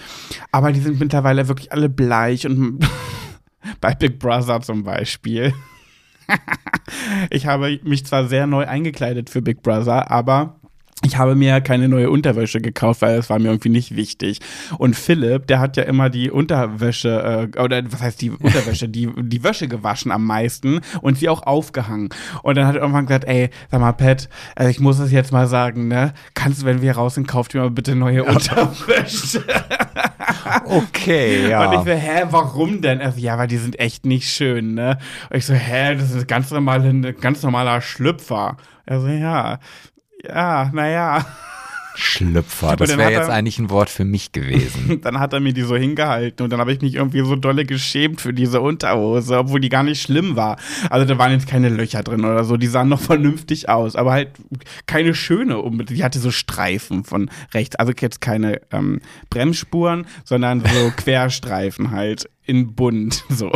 aber 0.51 0.73
die 0.73 0.81
sind 0.81 0.99
mittlerweile 0.99 1.47
wirklich 1.47 1.71
alle 1.71 1.87
bleich 1.87 2.45
und 2.45 2.85
bei 3.79 3.95
Big 3.95 4.19
Brother 4.19 4.59
zum 4.59 4.83
Beispiel. 4.83 5.53
ich 7.29 7.47
habe 7.47 7.79
mich 7.83 8.05
zwar 8.05 8.27
sehr 8.27 8.45
neu 8.45 8.67
eingekleidet 8.67 9.29
für 9.29 9.41
Big 9.41 9.63
Brother, 9.63 10.11
aber 10.11 10.58
ich 11.01 11.17
habe 11.17 11.35
mir 11.35 11.61
keine 11.61 11.87
neue 11.87 12.09
Unterwäsche 12.09 12.59
gekauft, 12.59 13.01
weil 13.01 13.17
es 13.17 13.29
war 13.29 13.39
mir 13.39 13.47
irgendwie 13.47 13.69
nicht 13.69 13.95
wichtig. 13.95 14.39
Und 14.77 14.97
Philipp, 14.97 15.47
der 15.47 15.59
hat 15.59 15.77
ja 15.77 15.83
immer 15.83 16.09
die 16.09 16.29
Unterwäsche, 16.29 17.49
äh, 17.55 17.59
oder 17.59 17.81
was 17.89 18.01
heißt 18.01 18.21
die 18.21 18.31
Unterwäsche, 18.39 18.89
die, 18.89 19.09
die 19.17 19.43
Wäsche 19.43 19.69
gewaschen 19.69 20.11
am 20.11 20.25
meisten 20.25 20.81
und 21.01 21.17
sie 21.17 21.29
auch 21.29 21.43
aufgehangen. 21.43 22.09
Und 22.43 22.57
dann 22.57 22.67
hat 22.67 22.75
er 22.75 22.81
irgendwann 22.81 23.05
gesagt, 23.05 23.25
ey, 23.25 23.49
sag 23.71 23.79
mal, 23.79 23.93
Pat, 23.93 24.27
also 24.55 24.69
ich 24.69 24.81
muss 24.81 24.99
es 24.99 25.11
jetzt 25.11 25.31
mal 25.31 25.47
sagen, 25.47 25.87
ne? 25.87 26.13
Kannst 26.33 26.61
du, 26.61 26.65
wenn 26.65 26.81
wir 26.81 26.91
raus 26.93 27.15
sind, 27.15 27.27
kauft 27.27 27.53
dir 27.53 27.59
mal 27.59 27.71
bitte 27.71 27.95
neue 27.95 28.23
Unterwäsche. 28.25 29.43
Okay, 30.65 31.55
Und 31.55 31.73
ich 31.73 31.79
so, 31.79 31.91
hä, 31.91 32.25
warum 32.29 32.81
denn? 32.81 33.01
Also, 33.01 33.19
ja, 33.19 33.37
weil 33.37 33.47
die 33.47 33.57
sind 33.57 33.79
echt 33.79 34.05
nicht 34.05 34.29
schön, 34.29 34.73
ne? 34.73 34.97
Und 35.29 35.37
ich 35.37 35.45
so, 35.45 35.53
hä, 35.53 35.95
das 35.95 36.11
ist 36.11 36.27
ganz 36.27 36.51
normale, 36.51 36.89
ein 36.89 37.15
ganz 37.19 37.41
normaler 37.41 37.81
Schlüpfer. 37.81 38.57
Also, 38.85 39.07
ja, 39.07 39.59
ja, 40.25 40.69
naja. 40.73 41.25
Schlüpfer, 41.95 42.75
das 42.77 42.97
wäre 42.97 43.11
jetzt 43.11 43.27
er- 43.27 43.33
eigentlich 43.33 43.59
ein 43.59 43.69
Wort 43.69 43.89
für 43.89 44.05
mich 44.05 44.31
gewesen. 44.31 45.01
Dann 45.03 45.19
hat 45.19 45.33
er 45.33 45.39
mir 45.41 45.53
die 45.53 45.63
so 45.63 45.75
hingehalten 45.75 46.43
und 46.43 46.49
dann 46.51 46.59
habe 46.61 46.71
ich 46.71 46.81
mich 46.81 46.95
irgendwie 46.95 47.25
so 47.25 47.35
dolle 47.35 47.65
geschämt 47.65 48.21
für 48.21 48.31
diese 48.33 48.61
Unterhose, 48.61 49.37
obwohl 49.37 49.59
die 49.59 49.67
gar 49.69 49.83
nicht 49.83 50.01
schlimm 50.01 50.35
war. 50.37 50.57
Also 50.89 51.05
da 51.05 51.17
waren 51.17 51.31
jetzt 51.31 51.47
keine 51.47 51.67
Löcher 51.67 52.01
drin 52.03 52.23
oder 52.23 52.43
so, 52.45 52.55
die 52.55 52.67
sahen 52.67 52.87
noch 52.87 53.01
vernünftig 53.11 53.67
aus, 53.67 53.95
aber 53.97 54.11
halt 54.13 54.29
keine 54.85 55.13
schöne 55.13 55.57
unbedingt. 55.57 55.99
Die 55.99 56.03
hatte 56.03 56.19
so 56.19 56.31
Streifen 56.31 57.03
von 57.03 57.29
rechts, 57.53 57.75
also 57.75 57.91
jetzt 57.99 58.21
keine 58.21 58.61
ähm, 58.71 59.01
Bremsspuren, 59.29 60.05
sondern 60.23 60.61
so 60.61 60.91
Querstreifen 60.95 61.91
halt 61.91 62.29
in 62.45 62.75
bunt 62.75 63.25
so. 63.29 63.51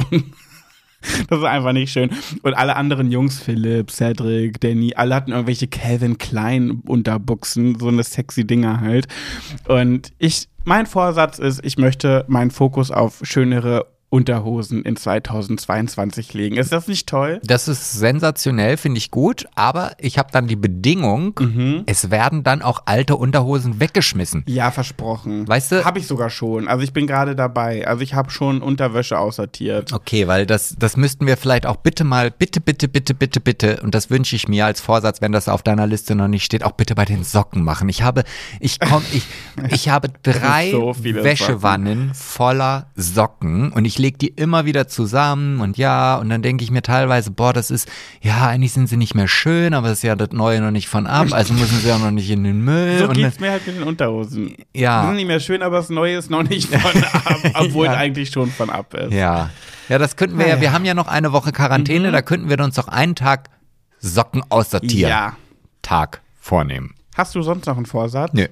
Das 1.30 1.40
ist 1.40 1.46
einfach 1.46 1.74
nicht 1.74 1.92
schön. 1.92 2.10
Und 2.42 2.54
alle 2.54 2.76
anderen 2.76 3.12
Jungs, 3.12 3.40
Philipp, 3.40 3.92
Cedric, 3.92 4.60
Danny, 4.62 4.94
alle 4.96 5.16
hatten 5.16 5.32
irgendwelche 5.32 5.68
Calvin 5.68 6.18
Klein 6.18 6.82
Unterbuchsen, 6.86 7.80
so 7.80 7.88
eine 7.88 8.04
sexy 8.04 8.46
Dinger 8.46 8.82
halt. 8.82 9.08
Und 9.68 10.12
ich, 10.18 10.48
mein 10.64 10.86
Vorsatz 10.86 11.40
ist, 11.40 11.64
ich 11.64 11.78
möchte 11.78 12.26
meinen 12.28 12.52
Fokus 12.52 12.92
auf 12.92 13.20
schönere 13.24 13.93
Unterhosen 14.14 14.84
in 14.84 14.96
2022 14.96 16.36
legen. 16.36 16.56
Ist 16.58 16.72
das 16.72 16.88
nicht 16.88 17.08
toll? 17.10 17.40
Das 17.44 17.68
ist 17.68 17.94
sensationell, 17.94 18.78
finde 18.78 19.00
ich 19.00 19.10
gut, 19.10 19.46
aber 19.56 19.94
ich 19.98 20.20
habe 20.20 20.30
dann 20.32 20.46
die 20.48 20.56
Bedingung, 20.56 21.34
Mhm. 21.40 21.82
es 21.88 22.12
werden 22.12 22.44
dann 22.44 22.62
auch 22.62 22.84
alte 22.86 23.16
Unterhosen 23.16 23.80
weggeschmissen. 23.80 24.44
Ja, 24.46 24.70
versprochen. 24.70 25.48
Weißt 25.48 25.72
du- 25.72 25.84
Habe 25.84 25.98
ich 25.98 26.06
sogar 26.06 26.30
schon. 26.30 26.68
Also 26.68 26.84
ich 26.84 26.94
bin 26.94 27.08
gerade 27.08 27.36
dabei. 27.36 27.88
Also 27.88 28.04
ich 28.04 28.14
habe 28.14 28.30
schon 28.30 28.62
Unterwäsche 28.62 29.18
aussortiert. 29.18 29.92
Okay, 29.94 30.28
weil 30.28 30.46
das, 30.46 30.76
das 30.78 30.96
müssten 30.96 31.26
wir 31.26 31.36
vielleicht 31.36 31.66
auch 31.66 31.78
bitte 31.78 32.04
mal, 32.04 32.30
bitte, 32.30 32.62
bitte, 32.62 32.88
bitte, 32.88 33.16
bitte, 33.16 33.40
bitte, 33.40 33.82
und 33.82 33.96
das 33.96 34.12
wünsche 34.12 34.36
ich 34.36 34.48
mir 34.48 34.68
als 34.68 34.80
Vorsatz, 34.80 35.22
wenn 35.22 35.32
das 35.32 35.50
auf 35.50 35.64
deiner 35.64 35.88
Liste 35.88 36.14
noch 36.14 36.28
nicht 36.28 36.44
steht, 36.44 36.64
auch 36.64 36.74
bitte 36.74 36.94
bei 36.94 37.06
den 37.06 37.24
Socken 37.24 37.64
machen. 37.64 37.90
Ich 37.90 38.04
habe, 38.04 38.24
ich 38.60 38.80
komm, 38.80 39.02
ich, 39.12 39.26
ich 39.72 39.90
habe 39.90 40.10
drei 40.22 40.70
so 40.70 40.94
Wäschewannen 41.02 42.14
voller 42.14 42.92
Socken 42.96 43.72
und 43.72 43.86
ich 43.86 43.98
lege 44.04 44.18
die 44.20 44.28
immer 44.28 44.66
wieder 44.66 44.88
zusammen 44.88 45.60
und 45.62 45.78
ja, 45.78 46.16
und 46.18 46.30
dann 46.30 46.42
denke 46.44 46.64
ich 46.64 46.70
mir 46.70 46.82
teilweise, 46.84 47.32
boah, 47.32 47.54
das 47.54 47.72
ist, 47.72 47.90
ja, 48.22 48.48
eigentlich 48.48 48.72
sind 48.74 48.88
sie 48.88 48.98
nicht 48.98 49.16
mehr 49.16 49.28
schön, 49.28 49.74
aber 49.74 49.88
das 49.88 49.98
ist 50.00 50.04
ja 50.04 50.16
das 50.16 50.30
Neue 50.32 50.62
noch 50.62 50.70
nicht 50.72 50.88
von 50.88 51.08
ab, 51.08 51.28
also 51.32 51.54
müssen 51.54 51.80
sie 51.80 51.92
auch 51.92 52.00
noch 52.00 52.12
nicht 52.12 52.30
in 52.30 52.44
den 52.44 52.62
Müll. 52.64 53.00
So 53.00 53.06
und 53.08 53.14
geht's 53.16 53.40
mir 53.40 53.52
halt 53.52 53.66
mit 53.66 53.78
den 53.78 53.84
Unterhosen. 53.84 54.54
Ja. 54.76 55.02
Die 55.02 55.08
sind 55.08 55.16
nicht 55.16 55.28
mehr 55.28 55.40
schön, 55.40 55.64
aber 55.64 55.78
das 55.78 55.90
Neue 55.90 56.18
ist 56.18 56.30
noch 56.30 56.44
nicht 56.44 56.70
von 56.76 57.04
ab, 57.26 57.40
obwohl 57.56 57.86
Ja. 57.88 57.94
es 57.94 57.98
eigentlich 57.98 58.30
schon 58.30 58.52
von 58.52 58.70
ab 58.70 58.94
ist. 58.94 59.12
Ja. 59.14 59.50
Ja, 59.90 59.98
das 59.98 60.16
könnten 60.16 60.38
wir 60.38 60.46
ja, 60.48 60.52
Naja. 60.56 60.62
wir 60.62 60.72
haben 60.74 60.86
ja 60.86 60.94
noch 60.94 61.08
eine 61.08 61.34
Woche 61.34 61.52
Quarantäne, 61.52 62.12
da 62.12 62.22
könnten 62.22 62.50
wir 62.50 62.60
uns 62.60 62.76
doch 62.76 62.88
einen 62.88 63.16
Tag 63.16 63.50
Socken 64.00 64.44
aussortieren. 64.50 65.10
Ja. 65.10 65.34
Tag 65.82 66.22
vornehmen. 66.40 66.94
Hast 67.16 67.36
du 67.36 67.42
sonst 67.42 67.66
noch 67.68 67.78
einen 67.78 67.86
Vorsatz? 67.86 68.32
Nö. 68.34 68.48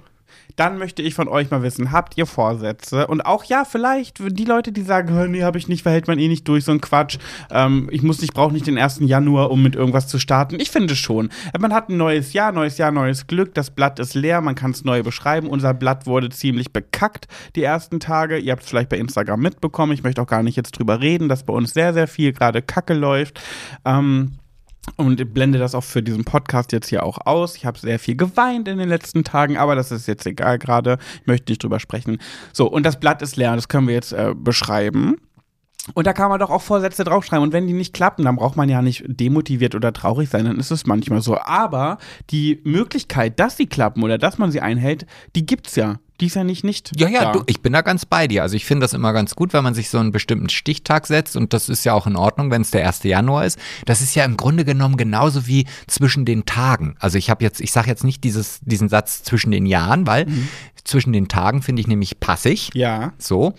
Dann 0.56 0.78
möchte 0.78 1.02
ich 1.02 1.14
von 1.14 1.28
euch 1.28 1.52
mal 1.52 1.64
wissen, 1.64 1.92
habt 1.92 2.18
ihr 2.18 2.26
Vorsätze? 2.26 3.08
Und 3.08 3.22
auch, 3.22 3.44
ja, 3.44 3.66
vielleicht 3.66 4.20
die 4.20 4.46
Leute, 4.46 4.72
die 4.72 4.82
sagen, 4.82 5.16
"Hä, 5.16 5.28
nee, 5.28 5.44
habe 5.44 5.58
ich 5.58 5.68
nicht, 5.68 5.84
verhält 5.84 6.08
man 6.08 6.20
eh 6.20 6.28
nicht 6.28 6.48
durch, 6.48 6.66
so 6.66 6.72
ein 6.72 6.82
Quatsch. 6.82 7.18
Ähm, 7.50 7.90
ich 7.92 8.02
muss 8.04 8.22
nicht, 8.22 8.34
brauche 8.34 8.54
nicht 8.54 8.68
den 8.68 8.78
1. 8.78 9.08
Januar, 9.08 9.52
um 9.52 9.62
mit 9.62 9.76
irgendwas 9.76 10.08
zu 10.08 10.20
starten. 10.20 10.60
Ich 10.60 10.72
finde 10.72 10.96
schon. 10.96 11.30
Man 11.60 11.74
hat 11.74 11.90
ein 11.90 11.98
neues 11.98 12.34
Jahr, 12.34 12.52
neues 12.52 12.78
Jahr, 12.78 12.92
neues 12.92 13.28
Glück. 13.28 13.54
Das 13.54 13.72
Blatt 13.72 14.00
ist 14.00 14.14
leer, 14.14 14.42
man 14.42 14.56
kann 14.56 14.72
es 14.72 14.84
neu 14.84 15.04
beschreiben. 15.04 15.48
Unser 15.48 15.74
Blatt 15.74 16.06
wurde 16.06 16.30
ziemlich 16.30 16.72
bekackt 16.74 17.28
die 17.56 17.64
ersten 17.64 18.00
Tage. 18.00 18.38
Ihr 18.38 18.52
habt 18.52 18.64
es 18.64 18.70
vielleicht 18.70 18.90
bei 18.90 18.98
Instagram 18.98 19.40
mitbekommen. 19.40 19.94
Ich 19.94 20.04
möchte 20.04 20.22
auch 20.22 20.28
gar 20.28 20.44
nicht 20.44 20.56
jetzt 20.56 20.72
drüber 20.72 21.02
reden, 21.02 21.30
dass 21.30 21.44
bei 21.44 21.54
uns 21.54 21.74
sehr, 21.74 21.94
sehr 21.94 22.08
viel 22.08 22.34
gerade 22.34 22.62
Kacke 22.62 22.94
läuft. 22.94 23.42
Ähm, 23.86 24.34
und 24.98 25.34
blende 25.34 25.60
das 25.60 25.76
auch 25.76 25.84
für 25.84 26.02
diesen 26.02 26.24
Podcast 26.24 26.72
jetzt 26.72 26.88
hier 26.88 27.04
auch 27.04 27.20
aus. 27.26 27.56
Ich 27.56 27.66
habe 27.66 27.78
sehr 27.78 28.00
viel 28.00 28.16
geweint 28.16 28.68
in 28.68 28.78
den 28.78 28.90
letzten 28.90 29.24
Tagen, 29.24 29.58
aber 29.58 29.76
das 29.76 29.92
ist 29.92 30.08
jetzt 30.08 30.26
egal 30.26 30.58
gerade. 30.58 30.98
Ich 31.22 31.28
möchte 31.28 31.52
nicht 31.52 31.64
drüber 31.64 31.80
sprechen. 31.80 32.18
So, 32.52 32.68
und 32.68 32.86
das 32.86 33.00
Blatt 33.00 33.22
ist 33.22 33.36
leer, 33.36 33.56
das 33.56 33.68
können 33.68 33.88
wir 33.88 33.94
jetzt 33.94 34.14
äh, 34.14 34.34
beschreiben. 34.36 35.18
Und 35.94 36.06
da 36.06 36.14
kann 36.14 36.30
man 36.30 36.40
doch 36.40 36.52
auch 36.52 36.62
Vorsätze 36.62 37.04
draufschreiben. 37.04 37.44
Und 37.44 37.54
wenn 37.54 37.68
die 37.68 37.74
nicht 37.74 37.94
klappen, 37.94 38.26
dann 38.26 38.36
braucht 38.36 38.56
man 38.56 38.70
ja 38.70 38.82
nicht 38.82 39.04
demotiviert 39.08 39.74
oder 39.74 39.94
traurig 39.94 40.30
sein, 40.30 40.46
dann 40.46 40.60
ist 40.60 40.72
es 40.72 40.86
manchmal 40.86 41.22
so. 41.22 41.38
Aber 41.40 41.98
die 42.30 42.62
Möglichkeit, 42.64 43.40
dass 43.40 43.58
sie 43.58 43.66
klappen 43.66 44.04
oder 44.04 44.18
dass 44.18 44.38
man 44.38 44.52
sie 44.52 44.62
einhält, 44.62 45.06
die 45.36 45.46
gibt's 45.46 45.76
ja. 45.76 46.00
Die 46.22 46.28
ist 46.28 46.36
ja 46.36 46.44
nicht 46.44 46.64
nicht. 46.64 46.92
Ja, 46.96 47.10
ja, 47.10 47.32
du, 47.32 47.44
ich 47.48 47.62
bin 47.62 47.74
da 47.74 47.82
ganz 47.82 48.06
bei 48.06 48.28
dir. 48.28 48.44
Also 48.44 48.56
ich 48.56 48.66
finde 48.66 48.84
das 48.84 48.94
immer 48.94 49.12
ganz 49.12 49.36
gut, 49.36 49.54
wenn 49.54 49.64
man 49.64 49.74
sich 49.74 49.90
so 49.90 49.98
einen 49.98 50.12
bestimmten 50.12 50.50
Stichtag 50.50 51.08
setzt 51.08 51.36
und 51.36 51.52
das 51.54 51.68
ist 51.68 51.84
ja 51.84 51.94
auch 51.94 52.08
in 52.08 52.16
Ordnung, 52.16 52.52
wenn 52.52 52.62
es 52.62 52.72
der 52.72 52.86
1. 52.86 53.04
Januar 53.04 53.46
ist. 53.46 53.58
Das 53.86 54.02
ist 54.02 54.16
ja 54.16 54.24
im 54.24 54.38
Grunde 54.38 54.64
genommen 54.64 54.98
genauso 54.98 55.48
wie 55.48 55.66
zwischen 55.88 56.24
den 56.26 56.46
Tagen. 56.46 56.96
Also 57.00 57.18
ich 57.18 57.30
habe 57.30 57.44
jetzt, 57.44 57.60
ich 57.60 57.72
sage 57.72 57.90
jetzt 57.90 58.04
nicht 58.04 58.24
dieses, 58.24 58.60
diesen 58.62 58.88
Satz 58.88 59.24
zwischen 59.24 59.52
den 59.52 59.66
Jahren, 59.66 60.06
weil 60.06 60.28
zwischen 60.84 61.14
den 61.14 61.28
Tagen 61.28 61.62
finde 61.62 61.82
ich 61.82 61.88
nämlich 61.88 62.20
passig. 62.20 62.70
Ja. 62.74 63.14
So. 63.18 63.54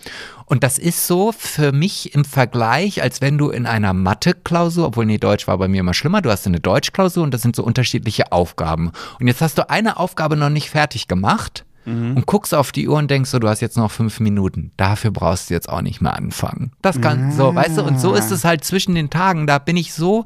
Und 0.45 0.63
das 0.63 0.77
ist 0.77 1.07
so 1.07 1.31
für 1.31 1.71
mich 1.71 2.13
im 2.13 2.25
Vergleich, 2.25 3.01
als 3.01 3.21
wenn 3.21 3.37
du 3.37 3.49
in 3.49 3.65
einer 3.65 3.93
Mathe-Klausur, 3.93 4.87
obwohl 4.87 5.05
nee, 5.05 5.17
Deutsch 5.17 5.47
war 5.47 5.57
bei 5.57 5.67
mir 5.67 5.81
immer 5.81 5.93
schlimmer, 5.93 6.21
du 6.21 6.29
hast 6.29 6.45
eine 6.47 6.59
Deutsch-Klausur 6.59 7.23
und 7.23 7.33
das 7.33 7.41
sind 7.41 7.55
so 7.55 7.63
unterschiedliche 7.63 8.31
Aufgaben. 8.31 8.91
Und 9.19 9.27
jetzt 9.27 9.41
hast 9.41 9.57
du 9.57 9.69
eine 9.69 9.97
Aufgabe 9.97 10.35
noch 10.35 10.49
nicht 10.49 10.69
fertig 10.69 11.07
gemacht 11.07 11.65
und 11.85 12.25
guckst 12.25 12.53
auf 12.53 12.71
die 12.71 12.87
Uhr 12.87 12.97
und 12.97 13.11
denkst 13.11 13.29
so, 13.29 13.39
du 13.39 13.47
hast 13.47 13.59
jetzt 13.61 13.77
noch 13.77 13.91
fünf 13.91 14.19
Minuten. 14.19 14.71
Dafür 14.77 15.11
brauchst 15.11 15.49
du 15.49 15.53
jetzt 15.53 15.69
auch 15.69 15.81
nicht 15.81 16.01
mehr 16.01 16.15
anfangen. 16.15 16.71
Das 16.81 17.01
kann, 17.01 17.31
so, 17.31 17.53
weißt 17.53 17.77
du, 17.77 17.83
und 17.83 17.99
so 17.99 18.13
ist 18.13 18.31
es 18.31 18.45
halt 18.45 18.63
zwischen 18.63 18.95
den 18.95 19.09
Tagen. 19.09 19.47
Da 19.47 19.59
bin 19.59 19.75
ich 19.77 19.93
so, 19.93 20.25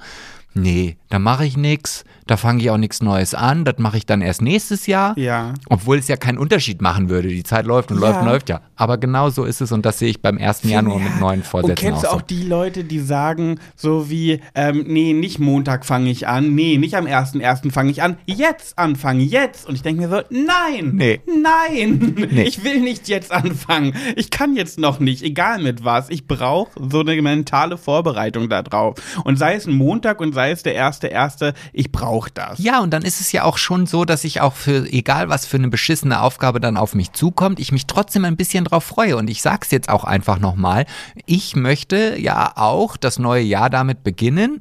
nee, 0.53 0.97
da 1.09 1.19
mache 1.19 1.45
ich 1.45 1.55
nichts, 1.57 2.03
da 2.25 2.35
fange 2.37 2.61
ich 2.61 2.69
auch 2.69 2.77
nichts 2.77 3.01
Neues 3.01 3.33
an, 3.33 3.63
das 3.63 3.75
mache 3.77 3.97
ich 3.97 4.05
dann 4.05 4.21
erst 4.21 4.41
nächstes 4.41 4.87
Jahr. 4.87 5.17
Ja. 5.17 5.53
Obwohl 5.69 5.97
es 5.97 6.07
ja 6.09 6.17
keinen 6.17 6.37
Unterschied 6.37 6.81
machen 6.81 7.09
würde. 7.09 7.29
Die 7.29 7.43
Zeit 7.43 7.65
läuft 7.65 7.91
und 7.91 8.01
Ja. 8.01 8.07
läuft 8.09 8.19
und 8.21 8.27
läuft 8.27 8.49
ja. 8.49 8.61
Aber 8.75 8.97
genau 8.97 9.29
so 9.29 9.45
ist 9.45 9.61
es 9.61 9.71
und 9.71 9.85
das 9.85 9.99
sehe 9.99 10.09
ich 10.09 10.21
beim 10.21 10.37
1. 10.37 10.63
Januar 10.69 10.99
mit 10.99 11.19
neuen 11.19 11.43
Vorsätzen 11.43 11.71
Und 11.71 11.79
kennst 11.79 12.03
du 12.03 12.07
auch 12.09 12.13
auch 12.15 12.19
so. 12.21 12.25
die 12.27 12.43
Leute, 12.43 12.83
die 12.83 12.99
sagen, 12.99 13.59
so 13.75 14.09
wie, 14.09 14.41
ähm, 14.55 14.83
nee, 14.87 15.13
nicht 15.13 15.39
Montag 15.39 15.85
fange 15.85 16.09
ich 16.09 16.27
an, 16.27 16.53
nee, 16.55 16.77
nicht 16.77 16.95
am 16.95 17.05
1.1. 17.07 17.71
fange 17.71 17.91
ich 17.91 18.01
an, 18.03 18.17
jetzt 18.25 18.77
anfangen, 18.77 19.21
jetzt. 19.21 19.67
Und 19.67 19.75
ich 19.75 19.81
denke 19.83 20.01
mir 20.01 20.09
so, 20.09 20.21
nein, 20.29 20.91
Nee. 20.95 21.21
nein, 21.41 22.15
Nee. 22.31 22.43
ich 22.43 22.63
will 22.63 22.81
nicht 22.81 23.07
jetzt 23.07 23.31
anfangen. 23.31 23.93
Ich 24.15 24.29
kann 24.29 24.55
jetzt 24.55 24.79
noch 24.79 24.99
nicht, 24.99 25.23
egal 25.23 25.59
mit 25.61 25.83
was. 25.85 26.09
Ich 26.09 26.27
brauche 26.27 26.71
so 26.89 26.99
eine 27.01 27.21
mentale 27.21 27.77
Vorbereitung 27.77 28.49
da 28.49 28.61
drauf. 28.61 28.95
Und 29.23 29.37
sei 29.37 29.55
es 29.55 29.65
ein 29.65 29.73
Montag 29.75 30.19
und 30.19 30.33
sei 30.33 30.51
es 30.51 30.63
der 30.63 30.75
1.1., 31.03 31.53
ich 31.73 31.91
brauche 31.91 32.31
das. 32.33 32.59
Ja, 32.59 32.81
und 32.81 32.91
dann 32.91 33.03
ist 33.03 33.21
es 33.21 33.31
ja 33.31 33.43
auch 33.43 33.57
schon 33.57 33.85
so, 33.85 34.05
dass 34.05 34.23
ich 34.23 34.41
auch 34.41 34.53
für, 34.53 34.91
egal 34.91 35.29
was 35.29 35.45
für 35.45 35.57
eine 35.57 35.69
beschissene 35.69 36.21
Aufgabe 36.21 36.59
dann 36.59 36.77
auf 36.77 36.95
mich 36.95 37.13
zukommt, 37.13 37.59
ich 37.59 37.71
mich 37.71 37.87
trotzdem 37.87 38.25
ein 38.25 38.37
bisschen 38.37 38.65
drauf 38.65 38.83
freue. 38.83 39.17
Und 39.17 39.29
ich 39.29 39.41
sag's 39.41 39.71
jetzt 39.71 39.89
auch 39.89 40.03
einfach 40.03 40.39
nochmal, 40.39 40.85
ich 41.25 41.55
möchte 41.55 42.19
ja 42.19 42.53
auch 42.55 42.97
das 42.97 43.19
neue 43.19 43.43
Jahr 43.43 43.69
damit 43.69 44.03
beginnen, 44.03 44.59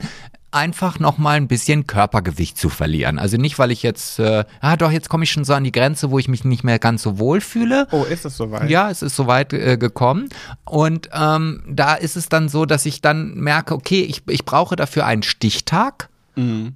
einfach 0.56 0.98
nochmal 0.98 1.36
ein 1.36 1.48
bisschen 1.48 1.86
Körpergewicht 1.86 2.56
zu 2.56 2.70
verlieren. 2.70 3.18
Also 3.18 3.36
nicht, 3.36 3.58
weil 3.58 3.70
ich 3.70 3.82
jetzt, 3.82 4.18
äh, 4.18 4.44
ah 4.60 4.76
doch, 4.76 4.90
jetzt 4.90 5.08
komme 5.08 5.24
ich 5.24 5.30
schon 5.30 5.44
so 5.44 5.52
an 5.52 5.64
die 5.64 5.72
Grenze, 5.72 6.10
wo 6.10 6.18
ich 6.18 6.28
mich 6.28 6.44
nicht 6.44 6.64
mehr 6.64 6.78
ganz 6.78 7.02
so 7.02 7.18
wohl 7.18 7.40
fühle. 7.40 7.86
Oh, 7.90 8.04
ist 8.04 8.24
es 8.24 8.36
soweit? 8.36 8.70
Ja, 8.70 8.90
es 8.90 9.02
ist 9.02 9.16
soweit 9.16 9.52
äh, 9.52 9.76
gekommen. 9.76 10.28
Und 10.64 11.10
ähm, 11.12 11.62
da 11.68 11.94
ist 11.94 12.16
es 12.16 12.28
dann 12.28 12.48
so, 12.48 12.64
dass 12.64 12.86
ich 12.86 13.02
dann 13.02 13.34
merke, 13.34 13.74
okay, 13.74 14.02
ich, 14.02 14.22
ich 14.28 14.44
brauche 14.44 14.76
dafür 14.76 15.04
einen 15.04 15.22
Stichtag. 15.22 16.08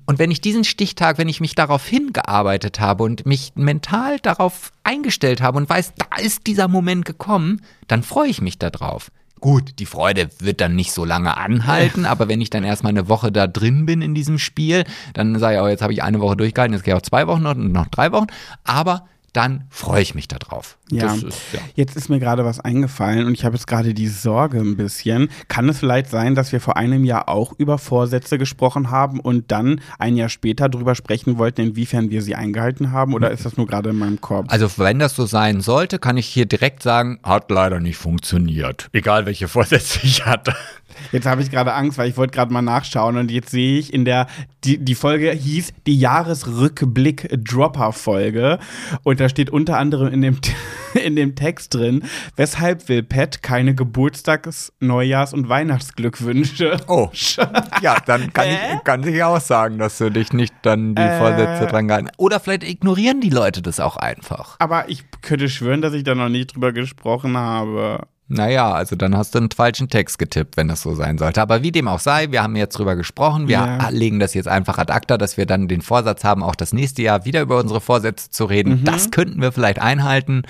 Und 0.06 0.18
wenn 0.18 0.30
ich 0.30 0.40
diesen 0.40 0.64
Stichtag, 0.64 1.18
wenn 1.18 1.28
ich 1.28 1.40
mich 1.40 1.54
darauf 1.54 1.86
hingearbeitet 1.86 2.80
habe 2.80 3.04
und 3.04 3.26
mich 3.26 3.52
mental 3.54 4.18
darauf 4.18 4.72
eingestellt 4.84 5.42
habe 5.42 5.58
und 5.58 5.68
weiß, 5.68 5.92
da 5.96 6.22
ist 6.22 6.46
dieser 6.46 6.66
Moment 6.66 7.04
gekommen, 7.04 7.60
dann 7.86 8.02
freue 8.02 8.28
ich 8.28 8.40
mich 8.40 8.58
darauf. 8.58 9.10
Gut, 9.40 9.78
die 9.78 9.86
Freude 9.86 10.28
wird 10.38 10.60
dann 10.60 10.74
nicht 10.74 10.92
so 10.92 11.04
lange 11.04 11.36
anhalten, 11.36 12.04
aber 12.04 12.28
wenn 12.28 12.40
ich 12.40 12.50
dann 12.50 12.64
erstmal 12.64 12.90
eine 12.90 13.08
Woche 13.08 13.32
da 13.32 13.46
drin 13.46 13.86
bin 13.86 14.02
in 14.02 14.14
diesem 14.14 14.38
Spiel, 14.38 14.84
dann 15.14 15.38
sage 15.38 15.54
ich 15.56 15.60
auch, 15.60 15.68
jetzt 15.68 15.82
habe 15.82 15.94
ich 15.94 16.02
eine 16.02 16.20
Woche 16.20 16.36
durchgehalten, 16.36 16.74
jetzt 16.74 16.84
gehe 16.84 16.94
ich 16.94 16.98
auch 16.98 17.02
zwei 17.02 17.26
Wochen 17.26 17.42
noch 17.42 17.54
und 17.54 17.72
noch 17.72 17.88
drei 17.88 18.12
Wochen, 18.12 18.26
aber 18.64 19.06
dann 19.32 19.64
freue 19.70 20.02
ich 20.02 20.14
mich 20.14 20.28
darauf. 20.28 20.76
Ja. 20.90 21.14
Ist, 21.14 21.24
ja. 21.52 21.60
Jetzt 21.74 21.96
ist 21.96 22.08
mir 22.08 22.18
gerade 22.18 22.44
was 22.44 22.60
eingefallen 22.60 23.26
und 23.26 23.34
ich 23.34 23.44
habe 23.44 23.56
jetzt 23.56 23.66
gerade 23.66 23.94
die 23.94 24.08
Sorge 24.08 24.58
ein 24.58 24.76
bisschen. 24.76 25.28
Kann 25.48 25.68
es 25.68 25.78
vielleicht 25.78 26.10
sein, 26.10 26.34
dass 26.34 26.52
wir 26.52 26.60
vor 26.60 26.76
einem 26.76 27.04
Jahr 27.04 27.28
auch 27.28 27.52
über 27.58 27.78
Vorsätze 27.78 28.38
gesprochen 28.38 28.90
haben 28.90 29.20
und 29.20 29.50
dann 29.50 29.80
ein 29.98 30.16
Jahr 30.16 30.28
später 30.28 30.68
darüber 30.68 30.94
sprechen 30.94 31.38
wollten, 31.38 31.62
inwiefern 31.62 32.10
wir 32.10 32.22
sie 32.22 32.34
eingehalten 32.34 32.92
haben? 32.92 33.14
Oder 33.14 33.30
ist 33.30 33.44
das 33.44 33.56
nur 33.56 33.66
gerade 33.66 33.90
in 33.90 33.96
meinem 33.96 34.20
Kopf? 34.20 34.46
Also 34.48 34.68
wenn 34.76 34.98
das 34.98 35.14
so 35.14 35.26
sein 35.26 35.60
sollte, 35.60 35.98
kann 35.98 36.16
ich 36.16 36.26
hier 36.26 36.46
direkt 36.46 36.82
sagen, 36.82 37.18
hat 37.22 37.50
leider 37.50 37.80
nicht 37.80 37.96
funktioniert. 37.96 38.88
Egal 38.92 39.26
welche 39.26 39.48
Vorsätze 39.48 40.00
ich 40.02 40.26
hatte. 40.26 40.54
Jetzt 41.12 41.26
habe 41.26 41.42
ich 41.42 41.50
gerade 41.50 41.74
Angst, 41.74 41.98
weil 41.98 42.08
ich 42.08 42.16
wollte 42.16 42.32
gerade 42.32 42.50
mal 42.52 42.62
nachschauen 42.62 43.16
und 43.16 43.30
jetzt 43.30 43.50
sehe 43.50 43.78
ich 43.78 43.94
in 43.94 44.04
der, 44.04 44.26
die, 44.64 44.78
die 44.78 44.94
Folge 44.94 45.30
hieß 45.30 45.72
die 45.86 45.98
Jahresrückblick-Dropper-Folge 45.98 48.58
und 49.02 49.20
da 49.20 49.28
steht 49.28 49.50
unter 49.50 49.76
anderem 49.78 50.12
in 50.12 50.22
dem, 50.22 50.38
in 50.94 51.16
dem 51.16 51.34
Text 51.34 51.74
drin, 51.74 52.04
weshalb 52.36 52.88
will 52.88 53.02
Pat 53.02 53.42
keine 53.42 53.74
Geburtstags-, 53.74 54.72
Neujahrs- 54.80 55.34
und 55.34 55.48
Weihnachtsglückwünsche? 55.48 56.76
Oh, 56.88 57.10
ja, 57.82 57.96
dann 58.06 58.32
kann 58.32 58.46
Hä? 58.46 58.76
ich, 58.76 58.84
kann 58.84 59.06
ich 59.06 59.22
auch 59.22 59.40
sagen, 59.40 59.78
dass 59.78 59.98
du 59.98 60.10
dich 60.10 60.32
nicht 60.32 60.54
dann 60.62 60.94
die 60.94 61.02
Äh. 61.02 61.18
Vorsätze 61.18 61.66
dran 61.66 61.88
gehalten 61.88 62.08
Oder 62.16 62.40
vielleicht 62.40 62.64
ignorieren 62.64 63.20
die 63.20 63.30
Leute 63.30 63.62
das 63.62 63.80
auch 63.80 63.96
einfach. 63.96 64.56
Aber 64.58 64.88
ich 64.88 65.04
könnte 65.22 65.48
schwören, 65.48 65.82
dass 65.82 65.92
ich 65.94 66.04
da 66.04 66.14
noch 66.14 66.28
nicht 66.28 66.54
drüber 66.54 66.72
gesprochen 66.72 67.36
habe. 67.36 68.06
Naja, 68.32 68.72
also 68.72 68.94
dann 68.96 69.16
hast 69.16 69.34
du 69.34 69.38
einen 69.40 69.50
falschen 69.50 69.88
Text 69.88 70.18
getippt, 70.18 70.56
wenn 70.56 70.68
das 70.68 70.82
so 70.82 70.94
sein 70.94 71.18
sollte. 71.18 71.42
Aber 71.42 71.62
wie 71.62 71.72
dem 71.72 71.88
auch 71.88 71.98
sei, 71.98 72.30
wir 72.30 72.42
haben 72.42 72.54
jetzt 72.56 72.78
drüber 72.78 72.94
gesprochen. 72.96 73.48
Wir 73.48 73.56
Ja. 73.58 73.88
legen 73.90 74.20
das 74.20 74.34
jetzt 74.34 74.46
einfach 74.48 74.78
ad 74.78 74.92
acta, 74.92 75.18
dass 75.18 75.36
wir 75.36 75.46
dann 75.46 75.66
den 75.68 75.82
Vorsatz 75.82 76.22
haben, 76.22 76.42
auch 76.44 76.54
das 76.54 76.72
nächste 76.72 77.02
Jahr 77.02 77.24
wieder 77.24 77.40
über 77.42 77.58
unsere 77.58 77.80
Vorsätze 77.80 78.30
zu 78.30 78.44
reden. 78.44 78.84
Das 78.84 79.10
könnten 79.10 79.42
wir 79.42 79.50
vielleicht 79.52 79.80
einhalten. 79.80 80.42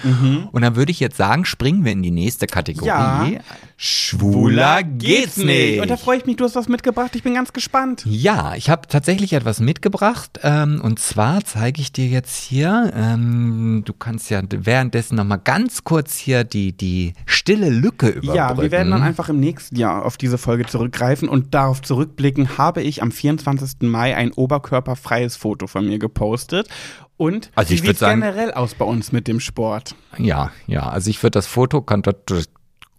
Und 0.53 0.63
dann 0.63 0.77
würde 0.77 0.93
ich 0.93 1.01
jetzt 1.01 1.17
sagen, 1.17 1.45
springen 1.45 1.85
wir 1.85 1.93
in 1.93 2.03
die 2.03 2.11
nächste 2.11 2.47
Kategorie. 2.47 2.89
Ja. 2.89 3.41
Schwuler 3.83 4.83
geht's 4.83 5.39
nicht. 5.39 5.81
Und 5.81 5.89
da 5.89 5.97
freue 5.97 6.19
ich 6.19 6.27
mich, 6.27 6.37
du 6.37 6.45
hast 6.45 6.55
was 6.55 6.69
mitgebracht. 6.69 7.13
Ich 7.17 7.23
bin 7.23 7.33
ganz 7.33 7.55
gespannt. 7.55 8.03
Ja, 8.05 8.55
ich 8.55 8.69
habe 8.69 8.87
tatsächlich 8.87 9.33
etwas 9.33 9.59
mitgebracht. 9.61 10.39
Ähm, 10.43 10.83
und 10.85 10.99
zwar 10.99 11.43
zeige 11.47 11.81
ich 11.81 11.91
dir 11.91 12.07
jetzt 12.07 12.37
hier, 12.43 12.93
ähm, 12.95 13.81
du 13.87 13.95
kannst 13.95 14.29
ja 14.29 14.43
währenddessen 14.51 15.17
nochmal 15.17 15.41
ganz 15.43 15.83
kurz 15.83 16.17
hier 16.19 16.45
die, 16.45 16.73
die 16.77 17.15
stille 17.25 17.71
Lücke 17.71 18.09
überbrücken. 18.09 18.37
Ja, 18.37 18.59
wir 18.61 18.71
werden 18.71 18.91
dann 18.91 19.03
einfach 19.03 19.31
im 19.31 19.41
nächsten 19.41 19.77
Jahr 19.77 20.05
auf 20.05 20.19
diese 20.19 20.37
Folge 20.37 20.67
zurückgreifen 20.67 21.27
und 21.27 21.55
darauf 21.55 21.81
zurückblicken, 21.81 22.59
habe 22.59 22.83
ich 22.83 23.03
am 23.03 23.11
24. 23.11 23.89
Mai 23.89 24.15
ein 24.15 24.33
oberkörperfreies 24.33 25.37
Foto 25.37 25.67
von 25.67 25.87
mir 25.87 25.99
gepostet. 25.99 26.69
Und 27.17 27.51
Also 27.55 27.71
wie 27.73 27.79
sieht's 27.79 28.01
sagen- 28.01 28.21
generell 28.21 28.53
aus 28.53 28.75
bei 28.75 28.85
uns 28.85 29.11
mit 29.13 29.27
dem 29.27 29.41
Sport? 29.41 29.95
Ja, 30.19 30.51
ja, 30.67 30.87
also 30.89 31.09
ich 31.09 31.23
würde 31.23 31.33
das 31.33 31.47
Foto, 31.47 31.81
kann 31.81 32.03
das, 32.03 32.49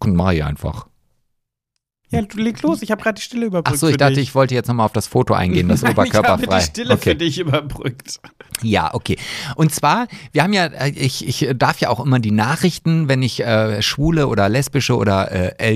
das 0.04 0.14
mache 0.14 0.34
ich 0.36 0.44
einfach. 0.44 0.86
Ja, 2.10 2.20
du 2.20 2.36
leg 2.36 2.60
los, 2.60 2.82
ich 2.82 2.90
habe 2.90 3.00
gerade 3.02 3.14
die 3.16 3.22
Stille 3.22 3.46
überbrückt. 3.46 3.74
Ach 3.74 3.80
so, 3.80 3.88
ich 3.88 3.96
dachte, 3.96 4.16
dich. 4.16 4.24
ich 4.24 4.34
wollte 4.34 4.54
jetzt 4.54 4.68
nochmal 4.68 4.84
auf 4.84 4.92
das 4.92 5.06
Foto 5.06 5.32
eingehen, 5.32 5.68
das 5.68 5.80
Nein, 5.82 5.92
Ich 5.92 5.96
habe 5.96 6.10
oberkörperfrei. 6.10 6.58
die 6.58 6.64
Stille 6.66 6.92
okay. 6.92 7.10
für 7.10 7.14
dich 7.16 7.38
überbrückt. 7.38 8.20
Ja, 8.60 8.92
okay. 8.92 9.16
Und 9.56 9.72
zwar, 9.74 10.08
wir 10.32 10.42
haben 10.42 10.52
ja, 10.52 10.66
äh, 10.66 10.90
ich, 10.90 11.26
ich 11.26 11.48
darf 11.56 11.78
ja 11.78 11.88
auch 11.88 12.04
immer 12.04 12.18
die 12.18 12.30
Nachrichten, 12.30 13.08
wenn 13.08 13.22
ich 13.22 13.40
äh, 13.40 13.80
schwule 13.80 14.26
oder 14.28 14.50
lesbische 14.50 14.94
oder 14.94 15.32
äh, 15.58 15.74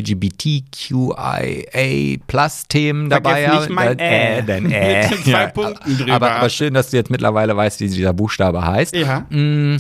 LGBTQIA 1.01 2.19
Plus 2.27 2.65
Themen 2.69 3.09
dabei 3.09 3.49
habe. 3.49 3.61
nicht 3.61 3.71
mein 3.71 3.97
dann, 3.97 4.07
Äh. 4.07 4.43
dann 4.45 4.71
äh. 4.71 5.09
Mit 5.09 5.25
zwei 5.25 5.47
Punkten 5.47 5.97
drüber. 5.97 6.13
Aber, 6.13 6.33
aber 6.33 6.51
schön, 6.51 6.75
dass 6.75 6.91
du 6.91 6.99
jetzt 6.99 7.11
mittlerweile 7.11 7.57
weißt, 7.57 7.81
wie 7.81 7.89
dieser 7.89 8.13
Buchstabe 8.13 8.63
heißt. 8.65 8.95
Ja. 8.95 9.21
Mm, 9.31 9.79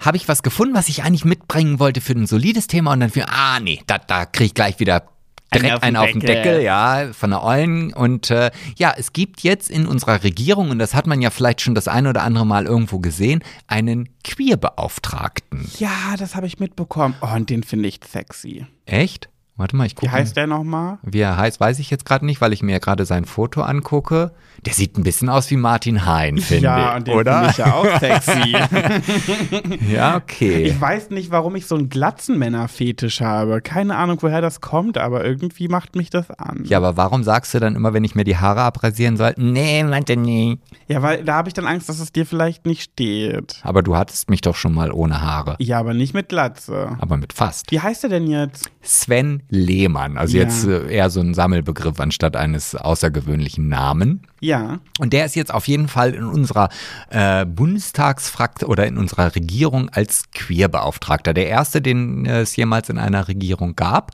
habe 0.00 0.16
ich 0.16 0.28
was 0.28 0.42
gefunden, 0.42 0.74
was 0.74 0.88
ich 0.88 1.02
eigentlich 1.02 1.24
mitbringen 1.24 1.78
wollte 1.78 2.00
für 2.00 2.12
ein 2.12 2.26
solides 2.26 2.66
Thema 2.66 2.92
und 2.92 3.00
dann 3.00 3.10
für, 3.10 3.28
ah 3.28 3.60
nee, 3.60 3.82
da, 3.86 3.98
da 3.98 4.26
kriege 4.26 4.46
ich 4.46 4.54
gleich 4.54 4.80
wieder 4.80 5.08
direkt 5.54 5.82
einen 5.82 5.96
auf 5.96 6.10
den 6.10 6.20
Deckel, 6.20 6.62
ja, 6.62 7.12
von 7.12 7.30
der 7.30 7.42
Eulen. 7.42 7.92
Und 7.92 8.30
äh, 8.30 8.50
ja, 8.76 8.92
es 8.96 9.12
gibt 9.12 9.40
jetzt 9.40 9.70
in 9.70 9.86
unserer 9.86 10.22
Regierung, 10.22 10.70
und 10.70 10.78
das 10.78 10.94
hat 10.94 11.06
man 11.06 11.22
ja 11.22 11.30
vielleicht 11.30 11.60
schon 11.60 11.74
das 11.74 11.88
ein 11.88 12.06
oder 12.06 12.22
andere 12.22 12.46
Mal 12.46 12.66
irgendwo 12.66 12.98
gesehen, 12.98 13.42
einen 13.66 14.10
Queerbeauftragten. 14.24 15.70
Ja, 15.78 16.16
das 16.18 16.34
habe 16.34 16.46
ich 16.46 16.58
mitbekommen. 16.58 17.14
Oh, 17.20 17.34
und 17.34 17.50
den 17.50 17.62
finde 17.62 17.88
ich 17.88 18.00
sexy. 18.06 18.66
Echt? 18.84 19.28
Warte 19.58 19.76
mal, 19.76 19.86
ich 19.86 19.94
gucke. 19.96 20.06
Wie 20.10 20.14
heißt 20.16 20.36
der 20.36 20.46
nochmal? 20.46 20.98
Wie 21.02 21.18
er 21.18 21.36
heißt, 21.36 21.60
weiß 21.60 21.78
ich 21.80 21.90
jetzt 21.90 22.04
gerade 22.06 22.24
nicht, 22.24 22.40
weil 22.40 22.52
ich 22.54 22.62
mir 22.62 22.78
gerade 22.80 23.04
sein 23.04 23.24
Foto 23.26 23.60
angucke. 23.60 24.30
Der 24.64 24.72
sieht 24.72 24.96
ein 24.96 25.02
bisschen 25.02 25.28
aus 25.28 25.50
wie 25.50 25.56
Martin 25.56 26.06
Hein, 26.06 26.38
finde 26.38 26.64
Ja, 26.64 26.90
ich. 26.92 26.96
und 26.96 27.06
den 27.08 27.14
oder? 27.16 27.48
ich 27.50 27.58
ja 27.58 27.74
auch 27.74 27.98
sexy. 27.98 28.56
ja, 29.92 30.16
okay. 30.16 30.62
Ich 30.64 30.80
weiß 30.80 31.10
nicht, 31.10 31.30
warum 31.30 31.56
ich 31.56 31.66
so 31.66 31.74
einen 31.76 31.88
Glatzenmänner-Fetisch 31.88 33.20
habe. 33.20 33.60
Keine 33.60 33.96
Ahnung, 33.96 34.18
woher 34.20 34.40
das 34.40 34.60
kommt, 34.60 34.98
aber 34.98 35.24
irgendwie 35.24 35.68
macht 35.68 35.96
mich 35.96 36.10
das 36.10 36.30
an. 36.30 36.62
Ja, 36.64 36.78
aber 36.78 36.96
warum 36.96 37.22
sagst 37.24 37.54
du 37.54 37.60
dann 37.60 37.76
immer, 37.76 37.92
wenn 37.94 38.04
ich 38.04 38.14
mir 38.14 38.24
die 38.24 38.36
Haare 38.36 38.62
abrasieren 38.62 39.16
soll? 39.16 39.34
Nee, 39.36 39.84
meinte 39.84 40.16
nie. 40.16 40.58
Ja, 40.88 41.02
weil 41.02 41.24
da 41.24 41.34
habe 41.34 41.48
ich 41.48 41.54
dann 41.54 41.66
Angst, 41.66 41.88
dass 41.88 42.00
es 42.00 42.12
dir 42.12 42.26
vielleicht 42.26 42.66
nicht 42.66 42.82
steht. 42.82 43.60
Aber 43.62 43.82
du 43.82 43.96
hattest 43.96 44.30
mich 44.30 44.40
doch 44.40 44.56
schon 44.56 44.74
mal 44.74 44.92
ohne 44.92 45.20
Haare. 45.20 45.56
Ja, 45.58 45.78
aber 45.78 45.94
nicht 45.94 46.14
mit 46.14 46.28
Glatze. 46.28 46.96
Aber 47.00 47.16
mit 47.16 47.32
fast. 47.32 47.70
Wie 47.70 47.80
heißt 47.80 48.04
er 48.04 48.10
denn 48.10 48.26
jetzt? 48.26 48.70
Sven 48.82 49.42
Lehmann. 49.50 50.18
Also 50.18 50.36
Ja. 50.36 50.42
jetzt 50.44 50.66
äh, 50.66 50.90
eher 50.90 51.10
so 51.10 51.20
ein 51.20 51.34
Sammelbegriff 51.34 52.00
anstatt 52.00 52.36
eines 52.36 52.74
außergewöhnlichen 52.74 53.68
Namen. 53.68 54.22
Ja. 54.40 54.78
Und 54.98 55.12
der 55.12 55.24
ist 55.24 55.36
jetzt 55.36 55.52
auf 55.52 55.66
jeden 55.68 55.88
Fall 55.88 56.14
in 56.14 56.24
unserer 56.24 56.68
äh, 57.10 57.46
Bundestagsfraktion 57.46 58.70
oder 58.70 58.86
in 58.86 58.98
unserer 58.98 59.34
Regierung 59.34 59.88
als 59.90 60.24
Queerbeauftragter. 60.32 61.32
Der 61.34 61.48
erste, 61.48 61.80
den 61.80 62.26
äh, 62.26 62.40
es 62.42 62.56
jemals 62.56 62.88
in 62.90 62.98
einer 62.98 63.28
Regierung 63.28 63.74
gab. 63.76 64.12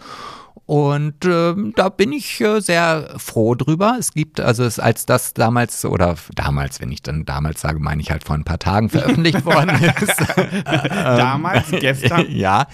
Und 0.67 1.27
ähm, 1.27 1.75
da 1.77 1.91
bin 1.91 2.12
ich 2.12 2.41
äh, 2.41 2.61
sehr 2.61 3.15
froh 3.19 3.55
drüber. 3.55 3.97
Es 3.99 4.15
gibt, 4.15 4.41
also 4.41 4.65
es, 4.65 4.79
als 4.79 5.05
das 5.05 5.35
damals, 5.35 5.85
oder 5.85 6.15
damals, 6.35 6.81
wenn 6.81 6.91
ich 6.91 7.03
dann 7.03 7.27
damals 7.27 7.61
sage, 7.61 7.81
meine 7.81 8.01
ich 8.01 8.11
halt 8.11 8.25
vor 8.25 8.35
ein 8.35 8.45
paar 8.45 8.59
Tagen 8.59 8.89
veröffentlicht 8.89 9.45
worden 9.45 9.71
ist. 9.71 10.25
Damals, 10.65 11.71
gestern. 11.71 12.27
ja. 12.31 12.67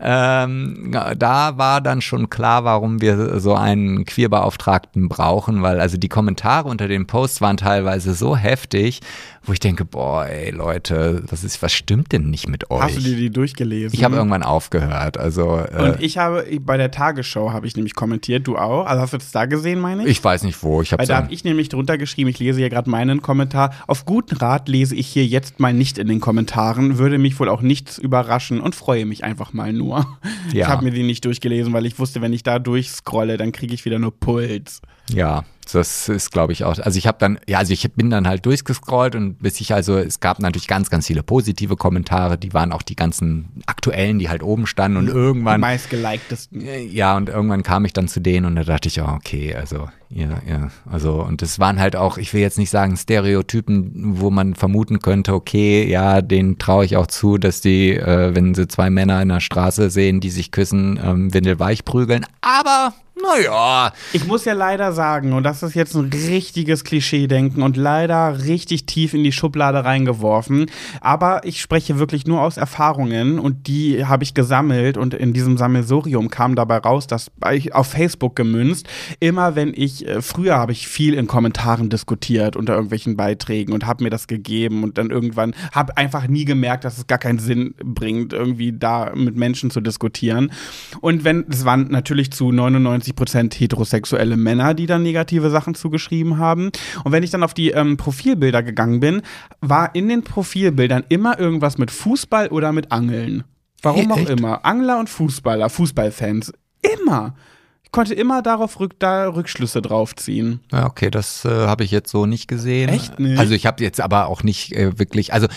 Ähm, 0.00 0.96
da 1.16 1.56
war 1.56 1.80
dann 1.80 2.00
schon 2.00 2.30
klar, 2.30 2.64
warum 2.64 3.00
wir 3.00 3.38
so 3.38 3.54
einen 3.54 4.04
Queerbeauftragten 4.04 5.08
brauchen, 5.08 5.62
weil 5.62 5.80
also 5.80 5.96
die 5.96 6.08
Kommentare 6.08 6.68
unter 6.68 6.88
den 6.88 7.06
Posts 7.06 7.40
waren 7.40 7.56
teilweise 7.56 8.14
so 8.14 8.36
heftig, 8.36 9.00
wo 9.44 9.52
ich 9.52 9.60
denke, 9.60 9.84
boah, 9.84 10.26
ey 10.26 10.50
Leute, 10.50 11.22
das 11.28 11.44
ist, 11.44 11.62
was 11.62 11.72
stimmt 11.72 12.12
denn 12.12 12.28
nicht 12.30 12.48
mit 12.48 12.70
euch? 12.70 12.82
Hast 12.82 12.96
du 12.96 13.00
dir 13.00 13.16
die 13.16 13.30
durchgelesen? 13.30 13.90
ich 13.96 14.04
habe 14.04 14.16
irgendwann 14.16 14.42
aufgehört. 14.42 15.16
Also 15.18 15.58
äh, 15.58 15.82
Und 15.82 16.02
ich 16.02 16.18
habe, 16.18 16.44
bei 16.60 16.76
der 16.76 16.90
Tagesschau 16.90 17.50
habe 17.52 17.66
ich 17.66 17.74
nämlich 17.74 17.94
kommentiert, 17.94 18.46
du 18.46 18.56
auch. 18.58 18.86
Also 18.86 19.02
hast 19.02 19.12
du 19.14 19.18
das 19.18 19.30
da 19.32 19.46
gesehen, 19.46 19.80
meine 19.80 20.02
ich? 20.04 20.10
ich 20.10 20.22
weiß 20.24 20.42
nicht 20.42 20.62
wo. 20.62 20.82
Ich 20.82 20.92
habe 20.92 21.00
Weil 21.00 21.06
da 21.06 21.16
habe 21.16 21.32
ich 21.32 21.42
nämlich 21.44 21.68
drunter 21.70 21.96
geschrieben, 21.96 22.28
ich 22.28 22.38
lese 22.38 22.58
hier 22.58 22.68
gerade 22.68 22.90
meinen 22.90 23.22
Kommentar. 23.22 23.72
Auf 23.86 24.04
guten 24.04 24.36
Rat 24.36 24.68
lese 24.68 24.94
ich 24.94 25.06
hier 25.06 25.24
jetzt 25.26 25.58
mal 25.58 25.72
nicht 25.72 25.96
in 25.98 26.06
den 26.06 26.20
Kommentaren, 26.20 26.98
würde 26.98 27.16
mich 27.18 27.38
wohl 27.40 27.48
auch 27.48 27.62
nichts 27.62 27.96
überraschen 27.98 28.60
und 28.60 28.74
freue 28.74 29.06
mich 29.06 29.24
einfach 29.24 29.52
mal 29.52 29.72
nur. 29.72 30.06
Ich 30.48 30.54
Ja. 30.54 30.68
habe 30.68 30.84
mir 30.84 30.90
die 30.90 31.02
nicht 31.02 31.24
durchgelesen, 31.24 31.72
weil 31.72 31.86
ich 31.86 31.98
wusste, 31.98 32.20
wenn 32.20 32.32
ich 32.32 32.42
da 32.42 32.58
durchscrolle, 32.58 33.36
dann 33.38 33.52
kriege 33.52 33.72
ich 33.74 33.84
wieder 33.84 33.98
nur 33.98 34.10
Puls. 34.18 34.82
Ja, 35.12 35.44
das 35.72 36.08
ist, 36.08 36.30
glaube 36.32 36.52
ich, 36.52 36.64
auch. 36.64 36.78
Also 36.78 36.98
ich 36.98 37.06
habe 37.06 37.18
dann, 37.18 37.38
ja, 37.48 37.58
also 37.58 37.72
ich 37.72 37.90
bin 37.92 38.10
dann 38.10 38.26
halt 38.26 38.46
durchgescrollt 38.46 39.14
und 39.14 39.38
bis 39.38 39.60
ich 39.60 39.72
also, 39.74 39.96
es 39.98 40.20
gab 40.20 40.38
natürlich 40.40 40.68
ganz, 40.68 40.90
ganz 40.90 41.06
viele 41.06 41.22
positive 41.22 41.76
Kommentare, 41.76 42.38
die 42.38 42.54
waren 42.54 42.72
auch 42.72 42.82
die 42.82 42.96
ganzen 42.96 43.62
aktuellen, 43.66 44.18
die 44.18 44.28
halt 44.28 44.42
oben 44.42 44.66
standen 44.66 44.98
und 44.98 45.06
Die 45.06 45.12
irgendwann, 45.12 45.60
meistgeliktesten. 45.60 46.62
ja, 46.90 47.16
und 47.16 47.28
irgendwann 47.28 47.62
kam 47.62 47.84
ich 47.84 47.92
dann 47.92 48.08
zu 48.08 48.20
denen 48.20 48.46
und 48.46 48.56
da 48.56 48.64
dachte 48.64 48.88
ich, 48.88 49.00
oh, 49.00 49.08
okay, 49.08 49.54
also, 49.54 49.88
ja, 50.08 50.40
ja, 50.48 50.68
also, 50.90 51.22
und 51.22 51.40
es 51.42 51.58
waren 51.58 51.78
halt 51.80 51.94
auch, 51.96 52.18
ich 52.18 52.34
will 52.34 52.40
jetzt 52.40 52.58
nicht 52.58 52.70
sagen 52.70 52.96
Stereotypen, 52.96 54.20
wo 54.20 54.30
man 54.30 54.54
vermuten 54.54 55.00
könnte, 55.00 55.34
okay, 55.34 55.88
ja, 55.88 56.20
denen 56.20 56.58
traue 56.58 56.84
ich 56.84 56.96
auch 56.96 57.06
zu, 57.06 57.38
dass 57.38 57.60
die, 57.60 57.94
äh, 57.94 58.34
wenn 58.34 58.54
sie 58.54 58.66
zwei 58.68 58.90
Männer 58.90 59.22
in 59.22 59.28
der 59.28 59.40
Straße 59.40 59.90
sehen, 59.90 60.20
die 60.20 60.30
sich 60.30 60.50
küssen, 60.50 60.98
ähm, 61.02 61.32
windelweich 61.32 61.84
prügeln, 61.84 62.26
aber, 62.40 62.92
naja, 63.22 63.92
Ich 64.12 64.26
muss 64.26 64.44
ja 64.44 64.52
leider 64.52 64.92
sagen, 64.92 65.32
und 65.32 65.44
das 65.44 65.62
ist 65.62 65.74
jetzt 65.74 65.94
ein 65.94 66.10
richtiges 66.12 66.84
Klischee-Denken 66.84 67.62
und 67.62 67.76
leider 67.76 68.44
richtig 68.44 68.86
tief 68.86 69.14
in 69.14 69.24
die 69.24 69.32
Schublade 69.32 69.84
reingeworfen, 69.84 70.66
aber 71.00 71.42
ich 71.44 71.60
spreche 71.60 71.98
wirklich 71.98 72.26
nur 72.26 72.40
aus 72.40 72.56
Erfahrungen 72.56 73.38
und 73.38 73.66
die 73.66 74.06
habe 74.06 74.24
ich 74.24 74.34
gesammelt 74.34 74.96
und 74.96 75.14
in 75.14 75.32
diesem 75.32 75.56
Sammelsurium 75.56 76.30
kam 76.30 76.56
dabei 76.56 76.78
raus, 76.78 77.06
dass 77.06 77.30
ich 77.52 77.74
auf 77.74 77.88
Facebook 77.88 78.36
gemünzt, 78.36 78.88
immer 79.20 79.56
wenn 79.56 79.72
ich, 79.74 80.06
äh, 80.06 80.22
früher 80.22 80.56
habe 80.56 80.72
ich 80.72 80.88
viel 80.88 81.14
in 81.14 81.26
Kommentaren 81.26 81.90
diskutiert 81.90 82.56
unter 82.56 82.74
irgendwelchen 82.74 83.16
Beiträgen 83.16 83.72
und 83.72 83.86
habe 83.86 84.04
mir 84.04 84.10
das 84.10 84.26
gegeben 84.26 84.82
und 84.84 84.98
dann 84.98 85.10
irgendwann 85.10 85.54
habe 85.72 85.96
einfach 85.96 86.26
nie 86.28 86.44
gemerkt, 86.44 86.84
dass 86.84 86.98
es 86.98 87.06
gar 87.06 87.18
keinen 87.18 87.38
Sinn 87.38 87.74
bringt, 87.82 88.32
irgendwie 88.32 88.72
da 88.72 89.12
mit 89.14 89.36
Menschen 89.36 89.70
zu 89.70 89.80
diskutieren. 89.80 90.52
Und 91.00 91.24
wenn, 91.24 91.44
es 91.50 91.64
waren 91.64 91.88
natürlich 91.90 92.32
zu 92.32 92.52
99 92.52 93.09
Prozent 93.12 93.54
heterosexuelle 93.58 94.36
Männer, 94.36 94.74
die 94.74 94.86
dann 94.86 95.02
negative 95.02 95.50
Sachen 95.50 95.74
zugeschrieben 95.74 96.38
haben. 96.38 96.70
Und 97.04 97.12
wenn 97.12 97.22
ich 97.22 97.30
dann 97.30 97.42
auf 97.42 97.54
die 97.54 97.70
ähm, 97.70 97.96
Profilbilder 97.96 98.62
gegangen 98.62 99.00
bin, 99.00 99.22
war 99.60 99.94
in 99.94 100.08
den 100.08 100.22
Profilbildern 100.24 101.04
immer 101.08 101.38
irgendwas 101.38 101.78
mit 101.78 101.90
Fußball 101.90 102.48
oder 102.48 102.72
mit 102.72 102.92
Angeln. 102.92 103.44
Warum 103.82 104.00
Hey, 104.06 104.10
auch 104.12 104.18
echt? 104.18 104.30
immer. 104.30 104.64
Angler 104.64 104.98
und 104.98 105.08
Fußballer, 105.08 105.70
Fußballfans. 105.70 106.52
Immer. 106.96 107.34
Ich 107.82 107.92
konnte 107.92 108.14
immer 108.14 108.40
darauf 108.40 108.78
rück, 108.78 108.98
da 109.00 109.28
Rückschlüsse 109.28 109.82
drauf 109.82 110.14
ziehen. 110.14 110.60
Ja, 110.70 110.86
okay, 110.86 111.10
das 111.10 111.44
äh, 111.44 111.48
habe 111.48 111.82
ich 111.82 111.90
jetzt 111.90 112.10
so 112.10 112.24
nicht 112.24 112.46
gesehen. 112.46 112.88
Echt 112.88 113.18
nicht? 113.18 113.38
Also 113.38 113.52
ich 113.52 113.66
habe 113.66 113.82
jetzt 113.82 114.00
aber 114.00 114.26
auch 114.28 114.42
nicht 114.44 114.72
äh, 114.72 114.98
wirklich, 114.98 115.32
also 115.32 115.48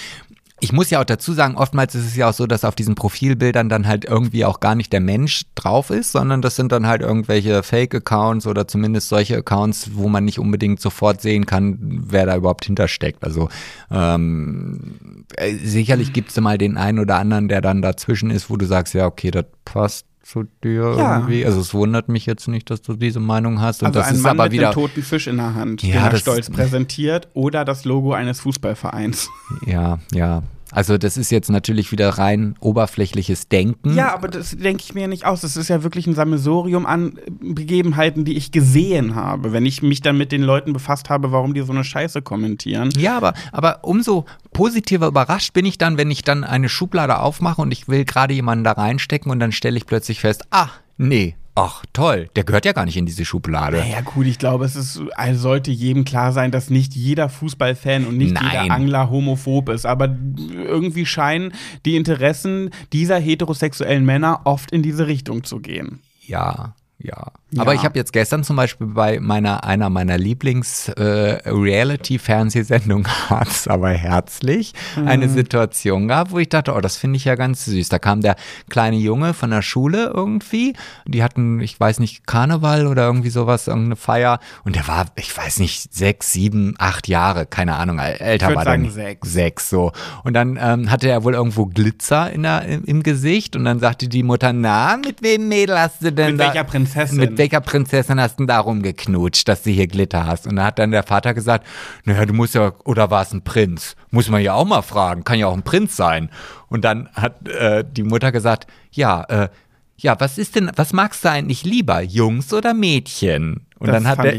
ich 0.63 0.71
muss 0.71 0.89
ja 0.89 1.01
auch 1.01 1.05
dazu 1.05 1.33
sagen, 1.33 1.55
oftmals 1.55 1.93
ist 1.93 2.05
es 2.05 2.15
ja 2.15 2.29
auch 2.29 2.33
so, 2.33 2.47
dass 2.47 2.63
auf 2.63 2.73
diesen 2.73 2.95
Profilbildern 2.95 3.67
dann 3.67 3.85
halt 3.85 4.05
irgendwie 4.05 4.45
auch 4.45 4.61
gar 4.61 4.75
nicht 4.75 4.93
der 4.93 5.01
Mensch 5.01 5.43
drauf 5.55 5.89
ist, 5.89 6.13
sondern 6.13 6.41
das 6.41 6.55
sind 6.55 6.71
dann 6.71 6.87
halt 6.87 7.01
irgendwelche 7.01 7.63
Fake-Accounts 7.63 8.47
oder 8.47 8.65
zumindest 8.67 9.09
solche 9.09 9.35
Accounts, 9.37 9.91
wo 9.95 10.07
man 10.07 10.23
nicht 10.23 10.39
unbedingt 10.39 10.79
sofort 10.79 11.21
sehen 11.21 11.45
kann, 11.45 11.77
wer 12.07 12.25
da 12.25 12.37
überhaupt 12.37 12.63
hintersteckt. 12.65 13.23
Also 13.25 13.49
ähm, 13.91 15.25
äh, 15.35 15.53
sicherlich 15.55 16.13
gibt 16.13 16.29
es 16.31 16.39
mal 16.39 16.57
den 16.57 16.77
einen 16.77 16.99
oder 16.99 17.17
anderen, 17.17 17.47
der 17.47 17.61
dann 17.61 17.81
dazwischen 17.81 18.29
ist, 18.31 18.49
wo 18.49 18.57
du 18.57 18.65
sagst, 18.65 18.93
ja, 18.93 19.05
okay, 19.05 19.31
das 19.31 19.45
passt 19.65 20.05
zu 20.23 20.45
dir 20.63 20.95
Ja. 20.97 21.17
irgendwie. 21.17 21.45
Also 21.45 21.59
es 21.59 21.73
wundert 21.73 22.07
mich 22.07 22.25
jetzt 22.25 22.47
nicht, 22.47 22.69
dass 22.69 22.81
du 22.81 22.95
diese 22.95 23.19
Meinung 23.19 23.59
hast. 23.59 23.81
Und 23.81 23.87
Also 23.87 23.99
das 23.99 24.07
ein 24.07 24.15
ist 24.15 24.21
Mann 24.21 24.31
aber 24.39 24.43
mit 24.43 24.53
wieder 24.53 24.67
einem 24.67 24.73
toten 24.75 25.03
Fisch 25.03 25.27
in 25.27 25.35
der 25.37 25.53
Hand, 25.55 25.83
Ja, 25.83 26.03
den 26.05 26.13
er 26.13 26.17
stolz 26.17 26.49
präsentiert, 26.49 27.27
oder 27.33 27.65
das 27.65 27.83
Logo 27.83 28.13
eines 28.13 28.39
Fußballvereins. 28.39 29.29
Ja, 29.65 29.99
ja. 30.13 30.43
Also 30.73 30.97
das 30.97 31.17
ist 31.17 31.31
jetzt 31.31 31.49
natürlich 31.49 31.91
wieder 31.91 32.09
rein 32.09 32.55
oberflächliches 32.59 33.47
Denken. 33.47 33.95
Ja, 33.95 34.13
aber 34.13 34.27
das 34.27 34.57
denke 34.57 34.83
ich 34.83 34.93
mir 34.93 35.07
nicht 35.07 35.25
aus. 35.25 35.41
Das 35.41 35.55
ist 35.55 35.69
ja 35.69 35.83
wirklich 35.83 36.07
ein 36.07 36.15
Sammelsurium 36.15 36.85
an 36.85 37.19
Begebenheiten, 37.39 38.25
die 38.25 38.35
ich 38.35 38.51
gesehen 38.51 39.15
habe. 39.15 39.53
Wenn 39.53 39.65
ich 39.65 39.83
mich 39.83 40.01
dann 40.01 40.17
mit 40.17 40.31
den 40.31 40.41
Leuten 40.41 40.73
befasst 40.73 41.09
habe, 41.09 41.31
warum 41.31 41.53
die 41.53 41.61
so 41.61 41.71
eine 41.71 41.83
Scheiße 41.83 42.21
kommentieren. 42.21 42.89
Ja, 42.97 43.15
aber, 43.15 43.33
aber 43.51 43.79
umso 43.83 44.25
positiver 44.51 45.07
überrascht 45.07 45.53
bin 45.53 45.65
ich 45.65 45.77
dann, 45.77 45.97
wenn 45.97 46.09
ich 46.09 46.23
dann 46.23 46.43
eine 46.43 46.69
Schublade 46.69 47.19
aufmache 47.19 47.61
und 47.61 47.71
ich 47.71 47.87
will 47.87 48.05
gerade 48.05 48.33
jemanden 48.33 48.63
da 48.63 48.71
reinstecken 48.71 49.31
und 49.31 49.39
dann 49.39 49.51
stelle 49.51 49.77
ich 49.77 49.85
plötzlich 49.85 50.19
fest, 50.19 50.43
ah, 50.51 50.69
nee, 50.97 51.35
ach 51.55 51.83
toll, 51.93 52.29
der 52.35 52.43
gehört 52.43 52.65
ja 52.65 52.73
gar 52.73 52.85
nicht 52.85 52.97
in 52.97 53.05
diese 53.05 53.25
Schublade. 53.25 53.77
Naja, 53.77 54.01
gut, 54.01 54.25
ich 54.25 54.39
glaube, 54.39 54.65
es 54.65 54.75
ist, 54.75 55.01
also 55.15 55.39
sollte 55.39 55.71
jedem 55.71 56.05
klar 56.05 56.31
sein, 56.31 56.51
dass 56.51 56.69
nicht 56.69 56.95
jeder 56.95 57.29
Fußballfan 57.29 58.05
und 58.05 58.17
nicht 58.17 58.33
Nein. 58.33 58.43
jeder 58.45 58.73
Angler 58.73 59.09
homophob 59.09 59.69
ist. 59.69 59.85
Aber 59.85 60.15
irgendwie 60.51 61.05
scheinen 61.05 61.53
die 61.85 61.95
Interessen 61.95 62.71
dieser 62.91 63.19
heterosexuellen 63.19 64.05
Männer 64.05 64.41
oft 64.45 64.71
in 64.71 64.81
diese 64.81 65.07
Richtung 65.07 65.43
zu 65.43 65.59
gehen. 65.59 65.99
Ja, 66.25 66.75
ja. 67.03 67.31
Ja. 67.53 67.61
Aber 67.61 67.75
ich 67.75 67.85
habe 67.85 67.99
jetzt 67.99 68.11
gestern 68.13 68.43
zum 68.43 68.55
Beispiel 68.55 68.87
bei 68.87 69.19
meiner 69.19 69.63
einer 69.63 69.91
meiner 69.91 70.17
Lieblings-Reality-Fernsehsendungen 70.17 73.05
Harz, 73.29 73.67
aber 73.67 73.91
herzlich 73.91 74.73
eine 74.95 75.29
Situation 75.29 76.07
gehabt, 76.07 76.31
wo 76.31 76.39
ich 76.39 76.49
dachte, 76.49 76.73
oh, 76.73 76.81
das 76.81 76.97
finde 76.97 77.17
ich 77.17 77.25
ja 77.25 77.35
ganz 77.35 77.65
süß. 77.65 77.89
Da 77.89 77.99
kam 77.99 78.21
der 78.21 78.37
kleine 78.69 78.97
Junge 78.97 79.35
von 79.35 79.51
der 79.51 79.61
Schule 79.61 80.11
irgendwie. 80.15 80.73
Die 81.05 81.23
hatten, 81.23 81.59
ich 81.59 81.79
weiß 81.79 81.99
nicht, 81.99 82.25
Karneval 82.25 82.87
oder 82.87 83.05
irgendwie 83.05 83.29
sowas, 83.29 83.67
irgendeine 83.67 83.97
Feier. 83.97 84.39
Und 84.63 84.75
der 84.75 84.87
war, 84.87 85.05
ich 85.15 85.37
weiß 85.37 85.59
nicht, 85.59 85.93
sechs, 85.93 86.33
sieben, 86.33 86.73
acht 86.79 87.07
Jahre, 87.07 87.45
keine 87.45 87.75
Ahnung, 87.75 87.99
älter 87.99 88.47
würd 88.47 88.55
war 88.55 88.63
der 88.63 88.73
sagen 88.73 88.81
nicht. 88.81 88.93
sechs. 88.93 89.31
Sechs, 89.31 89.69
so. 89.69 89.91
Und 90.23 90.33
dann 90.33 90.57
ähm, 90.59 90.89
hatte 90.89 91.07
er 91.07 91.23
wohl 91.23 91.35
irgendwo 91.35 91.67
Glitzer 91.67 92.31
in 92.31 92.41
der, 92.43 92.65
im, 92.65 92.83
im 92.85 93.03
Gesicht 93.03 93.55
und 93.55 93.63
dann 93.65 93.77
sagte 93.79 94.07
die 94.07 94.23
Mutter, 94.23 94.53
na, 94.53 94.97
mit 94.97 95.21
wem 95.21 95.49
Mädel 95.49 95.79
hast 95.79 96.01
du 96.01 96.11
denn 96.11 96.31
Mit 96.31 96.39
da? 96.39 96.45
welcher 96.45 96.63
Prinzessin? 96.63 96.92
Mit 97.11 97.37
welcher 97.37 97.61
Prinzessin 97.61 98.19
hast 98.19 98.35
du 98.35 98.37
denn 98.43 98.47
da 98.47 98.59
rumgeknutscht, 98.59 99.47
dass 99.47 99.63
du 99.63 99.69
hier 99.71 99.87
Glitter 99.87 100.25
hast? 100.25 100.47
Und 100.47 100.55
da 100.57 100.65
hat 100.65 100.79
dann 100.79 100.91
der 100.91 101.03
Vater 101.03 101.33
gesagt, 101.33 101.65
naja, 102.05 102.25
du 102.25 102.33
musst 102.33 102.55
ja, 102.55 102.71
oder 102.85 103.09
war 103.11 103.21
es 103.23 103.33
ein 103.33 103.43
Prinz? 103.43 103.95
Muss 104.11 104.29
man 104.29 104.41
ja 104.41 104.53
auch 104.53 104.65
mal 104.65 104.81
fragen, 104.81 105.23
kann 105.23 105.39
ja 105.39 105.47
auch 105.47 105.53
ein 105.53 105.63
Prinz 105.63 105.95
sein. 105.95 106.29
Und 106.69 106.83
dann 106.85 107.09
hat 107.13 107.47
äh, 107.47 107.83
die 107.89 108.03
Mutter 108.03 108.31
gesagt, 108.31 108.67
ja, 108.91 109.23
äh, 109.23 109.49
ja, 109.97 110.19
was 110.19 110.37
ist 110.37 110.55
denn, 110.55 110.71
was 110.75 110.91
magst 110.91 111.23
du 111.23 111.29
eigentlich 111.29 111.63
lieber, 111.63 112.01
Jungs 112.01 112.51
oder 112.53 112.73
Mädchen? 112.73 113.65
Und 113.79 113.87
Das 113.87 114.01
dann 114.01 114.07
hat 114.07 114.23
der, 114.23 114.33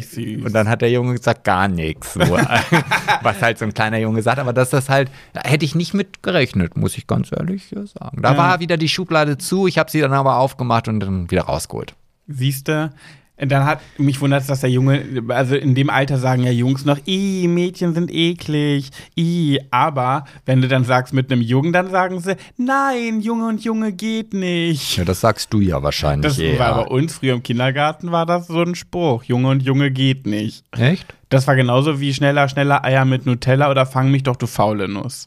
und 0.45 0.53
dann 0.55 0.69
hat 0.69 0.81
der 0.83 0.91
Junge 0.91 1.13
gesagt, 1.15 1.45
gar 1.45 1.69
nichts. 1.69 2.19
Was 3.23 3.43
halt 3.43 3.59
so 3.59 3.67
ein 3.67 3.75
kleiner 3.75 3.99
Junge 3.99 4.23
sagt, 4.23 4.39
aber 4.39 4.53
dass 4.55 4.71
das 4.71 4.89
halt, 4.89 5.11
da 5.35 5.43
hätte 5.45 5.65
ich 5.67 5.75
nicht 5.75 5.93
mit 5.93 6.23
gerechnet, 6.23 6.77
muss 6.79 6.97
ich 6.97 7.07
ganz 7.07 7.31
ehrlich 7.31 7.69
sagen. 7.69 8.23
Da 8.23 8.33
Ja. 8.33 8.39
war 8.39 8.61
wieder 8.61 8.77
die 8.79 8.89
Schublade 8.89 9.37
zu, 9.37 9.67
ich 9.67 9.77
habe 9.79 9.91
sie 9.91 10.01
dann 10.01 10.13
aber 10.15 10.39
aufgemacht 10.39 10.89
und 10.89 11.01
dann 11.01 11.31
wieder 11.31 11.43
rausgeholt. 11.43 11.95
Siehste, 12.27 12.91
dann 13.37 13.65
hat 13.67 13.81
mich 13.99 14.21
wundert, 14.21 14.49
dass 14.49 14.61
der 14.61 14.71
Junge, 14.71 15.03
also 15.29 15.57
in 15.57 15.75
dem 15.75 15.91
Alter 15.91 16.19
sagen 16.19 16.45
ja 16.45 16.53
Jungs 16.53 16.85
noch, 16.85 16.99
i 17.07 17.49
Mädchen 17.49 17.93
sind 17.93 18.13
eklig, 18.13 18.91
i, 19.19 19.59
aber 19.73 20.25
wenn 20.47 20.61
du 20.63 20.69
dann 20.69 20.85
sagst 20.85 21.13
mit 21.13 21.33
einem 21.33 21.41
Jungen, 21.43 21.73
dann 21.73 21.91
sagen 21.91 22.21
sie, 22.21 22.37
nein, 22.57 23.21
Junge 23.21 23.49
und 23.49 23.65
Junge 23.65 23.93
geht 23.93 24.35
nicht. 24.35 24.97
Ja, 24.97 25.05
das 25.05 25.21
sagst 25.21 25.53
du 25.53 25.61
ja 25.61 25.83
wahrscheinlich 25.83 26.23
Das 26.31 26.39
eher. 26.39 26.61
war 26.61 26.85
bei 26.85 26.91
uns 26.91 27.15
früher 27.15 27.35
im 27.35 27.43
Kindergarten 27.43 28.13
war 28.13 28.25
das 28.25 28.47
so 28.47 28.63
ein 28.63 28.77
Spruch, 28.77 29.25
Junge 29.25 29.49
und 29.49 29.65
Junge 29.65 29.91
geht 29.91 30.27
nicht. 30.27 30.65
Echt? 30.71 31.13
Das 31.29 31.49
war 31.49 31.57
genauso 31.57 31.99
wie 32.01 32.15
schneller, 32.15 32.49
schneller 32.49 32.85
Eier 32.85 33.05
mit 33.05 33.27
Nutella 33.27 33.69
oder 33.69 33.85
fang 33.85 34.13
mich 34.13 34.23
doch, 34.23 34.37
du 34.37 34.47
faule 34.47 34.87
Nuss. 34.89 35.27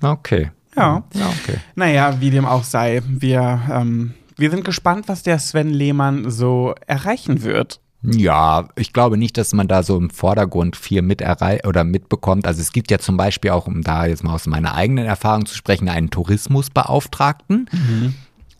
Okay. 0.00 0.50
Ja. 0.74 1.04
Ja, 1.14 1.26
okay. 1.28 1.58
Naja, 1.76 2.16
wie 2.20 2.30
dem 2.30 2.46
auch 2.46 2.64
sei, 2.64 3.02
wir, 3.06 3.60
ähm, 3.70 4.14
wir 4.36 4.50
sind 4.50 4.64
gespannt, 4.64 5.08
was 5.08 5.22
der 5.22 5.38
Sven 5.38 5.70
Lehmann 5.70 6.30
so 6.30 6.74
erreichen 6.86 7.42
wird. 7.42 7.80
Ja, 8.06 8.68
ich 8.76 8.92
glaube 8.92 9.16
nicht, 9.16 9.38
dass 9.38 9.54
man 9.54 9.66
da 9.66 9.82
so 9.82 9.96
im 9.96 10.10
Vordergrund 10.10 10.76
viel 10.76 11.00
mit 11.00 11.22
oder 11.66 11.84
mitbekommt. 11.84 12.46
Also 12.46 12.60
es 12.60 12.72
gibt 12.72 12.90
ja 12.90 12.98
zum 12.98 13.16
Beispiel 13.16 13.50
auch, 13.50 13.66
um 13.66 13.82
da 13.82 14.04
jetzt 14.04 14.22
mal 14.22 14.34
aus 14.34 14.46
meiner 14.46 14.74
eigenen 14.74 15.06
Erfahrung 15.06 15.46
zu 15.46 15.56
sprechen, 15.56 15.88
einen 15.88 16.10
Tourismusbeauftragten. 16.10 17.70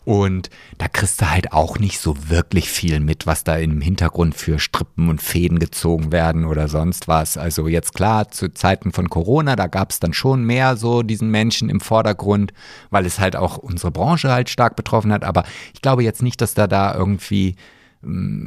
Und 0.05 0.51
da 0.77 0.87
kriegst 0.87 1.19
du 1.19 1.29
halt 1.29 1.51
auch 1.51 1.79
nicht 1.79 1.99
so 1.99 2.29
wirklich 2.29 2.69
viel 2.69 2.99
mit, 2.99 3.25
was 3.25 3.43
da 3.43 3.55
im 3.55 3.81
Hintergrund 3.81 4.35
für 4.35 4.59
Strippen 4.59 5.09
und 5.09 5.21
Fäden 5.21 5.57
gezogen 5.57 6.11
werden 6.11 6.45
oder 6.45 6.67
sonst 6.67 7.07
was. 7.07 7.37
Also 7.37 7.67
jetzt 7.67 7.93
klar, 7.93 8.29
zu 8.29 8.53
Zeiten 8.53 8.91
von 8.91 9.09
Corona, 9.09 9.55
da 9.55 9.65
gab 9.65 9.91
es 9.91 9.99
dann 9.99 10.13
schon 10.13 10.43
mehr 10.43 10.77
so 10.77 11.01
diesen 11.01 11.31
Menschen 11.31 11.69
im 11.69 11.81
Vordergrund, 11.81 12.53
weil 12.91 13.05
es 13.05 13.19
halt 13.19 13.35
auch 13.35 13.57
unsere 13.57 13.91
Branche 13.91 14.31
halt 14.31 14.49
stark 14.49 14.75
betroffen 14.75 15.11
hat. 15.11 15.23
Aber 15.23 15.43
ich 15.73 15.81
glaube 15.81 16.03
jetzt 16.03 16.21
nicht, 16.21 16.39
dass 16.39 16.53
da 16.53 16.67
da 16.67 16.93
irgendwie 16.95 17.55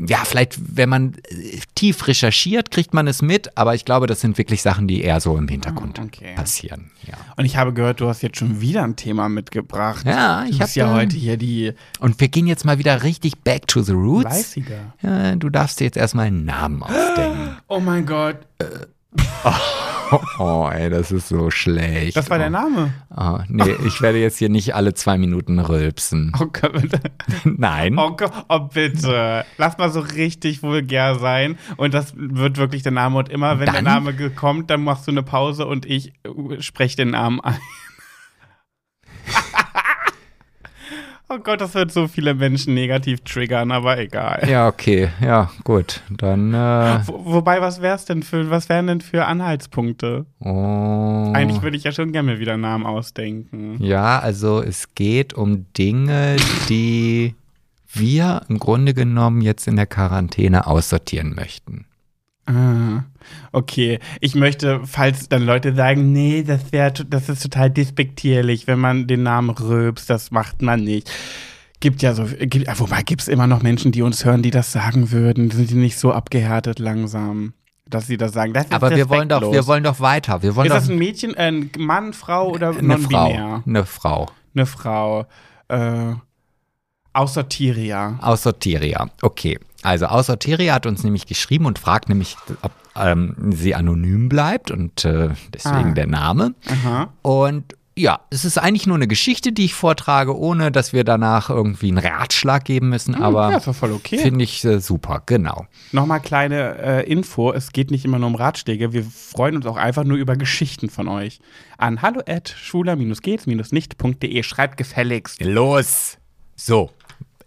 ja, 0.06 0.18
vielleicht, 0.24 0.76
wenn 0.76 0.88
man 0.88 1.14
äh, 1.30 1.58
tief 1.74 2.06
recherchiert, 2.06 2.70
kriegt 2.70 2.94
man 2.94 3.06
es 3.08 3.22
mit, 3.22 3.56
aber 3.56 3.74
ich 3.74 3.84
glaube, 3.84 4.06
das 4.06 4.20
sind 4.20 4.38
wirklich 4.38 4.62
Sachen, 4.62 4.86
die 4.86 5.02
eher 5.02 5.20
so 5.20 5.36
im 5.36 5.48
Hintergrund 5.48 5.98
Ah, 5.98 6.04
okay. 6.04 6.34
passieren. 6.36 6.90
Ja. 7.06 7.14
Und 7.36 7.44
ich 7.44 7.56
habe 7.56 7.72
gehört, 7.72 8.00
du 8.00 8.08
hast 8.08 8.22
jetzt 8.22 8.36
schon 8.38 8.60
wieder 8.60 8.84
ein 8.84 8.96
Thema 8.96 9.28
mitgebracht. 9.28 10.06
Ja, 10.06 10.44
ich 10.44 10.52
du 10.52 10.58
bist 10.58 10.70
hab, 10.70 10.76
ja 10.76 10.94
heute 10.94 11.16
hier 11.16 11.36
die 11.36 11.72
Und 11.98 12.20
wir 12.20 12.28
gehen 12.28 12.46
jetzt 12.46 12.64
mal 12.64 12.78
wieder 12.78 13.02
richtig 13.02 13.38
back 13.40 13.66
to 13.66 13.82
the 13.82 13.92
roots. 13.92 14.26
Weißiger. 14.30 14.94
Ja, 15.02 15.34
du 15.36 15.50
darfst 15.50 15.80
dir 15.80 15.84
jetzt 15.84 15.96
erstmal 15.96 16.26
einen 16.26 16.44
Namen 16.44 16.82
ausdenken. 16.84 17.56
Oh 17.68 17.80
mein 17.80 18.06
Gott, 18.06 18.36
Oh, 19.44 19.50
oh, 20.38 20.68
ey, 20.72 20.90
das 20.90 21.12
ist 21.12 21.28
so 21.28 21.50
schlecht. 21.50 22.16
das 22.16 22.30
war 22.30 22.38
der 22.38 22.48
oh. 22.48 22.50
Name. 22.50 22.92
Oh, 23.16 23.38
nee, 23.48 23.74
ich 23.86 24.00
werde 24.00 24.18
jetzt 24.18 24.38
hier 24.38 24.48
nicht 24.48 24.74
alle 24.74 24.94
zwei 24.94 25.18
Minuten 25.18 25.58
rülpsen. 25.58 26.32
Oh 26.40 26.46
Gott, 26.46 26.72
bitte. 26.72 27.00
Nein. 27.44 27.98
Oh, 27.98 28.16
Gott, 28.16 28.32
oh 28.48 28.60
bitte. 28.60 29.44
Lass 29.56 29.78
mal 29.78 29.90
so 29.90 30.00
richtig 30.00 30.62
vulgär 30.62 31.16
sein. 31.16 31.58
Und 31.76 31.94
das 31.94 32.14
wird 32.16 32.56
wirklich 32.56 32.82
der 32.82 32.92
Name. 32.92 33.18
Und 33.18 33.28
immer, 33.28 33.58
wenn 33.58 33.66
der 33.66 33.74
Dann? 33.74 33.84
Name 33.84 34.14
ge- 34.14 34.30
kommt, 34.30 34.70
dann 34.70 34.82
machst 34.82 35.06
du 35.06 35.10
eine 35.10 35.22
Pause 35.22 35.66
und 35.66 35.86
ich 35.86 36.12
äh, 36.24 36.60
spreche 36.60 36.96
den 36.96 37.10
Namen 37.10 37.40
ein. 37.40 37.58
oh 41.28 41.38
Gott, 41.38 41.60
das 41.60 41.74
wird 41.74 41.92
so 41.92 42.08
viele 42.08 42.34
Menschen 42.34 42.74
negativ 42.74 43.20
triggern, 43.20 43.70
aber 43.70 43.98
egal. 43.98 44.48
Ja, 44.48 44.68
okay, 44.68 45.10
ja, 45.20 45.50
gut. 45.64 46.02
Dann, 46.10 46.54
äh, 46.54 47.00
Wo, 47.06 47.24
wobei, 47.34 47.60
was 47.60 47.82
wär's 47.82 48.04
denn 48.04 48.22
für, 48.22 48.50
was 48.50 48.68
wären 48.68 48.86
denn 48.86 49.00
für 49.00 49.26
Anhaltspunkte? 49.26 50.26
oh. 50.40 51.32
Eigentlich 51.34 51.62
würde 51.62 51.76
ich 51.76 51.84
ja 51.84 51.92
schon 51.92 52.12
gerne 52.12 52.32
mir 52.32 52.38
wieder 52.38 52.56
Namen 52.56 52.86
ausdenken. 52.86 53.76
Ja, 53.82 54.18
also 54.18 54.62
es 54.62 54.94
geht 54.94 55.34
um 55.34 55.66
Dinge, 55.74 56.36
die 56.68 57.34
wir 57.92 58.42
im 58.48 58.58
Grunde 58.58 58.94
genommen 58.94 59.40
jetzt 59.40 59.66
in 59.66 59.76
der 59.76 59.86
Quarantäne 59.86 60.66
aussortieren 60.66 61.34
möchten. 61.34 61.86
Ah, 62.46 63.04
okay. 63.52 63.98
Ich 64.20 64.34
möchte, 64.34 64.80
falls 64.84 65.28
dann 65.28 65.44
Leute 65.44 65.74
sagen, 65.74 66.12
nee, 66.12 66.42
das 66.42 66.72
wäre, 66.72 66.92
das 66.92 67.28
ist 67.28 67.42
total 67.42 67.70
despektierlich, 67.70 68.66
wenn 68.66 68.78
man 68.78 69.06
den 69.06 69.22
Namen 69.22 69.50
rülpst, 69.50 70.08
das 70.10 70.30
macht 70.30 70.62
man 70.62 70.82
nicht. 70.84 71.10
Gibt 71.80 72.02
ja 72.02 72.12
so, 72.14 72.24
gibt, 72.24 72.68
ah, 72.68 72.74
wobei 72.78 73.02
gibt 73.02 73.22
es 73.22 73.28
immer 73.28 73.46
noch 73.46 73.62
Menschen, 73.62 73.92
die 73.92 74.02
uns 74.02 74.24
hören, 74.24 74.42
die 74.42 74.50
das 74.50 74.72
sagen 74.72 75.12
würden. 75.12 75.50
Sind 75.50 75.70
die 75.70 75.74
nicht 75.74 75.96
so 75.96 76.12
abgehärtet 76.12 76.80
langsam, 76.80 77.52
dass 77.86 78.08
sie 78.08 78.16
das 78.16 78.32
sagen? 78.32 78.52
Das 78.52 78.64
ist 78.64 78.72
Aber 78.72 78.90
wir 78.90 79.08
wollen 79.08 79.28
doch, 79.28 79.52
wir 79.52 79.66
wollen 79.66 79.84
doch 79.84 80.00
weiter. 80.00 80.42
Wir 80.42 80.56
wollen 80.56 80.66
Ist 80.66 80.72
doch 80.72 80.80
das 80.80 80.88
ein 80.88 80.98
Mädchen, 80.98 81.34
äh, 81.34 81.48
ein 81.48 81.70
Mann, 81.78 82.12
Frau 82.12 82.50
oder 82.50 82.76
eine 82.76 82.98
Frau. 82.98 83.62
Eine 83.64 83.86
Frau. 83.86 84.28
Eine 84.54 84.66
Frau. 84.66 85.26
Äh, 85.68 86.14
Aussortiria. 87.12 88.18
Aussortiria. 88.22 89.08
Okay. 89.22 89.58
Also 89.82 90.06
Aussortiria 90.06 90.74
hat 90.74 90.86
uns 90.86 91.04
nämlich 91.04 91.26
geschrieben 91.26 91.66
und 91.66 91.78
fragt 91.78 92.08
nämlich, 92.08 92.36
ob 92.62 92.72
ähm, 92.96 93.34
sie 93.54 93.74
anonym 93.74 94.28
bleibt 94.28 94.70
und 94.70 95.04
äh, 95.04 95.30
deswegen 95.54 95.90
Ah. 95.90 95.94
der 95.94 96.06
Name. 96.08 96.54
Aha. 96.68 97.12
Und 97.22 97.74
ja, 97.96 98.20
es 98.30 98.44
ist 98.44 98.58
eigentlich 98.58 98.86
nur 98.86 98.94
eine 98.94 99.08
Geschichte, 99.08 99.50
die 99.50 99.64
ich 99.64 99.74
vortrage, 99.74 100.36
ohne 100.36 100.70
dass 100.70 100.92
wir 100.92 101.02
danach 101.02 101.50
irgendwie 101.50 101.88
einen 101.88 101.98
Ratschlag 101.98 102.64
geben 102.64 102.90
müssen, 102.90 103.16
aber 103.16 103.46
Hm, 103.46 103.50
ja, 103.52 103.58
ist 103.58 103.66
doch 103.66 103.74
voll 103.74 103.90
okay. 103.92 104.18
finde 104.18 104.44
ich 104.44 104.64
äh, 104.64 104.78
super, 104.80 105.22
genau. 105.26 105.66
Nochmal 105.90 106.20
kleine 106.20 106.78
äh, 106.78 107.10
Info, 107.10 107.52
es 107.52 107.72
geht 107.72 107.90
nicht 107.90 108.04
immer 108.04 108.20
nur 108.20 108.28
um 108.28 108.34
Ratschläge, 108.36 108.92
wir 108.92 109.02
freuen 109.04 109.56
uns 109.56 109.66
auch 109.66 109.76
einfach 109.76 110.04
nur 110.04 110.16
über 110.16 110.36
Geschichten 110.36 110.90
von 110.90 111.08
euch. 111.08 111.40
An 111.76 112.00
hallo 112.02 112.20
at 112.28 112.48
schwuler-gehts-nicht.de, 112.56 114.42
schreibt 114.42 114.76
gefälligst. 114.76 115.42
Los! 115.42 116.18
So, 116.56 116.90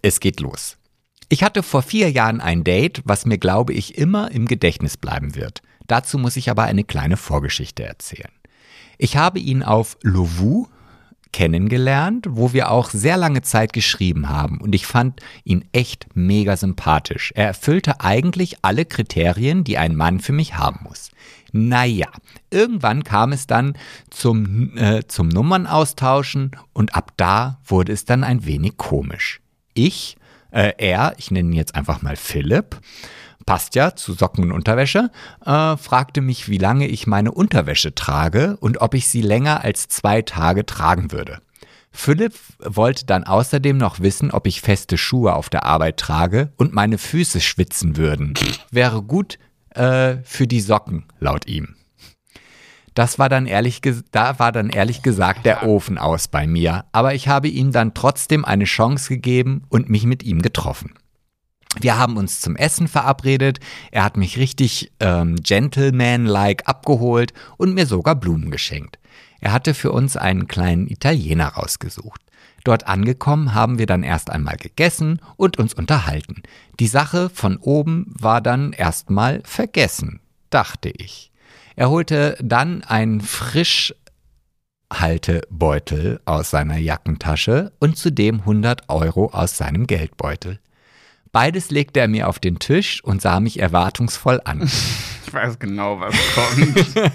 es 0.02 0.20
geht 0.20 0.40
los. 0.40 0.78
Ich 1.32 1.44
hatte 1.44 1.64
vor 1.64 1.82
vier 1.82 2.12
Jahren 2.12 2.42
ein 2.42 2.66
Date, 2.66 3.02
was 3.06 3.26
mir, 3.26 3.38
glaube 3.38 3.72
ich, 3.72 3.98
immer 3.98 4.32
im 4.32 4.50
Gedächtnis 4.50 4.98
bleiben 4.98 5.34
wird. 5.34 5.62
Dazu 5.88 6.18
muss 6.18 6.36
ich 6.36 6.50
aber 6.50 6.64
eine 6.64 6.84
kleine 6.84 7.16
Vorgeschichte 7.16 7.84
erzählen. 7.86 8.34
Ich 8.98 9.16
habe 9.16 9.40
ihn 9.40 9.64
auf 9.64 9.98
Lovu 10.02 10.68
kennengelernt, 11.32 12.26
wo 12.32 12.52
wir 12.52 12.70
auch 12.70 12.90
sehr 12.90 13.16
lange 13.16 13.44
Zeit 13.44 13.72
geschrieben 13.72 14.28
haben 14.28 14.60
und 14.60 14.76
ich 14.76 14.86
fand 14.86 15.22
ihn 15.46 15.64
echt 15.72 16.08
mega 16.16 16.58
sympathisch. 16.58 17.32
Er 17.34 17.48
erfüllte 17.48 18.02
eigentlich 18.02 18.58
alle 18.62 18.84
Kriterien, 18.84 19.64
die 19.64 19.78
ein 19.78 19.96
Mann 19.96 20.20
für 20.20 20.34
mich 20.34 20.58
haben 20.58 20.82
muss. 20.84 21.12
Naja, 21.54 22.10
irgendwann 22.50 23.06
kam 23.06 23.32
es 23.32 23.48
dann 23.48 23.78
zum, 24.10 24.76
äh, 24.76 25.08
zum 25.08 25.30
Nummernaustauschen 25.30 26.52
und 26.74 26.94
ab 26.94 27.14
da 27.16 27.62
wurde 27.64 27.94
es 27.94 28.04
dann 28.04 28.26
ein 28.26 28.46
wenig 28.46 28.76
komisch. 28.76 29.40
Ich, 29.74 30.18
äh, 30.52 30.74
er, 30.78 31.14
ich 31.18 31.32
nenne 31.32 31.50
ihn 31.50 31.54
jetzt 31.54 31.76
einfach 31.76 32.02
mal 32.02 32.16
Philipp, 32.16 32.80
passt 33.46 33.76
ja 33.76 33.96
zu 33.96 34.14
Socken 34.14 34.46
und 34.46 34.52
Unterwäsche, 34.52 35.10
äh, 35.46 35.78
fragte 35.78 36.22
mich, 36.22 36.50
wie 36.50 36.58
lange 36.58 36.88
ich 36.88 37.08
meine 37.08 37.32
Unterwäsche 37.32 37.96
trage 37.96 38.58
und 38.60 38.82
ob 38.82 38.94
ich 38.94 39.08
sie 39.08 39.22
länger 39.22 39.64
als 39.64 39.88
zwei 39.88 40.22
Tage 40.22 40.66
tragen 40.66 41.12
würde. 41.12 41.40
Philipp 41.92 42.34
wollte 42.60 43.06
dann 43.06 43.26
außerdem 43.26 43.78
noch 43.78 44.00
wissen, 44.00 44.32
ob 44.32 44.48
ich 44.48 44.62
feste 44.62 44.98
Schuhe 44.98 45.34
auf 45.34 45.50
der 45.50 45.66
Arbeit 45.66 45.98
trage 45.98 46.54
und 46.56 46.74
meine 46.74 46.98
Füße 46.98 47.42
schwitzen 47.42 47.98
würden. 47.98 48.34
Wäre 48.72 49.02
gut 49.02 49.38
äh, 49.72 50.18
für 50.24 50.48
die 50.48 50.62
Socken, 50.62 51.06
laut 51.20 51.48
ihm. 51.48 51.76
Das 52.94 53.20
war 53.20 53.30
dann 53.30 53.46
ehrlich, 53.46 53.82
da 54.12 54.40
war 54.40 54.52
dann 54.52 54.70
ehrlich 54.70 55.02
gesagt 55.02 55.46
der 55.46 55.64
Ofen 55.64 55.98
aus 55.98 56.28
bei 56.28 56.46
mir, 56.46 56.86
aber 56.92 57.16
ich 57.16 57.28
habe 57.28 57.48
ihm 57.48 57.72
dann 57.72 57.94
trotzdem 57.94 58.44
eine 58.44 58.66
Chance 58.66 59.10
gegeben 59.10 59.64
und 59.70 59.90
mich 59.90 60.06
mit 60.06 60.24
ihm 60.24 60.42
getroffen. 60.42 60.94
Wir 61.80 61.98
haben 61.98 62.18
uns 62.18 62.42
zum 62.42 62.58
Essen 62.58 62.90
verabredet. 62.90 63.62
Er 63.92 64.04
hat 64.04 64.18
mich 64.18 64.38
richtig 64.38 64.92
ähm, 65.00 65.38
gentleman-like 65.38 66.68
abgeholt 66.68 67.34
und 67.56 67.74
mir 67.74 67.86
sogar 67.86 68.16
Blumen 68.16 68.52
geschenkt. 68.52 69.00
Er 69.40 69.54
hatte 69.54 69.74
für 69.74 69.92
uns 69.92 70.18
einen 70.18 70.48
kleinen 70.48 70.88
Italiener 70.88 71.48
rausgesucht. 71.48 72.22
Dort 72.64 72.88
angekommen 72.88 73.56
haben 73.56 73.80
wir 73.80 73.88
dann 73.88 74.04
erst 74.04 74.30
einmal 74.30 74.58
gegessen 74.58 75.20
und 75.38 75.58
uns 75.58 75.74
unterhalten. 75.74 76.44
Die 76.80 76.88
Sache 76.88 77.30
von 77.30 77.58
oben 77.58 78.14
war 78.20 78.42
dann 78.42 78.74
erstmal 78.74 79.42
vergessen, 79.44 80.20
dachte 80.50 80.90
ich. 80.90 81.31
Er 81.82 81.90
holte 81.90 82.38
dann 82.40 82.84
einen 82.84 83.20
Frischhaltebeutel 83.22 86.22
aus 86.26 86.52
seiner 86.52 86.78
Jackentasche 86.78 87.72
und 87.80 87.98
zudem 87.98 88.42
100 88.42 88.88
Euro 88.88 89.32
aus 89.34 89.58
seinem 89.58 89.88
Geldbeutel. 89.88 90.60
Beides 91.32 91.72
legte 91.72 92.02
er 92.02 92.08
mir 92.08 92.30
auf 92.30 92.38
den 92.38 92.60
Tisch 92.60 93.04
und 93.04 93.24
sah 93.24 93.40
mich 93.40 93.60
erwartungsvoll 93.60 94.42
an. 94.46 94.70
Ich 95.26 95.34
weiß 95.34 95.58
genau, 95.58 96.00
was 96.00 96.14
kommt. 96.36 96.86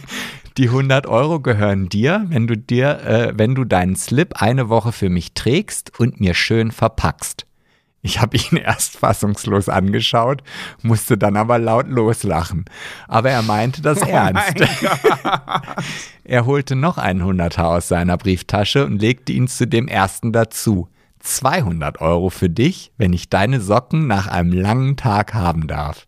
Die 0.56 0.68
100 0.68 1.06
Euro 1.06 1.38
gehören 1.38 1.88
dir, 1.88 2.24
wenn 2.28 2.48
du 2.48 2.56
dir, 2.56 3.04
äh, 3.04 3.32
wenn 3.36 3.54
du 3.54 3.64
deinen 3.64 3.94
Slip 3.94 4.42
eine 4.42 4.68
Woche 4.68 4.90
für 4.90 5.10
mich 5.10 5.34
trägst 5.34 6.00
und 6.00 6.18
mir 6.18 6.34
schön 6.34 6.72
verpackst. 6.72 7.46
Ich 8.06 8.20
habe 8.20 8.36
ihn 8.36 8.56
erst 8.64 8.98
fassungslos 8.98 9.68
angeschaut, 9.68 10.44
musste 10.82 11.18
dann 11.18 11.36
aber 11.36 11.58
laut 11.58 11.88
loslachen. 11.88 12.64
Aber 13.08 13.30
er 13.30 13.42
meinte 13.42 13.82
das 13.82 13.98
ernst. 14.02 14.54
er 16.24 16.46
holte 16.46 16.76
noch 16.76 16.98
einen 16.98 17.24
Hunderter 17.24 17.68
aus 17.68 17.88
seiner 17.88 18.16
Brieftasche 18.16 18.86
und 18.86 19.00
legte 19.02 19.32
ihn 19.32 19.48
zu 19.48 19.66
dem 19.66 19.88
ersten 19.88 20.32
dazu. 20.32 20.88
200 21.18 22.00
Euro 22.00 22.30
für 22.30 22.48
dich, 22.48 22.92
wenn 22.96 23.12
ich 23.12 23.28
deine 23.28 23.60
Socken 23.60 24.06
nach 24.06 24.28
einem 24.28 24.52
langen 24.52 24.96
Tag 24.96 25.34
haben 25.34 25.66
darf. 25.66 26.06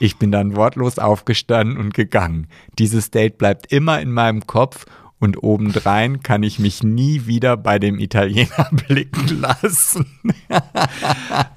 Ich 0.00 0.18
bin 0.18 0.32
dann 0.32 0.56
wortlos 0.56 0.98
aufgestanden 0.98 1.76
und 1.76 1.94
gegangen. 1.94 2.48
Dieses 2.76 3.12
Date 3.12 3.38
bleibt 3.38 3.72
immer 3.72 4.00
in 4.00 4.10
meinem 4.10 4.48
Kopf 4.48 4.84
und 5.18 5.42
obendrein 5.42 6.22
kann 6.22 6.42
ich 6.42 6.58
mich 6.58 6.82
nie 6.82 7.26
wieder 7.26 7.56
bei 7.56 7.78
dem 7.78 7.98
Italiener 7.98 8.68
blicken 8.88 9.40
lassen. 9.40 10.06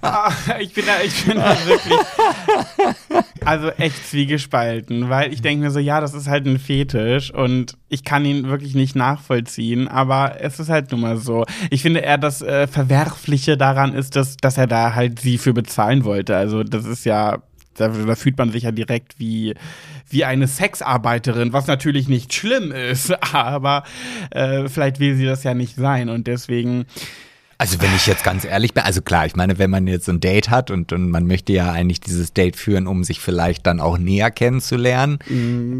Ah, 0.02 0.31
ich 0.60 0.73
bin 0.73 0.86
da, 0.86 1.02
ich 1.03 1.26
bin 1.26 1.38
da 1.38 1.57
wirklich, 1.65 1.99
also 3.44 3.69
echt 3.72 4.07
zwiegespalten, 4.07 5.10
weil 5.10 5.34
ich 5.34 5.41
denke 5.41 5.65
mir 5.65 5.72
so, 5.72 5.80
ja, 5.80 5.99
das 5.99 6.14
ist 6.14 6.27
halt 6.27 6.45
ein 6.45 6.60
Fetisch 6.60 7.34
und 7.34 7.77
ich 7.90 8.03
kann 8.03 8.23
ihn 8.23 8.48
wirklich 8.48 8.76
nicht 8.76 8.95
nachvollziehen, 8.95 9.88
aber 9.88 10.38
es 10.40 10.60
ist 10.60 10.69
halt 10.69 10.91
nun 10.91 11.02
mal 11.02 11.18
so. 11.18 11.45
Ich 11.69 11.81
finde 11.81 11.99
eher 11.99 12.18
das 12.18 12.41
äh, 12.41 12.68
Verwerfliche 12.68 13.57
daran 13.57 13.94
ist, 13.94 14.15
dass, 14.15 14.38
dass 14.38 14.57
er 14.57 14.68
da 14.68 14.95
halt 14.95 15.19
sie 15.19 15.38
für 15.38 15.53
bezahlen 15.53 16.06
wollte. 16.06 16.38
Also 16.38 16.64
das 16.64 16.86
ist 16.86 17.06
ja, 17.06 17.40
da, 17.75 17.87
da 17.89 18.15
fühlt 18.15 18.37
man 18.37 18.51
sich 18.51 18.63
ja 18.63 18.71
direkt 18.71 19.19
wie, 19.19 19.55
wie 20.09 20.25
eine 20.25 20.47
Sexarbeiterin, 20.47 21.53
was 21.53 21.67
natürlich 21.67 22.07
nicht 22.07 22.33
schlimm 22.33 22.71
ist, 22.71 23.11
aber 23.33 23.83
äh, 24.31 24.67
vielleicht 24.67 24.99
will 24.99 25.15
sie 25.15 25.25
das 25.25 25.43
ja 25.43 25.53
nicht 25.53 25.75
sein 25.75 26.09
und 26.09 26.27
deswegen. 26.27 26.85
Also 27.57 27.81
wenn 27.81 27.93
ich 27.93 28.07
jetzt 28.07 28.23
ganz 28.23 28.45
ehrlich 28.45 28.73
bin, 28.73 28.83
also 28.83 29.01
klar, 29.01 29.25
ich 29.25 29.35
meine, 29.35 29.59
wenn 29.59 29.69
man 29.69 29.85
jetzt 29.85 30.05
so 30.05 30.13
ein 30.13 30.21
Date 30.21 30.49
hat 30.49 30.71
und, 30.71 30.93
und 30.93 31.09
man 31.09 31.27
möchte 31.27 31.51
ja 31.51 31.71
eigentlich 31.73 31.99
dieses 31.99 32.31
Date 32.31 32.55
führen, 32.55 32.87
um 32.87 33.03
sich 33.03 33.19
vielleicht 33.19 33.67
dann 33.67 33.81
auch 33.81 33.97
näher 33.97 34.31
kennenzulernen, 34.31 35.19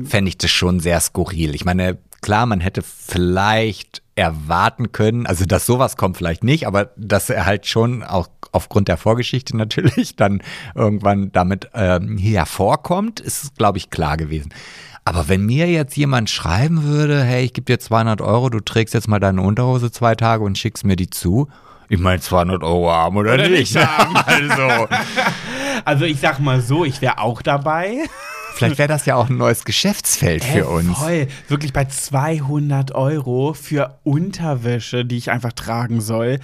fände 0.05 0.27
ich 0.27 0.37
das 0.37 0.51
schon 0.51 0.81
sehr 0.81 0.99
skurril. 0.99 1.55
Ich 1.55 1.63
meine, 1.63 1.97
klar, 2.21 2.45
man 2.47 2.59
hätte 2.59 2.81
vielleicht 2.81 4.01
erwarten 4.19 4.91
können, 4.91 5.25
also 5.25 5.45
dass 5.45 5.65
sowas 5.65 5.97
kommt 5.97 6.17
vielleicht 6.17 6.43
nicht, 6.43 6.67
aber 6.67 6.91
dass 6.95 7.29
er 7.29 7.45
halt 7.45 7.65
schon 7.65 8.03
auch 8.03 8.27
aufgrund 8.51 8.87
der 8.87 8.97
Vorgeschichte 8.97 9.55
natürlich 9.57 10.15
dann 10.15 10.41
irgendwann 10.75 11.31
damit 11.31 11.69
ähm, 11.73 12.17
hervorkommt, 12.17 13.19
ist, 13.19 13.55
glaube 13.57 13.77
ich, 13.77 13.89
klar 13.89 14.17
gewesen. 14.17 14.53
Aber 15.05 15.27
wenn 15.27 15.45
mir 15.45 15.67
jetzt 15.67 15.97
jemand 15.97 16.29
schreiben 16.29 16.83
würde, 16.83 17.23
hey, 17.23 17.43
ich 17.45 17.53
gebe 17.53 17.65
dir 17.65 17.79
200 17.79 18.21
Euro, 18.21 18.49
du 18.49 18.59
trägst 18.59 18.93
jetzt 18.93 19.07
mal 19.07 19.19
deine 19.19 19.41
Unterhose 19.41 19.91
zwei 19.91 20.13
Tage 20.13 20.43
und 20.43 20.57
schickst 20.57 20.85
mir 20.85 20.95
die 20.95 21.09
zu, 21.09 21.47
ich 21.91 21.99
meine 21.99 22.21
200 22.21 22.61
Euro 22.61 22.91
haben 22.91 23.17
oder, 23.17 23.33
Oder 23.33 23.49
nicht. 23.49 23.75
haben. 23.75 24.15
also, 24.25 24.87
Also 25.85 26.05
ich 26.05 26.19
sag 26.19 26.39
mal 26.39 26.61
so, 26.61 26.85
ich 26.85 27.01
wäre 27.01 27.17
auch 27.17 27.41
dabei. 27.41 28.05
Vielleicht 28.60 28.77
wäre 28.77 28.88
das 28.88 29.06
ja 29.06 29.15
auch 29.15 29.30
ein 29.30 29.38
neues 29.38 29.65
Geschäftsfeld 29.65 30.44
für 30.44 30.60
Ey, 30.60 30.61
uns. 30.64 30.98
Voll. 30.98 31.27
Wirklich 31.48 31.73
bei 31.73 31.86
200 31.86 32.94
Euro 32.94 33.53
für 33.53 33.99
Unterwäsche, 34.03 35.06
die 35.06 35.18
ich 35.18 35.31
einfach 35.31 35.53
tragen 35.53 36.02
soll. 36.02 36.40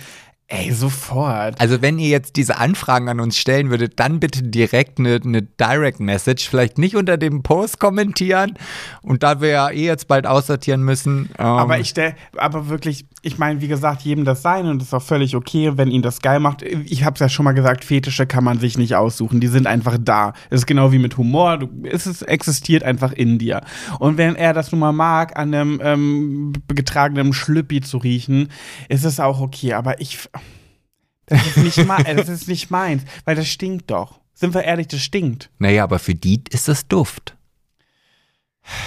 Ey, 0.47 0.71
sofort. 0.71 1.59
Also 1.59 1.81
wenn 1.81 1.97
ihr 1.97 2.09
jetzt 2.09 2.35
diese 2.35 2.59
Anfragen 2.59 3.09
an 3.09 3.19
uns 3.19 3.35
stellen 3.35 3.71
würdet, 3.71 3.99
dann 3.99 4.19
bitte 4.19 4.43
direkt 4.43 4.99
eine, 4.99 5.19
eine 5.23 5.41
Direct 5.41 5.99
Message, 5.99 6.47
vielleicht 6.47 6.77
nicht 6.77 6.95
unter 6.95 7.17
dem 7.17 7.41
Post 7.41 7.79
kommentieren. 7.79 8.53
Und 9.01 9.23
da 9.23 9.41
wir 9.41 9.49
ja 9.49 9.69
eh 9.71 9.85
jetzt 9.85 10.07
bald 10.07 10.27
aussortieren 10.27 10.83
müssen. 10.83 11.31
Ähm, 11.39 11.45
Aber 11.45 11.79
ich 11.79 11.89
stell, 11.89 12.13
aber 12.37 12.69
wirklich, 12.69 13.07
ich 13.23 13.39
meine, 13.39 13.59
wie 13.59 13.67
gesagt, 13.67 14.03
jedem 14.03 14.23
das 14.23 14.43
sein 14.43 14.67
und 14.67 14.77
das 14.77 14.89
ist 14.89 14.93
auch 14.93 15.01
völlig 15.01 15.35
okay, 15.35 15.71
wenn 15.77 15.89
ihn 15.89 16.03
das 16.03 16.21
geil 16.21 16.39
macht. 16.39 16.61
Ich 16.61 17.03
hab's 17.03 17.19
ja 17.21 17.27
schon 17.27 17.43
mal 17.43 17.53
gesagt, 17.53 17.83
Fetische 17.83 18.27
kann 18.27 18.43
man 18.43 18.59
sich 18.59 18.77
nicht 18.77 18.95
aussuchen, 18.95 19.39
die 19.39 19.47
sind 19.47 19.65
einfach 19.65 19.97
da. 19.99 20.33
Es 20.51 20.59
ist 20.59 20.67
genau 20.67 20.91
wie 20.91 20.99
mit 20.99 21.17
Humor, 21.17 21.57
du, 21.57 21.69
es 21.89 22.05
ist, 22.05 22.21
existiert 22.21 22.83
einfach 22.83 23.13
in 23.13 23.39
dir. 23.39 23.61
Und 23.97 24.19
wenn 24.19 24.35
er 24.35 24.53
das 24.53 24.71
nun 24.71 24.79
mal 24.79 24.91
mag, 24.91 25.35
an 25.39 25.55
einem 25.55 25.81
ähm, 25.83 26.53
getragenen 26.67 27.33
Schlüppi 27.33 27.81
zu 27.81 27.97
riechen, 27.97 28.49
ist 28.89 29.05
es 29.05 29.19
auch 29.19 29.41
okay. 29.41 29.73
Aber 29.73 29.99
ich, 29.99 30.29
das 31.27 31.45
ist 31.47 31.57
nicht, 31.57 31.85
mein, 31.85 32.17
das 32.17 32.29
ist 32.29 32.47
nicht 32.47 32.71
meins, 32.71 33.03
weil 33.25 33.35
das 33.35 33.47
stinkt 33.47 33.91
doch. 33.91 34.19
Sind 34.33 34.53
wir 34.53 34.63
ehrlich, 34.63 34.87
das 34.87 35.01
stinkt. 35.01 35.49
Naja, 35.59 35.83
aber 35.83 35.99
für 35.99 36.13
die 36.13 36.43
ist 36.49 36.67
das 36.67 36.87
Duft. 36.87 37.35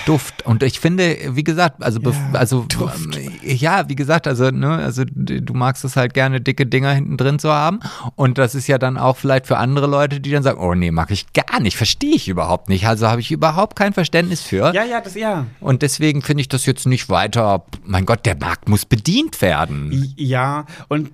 Duft. 0.07 0.45
Und 0.45 0.63
ich 0.63 0.81
finde, 0.81 1.17
wie 1.31 1.45
gesagt, 1.45 1.83
also, 1.83 2.01
Ja, 2.01 2.13
also 2.33 2.67
ähm, 2.81 3.13
ja, 3.43 3.89
wie 3.89 3.95
gesagt, 3.95 4.27
also, 4.27 4.51
ne, 4.51 4.71
also 4.71 5.05
du 5.05 5.55
magst 5.55 5.85
es 5.85 5.97
halt 5.97 6.15
gerne, 6.15 6.41
dicke 6.41 6.67
Dinger 6.67 6.93
hinten 6.93 7.17
drin 7.17 7.39
zu 7.39 7.53
haben. 7.53 7.79
Und 8.17 8.39
das 8.39 8.55
ist 8.55 8.67
ja 8.67 8.79
dann 8.79 8.99
auch 8.99 9.17
vielleicht 9.17 9.47
für 9.47 9.57
andere 9.57 9.87
Leute, 9.87 10.21
die 10.21 10.31
dann 10.31 10.43
sagen, 10.43 10.59
oh 10.61 10.75
nee, 10.75 10.91
mag 10.91 11.11
ich 11.11 11.33
gar 11.33 11.61
nicht, 11.61 11.77
verstehe 11.77 12.15
ich 12.15 12.29
überhaupt 12.29 12.69
nicht. 12.69 12.89
Also 12.89 13.07
habe 13.07 13.21
ich 13.21 13.31
überhaupt 13.31 13.77
kein 13.77 13.93
Verständnis 13.93 14.43
für. 14.43 14.75
Ja, 14.75 14.85
ja, 14.85 15.01
das 15.01 15.15
ja. 15.15 15.47
Und 15.61 15.83
deswegen 15.83 16.23
finde 16.23 16.41
ich 16.41 16.49
das 16.49 16.67
jetzt 16.67 16.87
nicht 16.87 17.09
weiter, 17.09 17.65
mein 17.85 18.05
Gott, 18.05 18.27
der 18.27 18.37
Markt 18.37 18.69
muss 18.69 18.85
bedient 18.85 19.41
werden. 19.41 20.13
Ja, 20.17 20.67
und 20.89 21.11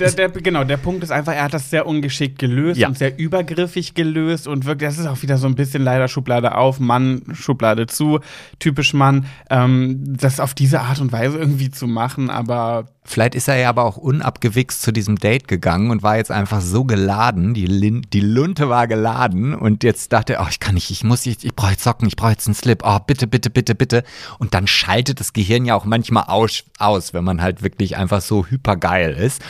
der, 0.00 0.10
der, 0.12 0.28
genau, 0.30 0.64
der 0.64 0.76
Punkt 0.76 1.02
ist 1.02 1.10
einfach, 1.10 1.32
er 1.34 1.44
hat 1.44 1.54
das 1.54 1.70
sehr 1.70 1.86
ungeschickt 1.86 2.38
gelöst 2.38 2.78
Ja. 2.80 2.88
und 2.88 2.96
sehr 2.98 3.18
übergriffig 3.18 3.94
gelöst 3.94 4.46
und 4.46 4.64
wirklich, 4.64 4.88
das 4.88 4.98
ist 4.98 5.06
auch 5.06 5.22
wieder 5.22 5.38
so 5.38 5.46
ein 5.46 5.54
bisschen 5.54 5.82
leider 5.82 6.08
Schublade 6.08 6.56
auf, 6.56 6.80
Mann, 6.80 7.22
Schublade 7.32 7.86
zu, 7.86 8.20
typisch 8.58 8.94
Mann, 8.94 9.26
ähm, 9.50 10.02
das 10.06 10.40
auf 10.40 10.54
diese 10.54 10.80
Art 10.80 11.00
und 11.00 11.12
Weise 11.12 11.38
irgendwie 11.38 11.70
zu 11.70 11.86
machen, 11.86 12.30
aber 12.30 12.86
Vielleicht 13.10 13.34
ist 13.34 13.48
er 13.48 13.56
ja 13.56 13.70
aber 13.70 13.84
auch 13.84 13.96
unabgewichst 13.96 14.82
zu 14.82 14.92
diesem 14.92 15.16
Date 15.16 15.48
gegangen 15.48 15.90
und 15.90 16.02
war 16.02 16.18
jetzt 16.18 16.30
einfach 16.30 16.60
so 16.60 16.84
geladen, 16.84 17.54
die, 17.54 17.64
Lin 17.64 18.02
die 18.12 18.20
Lunte 18.20 18.68
war 18.68 18.86
geladen 18.86 19.54
und 19.54 19.82
jetzt 19.82 20.12
dachte 20.12 20.34
er, 20.34 20.42
oh, 20.42 20.46
ich 20.50 20.60
kann 20.60 20.74
nicht, 20.74 20.90
ich 20.90 21.04
muss, 21.04 21.24
ich, 21.24 21.42
ich 21.42 21.54
brauche 21.56 21.70
jetzt 21.70 21.84
Socken, 21.84 22.06
ich 22.06 22.16
brauche 22.16 22.32
jetzt 22.32 22.46
einen 22.46 22.54
Slip, 22.54 22.82
oh, 22.84 22.98
bitte, 22.98 23.26
bitte, 23.26 23.48
bitte, 23.48 23.74
bitte. 23.74 24.04
Und 24.38 24.52
dann 24.52 24.66
schaltet 24.66 25.20
das 25.20 25.32
Gehirn 25.32 25.64
ja 25.64 25.74
auch 25.74 25.86
manchmal 25.86 26.24
aus, 26.24 26.64
aus 26.78 27.14
wenn 27.14 27.24
man 27.24 27.40
halt 27.40 27.62
wirklich 27.62 27.96
einfach 27.96 28.20
so 28.20 28.44
hypergeil 28.44 29.12
ist. 29.14 29.42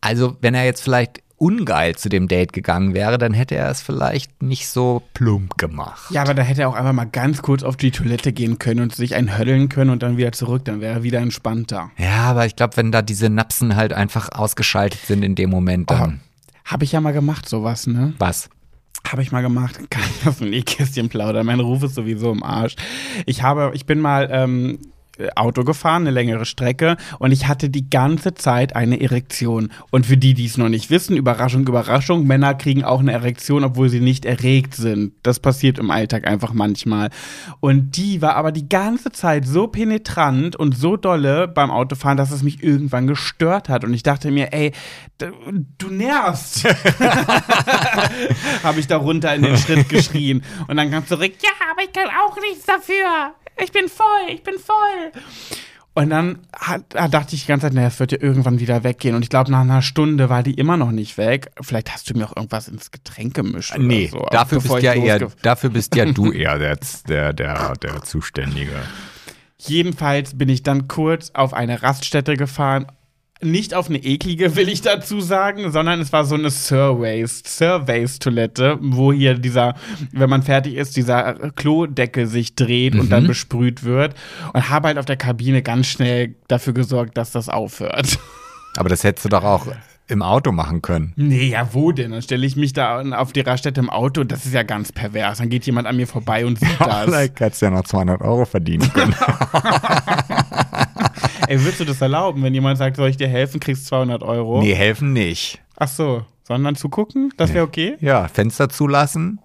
Also, 0.00 0.36
wenn 0.40 0.54
er 0.54 0.64
jetzt 0.64 0.82
vielleicht 0.82 1.22
ungeil 1.38 1.94
zu 1.96 2.08
dem 2.08 2.28
Date 2.28 2.54
gegangen 2.54 2.94
wäre, 2.94 3.18
dann 3.18 3.34
hätte 3.34 3.56
er 3.56 3.70
es 3.70 3.82
vielleicht 3.82 4.42
nicht 4.42 4.68
so 4.68 5.02
plump 5.12 5.58
gemacht. 5.58 6.10
ja, 6.10 6.22
aber 6.22 6.32
da 6.32 6.42
hätte 6.42 6.62
er 6.62 6.68
auch 6.70 6.74
einfach 6.74 6.94
mal 6.94 7.04
ganz 7.04 7.42
kurz 7.42 7.62
auf 7.62 7.76
die 7.76 7.90
Toilette 7.90 8.32
gehen 8.32 8.58
können 8.58 8.80
und 8.80 8.94
sich 8.94 9.14
einhöddeln 9.14 9.68
können 9.68 9.90
und 9.90 10.02
dann 10.02 10.16
wieder 10.16 10.32
zurück, 10.32 10.64
dann 10.64 10.80
wäre 10.80 10.94
er 10.94 11.02
wieder 11.02 11.18
entspannter. 11.18 11.90
Ja, 11.98 12.24
aber 12.30 12.46
ich 12.46 12.56
glaube, 12.56 12.78
wenn 12.78 12.90
da 12.90 13.02
diese 13.02 13.28
Napsen 13.28 13.76
halt 13.76 13.92
einfach 13.92 14.30
ausgeschaltet 14.32 15.00
sind 15.04 15.22
in 15.22 15.34
dem 15.34 15.50
Moment, 15.50 15.90
dann 15.90 16.20
Habe 16.64 16.84
ich 16.84 16.92
ja 16.92 17.00
mal 17.02 17.12
gemacht, 17.12 17.46
sowas, 17.48 17.86
ne? 17.86 18.14
was? 18.18 18.48
Habe 19.06 19.20
ich 19.22 19.30
mal 19.30 19.42
gemacht. 19.42 19.78
Kann 19.90 20.02
ich 20.18 20.26
aus 20.26 20.38
dem 20.38 20.48
Nähkästchen 20.50 21.10
plaudern. 21.10 21.44
Mein 21.44 21.60
Ruf 21.60 21.82
ist 21.82 21.94
sowieso 21.94 22.32
im 22.32 22.42
Arsch. 22.42 22.76
Ich 23.26 23.42
habe, 23.42 23.72
ich 23.74 23.84
bin 23.84 24.00
mal 24.00 24.28
ähm, 24.32 24.78
Auto 25.34 25.64
gefahren, 25.64 26.02
eine 26.02 26.10
längere 26.10 26.44
Strecke, 26.44 26.96
und 27.18 27.32
ich 27.32 27.48
hatte 27.48 27.70
die 27.70 27.88
ganze 27.88 28.34
Zeit 28.34 28.76
eine 28.76 29.00
Erektion. 29.00 29.70
Und 29.90 30.06
für 30.06 30.16
die, 30.16 30.34
die 30.34 30.46
es 30.46 30.58
noch 30.58 30.68
nicht 30.68 30.90
wissen, 30.90 31.16
Überraschung, 31.16 31.66
Überraschung, 31.66 32.26
Männer 32.26 32.54
kriegen 32.54 32.84
auch 32.84 33.00
eine 33.00 33.12
Erektion, 33.12 33.64
obwohl 33.64 33.88
sie 33.88 34.00
nicht 34.00 34.24
erregt 34.24 34.74
sind. 34.74 35.12
Das 35.22 35.40
passiert 35.40 35.78
im 35.78 35.90
Alltag 35.90 36.26
einfach 36.26 36.52
manchmal. 36.52 37.10
Und 37.60 37.96
die 37.96 38.22
war 38.22 38.36
aber 38.36 38.52
die 38.52 38.68
ganze 38.68 39.10
Zeit 39.10 39.46
so 39.46 39.66
penetrant 39.66 40.56
und 40.56 40.76
so 40.76 40.96
dolle 40.96 41.48
beim 41.48 41.70
Autofahren, 41.70 42.16
dass 42.16 42.30
es 42.30 42.42
mich 42.42 42.62
irgendwann 42.62 43.06
gestört 43.06 43.68
hat. 43.68 43.84
Und 43.84 43.94
ich 43.94 44.02
dachte 44.02 44.30
mir, 44.30 44.52
ey, 44.52 44.72
du 45.18 45.88
nervst. 45.88 46.64
habe 48.62 48.80
ich 48.80 48.86
da 48.86 48.96
runter 48.96 49.34
in 49.34 49.42
den 49.42 49.56
Schritt 49.56 49.88
geschrien. 49.88 50.42
Und 50.68 50.76
dann 50.76 50.90
kam 50.90 51.06
zurück, 51.06 51.32
ja, 51.42 51.50
aber 51.70 51.82
ich 51.82 51.92
kann 51.92 52.08
auch 52.08 52.36
nichts 52.40 52.66
dafür. 52.66 53.34
Ich 53.62 53.72
bin 53.72 53.88
voll, 53.88 54.28
ich 54.28 54.42
bin 54.42 54.54
voll. 54.58 55.12
Und 55.94 56.10
dann 56.10 56.40
hat, 56.54 56.84
da 56.90 57.08
dachte 57.08 57.34
ich 57.34 57.42
die 57.42 57.48
ganze 57.48 57.66
Zeit, 57.66 57.72
naja, 57.72 57.88
es 57.88 57.98
wird 57.98 58.12
ja 58.12 58.18
irgendwann 58.20 58.60
wieder 58.60 58.84
weggehen. 58.84 59.14
Und 59.14 59.22
ich 59.22 59.30
glaube, 59.30 59.50
nach 59.50 59.62
einer 59.62 59.80
Stunde 59.80 60.28
war 60.28 60.42
die 60.42 60.52
immer 60.52 60.76
noch 60.76 60.90
nicht 60.90 61.16
weg. 61.16 61.50
Vielleicht 61.62 61.90
hast 61.90 62.10
du 62.10 62.14
mir 62.18 62.26
auch 62.26 62.36
irgendwas 62.36 62.68
ins 62.68 62.90
Getränk 62.90 63.32
gemischt. 63.32 63.74
Oder 63.74 63.82
Nee, 63.82 64.08
so, 64.08 64.26
dafür 64.30 64.60
bist, 64.60 64.82
ja 64.82 64.92
eher, 64.92 65.30
dafür 65.40 65.70
bist 65.70 65.96
ja 65.96 66.04
du 66.04 66.32
eher 66.32 66.58
der, 66.58 66.78
der, 67.08 67.32
der, 67.32 67.72
der 67.76 68.02
Zuständige. 68.02 68.74
Jedenfalls 69.58 70.36
bin 70.36 70.50
ich 70.50 70.62
dann 70.62 70.86
kurz 70.86 71.30
auf 71.32 71.54
eine 71.54 71.82
Raststätte 71.82 72.36
gefahren. 72.36 72.86
Nicht 73.42 73.74
auf 73.74 73.90
eine 73.90 73.98
eklige, 73.98 74.56
will 74.56 74.68
ich 74.70 74.80
dazu 74.80 75.20
sagen, 75.20 75.70
sondern 75.70 76.00
es 76.00 76.10
war 76.10 76.24
so 76.24 76.36
eine 76.36 76.48
Surveys, 76.50 77.42
Surveys-Toilette, 77.44 78.78
wo 78.80 79.12
hier 79.12 79.34
dieser, 79.34 79.74
wenn 80.12 80.30
man 80.30 80.42
fertig 80.42 80.74
ist, 80.74 80.96
dieser 80.96 81.34
Klodeckel 81.54 82.26
sich 82.26 82.54
dreht 82.54 82.94
und 82.94 83.10
dann 83.10 83.26
besprüht 83.26 83.84
wird. 83.84 84.14
Und 84.54 84.70
habe 84.70 84.88
halt 84.88 84.98
auf 84.98 85.04
der 85.04 85.18
Kabine 85.18 85.60
ganz 85.62 85.86
schnell 85.86 86.34
dafür 86.48 86.72
gesorgt, 86.72 87.18
dass 87.18 87.30
das 87.30 87.50
aufhört. 87.50 88.18
Aber 88.76 88.88
das 88.88 89.04
hättest 89.04 89.26
du 89.26 89.28
doch 89.28 89.44
auch 89.44 89.66
im 90.08 90.22
Auto 90.22 90.52
machen 90.52 90.82
können. 90.82 91.12
Nee, 91.16 91.48
ja, 91.48 91.68
wo 91.72 91.92
denn? 91.92 92.12
Dann 92.12 92.22
stelle 92.22 92.46
ich 92.46 92.56
mich 92.56 92.72
da 92.72 93.02
auf 93.18 93.32
die 93.32 93.40
Raststätte 93.40 93.80
im 93.80 93.90
Auto. 93.90 94.24
Das 94.24 94.46
ist 94.46 94.54
ja 94.54 94.62
ganz 94.62 94.92
pervers. 94.92 95.38
Dann 95.38 95.48
geht 95.48 95.66
jemand 95.66 95.86
an 95.86 95.96
mir 95.96 96.06
vorbei 96.06 96.46
und 96.46 96.58
sieht 96.58 96.68
das. 96.78 97.04
Vielleicht 97.04 97.40
hättest 97.40 97.62
du 97.62 97.66
ja 97.66 97.70
noch 97.70 97.84
200 97.84 98.22
Euro 98.22 98.44
verdienen 98.44 98.90
können. 98.92 99.14
Ey, 101.48 101.60
würdest 101.60 101.80
du 101.80 101.84
das 101.84 102.00
erlauben, 102.00 102.42
wenn 102.42 102.54
jemand 102.54 102.78
sagt, 102.78 102.96
soll 102.96 103.08
ich 103.08 103.16
dir 103.16 103.28
helfen, 103.28 103.60
kriegst 103.60 103.86
200 103.86 104.22
Euro? 104.22 104.60
nee, 104.60 104.74
helfen 104.74 105.12
nicht. 105.12 105.60
Ach 105.76 105.88
so, 105.88 106.24
sondern 106.42 106.74
zugucken? 106.74 107.32
Das 107.36 107.52
wäre 107.52 107.64
okay? 107.64 107.96
Ja, 108.00 108.28
Fenster 108.28 108.68
zulassen? 108.68 109.40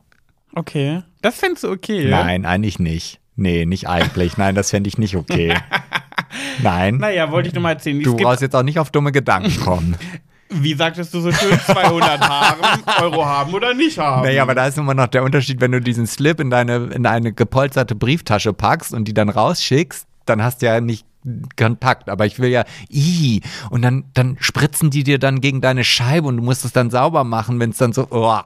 Okay. 0.56 1.02
Das 1.22 1.36
fändest 1.36 1.64
du 1.64 1.72
okay? 1.72 2.10
Nein, 2.10 2.45
eigentlich 2.45 2.80
nicht. 2.80 3.19
Nee, 3.36 3.65
nicht 3.65 3.88
eigentlich. 3.88 4.38
Nein, 4.38 4.56
das 4.56 4.69
fände 4.69 4.88
ich 4.88 4.98
nicht 4.98 5.15
okay. 5.15 5.53
Nein. 6.61 6.98
Naja, 6.98 7.32
wollte 7.32 7.49
ich 7.49 7.53
nur 7.53 7.64
mal 7.64 7.72
erzählen. 7.72 7.98
Es 7.98 8.03
Du 8.03 8.15
brauchst 8.15 8.41
jetzt 8.41 8.56
auch 8.56 8.64
nicht 8.64 8.80
auf 8.80 8.91
dumme 8.91 9.11
Gedanken 9.11 9.60
kommen. 9.61 9.95
wie 10.52 10.73
sagtest 10.73 11.14
du 11.14 11.22
so 11.22 11.32
schön, 11.32 11.57
200 11.60 12.22
haben, 12.22 12.84
Euro 13.02 13.26
haben 13.26 13.53
oder 13.53 13.73
nicht 13.73 13.98
haben? 13.98 14.23
Naja, 14.23 14.44
aber 14.44 14.56
da 14.56 14.68
ist 14.68 14.78
immer 14.78 14.94
noch 14.94 15.07
der 15.07 15.23
Unterschied, 15.23 15.61
wenn 15.61 15.72
du 15.72 15.80
diesen 15.80 16.07
Slip 16.07 16.40
in 16.40 16.49
deine, 16.49 16.90
in 16.94 17.06
eine 17.06 17.32
gepolsterte 17.32 17.95
Brieftasche 17.95 18.53
packst 18.53 18.94
und 18.94 19.07
die 19.07 19.14
dann 19.14 19.30
rausschickst, 19.30 20.06
dann 20.26 20.44
hast 20.44 20.61
du 20.61 20.65
ja 20.65 20.82
nicht 20.82 21.06
Kontakt. 21.57 22.10
Aber 22.10 22.26
ich 22.26 22.39
will 22.39 22.49
ja, 22.49 22.64
i 22.89 23.41
und 23.69 23.81
dann, 23.81 24.06
dann 24.14 24.38
spritzen 24.39 24.89
die 24.89 25.03
dir 25.03 25.19
dann 25.19 25.41
gegen 25.41 25.61
deine 25.61 25.84
Scheibe 25.84 26.27
und 26.27 26.38
du 26.38 26.43
musst 26.43 26.65
es 26.65 26.72
dann 26.73 26.89
sauber 26.89 27.23
machen, 27.23 27.60
wenn 27.60 27.72
es 27.72 27.77
dann 27.77 27.93
so, 27.93 28.07
oh. 28.10 28.39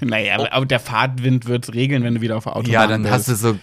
Naja, 0.00 0.38
aber 0.52 0.64
der 0.64 0.78
Fahrtwind 0.78 1.46
wird 1.46 1.64
es 1.68 1.74
regeln, 1.74 2.04
wenn 2.04 2.14
du 2.14 2.20
wieder 2.20 2.36
auf 2.36 2.44
der 2.44 2.54
Autobahn 2.54 2.72
Ja, 2.72 2.86
dann 2.86 3.02
bist. 3.02 3.14
hast 3.14 3.28
du 3.28 3.34
so, 3.34 3.54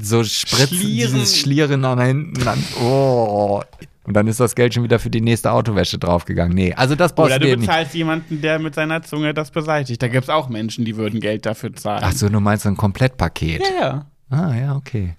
so 0.00 0.24
Spritzen, 0.24 0.78
Schlieren. 0.78 1.12
dieses 1.14 1.36
Schlieren 1.38 1.82
nach 1.82 2.00
hinten. 2.02 2.42
Dann, 2.42 2.62
oh. 2.80 3.60
Und 4.04 4.14
dann 4.14 4.26
ist 4.26 4.40
das 4.40 4.54
Geld 4.54 4.72
schon 4.72 4.84
wieder 4.84 4.98
für 4.98 5.10
die 5.10 5.20
nächste 5.20 5.52
Autowäsche 5.52 5.98
draufgegangen. 5.98 6.54
Nee, 6.54 6.72
also 6.72 6.94
das 6.94 7.14
brauchst 7.14 7.32
Oder 7.36 7.40
du 7.40 7.46
nicht. 7.48 7.60
bezahlst 7.60 7.92
jemanden, 7.94 8.40
der 8.40 8.58
mit 8.58 8.74
seiner 8.74 9.02
Zunge 9.02 9.34
das 9.34 9.50
beseitigt. 9.50 10.02
Da 10.02 10.08
gibt 10.08 10.24
es 10.24 10.30
auch 10.30 10.48
Menschen, 10.48 10.86
die 10.86 10.96
würden 10.96 11.20
Geld 11.20 11.44
dafür 11.44 11.74
zahlen. 11.74 12.02
Ach 12.02 12.12
so, 12.12 12.30
du 12.30 12.40
meinst 12.40 12.62
so 12.62 12.70
ein 12.70 12.76
Komplettpaket. 12.78 13.60
Ja, 13.78 13.80
ja. 13.80 14.06
Ah, 14.30 14.54
ja, 14.54 14.76
okay. 14.76 15.14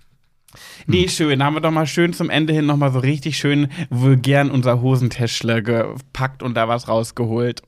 Nee, 0.87 1.07
schön. 1.07 1.39
Da 1.39 1.45
haben 1.45 1.55
wir 1.55 1.61
doch 1.61 1.71
mal 1.71 1.87
schön 1.87 2.13
zum 2.13 2.29
Ende 2.29 2.53
hin 2.53 2.65
nochmal 2.65 2.91
so 2.91 2.99
richtig 2.99 3.37
schön 3.37 3.67
vulgär 3.89 4.51
unser 4.51 4.81
Hosentäschler 4.81 5.61
gepackt 5.61 6.43
und 6.43 6.55
da 6.55 6.67
was 6.67 6.87
rausgeholt. 6.87 7.61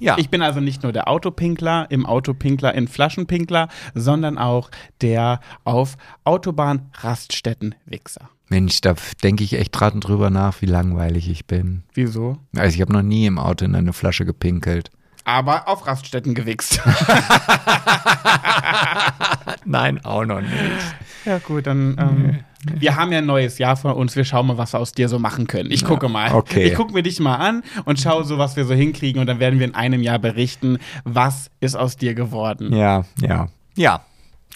Ja. 0.00 0.16
Ich 0.18 0.28
bin 0.28 0.42
also 0.42 0.60
nicht 0.60 0.82
nur 0.82 0.92
der 0.92 1.08
Autopinkler 1.08 1.86
im 1.90 2.04
Autopinkler 2.04 2.74
in 2.74 2.88
Flaschenpinkler, 2.88 3.68
sondern 3.94 4.38
auch 4.38 4.70
der 5.00 5.40
auf 5.64 5.96
Autobahn-Raststätten 6.24 7.74
Wichser. 7.86 8.28
Mensch, 8.48 8.80
da 8.80 8.94
denke 9.22 9.44
ich 9.44 9.54
echt 9.54 9.78
dran 9.78 10.00
drüber 10.00 10.30
nach, 10.30 10.60
wie 10.60 10.66
langweilig 10.66 11.30
ich 11.30 11.46
bin. 11.46 11.84
Wieso? 11.94 12.38
Also 12.56 12.74
ich 12.74 12.80
habe 12.80 12.92
noch 12.92 13.02
nie 13.02 13.26
im 13.26 13.38
Auto 13.38 13.64
in 13.64 13.74
eine 13.74 13.92
Flasche 13.92 14.24
gepinkelt. 14.24 14.90
Aber 15.24 15.68
auf 15.68 15.86
Raststätten 15.86 16.34
gewichst. 16.34 16.80
Nein, 19.64 20.04
auch 20.04 20.24
noch 20.24 20.40
nicht. 20.40 20.52
ja, 21.24 21.38
gut, 21.38 21.66
dann. 21.66 21.96
Ähm, 21.98 22.40
wir 22.80 22.96
haben 22.96 23.12
ja 23.12 23.18
ein 23.18 23.26
neues 23.26 23.58
Jahr 23.58 23.76
vor 23.76 23.96
uns. 23.96 24.16
Wir 24.16 24.24
schauen 24.24 24.46
mal, 24.46 24.56
was 24.56 24.72
wir 24.72 24.80
aus 24.80 24.92
dir 24.92 25.08
so 25.08 25.18
machen 25.18 25.46
können. 25.46 25.70
Ich 25.70 25.84
gucke 25.84 26.08
mal. 26.08 26.32
okay. 26.34 26.64
Ich 26.64 26.74
gucke 26.74 26.92
mir 26.94 27.02
dich 27.02 27.20
mal 27.20 27.36
an 27.36 27.62
und 27.84 28.00
schaue 28.00 28.24
so, 28.24 28.38
was 28.38 28.56
wir 28.56 28.64
so 28.64 28.74
hinkriegen. 28.74 29.20
Und 29.20 29.26
dann 29.26 29.38
werden 29.38 29.58
wir 29.58 29.66
in 29.66 29.74
einem 29.74 30.02
Jahr 30.02 30.18
berichten, 30.18 30.78
was 31.04 31.50
ist 31.60 31.76
aus 31.76 31.96
dir 31.96 32.14
geworden. 32.14 32.74
Ja, 32.74 33.04
ja. 33.20 33.48
Ja, 33.76 34.00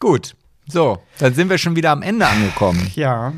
gut. 0.00 0.34
So, 0.66 0.98
dann 1.18 1.34
sind 1.34 1.50
wir 1.50 1.58
schon 1.58 1.76
wieder 1.76 1.90
am 1.90 2.02
Ende 2.02 2.26
angekommen. 2.26 2.90
Ja, 2.94 3.32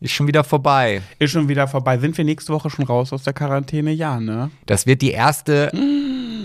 Ist 0.00 0.12
schon 0.12 0.26
wieder 0.26 0.44
vorbei. 0.44 1.00
ist 1.18 1.30
schon 1.30 1.48
wieder 1.48 1.68
vorbei. 1.68 1.98
Sind 1.98 2.16
wir 2.18 2.24
nächste 2.24 2.52
Woche 2.52 2.70
schon 2.70 2.84
raus 2.84 3.12
aus 3.12 3.22
der 3.22 3.32
Quarantäne? 3.32 3.92
Ja, 3.92 4.20
ne? 4.20 4.50
Das 4.66 4.86
wird 4.86 5.00
die 5.02 5.12
erste 5.12 5.70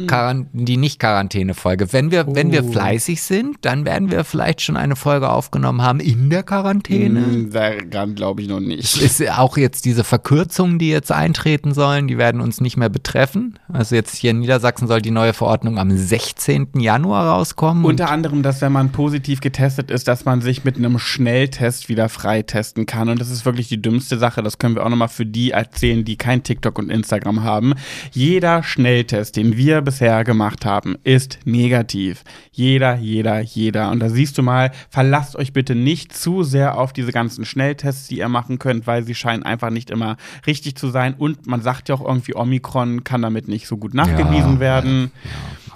Quarant 0.08 0.48
die 0.54 0.78
Nicht-Quarantäne-Folge. 0.78 1.92
Wenn 1.94 2.12
wir, 2.12 2.26
wenn 2.36 2.52
wir 2.52 2.64
Oh. 2.64 2.72
fleißig 2.72 3.22
sind, 3.22 3.58
dann 3.62 3.86
werden 3.86 4.12
wir 4.12 4.24
vielleicht 4.24 4.62
schon 4.62 4.78
eine 4.78 4.96
Folge 4.96 5.30
aufgenommen 5.30 5.82
haben 5.82 6.00
in 6.00 6.30
der 6.30 6.44
Quarantäne. 6.44 7.26
Hm, 7.26 7.52
Daran 7.52 8.16
glaube 8.16 8.42
ich 8.42 8.48
noch 8.48 8.60
nicht. 8.60 9.02
Ist 9.02 9.28
auch 9.32 9.58
jetzt 9.58 9.86
diese 9.86 10.04
Verkürzungen, 10.04 10.80
die 10.80 10.90
jetzt 10.90 11.12
eintreten 11.12 11.74
sollen, 11.74 12.08
die 12.08 12.18
werden 12.18 12.42
uns 12.42 12.62
nicht 12.62 12.78
mehr 12.78 12.90
betreffen. 12.90 13.58
Also 13.72 13.96
jetzt 13.96 14.16
hier 14.16 14.32
in 14.32 14.40
Niedersachsen 14.40 14.88
soll 14.88 15.02
die 15.02 15.12
neue 15.12 15.34
Verordnung 15.34 15.78
am 15.80 15.92
16. 15.96 16.70
Januar 16.80 17.28
rauskommen. 17.30 17.86
Unter 17.86 18.10
anderem, 18.10 18.44
dass 18.44 18.62
wenn 18.62 18.72
man 18.72 18.92
positiv 18.92 19.42
getestet 19.42 19.92
ist, 19.92 20.08
dass 20.08 20.26
man 20.26 20.42
sich 20.42 20.64
mit 20.64 20.78
einem 20.78 21.00
Schnelltest 21.00 21.90
wieder 21.90 22.10
freitesten 22.10 22.86
kann. 22.86 23.10
Und 23.10 23.20
das 23.20 23.30
ist 23.30 23.46
wirklich 23.46 23.68
die 23.70 23.82
dümmste 23.82 24.18
Sache. 24.18 24.42
Das 24.44 24.58
können 24.58 24.76
wir 24.76 24.86
auch 24.86 24.90
nochmal 24.90 25.08
für 25.10 25.26
die 25.26 25.52
erzählen, 25.52 26.04
die 26.06 26.16
kein 26.18 26.44
TikTok 26.44 26.78
und 26.80 26.90
Instagram 26.90 27.44
haben. 27.44 27.74
Jeder 28.12 28.64
Schnelltest, 28.64 29.36
den 29.36 29.58
wir 29.58 29.82
bisher 29.92 30.24
gemacht 30.24 30.66
haben, 30.66 30.96
ist 31.04 31.40
negativ. 31.44 32.24
Jeder, 32.52 32.96
jeder, 32.96 33.42
jeder. 33.42 33.92
Und 33.92 34.00
da 34.00 34.08
siehst 34.08 34.38
du 34.38 34.42
mal, 34.42 34.72
verlasst 34.90 35.36
euch 35.36 35.52
bitte 35.52 35.76
nicht 35.76 36.16
zu 36.16 36.44
sehr 36.44 36.78
auf 36.78 36.94
diese 36.94 37.12
ganzen 37.12 37.44
Schnelltests, 37.44 38.08
die 38.08 38.20
ihr 38.20 38.30
machen 38.30 38.58
könnt, 38.58 38.88
weil 38.88 39.04
sie 39.04 39.16
scheinen 39.16 39.44
einfach 39.44 39.70
nicht 39.70 39.90
immer 39.90 40.16
richtig 40.48 40.76
zu 40.78 40.88
sein. 40.88 41.14
Und 41.18 41.46
man 41.46 41.62
sagt 41.62 41.90
ja 41.90 41.96
auch 41.96 42.06
irgendwie, 42.08 42.36
Omikron 42.36 43.04
kann 43.04 43.22
damit 43.22 43.50
nicht 43.50 43.68
so 43.68 43.76
gut 43.76 43.94
nachgewiesen 43.94 44.54
Ja, 44.54 44.60
werden. 44.62 45.12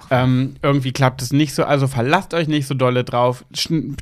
Ähm, 0.10 0.56
irgendwie 0.62 0.94
klappt 0.94 1.22
es 1.22 1.34
nicht 1.34 1.54
so, 1.54 1.66
also 1.66 1.88
verlasst 1.88 2.34
euch 2.34 2.48
nicht 2.48 2.68
so 2.68 2.74
dolle 2.74 3.04
drauf, 3.04 3.44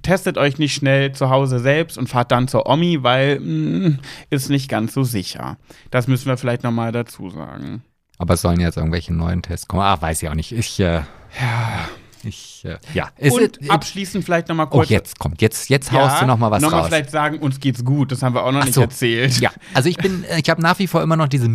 testet 0.04 0.38
euch 0.38 0.60
nicht 0.60 0.76
schnell 0.76 1.14
zu 1.14 1.30
Hause 1.32 1.58
selbst 1.60 1.98
und 1.98 2.08
fahrt 2.08 2.32
dann 2.32 2.48
zur 2.48 2.70
Omi, 2.70 3.02
weil 3.02 3.40
mh, 3.40 3.98
ist 4.30 4.50
nicht 4.50 4.70
ganz 4.70 4.94
so 4.94 5.04
sicher. 5.04 5.58
Das 5.90 6.08
müssen 6.08 6.28
wir 6.28 6.38
vielleicht 6.38 6.64
nochmal 6.64 6.92
dazu 6.92 7.30
sagen. 7.30 7.84
Aber 8.18 8.36
es 8.36 8.42
sollen 8.42 8.60
jetzt 8.60 8.78
irgendwelche 8.78 9.14
neuen 9.14 9.42
Tests 9.42 9.68
kommen. 9.68 9.84
Ach, 9.84 10.02
weiß 10.02 10.22
ich 10.24 10.30
auch 10.30 10.36
nicht. 10.36 10.52
Ich, 10.52 10.80
äh, 10.80 11.02
Ja. 11.40 11.88
Ich, 12.30 12.64
äh, 12.66 12.78
ja. 12.94 13.10
Ist 13.18 13.34
und 13.34 13.58
es- 13.62 13.70
abschließend 13.70 14.24
vielleicht 14.24 14.48
nochmal 14.50 14.68
oh, 14.70 14.78
kurz. 14.78 14.90
jetzt 14.90 15.20
kommt, 15.20 15.42
jetzt, 15.42 15.70
jetzt 15.70 15.92
haust 15.92 16.22
du 16.22 16.26
noch 16.26 16.38
mal 16.38 16.52
was 16.52 16.62
noch 16.62 16.72
mal 16.72 16.80
raus. 16.80 16.88
vielleicht 16.88 17.12
sagen, 17.12 17.40
uns 17.40 17.60
geht's 17.60 17.84
gut, 17.84 18.12
das 18.12 18.22
haben 18.24 18.34
wir 18.36 18.44
auch 18.44 18.52
noch 18.52 18.64
nicht 18.64 18.74
so. 18.74 18.82
erzählt. 18.82 19.40
Ja, 19.40 19.52
also 19.74 19.90
ich 19.90 19.98
bin, 19.98 20.24
äh, 20.26 20.40
ich 20.40 20.50
habe 20.50 20.62
nach 20.62 20.80
wie 20.80 20.88
vor 20.88 21.02
immer 21.02 21.16
noch 21.16 21.28
diese 21.28 21.48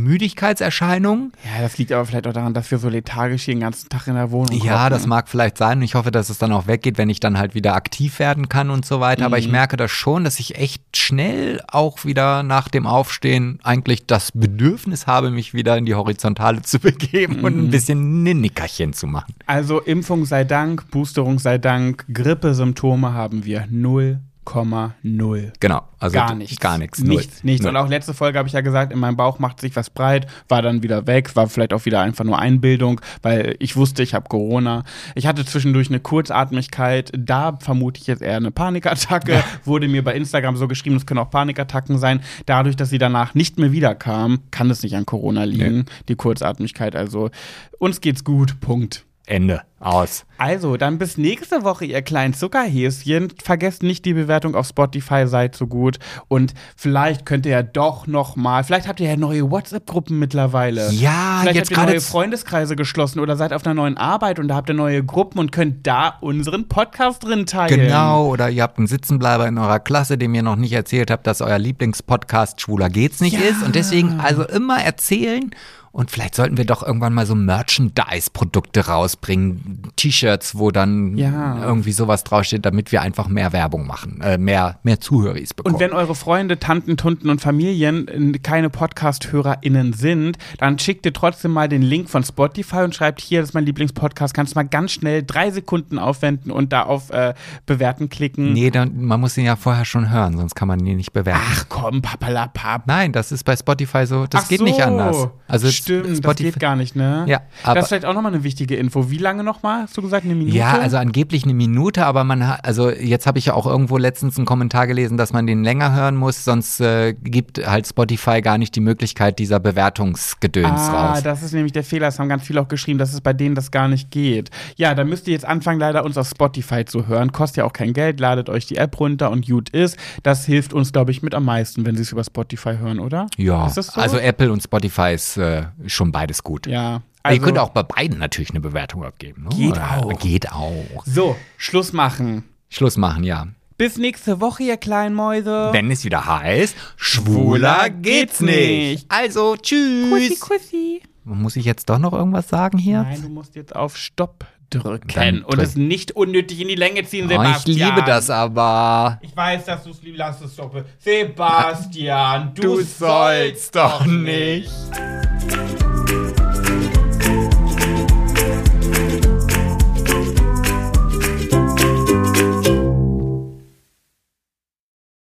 Müdigkeitserscheinung. 0.52 1.32
ja, 1.44 1.62
das 1.62 1.78
liegt 1.78 1.92
aber 1.92 2.04
vielleicht 2.06 2.26
auch 2.26 2.32
daran, 2.32 2.54
dass 2.54 2.70
wir 2.70 2.78
so 2.78 2.88
lethargisch 2.88 3.44
hier 3.44 3.54
den 3.54 3.60
ganzen 3.60 3.88
Tag 3.88 4.06
in 4.06 4.14
der 4.14 4.30
Wohnung 4.30 4.60
Ja, 4.62 4.80
hocken. 4.84 4.90
das 4.90 5.06
mag 5.06 5.28
vielleicht 5.28 5.58
sein 5.58 5.78
und 5.78 5.84
ich 5.84 5.94
hoffe, 5.94 6.10
dass 6.10 6.30
es 6.30 6.38
dann 6.38 6.52
auch 6.52 6.66
weggeht, 6.66 6.98
wenn 6.98 7.10
ich 7.10 7.20
dann 7.20 7.38
halt 7.38 7.54
wieder 7.54 7.74
aktiv 7.74 8.18
werden 8.18 8.48
kann 8.48 8.70
und 8.70 8.84
so 8.84 9.00
weiter. 9.00 9.26
Aber 9.26 9.36
Mhm. 9.36 9.42
ich 9.42 9.48
merke 9.48 9.76
das 9.76 9.90
schon, 9.90 10.24
dass 10.24 10.38
ich 10.40 10.56
echt 10.56 10.96
schnell 10.96 11.60
auch 11.68 12.04
wieder 12.04 12.42
nach 12.42 12.68
dem 12.68 12.86
Aufstehen 12.86 13.60
eigentlich 13.62 14.06
das 14.06 14.32
Bedürfnis 14.32 15.06
habe, 15.06 15.30
mich 15.30 15.54
wieder 15.54 15.76
in 15.76 15.84
die 15.86 15.94
Horizontale 15.94 16.62
zu 16.62 16.78
begeben 16.80 17.40
und 17.44 17.56
Mhm. 17.56 17.64
ein 17.64 17.70
bisschen 17.70 18.22
ein 18.24 18.40
Nickerchen 18.40 18.92
zu 18.92 19.06
machen. 19.06 19.34
Also 19.46 19.80
Impfung 19.80 20.24
sei 20.24 20.44
Dank, 20.58 20.90
Boosterung 20.90 21.38
sei 21.38 21.56
Dank, 21.56 22.04
Grippesymptome 22.12 23.12
haben 23.12 23.44
wir 23.44 23.68
0,0. 23.68 25.52
Genau. 25.60 25.82
Also 26.00 26.14
Gar 26.14 26.34
nichts. 26.34 26.58
Gar 26.58 26.78
nichts. 26.78 26.98
Nichts, 26.98 27.44
nichts. 27.44 27.64
Und 27.64 27.76
auch 27.76 27.88
letzte 27.88 28.12
Folge 28.12 28.40
habe 28.40 28.48
ich 28.48 28.54
ja 28.54 28.60
gesagt, 28.60 28.92
in 28.92 28.98
meinem 28.98 29.16
Bauch 29.16 29.38
macht 29.38 29.60
sich 29.60 29.76
was 29.76 29.88
breit, 29.88 30.26
war 30.48 30.60
dann 30.60 30.82
wieder 30.82 31.06
weg, 31.06 31.36
war 31.36 31.48
vielleicht 31.48 31.72
auch 31.72 31.84
wieder 31.84 32.00
einfach 32.00 32.24
nur 32.24 32.40
Einbildung, 32.40 33.00
weil 33.22 33.54
ich 33.60 33.76
wusste, 33.76 34.02
ich 34.02 34.14
habe 34.14 34.28
Corona. 34.28 34.82
Ich 35.14 35.28
hatte 35.28 35.44
zwischendurch 35.44 35.90
eine 35.90 36.00
Kurzatmigkeit, 36.00 37.12
da 37.16 37.56
vermute 37.60 38.00
ich 38.00 38.08
jetzt 38.08 38.22
eher 38.22 38.38
eine 38.38 38.50
Panikattacke. 38.50 39.44
Wurde 39.64 39.86
mir 39.86 40.02
bei 40.02 40.16
Instagram 40.16 40.56
so 40.56 40.66
geschrieben, 40.66 40.96
es 40.96 41.06
können 41.06 41.20
auch 41.20 41.30
Panikattacken 41.30 41.98
sein. 41.98 42.20
Dadurch, 42.46 42.74
dass 42.74 42.90
sie 42.90 42.98
danach 42.98 43.36
nicht 43.36 43.60
mehr 43.60 43.70
wiederkam, 43.70 44.40
kann 44.50 44.68
es 44.72 44.82
nicht 44.82 44.96
an 44.96 45.06
Corona 45.06 45.44
liegen, 45.44 45.84
die 46.08 46.16
Kurzatmigkeit. 46.16 46.96
Also 46.96 47.30
uns 47.78 48.00
geht's 48.00 48.24
gut. 48.24 48.58
Punkt. 48.58 49.04
Ende. 49.28 49.62
Aus. 49.80 50.24
Also, 50.38 50.76
dann 50.76 50.98
bis 50.98 51.18
nächste 51.18 51.62
Woche, 51.62 51.84
ihr 51.84 52.02
kleinen 52.02 52.34
Zuckerhäschen. 52.34 53.32
Vergesst 53.40 53.84
nicht 53.84 54.04
die 54.04 54.12
Bewertung 54.12 54.56
auf 54.56 54.66
Spotify, 54.66 55.28
seid 55.28 55.54
so 55.54 55.68
gut. 55.68 56.00
Und 56.26 56.52
vielleicht 56.76 57.24
könnt 57.24 57.46
ihr 57.46 57.52
ja 57.52 57.62
doch 57.62 58.08
noch 58.08 58.34
mal, 58.34 58.64
vielleicht 58.64 58.88
habt 58.88 58.98
ihr 58.98 59.08
ja 59.08 59.16
neue 59.16 59.48
WhatsApp-Gruppen 59.52 60.18
mittlerweile. 60.18 60.90
Ja, 60.90 61.38
vielleicht 61.42 61.54
jetzt 61.56 61.66
habt 61.66 61.70
ihr 61.70 61.76
gerade 61.76 61.92
neue 61.92 62.00
Freundeskreise 62.00 62.74
geschlossen 62.74 63.20
oder 63.20 63.36
seid 63.36 63.52
auf 63.52 63.64
einer 63.64 63.74
neuen 63.74 63.96
Arbeit 63.96 64.40
und 64.40 64.48
da 64.48 64.56
habt 64.56 64.68
ihr 64.68 64.74
neue 64.74 65.04
Gruppen 65.04 65.38
und 65.38 65.52
könnt 65.52 65.86
da 65.86 66.14
unseren 66.20 66.66
Podcast 66.66 67.22
drin 67.24 67.46
teilen. 67.46 67.78
Genau, 67.78 68.26
oder 68.26 68.50
ihr 68.50 68.64
habt 68.64 68.78
einen 68.78 68.88
Sitzenbleiber 68.88 69.46
in 69.46 69.58
eurer 69.58 69.78
Klasse, 69.78 70.18
dem 70.18 70.34
ihr 70.34 70.42
noch 70.42 70.56
nicht 70.56 70.72
erzählt 70.72 71.12
habt, 71.12 71.24
dass 71.28 71.40
euer 71.40 71.58
Lieblingspodcast 71.58 72.60
Schwuler 72.60 72.88
geht's 72.88 73.20
nicht 73.20 73.34
Ja. 73.38 73.46
ist. 73.48 73.62
Und 73.62 73.76
deswegen 73.76 74.18
also 74.18 74.42
immer 74.42 74.82
erzählen. 74.82 75.50
Und 75.98 76.12
vielleicht 76.12 76.36
sollten 76.36 76.56
wir 76.56 76.64
doch 76.64 76.84
irgendwann 76.86 77.12
mal 77.12 77.26
so 77.26 77.34
Merchandise-Produkte 77.34 78.86
rausbringen. 78.86 79.82
T-Shirts, 79.96 80.56
wo 80.56 80.70
dann 80.70 81.16
Ja. 81.16 81.60
irgendwie 81.64 81.90
sowas 81.90 82.22
draufsteht, 82.22 82.64
damit 82.64 82.92
wir 82.92 83.02
einfach 83.02 83.26
mehr 83.26 83.52
Werbung 83.52 83.84
machen, 83.84 84.20
äh, 84.22 84.38
mehr, 84.38 84.78
mehr 84.84 85.00
Zuhöris 85.00 85.54
bekommen. 85.54 85.74
Und 85.74 85.80
wenn 85.80 85.92
eure 85.92 86.14
Freunde, 86.14 86.60
Tanten, 86.60 86.96
Tunten 86.96 87.28
und 87.30 87.40
Familien 87.40 88.06
äh, 88.34 88.38
keine 88.38 88.70
Podcast-HörerInnen 88.70 89.92
sind, 89.92 90.38
dann 90.58 90.78
schickt 90.78 91.04
ihr 91.04 91.12
trotzdem 91.12 91.50
mal 91.52 91.68
den 91.68 91.82
Link 91.82 92.08
von 92.08 92.22
Spotify 92.22 92.78
und 92.82 92.94
schreibt 92.94 93.20
hier, 93.20 93.40
das 93.40 93.50
ist 93.50 93.54
mein 93.54 93.66
Lieblingspodcast. 93.66 94.34
Kannst 94.34 94.54
mal 94.54 94.62
ganz 94.62 94.92
schnell 94.92 95.24
drei 95.24 95.50
Sekunden 95.50 95.98
aufwenden 95.98 96.52
und 96.52 96.72
da 96.72 96.82
auf 96.84 97.10
äh, 97.10 97.34
Bewerten 97.66 98.08
klicken. 98.08 98.52
nee, 98.52 98.70
dann, 98.70 99.02
man 99.04 99.18
muss 99.20 99.36
ihn 99.36 99.44
ja 99.46 99.56
vorher 99.56 99.84
schon 99.84 100.10
hören, 100.10 100.36
sonst 100.36 100.54
kann 100.54 100.68
man 100.68 100.78
ihn 100.86 100.96
nicht 100.96 101.12
bewerten. 101.12 101.40
Ach 101.44 101.64
komm, 101.68 102.02
papalapap. 102.02 102.86
Nein, 102.86 103.10
das 103.12 103.32
ist 103.32 103.42
bei 103.42 103.56
Spotify 103.56 104.06
so, 104.06 104.26
das 104.28 104.44
Ach 104.44 104.48
geht 104.48 104.58
so. 104.60 104.64
nicht 104.64 104.80
anders. 104.80 105.28
Also 105.48 105.68
Stimmt, 105.68 105.87
das 105.88 106.18
Spotify, 106.18 106.50
geht 106.52 106.60
gar 106.60 106.76
nicht, 106.76 106.96
ne? 106.96 107.24
Ja, 107.26 107.38
das 107.62 107.64
aber- 107.68 107.80
ist 107.80 107.88
vielleicht 107.88 108.04
auch 108.04 108.14
nochmal 108.14 108.32
eine 108.34 108.44
wichtige 108.44 108.76
Info. 108.76 109.10
Wie 109.10 109.18
lange 109.18 109.42
nochmal? 109.44 109.82
Hast 109.82 109.96
du 109.96 110.02
gesagt, 110.02 110.24
eine 110.24 110.34
Minute? 110.34 110.56
Ja, 110.56 110.78
also 110.78 110.96
angeblich 110.96 111.44
eine 111.44 111.54
Minute, 111.54 112.04
aber 112.06 112.24
man 112.24 112.46
hat, 112.46 112.64
also 112.64 112.90
jetzt 112.90 113.26
habe 113.26 113.38
ich 113.38 113.46
ja 113.46 113.54
auch 113.54 113.66
irgendwo 113.66 113.96
letztens 113.98 114.36
einen 114.36 114.46
Kommentar 114.46 114.86
gelesen, 114.86 115.16
dass 115.16 115.32
man 115.32 115.46
den 115.46 115.64
länger 115.64 115.94
hören 115.94 116.16
muss, 116.16 116.44
sonst 116.44 116.80
äh, 116.80 117.14
gibt 117.14 117.66
halt 117.66 117.86
Spotify 117.86 118.40
gar 118.40 118.58
nicht 118.58 118.74
die 118.76 118.80
Möglichkeit 118.80 119.38
dieser 119.38 119.60
Bewertungsgedöns 119.60 120.66
Ah, 120.68 121.12
raus. 121.12 121.22
das 121.22 121.42
ist 121.42 121.52
nämlich 121.52 121.72
der 121.72 121.84
Fehler. 121.84 122.06
Das 122.06 122.18
haben 122.18 122.28
ganz 122.28 122.42
viele 122.44 122.60
auch 122.60 122.68
geschrieben, 122.68 122.98
dass 122.98 123.12
es 123.12 123.20
bei 123.20 123.32
denen 123.32 123.54
das 123.54 123.70
gar 123.70 123.88
nicht 123.88 124.10
geht. 124.10 124.50
Ja, 124.76 124.94
dann 124.94 125.08
müsst 125.08 125.26
ihr 125.28 125.32
jetzt 125.32 125.44
anfangen, 125.44 125.80
leider 125.80 126.04
uns 126.04 126.16
auf 126.16 126.28
Spotify 126.28 126.84
zu 126.84 127.06
hören. 127.06 127.32
Kostet 127.32 127.58
ja 127.58 127.64
auch 127.64 127.72
kein 127.72 127.92
Geld. 127.92 128.20
Ladet 128.20 128.48
euch 128.48 128.66
die 128.66 128.76
App 128.76 128.98
runter 129.00 129.30
und 129.30 129.46
gut 129.46 129.70
ist. 129.70 129.96
Das 130.22 130.44
hilft 130.44 130.72
uns, 130.72 130.92
glaube 130.92 131.10
ich, 131.10 131.22
mit 131.22 131.34
am 131.34 131.44
meisten, 131.44 131.84
wenn 131.86 131.96
sie 131.96 132.02
es 132.02 132.12
über 132.12 132.24
Spotify 132.24 132.76
hören, 132.78 132.98
oder? 133.00 133.26
Ja, 133.36 133.66
Ist 133.66 133.76
das 133.76 133.88
so? 133.88 134.00
also 134.00 134.18
Apple 134.18 134.52
und 134.52 134.62
Spotify 134.62 135.12
ist 135.14 135.36
äh, 135.36 135.64
schon 135.86 136.12
beides 136.12 136.42
gut. 136.42 136.66
ja. 136.66 137.02
Also, 137.24 137.34
ihr 137.34 137.40
Also, 137.42 137.46
könnt 137.46 137.58
auch 137.58 137.70
bei 137.70 137.82
beiden 137.82 138.18
natürlich 138.18 138.50
eine 138.50 138.60
Bewertung 138.60 139.04
abgeben. 139.04 139.42
Ne? 139.44 139.48
Geht 139.50 139.72
Oder- 139.72 139.98
auch. 140.04 140.18
Geht 140.20 140.52
auch. 140.52 141.04
so, 141.04 141.36
Schluss 141.56 141.92
machen. 141.92 142.44
Schluss 142.70 142.96
machen, 142.96 143.24
ja. 143.24 143.48
Bis 143.76 143.96
nächste 143.98 144.40
Woche, 144.40 144.62
ihr 144.62 144.76
kleinen 144.76 145.14
Mäuse. 145.14 145.68
Wenn 145.72 145.90
es 145.90 146.04
wieder 146.04 146.24
heißt, 146.26 146.74
schwuler 146.96 147.90
geht's 147.90 148.40
nicht. 148.40 149.06
Also, 149.10 149.56
tschüss. 149.56 150.08
Kussi, 150.10 150.36
kussi. 150.40 151.02
Muss 151.24 151.56
ich 151.56 151.64
jetzt 151.64 151.90
doch 151.90 151.98
noch 151.98 152.12
irgendwas 152.12 152.48
sagen 152.48 152.78
hier? 152.78 153.02
Nein, 153.02 153.20
du 153.20 153.28
musst 153.28 153.54
jetzt 153.56 153.74
auf 153.76 153.96
Stopp 153.96 154.46
drücken 154.70 155.08
Dann 155.14 155.42
und 155.42 155.58
drück- 155.58 155.62
es 155.62 155.76
nicht 155.76 156.12
unnötig 156.12 156.60
in 156.60 156.68
die 156.68 156.74
Länge 156.74 157.04
ziehen, 157.04 157.26
Oh, 157.28 157.32
ich 157.32 157.38
Sebastian. 157.38 157.94
liebe 157.96 158.06
das 158.06 158.30
aber. 158.30 159.18
Ich 159.22 159.36
weiß, 159.36 159.64
dass 159.64 159.84
du 159.84 159.90
es 159.90 160.02
lieb 160.02 160.14
lass 160.16 160.40
es 160.40 160.52
stoppen. 160.54 160.84
Sebastian, 160.98 162.52
du, 162.54 162.62
Du 162.62 162.80
sollst 162.82 163.74
doch 163.74 164.04
nicht. 164.06 164.70
nicht. 164.70 165.87